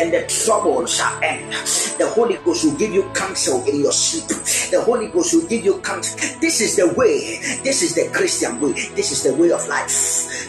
and 0.00 0.12
the 0.12 0.26
trouble 0.28 0.86
shall 0.86 1.22
end. 1.22 1.52
The 1.98 2.08
Holy 2.14 2.36
Ghost 2.44 2.64
will 2.64 2.76
give 2.76 2.92
you 2.94 3.10
counsel 3.14 3.64
in 3.66 3.80
your 3.80 3.92
sleep. 3.92 4.26
The 4.70 4.80
Holy 4.82 5.08
Ghost 5.08 5.34
will 5.34 5.46
give 5.46 5.64
you 5.64 5.80
counsel. 5.80 6.18
This 6.40 6.60
is 6.60 6.76
the 6.76 6.88
way. 6.94 7.38
This 7.62 7.82
is 7.82 7.94
the 7.94 8.08
Christian 8.12 8.60
way. 8.60 8.72
This 8.94 9.12
is 9.12 9.22
the 9.22 9.34
way 9.34 9.50
of 9.52 9.66
life. 9.68 9.90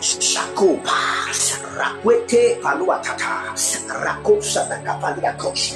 Shakopa. 0.02 1.27
Rakwete 1.76 2.60
paluatata. 2.61 3.52
Rakosa 4.03 4.69
da 4.69 4.77
kapalia 4.84 5.34
kosa. 5.38 5.76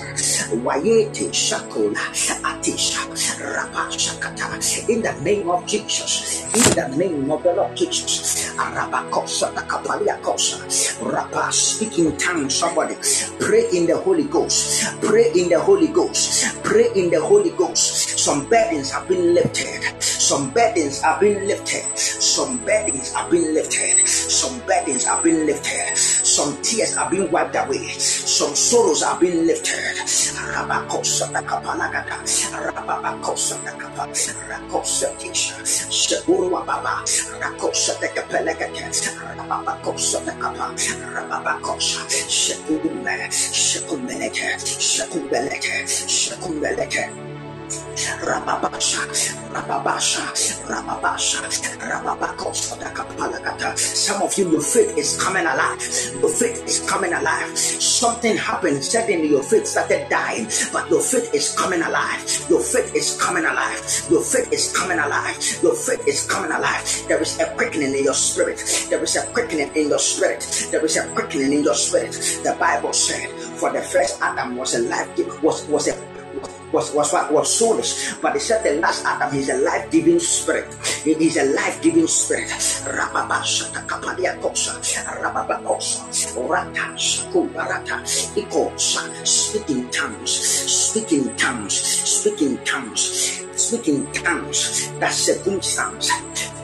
Wayete 0.63 1.31
shakola. 1.33 1.99
Atisha. 2.43 3.01
Rapashakata. 3.39 4.89
In 4.89 5.01
the 5.01 5.11
name 5.23 5.49
of 5.49 5.65
Jesus. 5.65 6.43
In 6.55 6.75
the 6.75 6.97
name 6.97 7.31
of 7.31 7.43
the 7.43 7.53
Lord 7.53 7.75
Jesus. 7.75 8.53
Arabakosa 8.57 9.53
da 9.55 9.61
kosa. 10.35 10.59
Rapa. 11.01 11.51
Speaking 11.51 12.17
tongues. 12.17 12.55
Somebody 12.55 12.95
pray 13.39 13.67
in 13.73 13.87
the 13.87 13.97
Holy 13.97 14.25
Ghost. 14.25 14.83
Pray 15.01 15.31
in 15.35 15.49
the 15.49 15.59
Holy 15.59 15.87
Ghost. 15.87 16.45
Pray 16.63 16.89
in 16.95 17.09
the 17.09 17.21
Holy 17.21 17.51
Ghost. 17.51 18.19
Some 18.19 18.47
burdens 18.49 18.91
have 18.91 19.07
been 19.07 19.33
lifted. 19.33 19.81
Some 20.03 20.51
burdens 20.51 21.01
have 21.01 21.19
been 21.21 21.47
lifted. 21.47 21.85
Some 21.97 22.57
burdens 22.65 23.13
have 23.13 23.31
been 23.31 23.53
lifted. 23.53 24.07
Some 24.07 24.59
burdens 24.67 25.05
have 25.05 25.23
been 25.23 25.45
lifted. 25.45 25.95
Some 25.97 26.61
tears 26.61 26.95
have 26.97 27.11
been 27.11 27.31
wiped 27.31 27.55
away. 27.55 27.87
Some 27.99 28.55
sorrows 28.55 29.03
have 29.03 29.19
been 29.19 29.47
lifted. 29.47 29.95
Rabakosa 30.51 31.31
da 40.25 40.33
kapalagada. 40.39 41.07
Rabakosa 41.15 42.01
da 46.77 46.85
kapa. 46.89 47.15
Rakosa 47.15 47.34
Rababasha, 47.65 49.01
Rababasha, 49.53 50.23
Rababasha, 50.67 51.41
Rababakosa, 51.79 52.77
Some 53.77 54.21
of 54.23 54.37
you, 54.37 54.51
your 54.51 54.61
faith 54.61 54.97
is 54.97 55.17
coming 55.21 55.45
alive. 55.45 55.81
Your 56.21 56.29
faith 56.29 56.63
is 56.65 56.81
coming 56.89 57.13
alive. 57.13 57.57
Something 57.57 58.37
happened. 58.37 58.83
Suddenly, 58.83 59.29
your 59.29 59.43
faith 59.43 59.67
started 59.67 60.09
dying, 60.09 60.47
but 60.73 60.89
your 60.89 61.01
faith 61.01 61.33
is 61.33 61.55
coming 61.57 61.81
alive. 61.81 62.21
Your 62.49 62.61
faith 62.61 62.93
is 62.95 63.17
coming 63.21 63.45
alive. 63.45 64.07
Your 64.09 64.23
faith 64.23 64.53
is 64.53 64.71
coming 64.73 64.99
alive. 64.99 65.37
Your 65.63 65.75
faith 65.75 66.07
is 66.07 66.27
coming 66.27 66.51
alive. 66.51 66.83
There 67.07 67.21
is 67.21 67.39
a 67.39 67.45
quickening 67.55 67.95
in 67.95 68.03
your 68.05 68.13
spirit. 68.15 68.59
There 68.89 69.03
is 69.03 69.15
a 69.15 69.25
quickening 69.33 69.71
in 69.75 69.89
your 69.89 69.99
spirit. 69.99 70.41
There 70.71 70.85
is 70.85 70.97
a 70.97 71.07
quickening 71.13 71.53
in 71.53 71.63
your 71.63 71.75
spirit. 71.75 72.13
The 72.43 72.55
Bible 72.59 72.93
said, 72.93 73.29
"For 73.59 73.71
the 73.73 73.81
first 73.81 74.21
Adam 74.21 74.57
was 74.57 74.75
a 74.75 74.79
life 74.79 75.09
was 75.43 75.65
was 75.67 75.87
a 75.87 76.14
was 76.75 76.91
was 76.93 77.13
what 77.13 77.31
was 77.31 77.47
soulish, 77.47 78.19
but 78.21 78.33
they 78.33 78.39
said 78.39 78.61
the 78.63 78.75
last 78.83 79.05
Adam 79.05 79.33
is 79.33 79.47
a 79.47 79.55
life-giving 79.63 80.19
spirit. 80.19 80.67
He 81.07 81.11
is 81.11 81.37
a 81.37 81.45
life-giving 81.55 82.07
spirit. 82.07 82.51
Rababashata 82.83 83.87
kapalia 83.87 84.35
kosa, 84.43 84.75
rababakosa, 85.23 86.03
rata 86.49 86.91
shakubarata, 86.99 88.03
ikosa, 88.35 89.07
speaking 89.25 89.89
tongues, 89.89 90.31
speaking 90.67 91.33
tongues, 91.37 91.75
speaking 91.79 92.57
tongues, 92.65 93.47
speaking 93.55 94.05
tongues. 94.11 94.91
That 94.99 95.13
circumstance 95.13 96.11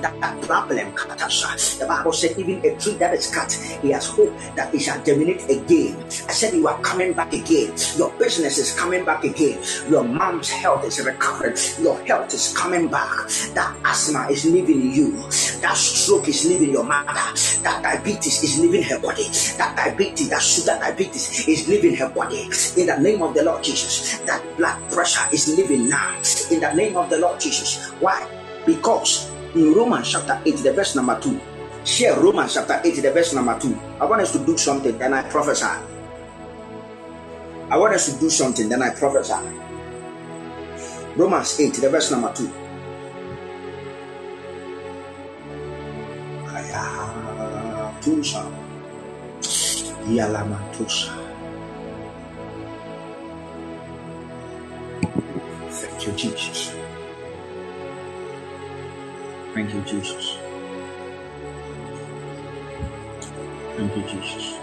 that, 0.01 0.41
problem, 0.41 0.93
The 0.95 1.85
Bible 1.87 2.13
said, 2.13 2.37
even 2.37 2.59
a 2.65 2.75
tree 2.77 2.93
that 2.95 3.13
is 3.13 3.33
cut, 3.33 3.51
he 3.81 3.91
has 3.91 4.07
hope 4.07 4.35
that 4.55 4.73
it 4.73 4.81
shall 4.81 5.01
germinate 5.03 5.43
again. 5.49 5.95
I 6.27 6.33
said, 6.33 6.53
You 6.53 6.67
are 6.67 6.79
coming 6.81 7.13
back 7.13 7.33
again. 7.33 7.73
Your 7.97 8.11
business 8.17 8.57
is 8.57 8.77
coming 8.77 9.05
back 9.05 9.23
again. 9.23 9.61
Your 9.89 10.03
mom's 10.03 10.49
health 10.49 10.83
is 10.85 11.03
recovering. 11.03 11.55
Your 11.79 11.97
health 12.05 12.33
is 12.33 12.53
coming 12.55 12.87
back. 12.87 13.09
That 13.53 13.75
asthma 13.85 14.27
is 14.29 14.45
leaving 14.45 14.91
you. 14.91 15.11
That 15.61 15.75
stroke 15.77 16.27
is 16.27 16.45
leaving 16.45 16.71
your 16.71 16.83
mother. 16.83 17.13
That 17.63 17.81
diabetes 17.83 18.43
is 18.43 18.59
leaving 18.59 18.83
her 18.83 18.99
body. 18.99 19.27
That 19.57 19.75
diabetes, 19.77 20.29
that 20.29 20.41
sugar 20.41 20.77
diabetes 20.79 21.47
is 21.47 21.67
leaving 21.67 21.95
her 21.95 22.09
body. 22.09 22.49
In 22.77 22.87
the 22.87 22.97
name 22.99 23.21
of 23.21 23.33
the 23.33 23.43
Lord 23.43 23.63
Jesus, 23.63 24.19
that 24.19 24.43
blood 24.57 24.77
pressure 24.91 25.27
is 25.33 25.47
leaving 25.55 25.89
now. 25.89 26.17
In 26.51 26.59
the 26.59 26.73
name 26.73 26.97
of 26.97 27.09
the 27.09 27.17
Lord 27.19 27.39
Jesus. 27.39 27.89
Why? 27.99 28.27
Because 28.65 29.30
in 29.55 29.73
Romans 29.73 30.11
chapter 30.11 30.41
8, 30.45 30.57
the 30.57 30.73
verse 30.73 30.95
number 30.95 31.19
2. 31.19 31.39
Share 31.83 32.19
Romans 32.19 32.53
chapter 32.53 32.81
8, 32.83 33.01
the 33.01 33.11
verse 33.11 33.33
number 33.33 33.59
2. 33.59 33.79
I 33.99 34.05
want 34.05 34.21
us 34.21 34.31
to 34.33 34.39
do 34.45 34.57
something, 34.57 34.97
then 34.97 35.13
I 35.13 35.23
prophesy. 35.23 35.65
I 37.69 37.77
want 37.77 37.93
us 37.93 38.13
to 38.13 38.19
do 38.19 38.29
something, 38.29 38.69
then 38.69 38.81
I 38.81 38.89
prophesy. 38.91 39.33
Romans 41.15 41.59
8, 41.59 41.73
the 41.75 41.89
verse 41.89 42.11
number 42.11 42.33
2. 42.33 42.61
Tusha. 48.01 48.41
Yalamantusha. 50.09 51.13
Thank 55.69 56.07
you, 56.07 56.13
Jesus. 56.13 56.80
Thank 59.53 59.73
you, 59.73 59.81
Jesus. 59.81 60.37
Thank 63.75 63.97
you, 63.97 64.03
Jesus. 64.03 64.57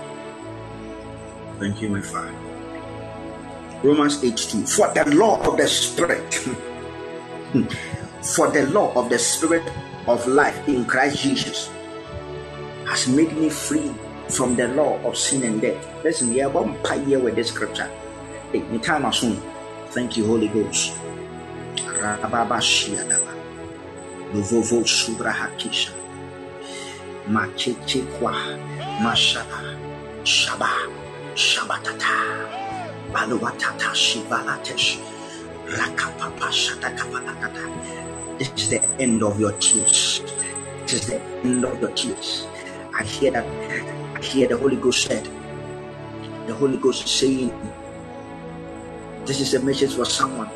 Thank 1.59 1.83
you, 1.83 1.89
my 1.91 2.01
Father. 2.01 2.35
Romans 3.83 4.23
8 4.25 4.37
2. 4.37 4.67
For 4.67 4.93
the 4.95 5.05
law 5.15 5.41
of 5.47 5.57
the 5.57 5.69
Spirit, 5.69 6.35
for 8.23 8.51
the 8.51 8.67
law 8.71 8.93
of 8.95 9.11
the 9.11 9.19
Spirit 9.19 9.71
of 10.07 10.27
life 10.27 10.67
in 10.67 10.85
Christ 10.87 11.23
Jesus 11.23 11.71
has 12.87 13.07
made 13.07 13.37
me 13.37 13.51
free 13.51 13.93
from 14.29 14.57
the 14.57 14.69
law 14.69 14.99
of 15.05 15.17
sin 15.17 15.43
and 15.43 15.61
death. 15.61 15.77
Listen, 16.03 16.31
we 16.31 16.41
are 16.41 16.49
one 16.49 16.77
here 17.05 17.19
with 17.19 17.37
this 17.37 17.49
scripture. 17.49 17.91
Hey. 18.53 18.65
Thank 19.91 20.17
you, 20.17 20.27
Holy 20.27 20.49
Ghost. 20.49 20.97
Rababashiadaba. 24.35 24.35
Luvovo 24.35 24.85
Subrahakisha. 24.87 25.91
Machechekwa. 27.29 28.35
Mashaba. 29.01 29.79
Shaba. 30.25 30.71
Shabatata. 31.35 32.49
Baluatata 33.13 33.93
Shivalatesh. 33.95 34.99
Rakapapa 35.67 36.51
Shatakapalakata. 36.51 37.69
This 38.39 38.51
is 38.57 38.71
the 38.71 38.85
end 39.01 39.23
of 39.23 39.41
your 39.41 39.53
tears. 39.53 40.23
This 40.83 40.95
is 40.95 41.07
the 41.09 41.21
end 41.45 41.65
of 41.65 41.81
your 41.81 41.91
tears. 41.93 42.47
I 42.99 43.05
hear 43.05 43.33
that. 43.33 43.47
I 43.47 44.21
hear 44.23 44.49
the 44.49 44.57
Holy 44.59 44.77
Ghost 44.77 45.05
said. 45.05 45.29
The 46.47 46.55
Holy 46.55 46.79
Ghost 46.79 47.05
is 47.05 47.11
saying, 47.11 47.53
This 49.27 49.41
is 49.41 49.55
a 49.55 49.61
message 49.61 49.95
for 49.95 50.05
someone. 50.07 50.51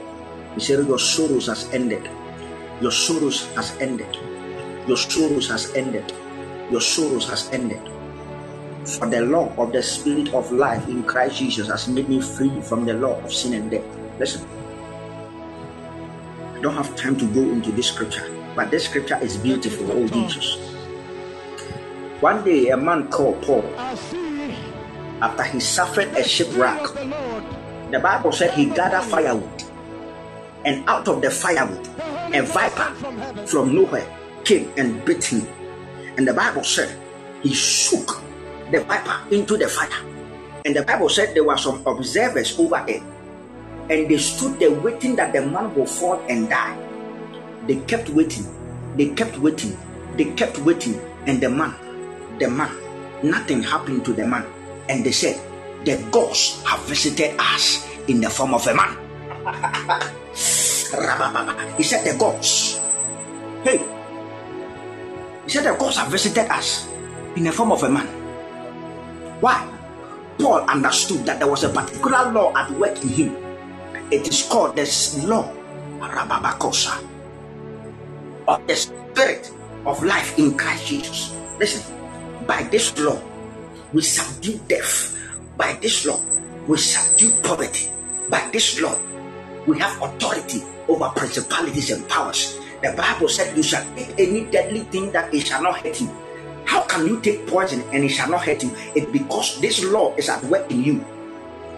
He 0.55 0.61
said, 0.61 0.87
Your 0.87 0.99
sorrows 0.99 1.47
has 1.49 1.69
ended. 1.73 2.09
Your 2.83 2.91
sorrows 2.91 3.47
has 3.55 3.79
ended. 3.79 4.19
Your 4.89 4.97
sorrows 4.97 5.49
has 5.49 5.73
ended. 5.77 6.13
Your 6.69 6.81
sorrows 6.81 7.29
has 7.31 7.49
ended. 7.53 7.79
For 8.99 9.07
the 9.07 9.21
law 9.21 9.55
of 9.57 9.71
the 9.71 9.81
Spirit 9.85 10.35
of 10.35 10.51
life 10.51 10.89
in 10.89 11.05
Christ 11.05 11.39
Jesus 11.39 11.69
has 11.69 11.87
made 11.87 12.09
me 12.09 12.21
free 12.21 12.61
from 12.61 12.85
the 12.85 12.95
law 12.95 13.21
of 13.23 13.33
sin 13.33 13.55
and 13.55 13.71
death. 13.71 13.85
Listen, 14.19 14.45
I 16.57 16.61
don't 16.61 16.75
have 16.75 16.97
time 16.97 17.15
to 17.19 17.27
go 17.33 17.43
into 17.43 17.71
this 17.71 17.87
scripture, 17.87 18.29
but 18.57 18.73
this 18.73 18.87
scripture 18.87 19.19
is 19.23 19.37
beautiful. 19.37 19.87
Oh, 19.93 20.09
Jesus. 20.09 20.59
One 22.19 22.43
day, 22.43 22.71
a 22.71 22.77
man 22.77 23.07
called 23.11 23.43
Paul, 23.43 23.63
after 25.23 25.45
he 25.45 25.61
suffered 25.61 26.09
a 26.19 26.25
shipwreck, 26.25 26.83
the 27.93 28.01
Bible 28.03 28.33
said 28.33 28.55
he 28.55 28.67
gathered 28.67 29.05
firewood, 29.09 29.63
and 30.65 30.83
out 30.89 31.07
of 31.07 31.23
the 31.23 31.31
firewood, 31.31 31.89
a 32.35 32.43
viper 32.43 33.47
from 33.47 33.75
nowhere 33.75 34.07
came 34.45 34.73
and 34.77 35.05
bit 35.05 35.25
him. 35.25 35.47
And 36.17 36.27
the 36.27 36.35
Bible 36.35 36.65
said 36.65 36.97
he 37.43 37.53
shook 37.55 38.23
the 38.71 38.81
viper 38.85 39.35
into 39.35 39.57
the 39.57 39.69
fire. 39.69 39.89
And 40.65 40.77
the 40.77 40.83
Bible 40.83 41.09
said 41.09 41.35
there 41.35 41.45
were 41.45 41.59
some 41.59 41.85
observers 41.87 42.59
over 42.59 42.83
there, 42.87 43.03
and 43.91 44.09
they 44.09 44.19
stood 44.19 44.59
there 44.59 44.71
waiting 44.71 45.17
that 45.17 45.33
the 45.33 45.45
man 45.45 45.75
will 45.75 45.87
fall 45.87 46.21
and 46.29 46.49
die. 46.49 46.79
They 47.67 47.77
kept 47.87 48.11
waiting, 48.11 48.47
they 48.97 49.09
kept 49.09 49.39
waiting, 49.39 49.77
they 50.17 50.27
kept 50.35 50.59
waiting, 50.59 51.01
and 51.27 51.41
the 51.41 51.51
man 51.51 51.75
the 52.43 52.51
man. 52.51 52.71
Nothing 53.23 53.63
happened 53.63 54.05
to 54.05 54.13
the 54.13 54.27
man. 54.27 54.45
And 54.89 55.05
they 55.05 55.13
said, 55.13 55.39
The 55.85 56.03
ghosts 56.11 56.63
have 56.65 56.83
visited 56.87 57.39
us 57.39 57.87
in 58.09 58.21
the 58.21 58.31
form 58.31 58.55
of 58.55 58.67
a 58.67 58.75
man. 58.75 58.99
he 61.77 61.83
said, 61.83 62.05
The 62.05 62.19
gods. 62.19 62.81
Hey. 63.65 63.79
He 65.45 65.51
said, 65.51 65.65
The 65.65 65.77
gods 65.79 65.97
have 65.97 66.09
visited 66.09 66.51
us 66.51 66.89
in 67.37 67.45
the 67.45 67.53
form 67.53 67.73
of 67.73 67.83
a 67.83 67.89
man. 67.89 68.07
Why? 69.41 69.69
Paul 70.39 70.63
understood 70.69 71.25
that 71.27 71.39
there 71.39 71.49
was 71.49 71.65
a 71.65 71.69
particular 71.69 72.33
law 72.33 72.55
at 72.57 72.71
work 72.73 73.01
in 73.03 73.09
him. 73.09 73.37
It 74.11 74.29
is 74.29 74.47
called 74.49 74.77
the 74.77 74.85
law 75.27 75.53
Rababakosa 75.99 77.01
of 78.49 78.67
the 78.67 78.77
spirit 78.77 79.51
of 79.87 80.03
life 80.03 80.39
in 80.39 80.57
Christ 80.57 80.87
Jesus. 80.87 81.35
Listen, 81.59 81.83
by 82.47 82.63
this 82.65 82.97
law, 82.99 83.21
we 83.93 84.03
subdue 84.03 84.61
death. 84.69 85.17
By 85.57 85.79
this 85.81 86.05
law, 86.07 86.21
we 86.67 86.77
subdue 86.77 87.31
poverty. 87.43 87.89
By 88.29 88.49
this 88.53 88.81
law, 88.81 88.97
we 89.67 89.79
have 89.79 89.95
authority 90.03 90.63
over 90.89 91.09
principalities 91.11 91.91
and 91.91 92.09
powers. 92.09 92.59
The 92.83 92.93
Bible 92.97 93.29
said, 93.29 93.57
You 93.57 93.63
shall 93.63 93.87
eat 93.99 94.15
any 94.19 94.45
deadly 94.47 94.81
thing 94.81 95.13
that 95.13 95.33
it 95.33 95.47
shall 95.47 95.63
not 95.63 95.79
hurt 95.81 96.01
you. 96.01 96.11
How 96.65 96.83
can 96.83 97.07
you 97.07 97.21
take 97.21 97.47
poison 97.47 97.83
and 97.93 98.05
it 98.05 98.09
shall 98.11 98.31
not 98.31 98.45
hurt 98.45 98.63
you? 98.63 98.71
It's 98.95 99.11
because 99.11 99.61
this 99.61 99.85
law 99.85 100.15
is 100.17 100.29
at 100.29 100.43
work 100.45 100.71
in 100.71 100.83
you. 100.83 101.05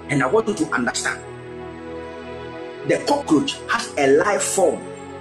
And 0.08 0.22
I 0.22 0.26
want 0.26 0.48
you 0.48 0.54
to 0.54 0.66
understand 0.72 1.22
the 2.88 2.98
cockroach 3.08 3.56
has 3.68 3.92
a 3.96 4.06
life 4.18 4.42
form 4.42 4.80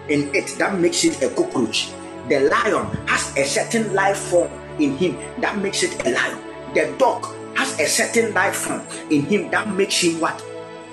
in 0.09 0.33
it 0.35 0.55
that 0.59 0.77
makes 0.79 1.03
it 1.03 1.21
a 1.23 1.29
cockroach. 1.29 1.91
The 2.29 2.41
lion 2.41 2.85
has 3.07 3.35
a 3.37 3.45
certain 3.45 3.93
life 3.93 4.17
form 4.17 4.51
in 4.79 4.97
him 4.97 5.17
that 5.39 5.57
makes 5.57 5.83
it 5.83 6.05
a 6.05 6.11
lion. 6.11 6.39
The 6.73 6.93
dog 6.97 7.25
has 7.55 7.79
a 7.79 7.87
certain 7.87 8.33
life 8.33 8.55
form 8.55 8.81
in 9.09 9.23
him 9.25 9.49
that 9.51 9.67
makes 9.69 10.01
him 10.01 10.19
what? 10.19 10.43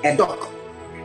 A 0.04 0.16
dog. 0.16 0.48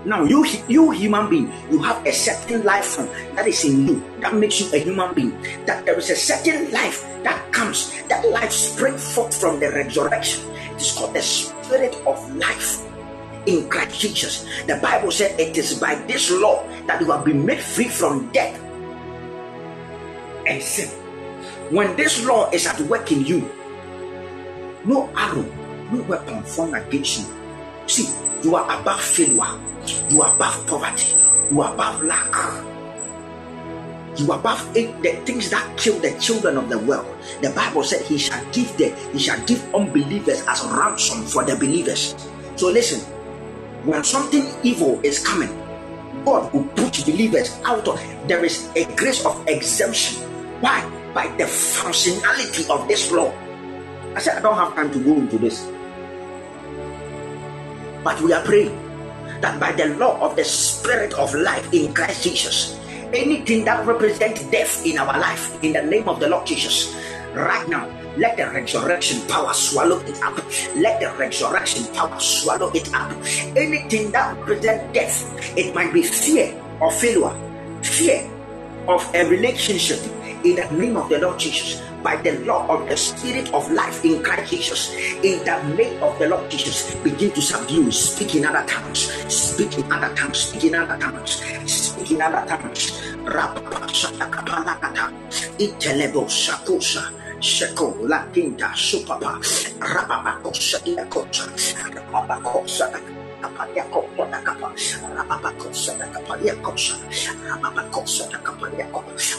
Now 0.05 0.21
you 0.23 0.45
you 0.69 0.91
human 0.91 1.29
being, 1.29 1.51
you 1.73 1.81
have 1.81 2.05
a 2.05 2.13
certain 2.13 2.61
life 2.61 2.93
form 2.93 3.09
that 3.33 3.47
is 3.49 3.65
in 3.65 3.87
you 3.89 3.97
that 4.21 4.37
makes 4.37 4.61
you 4.61 4.69
a 4.69 4.77
human 4.77 5.13
being. 5.17 5.33
That 5.65 5.85
there 5.85 5.97
is 5.97 6.13
a 6.13 6.15
certain 6.15 6.69
life 6.69 7.01
that 7.25 7.41
comes, 7.51 7.89
that 8.05 8.21
life 8.29 8.53
springs 8.53 9.01
forth 9.01 9.33
from 9.33 9.59
the 9.59 9.73
resurrection. 9.73 10.45
It's 10.77 10.93
called 10.93 11.15
the 11.15 11.25
spirit 11.25 11.97
of 12.05 12.21
life 12.37 12.85
in 13.49 13.67
Christ 13.67 13.99
Jesus. 13.99 14.45
The 14.69 14.77
Bible 14.77 15.09
said 15.09 15.39
it 15.39 15.57
is 15.57 15.79
by 15.79 15.95
this 16.05 16.29
law 16.29 16.61
that 16.85 17.01
you 17.01 17.09
have 17.09 17.25
been 17.25 17.45
made 17.45 17.61
free 17.61 17.89
from 17.89 18.29
death 18.29 18.61
and 20.45 20.61
sin. 20.61 20.89
When 21.73 21.95
this 21.97 22.23
law 22.25 22.51
is 22.51 22.67
at 22.67 22.79
work 22.81 23.11
in 23.11 23.25
you, 23.25 23.49
no 24.85 25.09
arrow, 25.17 25.49
no 25.89 26.01
weapon 26.03 26.43
formed 26.43 26.75
against 26.75 27.25
you. 27.25 27.44
See, 27.87 28.09
you 28.43 28.55
are 28.55 28.79
above 28.79 29.01
failure, 29.01 29.59
you 30.09 30.21
are 30.21 30.35
above 30.35 30.67
poverty, 30.67 31.15
you 31.51 31.61
are 31.61 31.73
above 31.73 32.03
lack. 32.03 32.33
You 34.17 34.31
are 34.31 34.39
above 34.39 34.75
it, 34.77 35.01
the 35.03 35.11
things 35.25 35.49
that 35.49 35.77
kill 35.77 35.99
the 35.99 36.17
children 36.19 36.57
of 36.57 36.69
the 36.69 36.79
world. 36.79 37.05
The 37.41 37.49
Bible 37.49 37.83
said 37.83 38.05
he 38.05 38.17
shall 38.17 38.43
give 38.51 38.75
them, 38.77 38.95
he 39.11 39.19
shall 39.19 39.43
give 39.45 39.61
unbelievers 39.75 40.43
as 40.47 40.63
ransom 40.65 41.23
for 41.25 41.43
the 41.43 41.55
believers. 41.55 42.15
So 42.55 42.69
listen, 42.69 43.01
when 43.83 44.03
something 44.03 44.45
evil 44.63 44.99
is 45.03 45.19
coming, 45.19 45.51
God 46.23 46.51
will 46.53 46.63
put 46.75 47.05
believers 47.05 47.59
out 47.65 47.87
of 47.87 48.01
there 48.27 48.43
is 48.43 48.71
a 48.75 48.85
grace 48.95 49.25
of 49.25 49.45
exemption. 49.47 50.23
Why? 50.61 50.95
by 51.15 51.27
the 51.39 51.45
functionality 51.45 52.69
of 52.69 52.87
this 52.89 53.09
law. 53.09 53.33
I 54.13 54.19
said, 54.19 54.37
I 54.37 54.41
don't 54.41 54.57
have 54.57 54.75
time 54.75 54.91
to 54.91 54.99
go 54.99 55.15
into 55.15 55.37
this. 55.39 55.65
But 58.05 58.21
we 58.21 58.37
are 58.37 58.45
praying 58.45 58.69
that 59.41 59.59
by 59.59 59.73
the 59.73 59.97
law 59.97 60.21
of 60.21 60.37
the 60.37 60.45
spirit 60.45 61.17
of 61.17 61.33
life 61.33 61.65
in 61.73 61.89
Christ 61.89 62.21
Jesus, 62.21 62.77
anything 63.09 63.65
that 63.65 63.81
represents 63.81 64.45
death 64.53 64.85
in 64.85 65.01
our 65.01 65.17
life, 65.17 65.57
in 65.63 65.73
the 65.73 65.81
name 65.81 66.07
of 66.07 66.19
the 66.19 66.29
Lord 66.29 66.45
Jesus, 66.45 66.93
right 67.33 67.67
now, 67.67 67.89
let 68.15 68.37
the 68.37 68.45
resurrection 68.45 69.25
power 69.27 69.51
swallow 69.53 69.99
it 70.05 70.21
up. 70.21 70.37
Let 70.77 71.01
the 71.01 71.17
resurrection 71.17 71.89
power 71.95 72.19
swallow 72.19 72.69
it 72.77 72.93
up. 72.93 73.11
Anything 73.57 74.11
that 74.11 74.37
represents 74.37 74.85
death, 74.93 75.57
it 75.57 75.73
might 75.73 75.91
be 75.91 76.03
fear 76.03 76.53
or 76.79 76.91
failure, 76.91 77.33
fear 77.81 78.29
of 78.87 79.01
a 79.15 79.27
relationship, 79.27 79.99
in 80.45 80.55
the 80.55 80.69
name 80.77 80.95
of 80.95 81.09
the 81.09 81.17
Lord 81.17 81.39
Jesus, 81.39 81.81
by 82.03 82.15
the 82.21 82.37
law 82.45 82.67
of 82.69 82.87
the 82.87 82.95
spirit 82.95 83.51
of 83.53 83.69
life 83.71 84.05
in 84.05 84.21
Christ 84.21 84.51
Jesus. 84.51 84.93
In 85.25 85.43
the 85.43 85.57
name 85.75 86.01
of 86.03 86.17
the 86.19 86.29
Lord 86.29 86.49
Jesus, 86.51 86.93
begin 87.01 87.31
to 87.31 87.41
subdue, 87.41 87.91
speak 87.91 88.35
in 88.35 88.45
other 88.45 88.63
tongues, 88.69 89.09
speak 89.33 89.77
in 89.77 89.91
other 89.91 90.13
tongues, 90.15 90.37
speak 90.37 90.63
in 90.65 90.75
other 90.75 90.97
tongues, 91.01 91.41
speak 91.65 92.11
in 92.11 92.21
other 92.21 92.45
tongues. 92.45 93.01
Itelebo 95.57 96.29
shakusha. 96.29 97.25
Sheko 97.41 98.07
la 98.07 98.25
quinta 98.31 98.71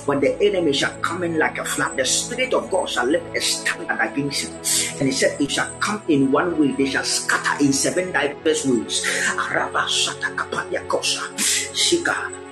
when 0.07 0.21
the 0.21 0.37
enemy 0.41 0.73
shall 0.73 0.93
come 1.01 1.25
in 1.25 1.39
like 1.39 1.59
a 1.59 1.65
flood, 1.65 1.97
the 1.97 2.05
Spirit 2.05 2.55
of 2.55 2.71
God 2.71 2.89
shall 2.89 3.07
lift 3.07 3.37
a 3.37 3.41
standard 3.41 3.99
against 4.01 4.47
him. 4.47 4.55
And 5.01 5.09
he 5.09 5.13
said, 5.13 5.41
It 5.41 5.51
shall 5.51 5.71
come 5.81 6.03
in 6.09 6.31
one 6.31 6.59
way, 6.59 6.73
they 6.73 6.91
shall 6.91 7.05
scatter 7.05 7.65
in 7.65 7.73
seven 7.73 8.13
diverse 8.13 8.65
ways. 8.67 9.05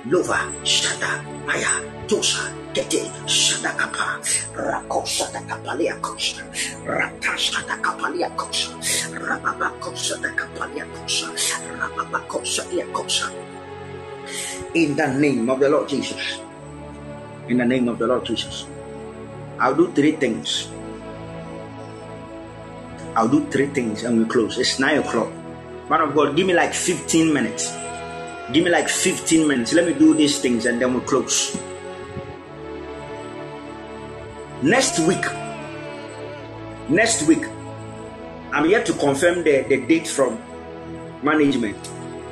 Lova, 0.05 0.37
Shada, 0.61 1.17
Maya, 1.47 1.81
Tosa, 2.07 2.53
Kete, 2.73 3.09
Shadakapa, 3.25 4.21
Rako 4.53 5.01
Shadakapalia 5.01 5.97
Kosa, 5.99 6.45
Rata 6.85 7.33
Shadakapalia 7.33 8.29
Kosa, 8.37 8.69
Rababako 9.17 9.97
Shadakapalia 9.97 10.85
Kosa, 10.93 11.33
Rababako 11.73 12.45
Shadia 12.45 12.85
Kosa. 12.93 13.33
In 14.75 14.95
the 14.95 15.07
name 15.07 15.49
of 15.49 15.59
the 15.59 15.69
Lord 15.69 15.89
Jesus. 15.89 16.39
In 17.49 17.57
the 17.57 17.65
name 17.65 17.87
of 17.87 17.97
the 17.97 18.05
Lord 18.05 18.25
Jesus. 18.25 18.67
I'll 19.59 19.73
do 19.75 19.91
three 19.93 20.11
things. 20.13 20.69
I'll 23.15 23.29
do 23.29 23.47
three 23.49 23.67
things 23.67 24.03
and 24.03 24.19
we 24.19 24.25
close. 24.25 24.59
It's 24.59 24.77
nine 24.77 24.99
o'clock. 24.99 25.31
Man 25.89 26.01
of 26.01 26.13
God, 26.13 26.35
give 26.35 26.45
me 26.45 26.53
like 26.53 26.73
15 26.73 27.33
minutes. 27.33 27.71
Give 28.51 28.63
me 28.63 28.69
like 28.69 28.89
15 28.89 29.47
minutes. 29.47 29.73
Let 29.73 29.87
me 29.87 29.93
do 29.93 30.13
these 30.13 30.39
things 30.39 30.65
and 30.65 30.81
then 30.81 30.93
we'll 30.93 31.03
close. 31.03 31.57
Next 34.61 34.99
week, 34.99 35.25
next 36.89 37.27
week, 37.27 37.43
I'm 38.51 38.69
yet 38.69 38.85
to 38.85 38.93
confirm 38.93 39.43
the, 39.43 39.65
the 39.67 39.85
date 39.85 40.07
from 40.07 40.41
management. 41.23 41.77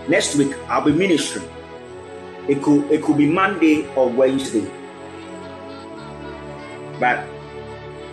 Next 0.08 0.36
week, 0.36 0.54
I'll 0.68 0.86
be 0.86 0.94
ministering. 0.94 1.48
It 2.48 2.62
could 2.62 2.92
it 2.92 3.02
could 3.02 3.18
be 3.18 3.26
Monday 3.26 3.88
or 3.96 4.10
Wednesday. 4.10 4.70
But 7.00 7.26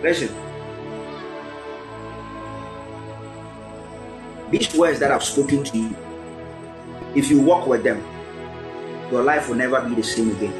listen, 0.01 0.33
these 4.49 4.73
words 4.75 4.99
that 4.99 5.11
I've 5.11 5.23
spoken 5.23 5.63
to 5.63 5.77
you, 5.77 5.95
if 7.15 7.29
you 7.29 7.41
walk 7.41 7.67
with 7.67 7.83
them, 7.83 8.03
your 9.11 9.23
life 9.23 9.49
will 9.49 9.55
never 9.55 9.81
be 9.87 9.95
the 9.95 10.03
same 10.03 10.31
again. 10.31 10.53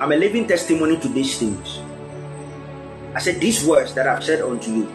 I'm 0.00 0.12
a 0.12 0.16
living 0.16 0.46
testimony 0.46 0.96
to 1.00 1.08
these 1.08 1.38
things. 1.38 1.80
I 3.14 3.20
said, 3.20 3.40
These 3.40 3.66
words 3.66 3.94
that 3.94 4.06
I've 4.06 4.22
said 4.22 4.40
unto 4.40 4.70
you, 4.70 4.86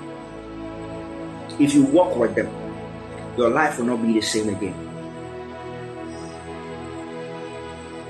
if 1.60 1.74
you 1.74 1.84
walk 1.84 2.16
with 2.16 2.36
them, 2.36 2.50
your 3.38 3.50
life 3.50 3.78
will 3.78 3.86
not 3.86 4.02
be 4.02 4.14
the 4.14 4.22
same 4.22 4.50
again. 4.50 4.74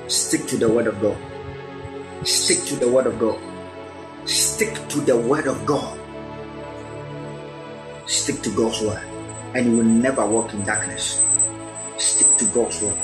Stick 0.08 0.46
to 0.48 0.58
the 0.58 0.70
word 0.70 0.88
of 0.88 1.02
God. 1.02 1.18
Stick 2.26 2.64
to 2.68 2.76
the 2.76 2.88
word 2.88 3.08
of 3.08 3.20
God. 3.20 3.40
Stick 4.26 4.76
to 4.90 5.02
the 5.02 5.18
word 5.18 5.48
of 5.48 5.66
God. 5.66 6.00
Stick 8.06 8.42
to 8.44 8.50
God's 8.56 8.82
word, 8.82 9.04
and 9.56 9.66
you 9.66 9.78
will 9.78 9.84
never 9.84 10.26
walk 10.26 10.54
in 10.54 10.64
darkness. 10.64 11.33
Stick 12.04 12.36
to 12.36 12.46
God's 12.52 12.84
word. 12.84 13.00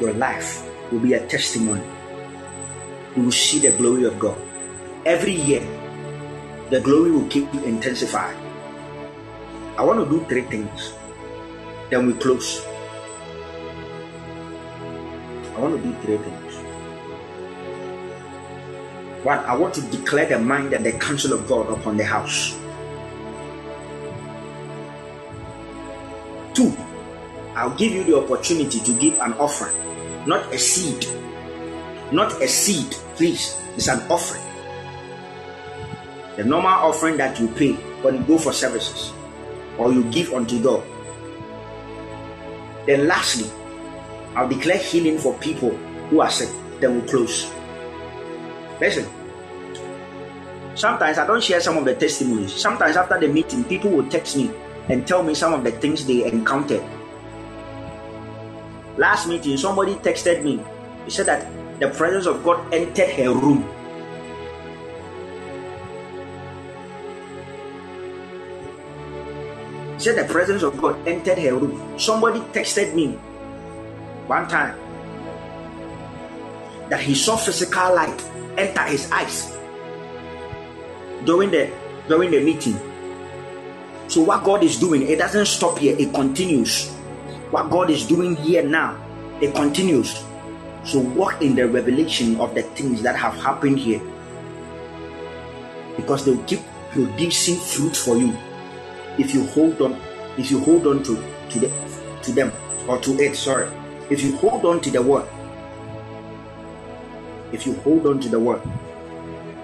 Your 0.00 0.12
life 0.14 0.62
will 0.92 1.00
be 1.00 1.14
a 1.14 1.26
testimony. 1.26 1.82
You 3.16 3.24
will 3.24 3.32
see 3.34 3.58
the 3.58 3.72
glory 3.76 4.04
of 4.04 4.16
God. 4.22 4.38
Every 5.04 5.34
year, 5.34 5.66
the 6.70 6.80
glory 6.80 7.10
will 7.10 7.26
keep 7.26 7.52
intensified. 7.66 8.36
I 9.76 9.82
want 9.82 9.98
to 9.98 10.06
do 10.06 10.24
three 10.26 10.46
things. 10.46 10.94
Then 11.90 12.06
we 12.06 12.14
close. 12.14 12.64
I 15.56 15.58
want 15.58 15.74
to 15.74 15.82
do 15.82 15.92
three 15.98 16.18
things. 16.18 16.54
One, 19.26 19.38
I 19.40 19.56
want 19.56 19.74
to 19.74 19.82
declare 19.90 20.26
the 20.26 20.38
mind 20.38 20.72
and 20.72 20.86
the 20.86 20.92
counsel 20.92 21.32
of 21.32 21.48
God 21.48 21.68
upon 21.74 21.96
the 21.96 22.04
house. 22.04 22.54
Two, 26.54 26.74
I'll 27.54 27.76
give 27.76 27.92
you 27.92 28.04
the 28.04 28.16
opportunity 28.16 28.80
to 28.80 28.92
give 28.98 29.18
an 29.20 29.34
offering, 29.34 29.76
not 30.26 30.52
a 30.54 30.58
seed. 30.58 31.06
Not 32.12 32.40
a 32.40 32.46
seed, 32.46 32.92
please. 33.16 33.60
It's 33.76 33.88
an 33.88 34.00
offering. 34.08 34.42
The 36.36 36.44
normal 36.44 36.70
offering 36.70 37.16
that 37.16 37.40
you 37.40 37.48
pay 37.48 37.72
when 38.02 38.16
you 38.16 38.22
go 38.22 38.38
for 38.38 38.52
services 38.52 39.12
or 39.78 39.92
you 39.92 40.04
give 40.10 40.32
unto 40.32 40.62
God. 40.62 40.84
Then, 42.86 43.08
lastly, 43.08 43.50
I'll 44.36 44.48
declare 44.48 44.78
healing 44.78 45.18
for 45.18 45.34
people 45.38 45.70
who 46.10 46.20
are 46.20 46.30
sick. 46.30 46.50
Then 46.80 46.96
we'll 46.96 47.08
close. 47.08 47.50
Listen, 48.80 49.06
sometimes 50.74 51.18
I 51.18 51.26
don't 51.26 51.42
share 51.42 51.60
some 51.60 51.78
of 51.78 51.84
the 51.84 51.94
testimonies. 51.94 52.52
Sometimes 52.52 52.96
after 52.96 53.18
the 53.18 53.28
meeting, 53.28 53.64
people 53.64 53.90
will 53.90 54.08
text 54.08 54.36
me 54.36 54.50
and 54.88 55.06
tell 55.06 55.22
me 55.22 55.34
some 55.34 55.54
of 55.54 55.64
the 55.64 55.72
things 55.72 56.06
they 56.06 56.24
encountered. 56.24 56.84
Last 58.96 59.26
meeting, 59.26 59.56
somebody 59.56 59.94
texted 59.96 60.44
me. 60.44 60.60
He 61.04 61.10
said 61.10 61.26
that 61.26 61.48
the 61.80 61.90
presence 61.90 62.26
of 62.26 62.44
God 62.44 62.62
entered 62.72 63.10
her 63.10 63.34
room. 63.34 63.66
He 69.94 70.00
said 70.00 70.16
the 70.16 70.30
presence 70.30 70.62
of 70.62 70.80
God 70.80 70.96
entered 71.08 71.38
her 71.38 71.56
room. 71.56 71.98
Somebody 71.98 72.40
texted 72.52 72.94
me 72.94 73.18
one 74.28 74.46
time 74.48 74.78
that 76.88 77.00
he 77.00 77.14
saw 77.14 77.36
physical 77.36 77.94
light 77.94 78.22
enter 78.56 78.82
his 78.84 79.10
eyes 79.10 79.56
during 81.24 81.50
the 81.50 81.72
during 82.08 82.30
the 82.30 82.40
meeting. 82.40 82.78
So 84.14 84.22
what 84.22 84.44
God 84.44 84.62
is 84.62 84.78
doing, 84.78 85.02
it 85.08 85.18
doesn't 85.18 85.46
stop 85.46 85.78
here, 85.78 85.96
it 85.98 86.14
continues. 86.14 86.88
What 87.50 87.68
God 87.68 87.90
is 87.90 88.06
doing 88.06 88.36
here 88.36 88.62
now, 88.62 88.96
it 89.40 89.52
continues. 89.56 90.22
So 90.84 91.00
walk 91.00 91.42
in 91.42 91.56
the 91.56 91.66
revelation 91.66 92.38
of 92.38 92.54
the 92.54 92.62
things 92.62 93.02
that 93.02 93.16
have 93.16 93.34
happened 93.34 93.80
here. 93.80 94.00
Because 95.96 96.24
they 96.24 96.30
will 96.30 96.44
keep 96.44 96.60
producing 96.92 97.56
fruit 97.56 97.96
for 97.96 98.16
you 98.16 98.38
if 99.18 99.34
you 99.34 99.46
hold 99.48 99.82
on, 99.82 100.00
if 100.38 100.48
you 100.48 100.60
hold 100.60 100.86
on 100.86 101.02
to, 101.02 101.16
to 101.50 101.58
the 101.58 101.72
to 102.22 102.30
them 102.30 102.52
or 102.86 103.00
to 103.00 103.18
it, 103.18 103.34
sorry. 103.34 103.68
If 104.10 104.22
you 104.22 104.36
hold 104.36 104.64
on 104.64 104.80
to 104.82 104.92
the 104.92 105.02
word, 105.02 105.26
if 107.50 107.66
you 107.66 107.74
hold 107.80 108.06
on 108.06 108.20
to 108.20 108.28
the 108.28 108.38
word, 108.38 108.62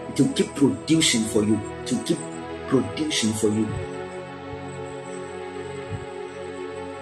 it 0.08 0.20
will 0.20 0.32
keep 0.32 0.52
producing 0.56 1.22
for 1.22 1.44
you, 1.44 1.60
to 1.86 2.02
keep 2.02 2.18
producing 2.66 3.32
for 3.32 3.46
you. 3.46 3.89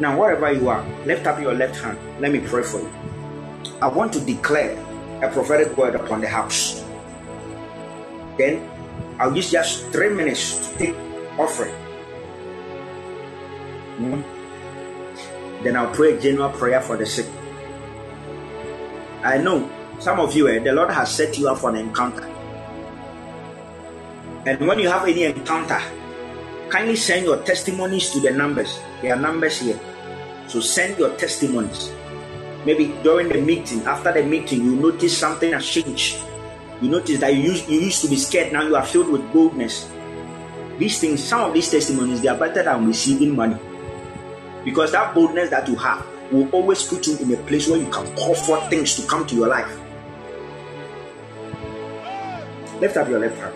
Now, 0.01 0.19
wherever 0.19 0.53
you 0.53 0.69
are, 0.69 0.87
lift 1.05 1.27
up 1.27 1.41
your 1.41 1.55
left 1.55 1.81
hand. 1.81 1.99
Let 2.21 2.31
me 2.31 2.39
pray 2.39 2.63
for 2.63 2.79
you. 2.79 2.93
I 3.83 3.89
want 3.89 4.13
to 4.15 4.21
declare 4.21 4.79
a 5.23 5.29
prophetic 5.31 5.77
word 5.77 5.95
upon 5.95 6.21
the 6.21 6.29
house. 6.29 6.85
Then 8.39 8.63
I'll 9.19 9.35
use 9.35 9.51
just 9.51 9.87
three 9.91 10.11
minutes 10.11 10.69
to 10.69 10.79
take 10.79 10.97
offering. 11.39 11.75
Mm. 13.99 14.23
Then 15.65 15.75
I'll 15.75 15.93
pray 15.93 16.15
a 16.15 16.21
general 16.21 16.51
prayer 16.51 16.81
for 16.81 16.97
the 16.97 17.07
sick. 17.07 17.27
I 19.25 19.39
know 19.39 19.69
some 19.99 20.21
of 20.21 20.35
you, 20.35 20.47
eh, 20.47 20.63
the 20.63 20.71
Lord 20.71 20.91
has 20.91 21.11
set 21.11 21.37
you 21.37 21.49
up 21.49 21.59
for 21.59 21.71
an 21.71 21.77
encounter. 21.77 22.23
And 24.47 24.63
when 24.67 24.79
you 24.79 24.89
have 24.89 25.03
any 25.03 25.25
encounter, 25.25 25.83
kindly 26.71 26.95
send 26.95 27.27
your 27.27 27.43
testimonies 27.43 28.11
to 28.11 28.21
the 28.21 28.31
numbers. 28.31 28.79
There 29.03 29.15
are 29.15 29.21
numbers 29.21 29.61
here. 29.61 29.79
So 30.49 30.61
send 30.61 30.99
your 30.99 31.15
testimonies. 31.17 31.93
Maybe 32.65 32.95
during 33.03 33.29
the 33.29 33.41
meeting, 33.41 33.83
after 33.83 34.13
the 34.13 34.23
meeting, 34.23 34.65
you 34.65 34.75
notice 34.77 35.17
something 35.17 35.53
has 35.53 35.67
changed. 35.67 36.19
You 36.81 36.89
notice 36.91 37.21
that 37.21 37.35
you 37.35 37.43
used, 37.43 37.69
you 37.69 37.81
used 37.81 38.03
to 38.03 38.09
be 38.09 38.17
scared, 38.17 38.53
now 38.53 38.63
you 38.63 38.77
are 38.77 38.85
filled 38.85 39.09
with 39.09 39.33
boldness. 39.33 39.91
These 40.79 41.01
things, 41.01 41.23
some 41.23 41.43
of 41.43 41.55
these 41.55 41.71
testimonies, 41.71 42.21
they 42.23 42.29
are 42.29 42.39
better 42.39 42.63
than 42.63 42.87
receiving 42.87 43.35
money. 43.35 43.57
Because 44.65 44.93
that 44.93 45.15
boldness 45.15 45.51
that 45.51 45.69
you 45.69 45.77
have 45.77 46.07
will 46.31 46.49
always 46.51 46.83
put 46.83 47.07
you 47.07 47.17
in 47.19 47.33
a 47.33 47.37
place 47.45 47.69
where 47.69 47.79
you 47.79 47.91
can 47.91 48.15
call 48.17 48.35
for 48.35 48.61
things 48.69 48.97
to 48.97 49.07
come 49.07 49.27
to 49.27 49.35
your 49.35 49.49
life. 49.49 49.81
Lift 52.81 52.97
up 52.97 53.09
your 53.09 53.19
left 53.19 53.39
hand. 53.39 53.55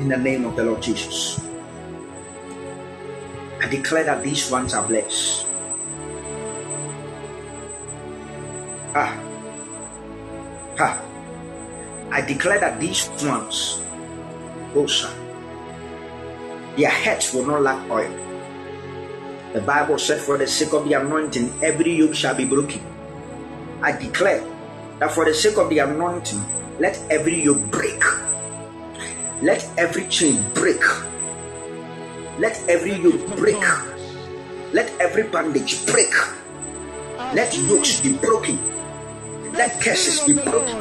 In 0.00 0.08
the 0.08 0.16
name 0.16 0.44
of 0.44 0.56
the 0.56 0.64
Lord 0.64 0.82
Jesus. 0.82 1.49
I 3.60 3.68
declare 3.68 4.04
that 4.04 4.24
these 4.24 4.50
ones 4.50 4.72
are 4.72 4.86
blessed. 4.86 5.46
Ah. 8.96 9.12
Ah. 10.80 10.96
I 12.10 12.20
declare 12.22 12.58
that 12.58 12.80
these 12.80 13.06
ones, 13.22 13.80
oh 14.74 14.86
sir, 14.86 15.12
their 16.76 16.90
heads 16.90 17.32
will 17.32 17.46
not 17.46 17.62
lack 17.62 17.90
oil. 17.90 18.10
The 19.52 19.60
Bible 19.60 19.98
said, 19.98 20.20
For 20.20 20.38
the 20.38 20.46
sake 20.46 20.72
of 20.72 20.88
the 20.88 20.94
anointing, 20.94 21.52
every 21.62 21.94
yoke 21.94 22.14
shall 22.14 22.34
be 22.34 22.44
broken. 22.44 22.80
I 23.82 23.92
declare 23.92 24.42
that 24.98 25.12
for 25.12 25.24
the 25.24 25.34
sake 25.34 25.58
of 25.58 25.68
the 25.70 25.78
anointing, 25.80 26.40
let 26.78 26.98
every 27.10 27.42
yoke 27.42 27.62
break. 27.70 28.02
Let 29.42 29.68
every 29.76 30.06
chain 30.08 30.44
break. 30.54 30.80
Let 32.40 32.56
every 32.72 32.96
yoke 32.96 33.36
break. 33.36 33.60
Let 34.72 34.88
every 34.96 35.28
bandage 35.28 35.84
break. 35.84 36.08
Let 37.36 37.52
yokes 37.68 38.00
be 38.00 38.16
broken. 38.16 38.56
Let 39.52 39.76
curses 39.76 40.24
be 40.24 40.40
broken. 40.40 40.80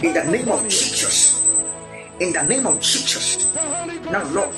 In 0.00 0.14
the 0.16 0.24
name 0.24 0.48
of 0.48 0.64
Jesus. 0.64 1.44
In 2.20 2.32
the 2.32 2.40
name 2.48 2.64
of 2.66 2.80
Jesus. 2.80 3.52
Now, 4.08 4.24
Lord, 4.32 4.56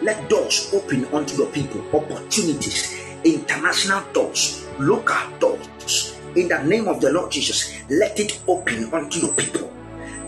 let 0.00 0.24
doors 0.30 0.72
open 0.72 1.04
unto 1.12 1.36
your 1.36 1.52
people, 1.52 1.84
opportunities, 1.92 2.96
international 3.22 4.00
doors, 4.14 4.66
local 4.78 5.20
doors. 5.38 6.16
In 6.34 6.48
the 6.48 6.64
name 6.64 6.88
of 6.88 7.02
the 7.02 7.12
Lord 7.12 7.30
Jesus, 7.30 7.76
let 7.90 8.18
it 8.18 8.40
open 8.48 8.88
unto 8.94 9.20
your 9.20 9.34
people. 9.34 9.70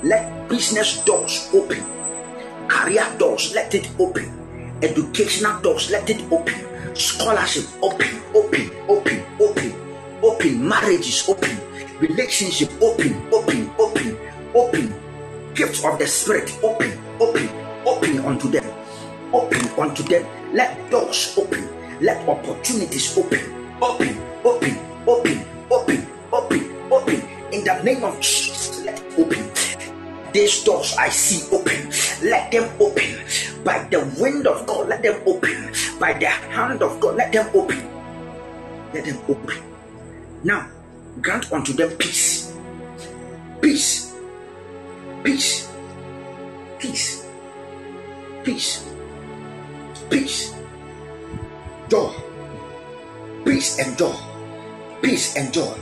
Let 0.02 0.50
business 0.50 1.02
doors 1.06 1.48
open, 1.54 1.80
career 2.68 3.08
doors, 3.16 3.54
let 3.54 3.72
it 3.74 3.88
open, 3.98 4.41
educational 4.82 5.60
doors, 5.60 5.90
let 5.90 6.08
it 6.10 6.20
open, 6.30 6.54
scholarship 6.94 7.66
open, 7.82 8.20
open, 8.34 8.70
open, 8.88 9.24
open, 9.40 9.72
open, 10.22 10.68
marriages 10.68 11.28
open, 11.28 11.56
relationship 12.00 12.70
open, 12.82 13.14
open, 13.32 13.70
open, 13.78 14.18
open, 14.54 14.94
gifts 15.54 15.84
of 15.84 15.98
the 15.98 16.06
spirit 16.06 16.50
open, 16.62 16.92
open, 17.20 17.48
open 17.86 18.18
unto 18.26 18.50
them, 18.50 18.64
open 19.32 19.62
unto 19.78 20.02
them. 20.02 20.26
Let 20.52 20.90
doors 20.90 21.34
open, 21.38 21.68
let 22.00 22.28
opportunities 22.28 23.16
open, 23.16 23.40
open, 23.80 24.18
open, 24.44 24.78
open, 25.06 25.46
open, 25.70 26.06
open, 26.32 26.92
open. 26.92 27.22
In 27.52 27.64
the 27.64 27.82
name 27.82 28.04
of 28.04 28.20
Jesus, 28.20 28.84
let 28.84 29.00
open. 29.18 29.81
These 30.32 30.64
doors 30.64 30.96
I 30.98 31.08
see 31.10 31.44
open, 31.52 31.92
let 32.24 32.50
them 32.50 32.64
open. 32.80 33.20
By 33.64 33.84
the 33.90 34.00
wind 34.18 34.46
of 34.46 34.66
God, 34.66 34.88
let 34.88 35.02
them 35.02 35.20
open. 35.26 35.72
By 36.00 36.14
the 36.14 36.26
hand 36.26 36.82
of 36.82 36.98
God, 37.00 37.16
let 37.16 37.32
them 37.32 37.50
open. 37.54 37.84
Let 38.94 39.04
them 39.04 39.18
open. 39.28 39.62
Now, 40.42 40.68
grant 41.20 41.52
unto 41.52 41.72
them 41.72 41.90
peace. 41.98 42.52
Peace. 43.60 44.14
Peace. 45.22 45.68
Peace. 46.78 47.26
Peace. 48.42 48.88
Peace. 50.10 50.54
Joy. 51.88 52.12
Peace 53.44 53.78
and 53.78 53.98
joy. 53.98 54.16
Peace 55.02 55.36
and 55.36 55.52
joy. 55.52 55.76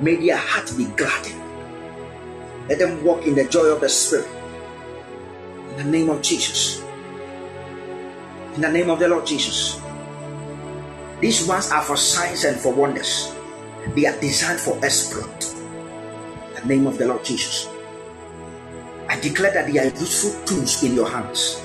May 0.00 0.16
their 0.16 0.36
heart 0.36 0.70
be 0.76 0.84
gladdened. 0.94 1.47
Let 2.68 2.78
them 2.78 3.02
walk 3.02 3.26
in 3.26 3.34
the 3.34 3.44
joy 3.44 3.66
of 3.72 3.80
the 3.80 3.88
Spirit. 3.88 4.28
In 5.70 5.76
the 5.76 5.84
name 5.84 6.10
of 6.10 6.20
Jesus. 6.20 6.82
In 8.54 8.60
the 8.60 8.70
name 8.70 8.90
of 8.90 8.98
the 8.98 9.08
Lord 9.08 9.26
Jesus. 9.26 9.80
These 11.20 11.48
ones 11.48 11.70
are 11.72 11.82
for 11.82 11.96
signs 11.96 12.44
and 12.44 12.60
for 12.60 12.72
wonders. 12.72 13.34
They 13.94 14.06
are 14.06 14.20
designed 14.20 14.60
for 14.60 14.76
exploit. 14.84 15.54
In 16.48 16.54
the 16.54 16.66
name 16.66 16.86
of 16.86 16.98
the 16.98 17.08
Lord 17.08 17.24
Jesus. 17.24 17.68
I 19.08 19.18
declare 19.18 19.52
that 19.54 19.72
they 19.72 19.78
are 19.78 19.88
useful 19.88 20.44
tools 20.44 20.82
in 20.84 20.94
your 20.94 21.08
hands. 21.08 21.62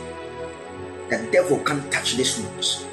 The 1.09 1.27
devil 1.31 1.59
can't 1.59 1.91
touch 1.91 2.15
these 2.15 2.39
ones. 2.39 2.85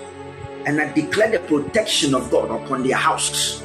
And 0.66 0.80
I 0.80 0.92
declare 0.92 1.30
the 1.30 1.38
protection 1.46 2.14
of 2.14 2.28
God 2.30 2.50
upon 2.50 2.82
their 2.82 2.96
houses. 2.96 3.62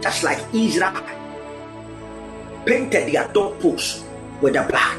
Just 0.00 0.24
like 0.24 0.42
Israel 0.54 0.92
painted 2.66 3.14
their 3.14 3.30
doorposts 3.30 4.04
with 4.42 4.58
the 4.58 4.66
blood. 4.66 4.98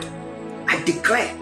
I 0.72 0.81
declare 0.88 1.35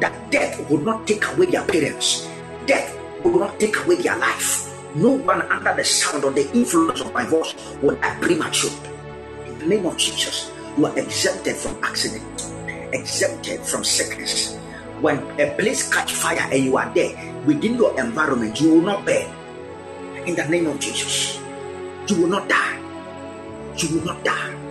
that 0.00 0.12
death 0.30 0.60
will 0.68 0.84
not 0.84 1.08
take 1.08 1.24
away 1.32 1.46
their 1.46 1.64
parents. 1.64 2.28
Death 2.66 2.92
will 3.24 3.40
not 3.40 3.58
take 3.58 3.74
away 3.82 3.96
their 3.96 4.16
life. 4.20 4.68
No 4.94 5.16
one 5.24 5.40
under 5.48 5.72
the 5.74 5.84
sound 5.84 6.24
or 6.24 6.30
the 6.30 6.44
influence 6.52 7.00
of 7.00 7.12
my 7.14 7.24
voice 7.24 7.56
will 7.80 7.96
die 7.96 8.16
premature. 8.20 8.70
In 9.48 9.58
the 9.58 9.66
name 9.66 9.86
of 9.86 9.96
Jesus, 9.96 10.52
you 10.76 10.84
are 10.84 10.98
exempted 10.98 11.56
from 11.56 11.80
accident, 11.82 12.22
exempted 12.92 13.60
from 13.64 13.82
sickness. 13.82 14.60
When 15.00 15.18
a 15.40 15.56
place 15.56 15.88
catch 15.88 16.12
fire 16.12 16.46
and 16.52 16.62
you 16.62 16.76
are 16.76 16.92
there 16.94 17.16
within 17.48 17.74
your 17.74 17.98
environment, 17.98 18.60
you 18.60 18.74
will 18.74 18.84
not 18.84 19.04
burn. 19.06 19.26
In 20.28 20.36
the 20.36 20.46
name 20.46 20.66
of 20.66 20.78
Jesus, 20.78 21.40
you 22.06 22.20
will 22.20 22.28
not 22.28 22.48
die. 22.48 22.78
You 23.78 23.96
will 23.96 24.04
not 24.04 24.22
die. 24.22 24.61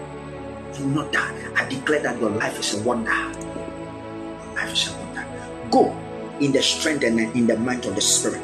You 0.77 0.85
will 0.85 1.03
not 1.03 1.11
die. 1.11 1.33
I 1.55 1.67
declare 1.67 2.01
that 2.01 2.19
your 2.19 2.29
life 2.31 2.59
is 2.59 2.73
a 2.79 2.83
wonder. 2.83 3.11
Your 3.11 4.55
life 4.55 4.73
is 4.73 4.89
a 4.89 4.97
wonder. 4.97 5.25
Go 5.69 5.97
in 6.39 6.51
the 6.51 6.61
strength 6.61 7.03
and 7.03 7.19
in 7.19 7.47
the 7.47 7.57
might 7.57 7.85
of 7.85 7.95
the 7.95 8.01
Spirit. 8.01 8.41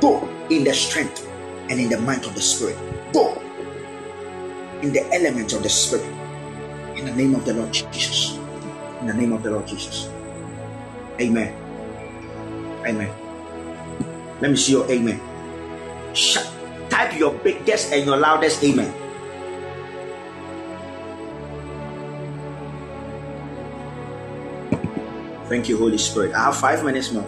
Go 0.00 0.28
in 0.50 0.64
the 0.64 0.72
strength 0.72 1.26
and 1.68 1.80
in 1.80 1.88
the 1.88 2.00
might 2.00 2.24
of 2.26 2.34
the 2.34 2.40
Spirit. 2.40 2.76
Go 3.12 3.34
in 4.82 4.92
the 4.92 5.04
elements 5.12 5.52
of 5.52 5.62
the 5.62 5.68
Spirit. 5.68 6.06
In 6.96 7.06
the 7.06 7.14
name 7.14 7.34
of 7.34 7.44
the 7.44 7.54
Lord 7.54 7.72
Jesus. 7.72 8.38
In 9.00 9.06
the 9.06 9.14
name 9.14 9.32
of 9.32 9.42
the 9.42 9.50
Lord 9.50 9.66
Jesus. 9.66 10.08
Amen. 11.20 11.54
Amen. 12.86 13.10
Let 14.40 14.50
me 14.50 14.56
see 14.56 14.72
your 14.72 14.88
amen. 14.90 15.20
Type 16.88 17.18
your 17.18 17.34
biggest 17.34 17.92
and 17.92 18.06
your 18.06 18.16
loudest 18.16 18.62
amen. 18.64 18.92
Thank 25.48 25.68
you, 25.68 25.78
Holy 25.78 25.96
Spirit. 25.96 26.34
I 26.34 26.44
have 26.44 26.56
five 26.56 26.84
minutes 26.84 27.10
more. 27.12 27.24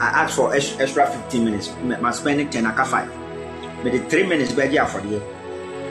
I 0.00 0.24
asked 0.24 0.36
for 0.36 0.54
extra 0.54 1.06
15 1.06 1.44
minutes. 1.44 1.74
My 1.82 2.10
spending 2.10 2.48
10, 2.48 2.64
I 2.64 2.74
got 2.74 2.88
five. 2.88 3.12
But 3.82 3.92
the 3.92 4.00
three 4.08 4.24
minutes, 4.24 4.52
bed 4.52 4.72
for 4.88 5.00
the 5.00 5.20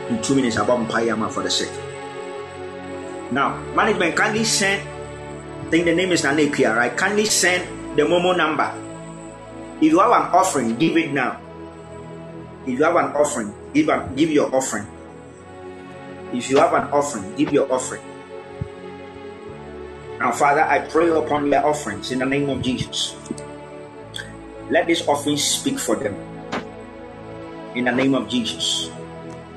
In 0.09 0.21
two 0.21 0.33
minutes, 0.33 0.57
I 0.57 0.63
about 0.63 0.87
Mpayama 0.87 1.29
for 1.29 1.43
the 1.43 1.51
sick. 1.51 1.69
Now, 3.31 3.59
management 3.75 4.15
kindly 4.15 4.45
send, 4.45 4.81
I 4.81 5.69
think 5.69 5.85
the 5.85 5.93
name 5.93 6.11
is 6.11 6.23
Nanekia, 6.23 6.75
right? 6.75 6.95
Kindly 6.95 7.25
send 7.25 7.67
the 7.97 8.03
Momo 8.03 8.35
number. 8.35 8.71
If 9.77 9.91
you 9.91 9.99
have 9.99 10.11
an 10.11 10.31
offering, 10.33 10.75
give 10.77 10.95
it 10.97 11.11
now. 11.11 11.39
If 12.65 12.79
you 12.79 12.83
have 12.83 12.95
an 12.95 13.11
offering, 13.13 13.53
give, 13.73 13.91
give 14.15 14.31
your 14.31 14.53
offering. 14.55 14.87
If 16.33 16.49
you 16.49 16.57
have 16.57 16.73
an 16.73 16.87
offering, 16.91 17.35
give 17.35 17.51
your 17.51 17.71
offering. 17.71 18.01
Now, 20.17 20.33
Father, 20.33 20.65
I 20.65 20.81
pray 20.81 21.09
upon 21.13 21.53
their 21.53 21.61
offerings 21.61 22.09
in 22.09 22.19
the 22.19 22.25
name 22.25 22.49
of 22.49 22.65
Jesus. 22.65 23.13
Let 24.69 24.89
this 24.89 25.05
offering 25.07 25.37
speak 25.37 25.77
for 25.77 25.95
them. 25.95 26.17
In 27.77 27.85
the 27.85 27.93
name 27.93 28.15
of 28.17 28.25
Jesus. 28.27 28.89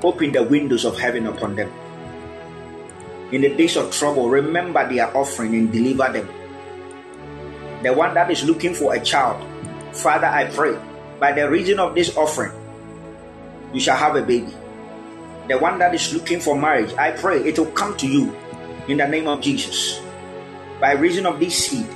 Open 0.05 0.31
the 0.31 0.43
windows 0.43 0.85
of 0.85 0.99
heaven 0.99 1.25
upon 1.25 1.55
them. 1.55 1.73
In 3.33 3.41
the 3.41 3.49
days 3.49 3.75
of 3.75 3.89
trouble, 3.89 4.29
remember 4.29 4.85
their 4.85 5.09
offering 5.17 5.55
and 5.55 5.71
deliver 5.71 6.13
them. 6.13 6.29
The 7.81 7.93
one 7.93 8.13
that 8.13 8.29
is 8.29 8.45
looking 8.45 8.75
for 8.75 8.93
a 8.93 9.01
child, 9.01 9.41
Father, 9.93 10.27
I 10.27 10.45
pray, 10.45 10.77
by 11.19 11.31
the 11.31 11.49
reason 11.49 11.79
of 11.79 11.95
this 11.95 12.15
offering, 12.15 12.53
you 13.73 13.79
shall 13.79 13.97
have 13.97 14.15
a 14.15 14.21
baby. 14.21 14.53
The 15.49 15.57
one 15.57 15.79
that 15.79 15.95
is 15.95 16.13
looking 16.13 16.39
for 16.39 16.53
marriage, 16.53 16.93
I 16.93 17.17
pray 17.17 17.41
it 17.41 17.57
will 17.57 17.73
come 17.73 17.97
to 17.97 18.05
you 18.05 18.35
in 18.87 18.97
the 18.97 19.07
name 19.07 19.27
of 19.27 19.41
Jesus 19.41 20.01
by 20.81 20.93
reason 20.93 21.27
of 21.27 21.39
this 21.39 21.67
seed, 21.69 21.87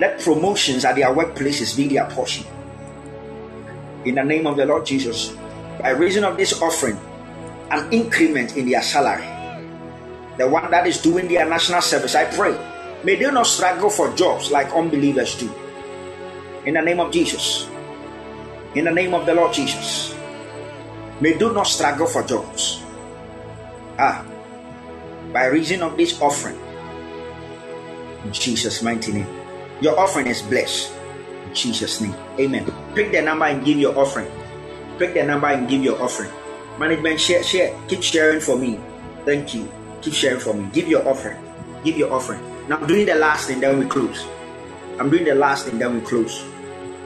let 0.00 0.20
promotions 0.20 0.84
at 0.84 0.96
their 0.96 1.14
workplaces 1.14 1.76
be 1.76 1.88
their 1.88 2.06
portion. 2.10 2.46
In 4.04 4.16
the 4.16 4.24
name 4.24 4.46
of 4.46 4.56
the 4.56 4.66
Lord 4.66 4.86
Jesus, 4.86 5.36
by 5.80 5.90
reason 5.90 6.24
of 6.24 6.36
this 6.36 6.60
offering, 6.62 6.98
an 7.70 7.92
increment 7.92 8.56
in 8.56 8.68
their 8.70 8.82
salary. 8.82 9.26
The 10.38 10.48
one 10.48 10.70
that 10.72 10.86
is 10.86 11.02
doing 11.02 11.28
their 11.28 11.48
national 11.48 11.82
service, 11.82 12.14
I 12.16 12.26
pray, 12.26 12.58
may 13.04 13.16
they 13.16 13.30
not 13.30 13.46
struggle 13.46 13.90
for 13.90 14.12
jobs 14.14 14.50
like 14.50 14.72
unbelievers 14.74 15.38
do. 15.38 15.52
In 16.66 16.74
the 16.74 16.82
name 16.82 17.00
of 17.00 17.12
Jesus, 17.12 17.68
in 18.74 18.84
the 18.84 18.92
name 18.92 19.14
of 19.14 19.26
the 19.26 19.34
Lord 19.34 19.52
Jesus, 19.54 20.14
may 21.20 21.38
do 21.38 21.52
not 21.52 21.66
struggle 21.66 22.06
for 22.06 22.22
jobs. 22.24 22.82
Ah, 23.98 24.24
by 25.32 25.46
reason 25.46 25.82
of 25.82 25.96
this 25.96 26.20
offering. 26.22 26.58
In 28.28 28.34
Jesus' 28.36 28.84
mighty 28.84 29.12
name. 29.12 29.26
Your 29.80 29.98
offering 29.98 30.26
is 30.26 30.44
blessed. 30.44 30.92
In 31.48 31.54
Jesus' 31.54 32.04
name. 32.04 32.12
Amen. 32.36 32.68
Pick 32.94 33.08
the 33.10 33.24
number 33.24 33.46
and 33.46 33.64
give 33.64 33.80
your 33.80 33.96
offering. 33.96 34.28
Pick 34.98 35.14
the 35.14 35.24
number 35.24 35.46
and 35.48 35.64
give 35.64 35.80
your 35.80 35.96
offering. 35.96 36.28
Management, 36.76 37.18
share, 37.18 37.42
share. 37.42 37.72
Keep 37.88 38.02
sharing 38.02 38.44
for 38.44 38.58
me. 38.58 38.78
Thank 39.24 39.54
you. 39.54 39.64
Keep 40.02 40.12
sharing 40.12 40.40
for 40.40 40.52
me. 40.52 40.68
Give 40.76 40.92
your 40.92 41.08
offering. 41.08 41.40
Give 41.82 41.96
your 41.96 42.12
offering. 42.12 42.44
Now 42.68 42.76
I'm 42.76 42.86
doing 42.86 43.06
the 43.06 43.14
last 43.14 43.48
thing, 43.48 43.60
then 43.60 43.78
we 43.78 43.86
close. 43.86 44.28
I'm 45.00 45.08
doing 45.08 45.24
the 45.24 45.34
last 45.34 45.64
thing, 45.64 45.78
then 45.78 45.94
we 45.94 46.04
close. 46.04 46.44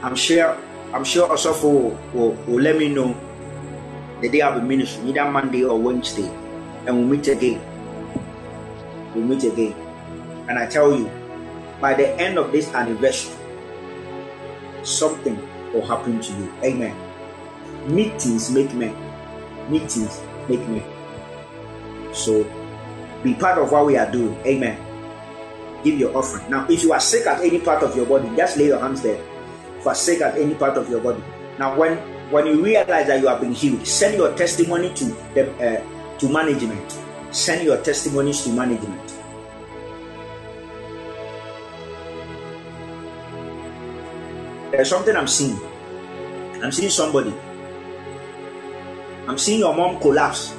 I'm 0.03 0.17
sure 0.17 0.59
I'm 0.91 1.05
sure 1.05 1.29
also 1.29 1.55
will, 1.63 1.97
will, 2.11 2.31
will 2.43 2.59
let 2.61 2.75
me 2.75 2.89
know 2.89 3.15
the 4.19 4.27
day 4.27 4.41
of 4.41 4.55
the 4.55 4.61
ministry, 4.61 5.07
either 5.07 5.23
Monday 5.31 5.63
or 5.63 5.79
Wednesday, 5.79 6.27
and 6.85 6.97
we'll 6.97 7.07
meet 7.07 7.29
again. 7.29 7.61
We'll 9.15 9.23
meet 9.23 9.45
again. 9.45 9.82
And 10.47 10.59
I 10.59 10.65
tell 10.65 10.95
you, 10.95 11.09
by 11.79 11.93
the 11.93 12.09
end 12.19 12.37
of 12.37 12.51
this 12.51 12.73
anniversary, 12.73 13.35
something 14.83 15.37
will 15.73 15.85
happen 15.85 16.19
to 16.21 16.33
you. 16.33 16.53
Amen. 16.63 16.95
Meetings 17.87 18.51
make 18.51 18.73
men. 18.73 18.95
Meetings 19.69 20.21
make 20.47 20.65
men. 20.67 20.83
So 22.13 22.43
be 23.23 23.33
part 23.33 23.57
of 23.57 23.71
what 23.71 23.85
we 23.85 23.97
are 23.97 24.09
doing. 24.11 24.35
Amen. 24.45 24.77
Give 25.83 25.99
your 25.99 26.15
offering. 26.15 26.49
Now, 26.49 26.65
if 26.69 26.83
you 26.83 26.93
are 26.93 26.99
sick 26.99 27.25
at 27.27 27.41
any 27.41 27.59
part 27.59 27.83
of 27.83 27.95
your 27.95 28.05
body, 28.05 28.29
just 28.35 28.57
lay 28.57 28.67
your 28.67 28.79
hands 28.79 29.01
there. 29.01 29.21
If 29.77 29.83
you 29.83 29.89
are 29.89 29.95
sick 29.95 30.21
at 30.21 30.37
any 30.37 30.55
part 30.55 30.77
of 30.77 30.89
your 30.89 31.01
body. 31.01 31.23
Now, 31.59 31.77
when 31.77 31.97
when 32.31 32.47
you 32.47 32.63
realize 32.63 33.07
that 33.07 33.19
you 33.19 33.27
have 33.27 33.41
been 33.41 33.53
healed, 33.53 33.85
send 33.85 34.15
your 34.15 34.33
testimony 34.35 34.93
to 34.93 35.05
uh, 35.59 36.17
to 36.19 36.29
management. 36.29 36.99
Send 37.31 37.65
your 37.65 37.77
testimonies 37.81 38.43
to 38.43 38.51
management. 38.51 39.02
There's 44.73 44.89
something 44.89 45.15
I'm 45.15 45.27
seeing. 45.27 45.59
I'm 46.63 46.71
seeing 46.71 46.89
somebody. 46.89 47.31
I'm 49.27 49.37
seeing 49.37 49.59
your 49.59 49.75
mom 49.75 49.99
collapse 50.01 50.55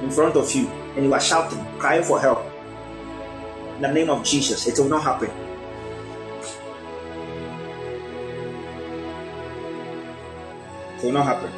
in 0.00 0.10
front 0.10 0.36
of 0.36 0.50
you 0.52 0.68
and 0.96 1.04
you 1.04 1.12
are 1.12 1.20
shouting, 1.20 1.62
crying 1.78 2.02
for 2.02 2.18
help. 2.18 2.46
In 3.76 3.82
the 3.82 3.92
name 3.92 4.08
of 4.08 4.24
Jesus, 4.24 4.66
it 4.66 4.78
will 4.78 4.88
not 4.88 5.02
happen. 5.02 5.28
It 10.96 11.04
will 11.04 11.12
not 11.12 11.26
happen. 11.26 11.52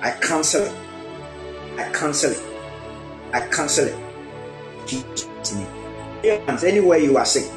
I 0.00 0.12
cancel 0.12 0.62
it. 0.64 0.74
I 1.78 1.92
cancel 1.92 2.30
it. 2.30 2.42
I 3.34 3.40
cancel 3.48 3.88
it. 3.88 3.96
Jesus' 4.86 5.52
name. 5.52 5.68
Anywhere 6.48 6.98
you 6.98 7.18
are 7.18 7.26
sick, 7.26 7.52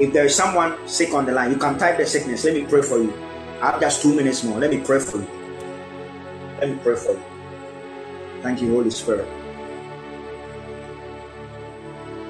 if 0.00 0.12
there 0.12 0.24
is 0.24 0.34
someone 0.34 0.76
sick 0.88 1.12
on 1.12 1.26
the 1.26 1.32
line, 1.32 1.50
you 1.52 1.58
can 1.58 1.78
type 1.78 1.98
the 1.98 2.06
sickness. 2.06 2.44
Let 2.44 2.54
me 2.54 2.64
pray 2.64 2.82
for 2.82 2.98
you. 2.98 3.12
I 3.60 3.72
have 3.72 3.80
just 3.80 4.00
two 4.00 4.16
minutes 4.16 4.42
more. 4.42 4.58
Let 4.58 4.70
me 4.70 4.80
pray 4.80 4.98
for 4.98 5.18
you. 5.18 5.28
Let 6.58 6.70
me 6.70 6.78
pray 6.82 6.96
for 6.96 7.12
you. 7.12 7.22
Thank 8.42 8.62
you, 8.62 8.72
Holy 8.72 8.90
Spirit. 8.90 9.28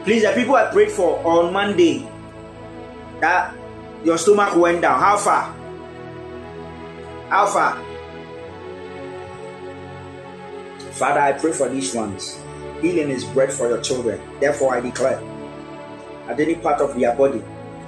Please, 0.02 0.22
the 0.22 0.32
people 0.34 0.56
I 0.56 0.66
prayed 0.72 0.90
for 0.90 1.24
on 1.24 1.52
Monday 1.52 2.08
that 3.20 3.54
your 4.02 4.18
stomach 4.18 4.56
went 4.56 4.82
down. 4.82 4.98
How 4.98 5.16
far? 5.16 5.54
How 7.28 7.46
far? 7.46 7.76
Father, 10.92 11.20
I 11.20 11.32
pray 11.32 11.52
for 11.52 11.68
these 11.68 11.94
ones. 11.94 12.36
Healing 12.82 13.10
is 13.10 13.24
bread 13.24 13.52
for 13.52 13.68
your 13.68 13.80
children. 13.80 14.20
Therefore, 14.40 14.74
I 14.74 14.80
declare 14.80 15.22
at 16.28 16.40
any 16.40 16.56
part 16.56 16.80
of 16.80 16.98
their 16.98 17.14
body, 17.14 17.42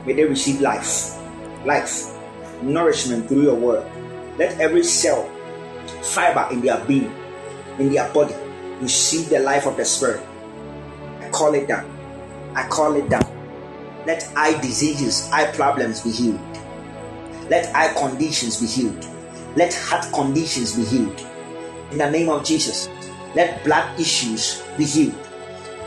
may 0.06 0.12
they 0.12 0.24
receive 0.24 0.60
life, 0.60 1.16
life, 1.64 2.14
nourishment 2.62 3.28
through 3.28 3.42
your 3.42 3.54
word. 3.54 3.86
Let 4.38 4.58
every 4.60 4.84
cell, 4.84 5.30
fiber 6.02 6.48
in 6.52 6.60
their 6.60 6.84
being 6.84 7.12
in 7.78 7.92
their 7.92 8.12
body 8.12 8.34
receive 8.80 9.28
the 9.28 9.38
life 9.38 9.66
of 9.66 9.76
the 9.76 9.84
Spirit. 9.84 10.22
I 11.20 11.28
call 11.30 11.54
it 11.54 11.68
down. 11.68 11.88
I 12.54 12.66
call 12.68 12.94
it 12.96 13.08
down. 13.08 13.26
Let 14.06 14.30
eye 14.36 14.60
diseases, 14.60 15.30
eye 15.32 15.50
problems 15.52 16.02
be 16.02 16.10
healed. 16.10 16.40
Let 17.48 17.74
eye 17.74 17.92
conditions 17.94 18.60
be 18.60 18.66
healed. 18.66 19.06
Let 19.56 19.74
heart 19.74 20.06
conditions 20.12 20.76
be 20.76 20.84
healed. 20.84 21.26
In 21.90 21.98
the 21.98 22.10
name 22.10 22.28
of 22.28 22.44
Jesus. 22.44 22.88
Let 23.34 23.64
blood 23.64 23.98
issues 23.98 24.62
be 24.76 24.84
healed. 24.84 25.28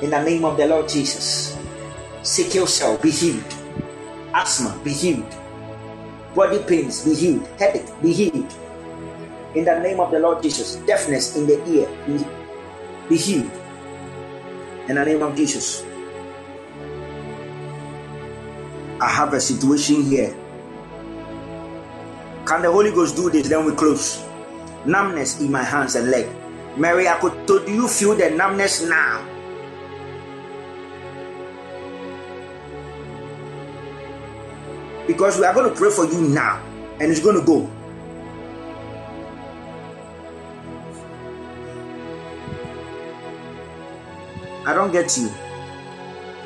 In 0.01 0.09
the 0.09 0.23
name 0.23 0.45
of 0.45 0.57
the 0.57 0.67
Lord 0.67 0.89
Jesus. 0.89 1.57
Sickle 2.23 2.67
cell 2.67 2.97
be 2.97 3.11
healed. 3.11 3.53
Asthma 4.35 4.77
be 4.83 4.91
healed. 4.91 5.33
Body 6.35 6.59
pains 6.67 7.05
be 7.05 7.15
healed. 7.15 7.47
Headache 7.57 7.87
be 8.03 8.11
healed 8.11 8.51
in 9.55 9.63
the 9.63 9.79
name 9.79 10.01
of 10.01 10.11
the 10.11 10.19
Lord 10.19 10.43
Jesus. 10.43 10.75
Deafness 10.83 11.37
in 11.37 11.47
the 11.47 11.55
ear 11.71 11.87
be, 12.05 12.19
be 13.07 13.15
healed 13.15 13.51
in 14.89 14.95
the 14.95 15.05
name 15.05 15.23
of 15.23 15.35
Jesus. 15.37 15.85
I 18.99 19.07
have 19.07 19.33
a 19.33 19.39
situation 19.39 20.03
here. 20.03 20.35
Can 22.45 22.61
the 22.61 22.71
Holy 22.71 22.91
Ghost 22.91 23.15
do 23.15 23.29
this? 23.29 23.47
Then 23.47 23.63
we 23.63 23.73
close. 23.73 24.21
Numbness 24.85 25.39
in 25.39 25.49
my 25.49 25.63
hands 25.63 25.95
and 25.95 26.11
leg. 26.11 26.27
Mary 26.77 27.07
I 27.07 27.17
could 27.19 27.45
do 27.45 27.63
you 27.67 27.87
feel 27.87 28.15
the 28.15 28.29
numbness 28.31 28.83
now? 28.83 29.23
Because 35.07 35.37
we 35.37 35.45
are 35.45 35.53
going 35.53 35.69
to 35.69 35.75
pray 35.75 35.91
for 35.91 36.05
you 36.05 36.21
now, 36.21 36.61
and 36.99 37.11
it's 37.11 37.19
going 37.21 37.39
to 37.39 37.45
go. 37.45 37.69
I 44.65 44.73
don't 44.73 44.91
get 44.91 45.15
you. 45.17 45.29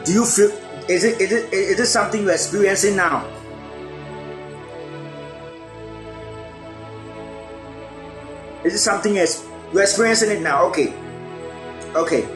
Do 0.04 0.12
you 0.14 0.26
feel 0.26 0.52
is 0.90 1.04
it 1.04 1.22
is 1.22 1.32
it 1.32 1.54
is 1.54 1.80
it 1.80 1.86
something 1.86 2.22
you're 2.24 2.34
experiencing 2.34 2.96
now? 2.96 3.26
Is 8.64 8.74
it 8.76 8.80
something 8.80 9.18
else? 9.18 9.46
you're 9.72 9.84
experiencing 9.84 10.32
it 10.32 10.42
now? 10.42 10.66
Okay. 10.66 10.94
Okay. 11.96 12.28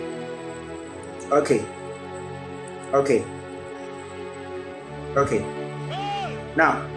Okay. 1.32 1.66
Okay. 2.94 3.24
Okay. 5.18 5.53
Now, 6.56 6.88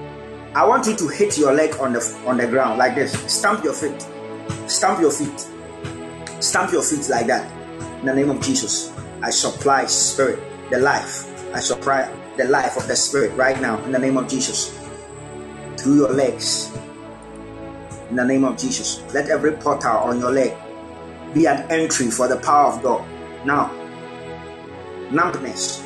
I 0.54 0.66
want 0.66 0.86
you 0.86 0.96
to 0.96 1.08
hit 1.08 1.38
your 1.38 1.52
leg 1.52 1.74
on 1.80 1.92
the 1.92 2.22
on 2.26 2.38
the 2.38 2.46
ground 2.46 2.78
like 2.78 2.94
this. 2.94 3.12
Stamp 3.32 3.62
your 3.64 3.74
feet. 3.74 4.06
Stamp 4.66 5.00
your 5.00 5.10
feet. 5.10 5.46
Stamp 6.40 6.72
your 6.72 6.82
feet 6.82 7.08
like 7.08 7.26
that. 7.26 7.50
In 8.00 8.06
the 8.06 8.14
name 8.14 8.30
of 8.30 8.40
Jesus, 8.40 8.92
I 9.22 9.30
supply 9.30 9.86
spirit, 9.86 10.38
the 10.70 10.78
life. 10.78 11.32
I 11.54 11.60
supply 11.60 12.10
the 12.36 12.44
life 12.44 12.76
of 12.76 12.86
the 12.86 12.96
spirit 12.96 13.36
right 13.36 13.60
now 13.60 13.82
in 13.84 13.92
the 13.92 13.98
name 13.98 14.16
of 14.16 14.28
Jesus. 14.28 14.78
Through 15.76 15.96
your 15.96 16.12
legs. 16.12 16.76
In 18.10 18.16
the 18.16 18.24
name 18.24 18.44
of 18.44 18.58
Jesus. 18.58 19.02
Let 19.12 19.28
every 19.28 19.52
portal 19.52 19.96
on 19.98 20.20
your 20.20 20.30
leg 20.30 20.56
be 21.34 21.46
an 21.46 21.70
entry 21.70 22.10
for 22.10 22.28
the 22.28 22.36
power 22.36 22.72
of 22.72 22.82
God. 22.82 23.04
Now, 23.44 23.72
numbness 25.10 25.84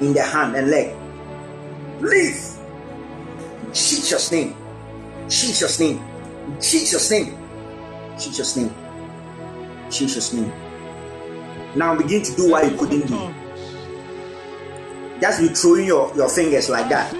in 0.00 0.12
the 0.12 0.22
hand 0.22 0.56
and 0.56 0.70
leg. 0.70 0.94
Leave. 2.00 2.56
Jesus' 3.72 4.32
name. 4.32 4.54
Jesus' 5.28 5.80
name. 5.80 6.04
Jesus' 6.60 7.10
name. 7.10 7.36
Jesus' 8.18 8.56
name. 8.56 8.74
Jesus' 9.90 10.32
name. 10.32 10.52
Now 11.74 11.96
begin 11.96 12.22
to 12.22 12.34
do 12.36 12.50
what 12.50 12.70
you 12.70 12.76
couldn't 12.78 13.06
do. 13.06 13.34
Just 15.20 15.40
be 15.40 15.48
throwing 15.48 15.86
your, 15.86 16.14
your 16.16 16.28
fingers 16.28 16.68
like 16.68 16.88
that. 16.88 17.12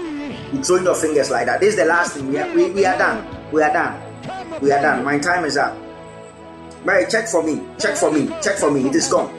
You 0.53 0.63
throwing 0.63 0.83
your 0.83 0.95
fingers 0.95 1.29
like 1.29 1.45
that. 1.47 1.59
This 1.59 1.73
is 1.73 1.79
the 1.79 1.85
last 1.85 2.15
thing. 2.15 2.29
We 2.29 2.37
are, 2.37 2.53
we, 2.55 2.71
we 2.71 2.85
are 2.85 2.97
done. 2.97 3.51
We 3.51 3.61
are 3.61 3.73
done. 3.73 4.61
We 4.61 4.71
are 4.71 4.81
done. 4.81 5.03
My 5.03 5.19
time 5.19 5.45
is 5.45 5.57
up. 5.57 5.77
Mary, 6.85 7.05
check 7.09 7.27
for 7.27 7.43
me. 7.43 7.61
Check 7.79 7.97
for 7.97 8.11
me. 8.11 8.27
Check 8.41 8.57
for 8.57 8.71
me. 8.71 8.87
It 8.87 8.95
is 8.95 9.07
gone. 9.09 9.33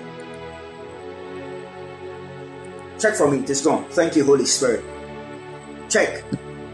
Check 2.98 3.14
for 3.14 3.30
me. 3.30 3.38
It 3.38 3.50
is 3.50 3.60
gone. 3.60 3.84
Thank 3.90 4.16
you, 4.16 4.24
Holy 4.24 4.44
Spirit. 4.44 4.84
Check. 5.88 6.22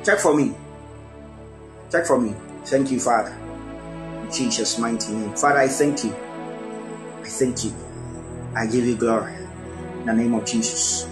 Check 0.05 0.19
for 0.19 0.35
me. 0.35 0.55
Check 1.91 2.05
for 2.07 2.21
me. 2.21 2.35
Thank 2.65 2.91
you, 2.91 2.99
Father. 2.99 3.31
In 4.23 4.33
Jesus' 4.33 4.79
mighty 4.79 5.13
name. 5.13 5.37
Father, 5.37 5.61
I 5.61 5.69
thank 5.69 6.03
you. 6.03 6.13
I 6.13 7.29
thank 7.29 7.65
you. 7.65 7.73
I 8.57 8.67
give 8.67 8.85
you 8.85 8.97
glory. 8.97 9.35
In 10.01 10.07
the 10.07 10.13
name 10.13 10.35
of 10.35 10.45
Jesus. 10.45 11.09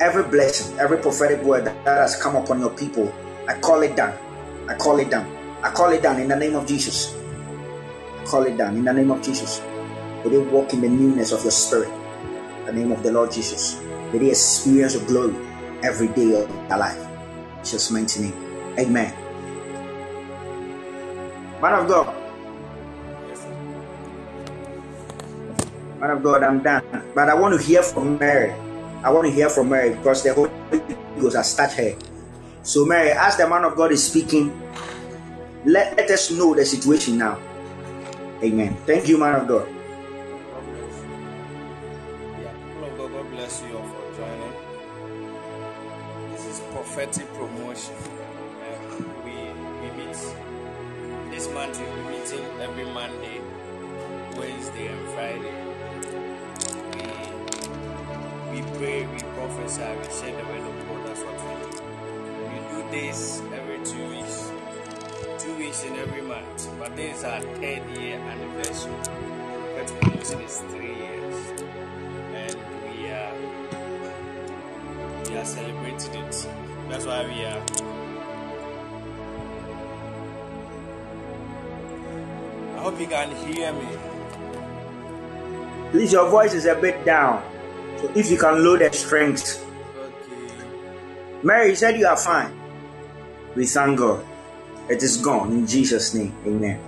Every 0.00 0.22
blessing, 0.22 0.78
every 0.78 0.98
prophetic 0.98 1.42
word 1.42 1.64
that 1.64 1.84
has 1.84 2.14
come 2.22 2.36
upon 2.36 2.60
your 2.60 2.70
people, 2.70 3.12
I 3.48 3.58
call 3.58 3.82
it 3.82 3.96
down. 3.96 4.16
I 4.68 4.74
call 4.74 5.00
it 5.00 5.10
down. 5.10 5.26
I 5.64 5.70
call 5.70 5.90
it 5.90 6.02
down 6.02 6.20
in 6.20 6.28
the 6.28 6.36
name 6.36 6.54
of 6.54 6.68
Jesus. 6.68 7.16
I 7.16 8.24
call 8.26 8.44
it 8.44 8.56
down 8.56 8.76
in 8.76 8.84
the 8.84 8.92
name 8.92 9.10
of 9.10 9.22
Jesus. 9.22 9.60
May 10.22 10.30
they 10.30 10.38
walk 10.38 10.72
in 10.72 10.82
the 10.82 10.88
newness 10.88 11.32
of 11.32 11.42
your 11.42 11.50
spirit. 11.50 11.90
In 12.60 12.66
the 12.66 12.72
name 12.74 12.92
of 12.92 13.02
the 13.02 13.10
Lord 13.10 13.32
Jesus. 13.32 13.82
May 14.12 14.18
they 14.18 14.30
experience 14.30 14.94
your 14.94 15.04
glory 15.06 15.34
every 15.82 16.08
day 16.08 16.42
of 16.42 16.48
their 16.68 16.78
life. 16.78 17.07
Jesus' 17.68 17.90
mighty 17.90 18.20
name. 18.20 18.36
Amen. 18.80 19.12
Man 21.60 21.74
of 21.76 21.84
God. 21.84 22.16
Man 26.00 26.10
of 26.10 26.22
God, 26.22 26.42
I'm 26.42 26.62
done. 26.62 26.82
But 27.14 27.28
I 27.28 27.34
want 27.34 27.60
to 27.60 27.66
hear 27.66 27.82
from 27.82 28.16
Mary. 28.16 28.52
I 29.04 29.10
want 29.10 29.26
to 29.26 29.32
hear 29.32 29.50
from 29.50 29.68
Mary 29.68 29.90
because 29.94 30.22
the 30.22 30.32
Holy 30.32 30.50
Ghost 31.20 31.36
has 31.36 31.54
touched 31.54 31.74
her. 31.76 31.94
So, 32.62 32.86
Mary, 32.86 33.10
as 33.10 33.36
the 33.36 33.46
man 33.46 33.64
of 33.64 33.76
God 33.76 33.92
is 33.92 34.02
speaking, 34.08 34.48
let, 35.66 35.94
let 35.98 36.10
us 36.10 36.30
know 36.30 36.54
the 36.54 36.64
situation 36.64 37.18
now. 37.18 37.38
Amen. 38.42 38.76
Thank 38.86 39.08
you, 39.08 39.18
man 39.18 39.42
of 39.42 39.48
God. 39.48 39.68
Yeah, 42.40 42.52
people 42.64 42.84
of 42.84 42.96
God, 42.96 43.12
God 43.12 43.30
bless 43.30 43.60
you 43.60 43.76
for 43.76 44.16
joining. 44.16 44.52
This 46.32 46.46
is 46.46 46.60
prophetic 46.72 47.26
promotion. 47.34 47.57
Um, 47.78 47.94
we 49.24 49.34
we 49.80 49.88
meet 49.96 50.18
this 51.30 51.48
month. 51.50 51.78
We'll 51.78 51.94
be 51.94 52.18
meeting 52.18 52.44
every 52.60 52.84
Monday, 52.86 53.40
Wednesday, 54.36 54.88
and 54.88 55.08
Friday. 55.10 55.54
We 58.50 58.50
we 58.50 58.62
pray, 58.78 59.06
we 59.06 59.20
prophesy, 59.36 59.82
we 59.96 60.04
share 60.10 60.34
the 60.36 60.44
word 60.48 60.66
of 60.66 60.88
God. 60.88 61.06
That's 61.06 61.22
what 61.22 61.38
we 61.38 61.54
do. 61.70 61.82
We 62.50 62.58
do 62.82 62.90
this 62.90 63.42
every 63.54 63.78
two 63.86 64.08
weeks, 64.10 64.50
two 65.38 65.54
weeks 65.56 65.84
in 65.84 65.94
every 65.96 66.22
month. 66.22 66.68
But 66.80 66.96
this 66.96 67.18
is 67.18 67.24
our 67.24 67.40
third 67.40 67.84
year 67.96 68.18
anniversary. 68.18 68.92
Prophetic 69.76 70.00
promotion 70.00 70.40
is 70.40 70.58
three 70.72 70.96
years 70.96 71.62
and 72.34 72.56
we 72.82 73.10
are 73.10 73.34
we 75.28 75.36
are 75.36 75.44
celebrating 75.44 76.14
it. 76.24 76.67
That's 76.88 77.04
why 77.04 77.26
we 77.26 77.44
are. 77.44 77.58
Uh, 77.58 77.88
I 82.76 82.80
hope 82.80 82.98
you 82.98 83.06
can 83.06 83.30
hear 83.46 83.72
me. 83.72 83.88
Please, 85.90 86.12
your 86.12 86.30
voice 86.30 86.54
is 86.54 86.64
a 86.66 86.74
bit 86.74 87.04
down. 87.04 87.42
So 88.00 88.10
if 88.14 88.30
you 88.30 88.38
can 88.38 88.64
load 88.64 88.80
the 88.80 88.92
strength. 88.92 89.66
Okay. 89.98 90.54
Mary 91.42 91.74
said 91.74 91.98
you 91.98 92.06
are 92.06 92.16
fine. 92.16 92.58
We 93.54 93.66
thank 93.66 93.98
God. 93.98 94.24
It 94.88 95.02
is 95.02 95.18
gone 95.18 95.52
in 95.52 95.66
Jesus' 95.66 96.14
name. 96.14 96.34
Amen. 96.46 96.80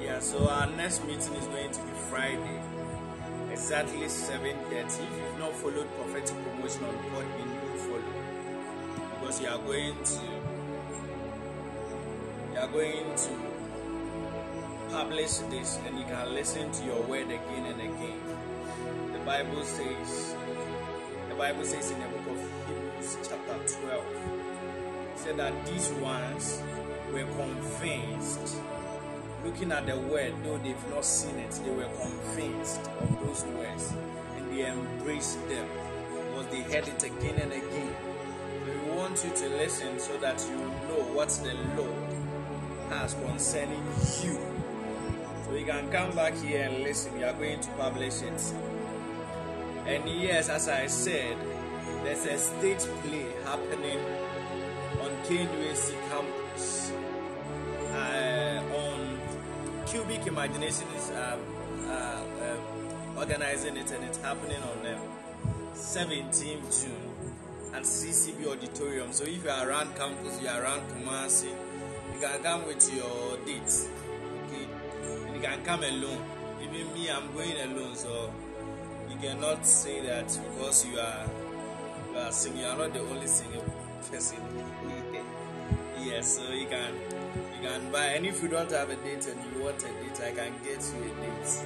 Yeah. 0.00 0.18
So 0.18 0.48
our 0.48 0.66
next 0.70 1.04
meeting 1.04 1.34
is 1.34 1.46
going 1.46 1.70
to 1.70 1.80
be 1.80 1.92
Friday, 2.10 2.60
exactly 3.52 4.06
7:30. 4.06 4.42
If 4.42 4.98
you've 4.98 5.38
not 5.38 5.52
followed 5.52 5.86
prophetic 5.96 6.36
promotion 6.44 6.84
on 6.84 6.98
follow 7.10 7.51
because 9.32 9.40
you 9.40 9.48
are 9.48 9.58
going 9.58 10.04
to 10.04 10.20
you 12.52 12.58
are 12.58 12.68
going 12.68 13.16
to 13.16 13.30
publish 14.90 15.38
this 15.48 15.78
and 15.86 15.98
you 15.98 16.04
can 16.04 16.34
listen 16.34 16.70
to 16.70 16.84
your 16.84 17.00
word 17.02 17.26
again 17.26 17.66
and 17.66 17.80
again. 17.80 18.20
The 19.12 19.18
Bible 19.20 19.62
says, 19.64 20.36
the 21.28 21.34
Bible 21.34 21.64
says 21.64 21.90
in 21.90 22.00
the 22.00 22.08
book 22.08 22.26
of 22.26 22.40
Hebrews, 22.68 23.16
chapter 23.22 23.80
12, 23.80 24.04
it 25.14 25.18
said 25.18 25.36
that 25.38 25.66
these 25.66 25.90
ones 25.92 26.62
were 27.12 27.24
convinced, 27.24 28.58
looking 29.44 29.72
at 29.72 29.86
the 29.86 29.96
word, 29.96 30.34
though 30.42 30.58
they've 30.58 30.90
not 30.90 31.04
seen 31.04 31.36
it, 31.36 31.52
they 31.64 31.70
were 31.70 31.88
convinced 32.00 32.80
of 33.00 33.20
those 33.24 33.44
words 33.44 33.94
and 34.36 34.52
they 34.52 34.66
embraced 34.66 35.38
them 35.48 35.66
because 36.28 36.46
they 36.48 36.62
heard 36.62 36.88
it 36.88 37.02
again 37.02 37.36
and 37.36 37.52
again. 37.52 38.11
Want 38.96 39.24
you 39.24 39.30
to 39.30 39.48
listen 39.56 39.98
so 39.98 40.16
that 40.18 40.44
you 40.48 40.56
know 40.56 41.02
what 41.12 41.28
the 41.28 41.54
Lord 41.76 42.12
has 42.90 43.14
concerning 43.14 43.82
you. 44.22 44.38
So 45.44 45.54
you 45.54 45.66
can 45.66 45.90
come 45.90 46.14
back 46.14 46.34
here 46.34 46.68
and 46.68 46.82
listen. 46.82 47.14
We 47.16 47.24
are 47.24 47.32
going 47.32 47.60
to 47.60 47.70
publish 47.72 48.22
it. 48.22 48.54
And 49.86 50.08
yes, 50.08 50.48
as 50.48 50.68
I 50.68 50.86
said, 50.86 51.36
there's 52.04 52.24
a 52.26 52.38
stage 52.38 52.84
play 53.02 53.26
happening 53.44 53.98
on 55.00 55.10
KNUST 55.28 55.94
campus. 56.08 56.92
Uh, 57.92 58.62
on 58.76 59.18
Cubic 59.86 60.26
Imagination 60.26 60.86
is 60.96 61.10
um, 61.10 61.40
uh, 61.88 62.22
organizing 63.16 63.76
it 63.76 63.90
and 63.90 64.04
it's 64.04 64.18
happening 64.18 64.62
on 64.62 64.94
um, 64.94 65.00
17th 65.74 66.84
June 66.84 67.11
at 67.74 67.82
CCB 67.82 68.46
Auditorium. 68.46 69.12
So 69.12 69.24
if 69.24 69.44
you 69.44 69.50
are 69.50 69.68
around 69.68 69.94
campus, 69.96 70.40
you 70.40 70.48
are 70.48 70.62
around 70.62 70.82
Kumasi, 70.90 71.48
you 72.14 72.20
can 72.20 72.42
come 72.42 72.66
with 72.66 72.94
your 72.94 73.36
dates. 73.46 73.88
Okay, 74.46 74.66
you 75.34 75.40
can 75.40 75.62
come 75.64 75.82
alone. 75.82 76.22
Even 76.62 76.92
me, 76.94 77.10
I'm 77.10 77.32
going 77.32 77.56
alone, 77.70 77.96
so 77.96 78.32
you 79.10 79.16
cannot 79.16 79.66
say 79.66 80.04
that 80.06 80.26
because 80.26 80.86
you 80.86 80.98
are 80.98 81.26
you 82.12 82.18
are 82.18 82.30
singing. 82.30 82.60
You 82.60 82.66
are 82.66 82.76
not 82.76 82.92
the 82.92 83.00
only 83.00 83.26
singing 83.26 83.62
person. 84.10 84.38
yes, 86.04 86.36
so 86.36 86.52
you 86.52 86.66
can 86.66 86.92
you 87.56 87.68
can 87.68 87.90
buy. 87.90 88.04
And 88.06 88.26
if 88.26 88.42
you 88.42 88.48
don't 88.48 88.70
have 88.70 88.90
a 88.90 88.96
date 88.96 89.26
and 89.26 89.40
you 89.52 89.64
want 89.64 89.82
a 89.82 89.86
date, 89.86 90.20
I 90.20 90.30
can 90.32 90.52
get 90.62 90.84
you 90.94 91.02
a 91.02 91.14
date. 91.20 91.64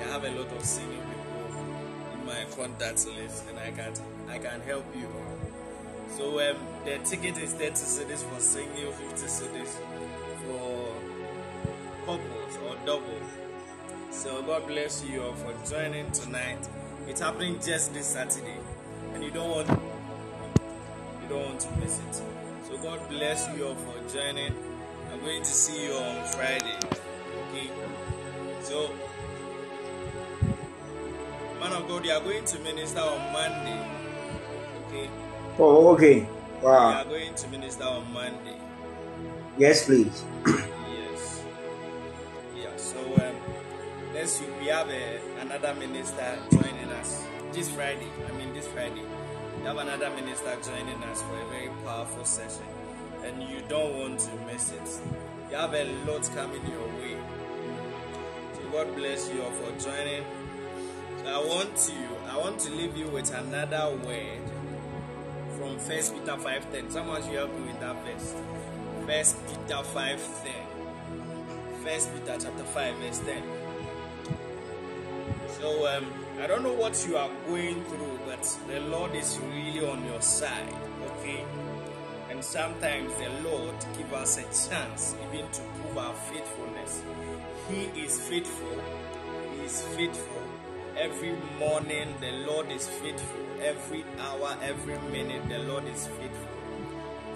I 0.00 0.12
have 0.12 0.24
a 0.24 0.30
lot 0.30 0.52
of 0.52 0.64
singing 0.64 1.00
people 1.00 2.18
in 2.20 2.26
my 2.26 2.44
contact 2.54 3.06
list, 3.06 3.44
and 3.48 3.58
I 3.58 3.70
can 3.70 3.92
I 4.28 4.38
can 4.38 4.60
help 4.60 4.84
you. 4.94 5.08
So 6.16 6.40
um, 6.40 6.56
the 6.84 6.98
ticket 7.04 7.38
is 7.38 7.52
30 7.52 7.72
cedis 7.72 8.24
for 8.24 8.40
single, 8.40 8.92
50 8.92 9.26
cedis 9.26 9.76
for 10.46 10.94
couples 12.06 12.58
or 12.66 12.76
double. 12.86 13.20
So 14.10 14.42
God 14.42 14.66
bless 14.66 15.04
you 15.04 15.22
all 15.22 15.34
for 15.34 15.54
joining 15.70 16.10
tonight. 16.12 16.66
It's 17.06 17.20
happening 17.20 17.60
just 17.60 17.92
this 17.94 18.06
Saturday, 18.06 18.56
and 19.14 19.22
you 19.22 19.30
don't 19.30 19.50
want 19.50 19.68
you 19.68 21.28
don't 21.28 21.44
want 21.46 21.60
to 21.60 21.70
miss 21.78 21.98
it. 21.98 22.22
So 22.66 22.78
God 22.82 23.06
bless 23.08 23.48
you 23.56 23.66
all 23.66 23.74
for 23.74 24.12
joining. 24.12 24.54
I'm 25.12 25.20
going 25.20 25.42
to 25.42 25.50
see 25.50 25.86
you 25.86 25.92
on 25.92 26.24
Friday. 26.26 26.76
Okay. 27.50 27.70
So 28.62 28.90
man 31.60 31.72
of 31.72 31.88
God, 31.88 32.04
you 32.04 32.12
are 32.12 32.20
going 32.20 32.44
to 32.44 32.58
minister 32.60 33.00
on 33.00 33.32
Monday. 33.32 33.86
Okay. 34.88 35.10
Oh, 35.60 35.88
okay. 35.94 36.28
Wow. 36.62 36.88
We 36.90 36.94
are 36.94 37.04
going 37.04 37.34
to 37.34 37.48
minister 37.48 37.82
on 37.82 38.12
Monday. 38.12 38.58
Yes, 39.58 39.86
please. 39.86 40.24
Yes. 40.46 41.42
Yeah. 42.56 42.70
So 42.76 43.00
um, 43.16 43.34
next 44.14 44.40
week 44.40 44.50
we 44.60 44.68
have 44.68 44.88
a, 44.88 45.18
another 45.40 45.74
minister 45.74 46.38
joining 46.52 46.90
us 46.92 47.24
this 47.52 47.68
Friday. 47.70 48.06
I 48.28 48.36
mean 48.38 48.54
this 48.54 48.68
Friday. 48.68 49.02
We 49.58 49.64
have 49.64 49.78
another 49.78 50.10
minister 50.10 50.54
joining 50.64 51.02
us 51.02 51.22
for 51.22 51.36
a 51.36 51.46
very 51.46 51.70
powerful 51.84 52.24
session, 52.24 52.66
and 53.24 53.42
you 53.42 53.60
don't 53.68 53.98
want 53.98 54.20
to 54.20 54.30
miss 54.46 54.70
it. 54.70 55.00
You 55.50 55.56
have 55.56 55.74
a 55.74 55.84
lot 56.06 56.22
coming 56.36 56.62
your 56.70 56.86
way. 57.02 57.16
So 58.54 58.60
God 58.70 58.94
bless 58.94 59.28
you 59.28 59.42
all 59.42 59.50
for 59.50 59.72
joining. 59.80 60.22
I 61.26 61.36
want 61.38 61.92
you, 61.92 62.06
I 62.30 62.38
want 62.38 62.60
to 62.60 62.70
leave 62.70 62.96
you 62.96 63.08
with 63.08 63.34
another 63.34 63.90
word 64.06 64.57
First 65.78 66.14
Peter 66.14 66.36
five 66.36 66.70
ten. 66.72 66.90
Someone 66.90 67.22
should 67.22 67.32
help 67.34 67.54
me 67.54 67.66
with 67.68 67.80
that 67.80 67.96
verse. 68.04 68.34
First 69.06 69.36
Peter 69.46 69.82
five 69.82 70.20
ten. 70.44 70.78
First 71.84 72.12
Peter 72.12 72.36
chapter 72.38 72.64
5 72.64 72.96
verse 72.96 73.20
10. 73.20 73.42
So 75.60 75.86
um, 75.88 76.06
I 76.42 76.46
don't 76.46 76.62
know 76.62 76.72
what 76.72 77.06
you 77.08 77.16
are 77.16 77.30
going 77.46 77.84
through, 77.84 78.18
but 78.26 78.58
the 78.66 78.80
Lord 78.80 79.14
is 79.14 79.38
really 79.38 79.86
on 79.88 80.04
your 80.04 80.20
side, 80.20 80.74
okay? 81.06 81.44
And 82.30 82.44
sometimes 82.44 83.12
the 83.14 83.48
Lord 83.48 83.74
give 83.96 84.12
us 84.12 84.38
a 84.38 84.42
chance 84.42 85.14
even 85.32 85.50
to 85.50 85.60
prove 85.80 85.98
our 85.98 86.14
faithfulness. 86.14 87.02
He 87.70 87.84
is 88.04 88.20
faithful. 88.20 88.82
He 89.54 89.64
is 89.64 89.82
faithful. 89.96 90.47
Every 91.00 91.32
morning 91.60 92.12
the 92.20 92.32
Lord 92.44 92.72
is 92.72 92.88
faithful. 92.88 93.40
Every 93.62 94.04
hour, 94.18 94.56
every 94.60 94.98
minute 95.12 95.48
the 95.48 95.60
Lord 95.60 95.86
is 95.86 96.08
faithful. 96.08 96.48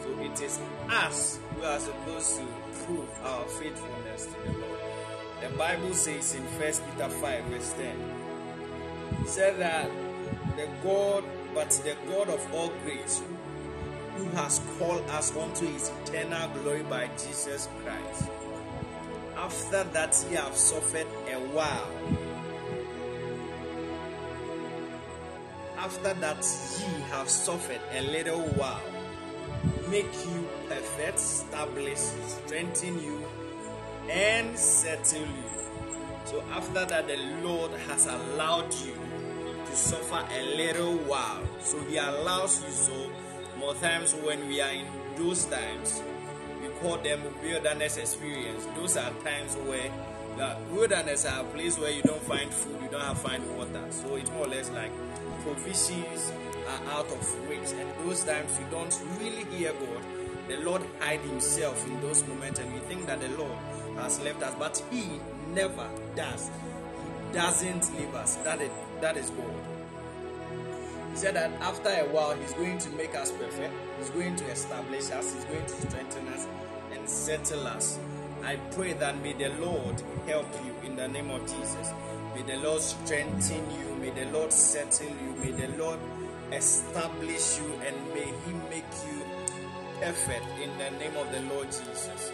So 0.02 0.20
it 0.20 0.40
is 0.43 0.59
us 0.90 1.39
who 1.55 1.62
are 1.62 1.78
supposed 1.78 2.39
to 2.39 2.47
prove 2.84 3.09
our 3.22 3.44
faithfulness 3.47 4.26
to 4.26 4.32
the 4.32 4.59
Lord. 4.59 4.80
The 5.43 5.48
Bible 5.56 5.94
says 5.94 6.34
in 6.34 6.43
1 6.43 6.59
Peter 6.59 7.09
5, 7.09 7.44
verse 7.44 7.72
10, 7.74 7.86
it 9.22 9.28
said 9.28 9.59
that 9.60 9.89
the 10.56 10.66
God, 10.82 11.22
but 11.55 11.70
the 11.70 11.94
God 12.09 12.30
of 12.30 12.52
all 12.52 12.72
grace, 12.84 13.22
who 14.16 14.24
has 14.30 14.60
called 14.76 15.09
us 15.10 15.36
unto 15.36 15.66
his 15.66 15.93
eternal 16.02 16.48
glory 16.48 16.82
by 16.82 17.09
Jesus 17.12 17.68
Christ, 17.84 18.28
after 19.36 19.84
that 19.84 20.24
ye 20.28 20.36
have 20.36 20.56
suffered 20.56 21.06
a 21.30 21.39
while, 21.55 21.89
after 25.82 26.14
that 26.14 26.38
ye 26.78 27.02
have 27.10 27.28
suffered 27.28 27.80
a 27.92 28.02
little 28.02 28.40
while, 28.54 28.80
make 29.90 30.12
you 30.26 30.48
perfect, 30.68 31.16
establish, 31.16 31.98
strengthen 31.98 33.02
you, 33.02 33.24
and 34.09 34.56
settle 34.56 35.22
you. 35.22 35.52
So 36.24 36.42
after 36.52 36.84
that, 36.84 37.09
the 37.09 37.16
Lord 37.42 37.72
has 37.88 38.06
allowed 38.06 38.72
you 38.74 38.94
to 39.66 39.76
suffer 39.76 40.24
a 40.32 40.56
little 40.56 40.98
while. 40.98 41.42
So 41.60 41.80
He 41.80 41.96
allows 41.96 42.62
you 42.62 42.70
so 42.70 43.10
more 43.59 43.74
times 43.74 44.14
when 44.14 44.46
we 44.46 44.60
are 44.60 44.70
in 44.70 44.86
those 45.16 45.46
times, 45.46 46.00
we 46.62 46.68
call 46.80 46.98
them 46.98 47.22
wilderness 47.42 47.96
experience. 47.96 48.66
Those 48.76 48.96
are 48.96 49.10
times 49.24 49.56
where 49.56 49.90
the 50.36 50.56
wilderness 50.70 51.26
are 51.26 51.40
a 51.40 51.44
place 51.44 51.76
where 51.76 51.90
you 51.90 52.02
don't 52.02 52.22
find 52.22 52.52
food, 52.52 52.80
you 52.82 52.88
don't 52.88 53.02
have 53.02 53.18
find 53.18 53.44
water. 53.56 53.84
So 53.90 54.14
it's 54.14 54.30
more 54.30 54.46
or 54.46 54.48
less 54.48 54.70
like 54.70 54.92
provisions 55.43 56.32
are 56.69 56.93
out 56.93 57.06
of 57.06 57.48
reach, 57.48 57.73
and 57.78 57.90
those 58.05 58.24
times 58.24 58.59
you 58.59 58.66
don't 58.70 58.98
really 59.20 59.44
hear 59.56 59.73
God. 59.73 60.02
The 60.48 60.56
Lord 60.59 60.82
hide 61.01 61.20
Himself 61.20 61.86
in 61.86 62.01
those 62.01 62.27
moments, 62.27 62.60
and 62.60 62.73
we 62.73 62.81
think 62.81 63.06
that 63.06 63.20
the 63.20 63.28
Lord 63.31 63.56
has 63.97 64.20
left 64.20 64.43
us, 64.43 64.55
but 64.59 64.82
He 64.90 65.20
never 65.52 65.89
does. 66.16 66.51
He 67.28 67.35
doesn't 67.35 67.98
leave 67.98 68.14
us. 68.14 68.36
That 68.36 68.60
is, 68.60 68.70
that 69.01 69.16
is 69.16 69.31
God. 69.31 69.55
He 71.10 71.16
said 71.16 71.35
that 71.35 71.52
after 71.60 71.90
a 71.90 72.05
while, 72.10 72.35
He's 72.35 72.55
going 72.55 72.78
to 72.78 72.90
make 72.90 73.14
us 73.14 73.31
perfect, 73.32 73.74
He's 73.98 74.10
going 74.10 74.36
to 74.36 74.44
establish 74.47 75.10
us, 75.10 75.35
He's 75.35 75.44
going 75.44 75.66
to 75.66 75.89
strengthen 75.89 76.28
us, 76.28 76.47
and 76.93 77.09
settle 77.09 77.66
us. 77.66 77.98
I 78.44 78.56
pray 78.73 78.93
that 78.94 79.23
may 79.23 79.35
the 79.35 79.51
Lord 79.60 80.02
help 80.27 80.47
you 80.64 80.89
in 80.89 80.97
the 80.97 81.06
name 81.06 81.31
of 81.31 81.43
Jesus. 81.43 81.93
May 82.34 82.42
the 82.42 82.56
Lord 82.56 82.80
strengthen 82.80 83.70
you, 83.78 83.94
may 84.00 84.10
the 84.10 84.24
Lord 84.30 84.52
settle 84.52 85.06
you, 85.09 85.34
may 85.42 85.50
the 85.52 85.68
Lord 85.76 85.98
establish 86.50 87.59
you, 87.59 87.72
and 87.86 87.96
may 88.14 88.24
He 88.24 88.52
make 88.70 88.84
you 89.06 89.22
perfect 90.00 90.46
in 90.62 90.70
the 90.78 90.90
name 90.98 91.16
of 91.16 91.30
the 91.30 91.40
Lord 91.54 91.66
Jesus. 91.66 92.32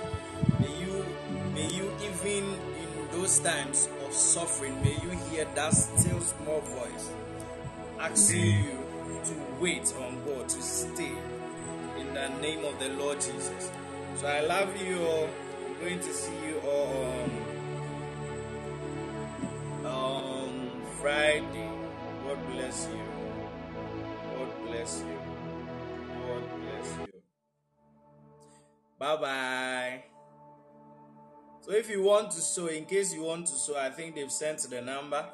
May 0.60 0.74
you, 0.80 1.04
may 1.52 1.68
you 1.68 1.92
even 2.02 2.44
in 2.44 3.08
those 3.12 3.40
times 3.40 3.88
of 4.06 4.12
suffering, 4.12 4.80
may 4.82 4.94
you 5.02 5.10
hear 5.30 5.46
that 5.54 5.74
still 5.74 6.20
small 6.20 6.60
voice 6.60 7.10
asking 7.98 8.64
you 8.64 8.78
to 9.24 9.34
wait 9.60 9.92
on 10.00 10.22
God, 10.24 10.48
to 10.48 10.62
stay 10.62 11.12
in 11.98 12.14
the 12.14 12.28
name 12.40 12.64
of 12.64 12.78
the 12.78 12.90
Lord 12.90 13.20
Jesus. 13.20 13.70
So 14.16 14.26
I 14.26 14.40
love 14.40 14.80
you 14.80 15.04
all. 15.04 15.28
I'm 15.66 15.80
going 15.80 16.00
to 16.00 16.12
see 16.12 16.32
you 16.46 16.60
all 16.64 17.28
on 19.88 20.48
um, 20.48 20.82
Friday. 21.00 21.70
God 22.26 22.38
bless 22.52 22.88
you. 22.92 23.04
God 24.36 24.66
bless 24.66 25.00
you. 25.00 25.18
God 26.26 26.44
bless 26.60 26.98
you. 26.98 27.20
Bye 28.98 29.16
bye. 29.16 30.04
So 31.60 31.72
if 31.72 31.90
you 31.90 32.02
want 32.02 32.30
to 32.32 32.40
sow, 32.40 32.66
in 32.66 32.84
case 32.84 33.12
you 33.12 33.22
want 33.22 33.46
to 33.46 33.52
sow, 33.52 33.76
I 33.78 33.90
think 33.90 34.14
they've 34.14 34.32
sent 34.32 34.60
the 34.70 34.80
number. 34.80 35.24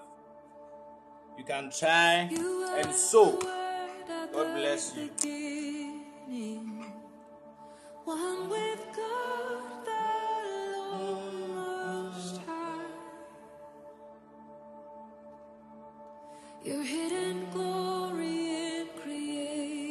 You 1.38 1.44
can 1.44 1.70
try 1.70 2.30
and 2.78 2.94
sow. 2.94 3.38
God 4.32 4.54
bless 4.56 4.94
you. 4.96 5.10
One 8.04 8.48
with 8.50 8.78
God. 8.78 8.83
Your 16.64 16.82
hidden 16.82 17.46
glory. 17.52 18.13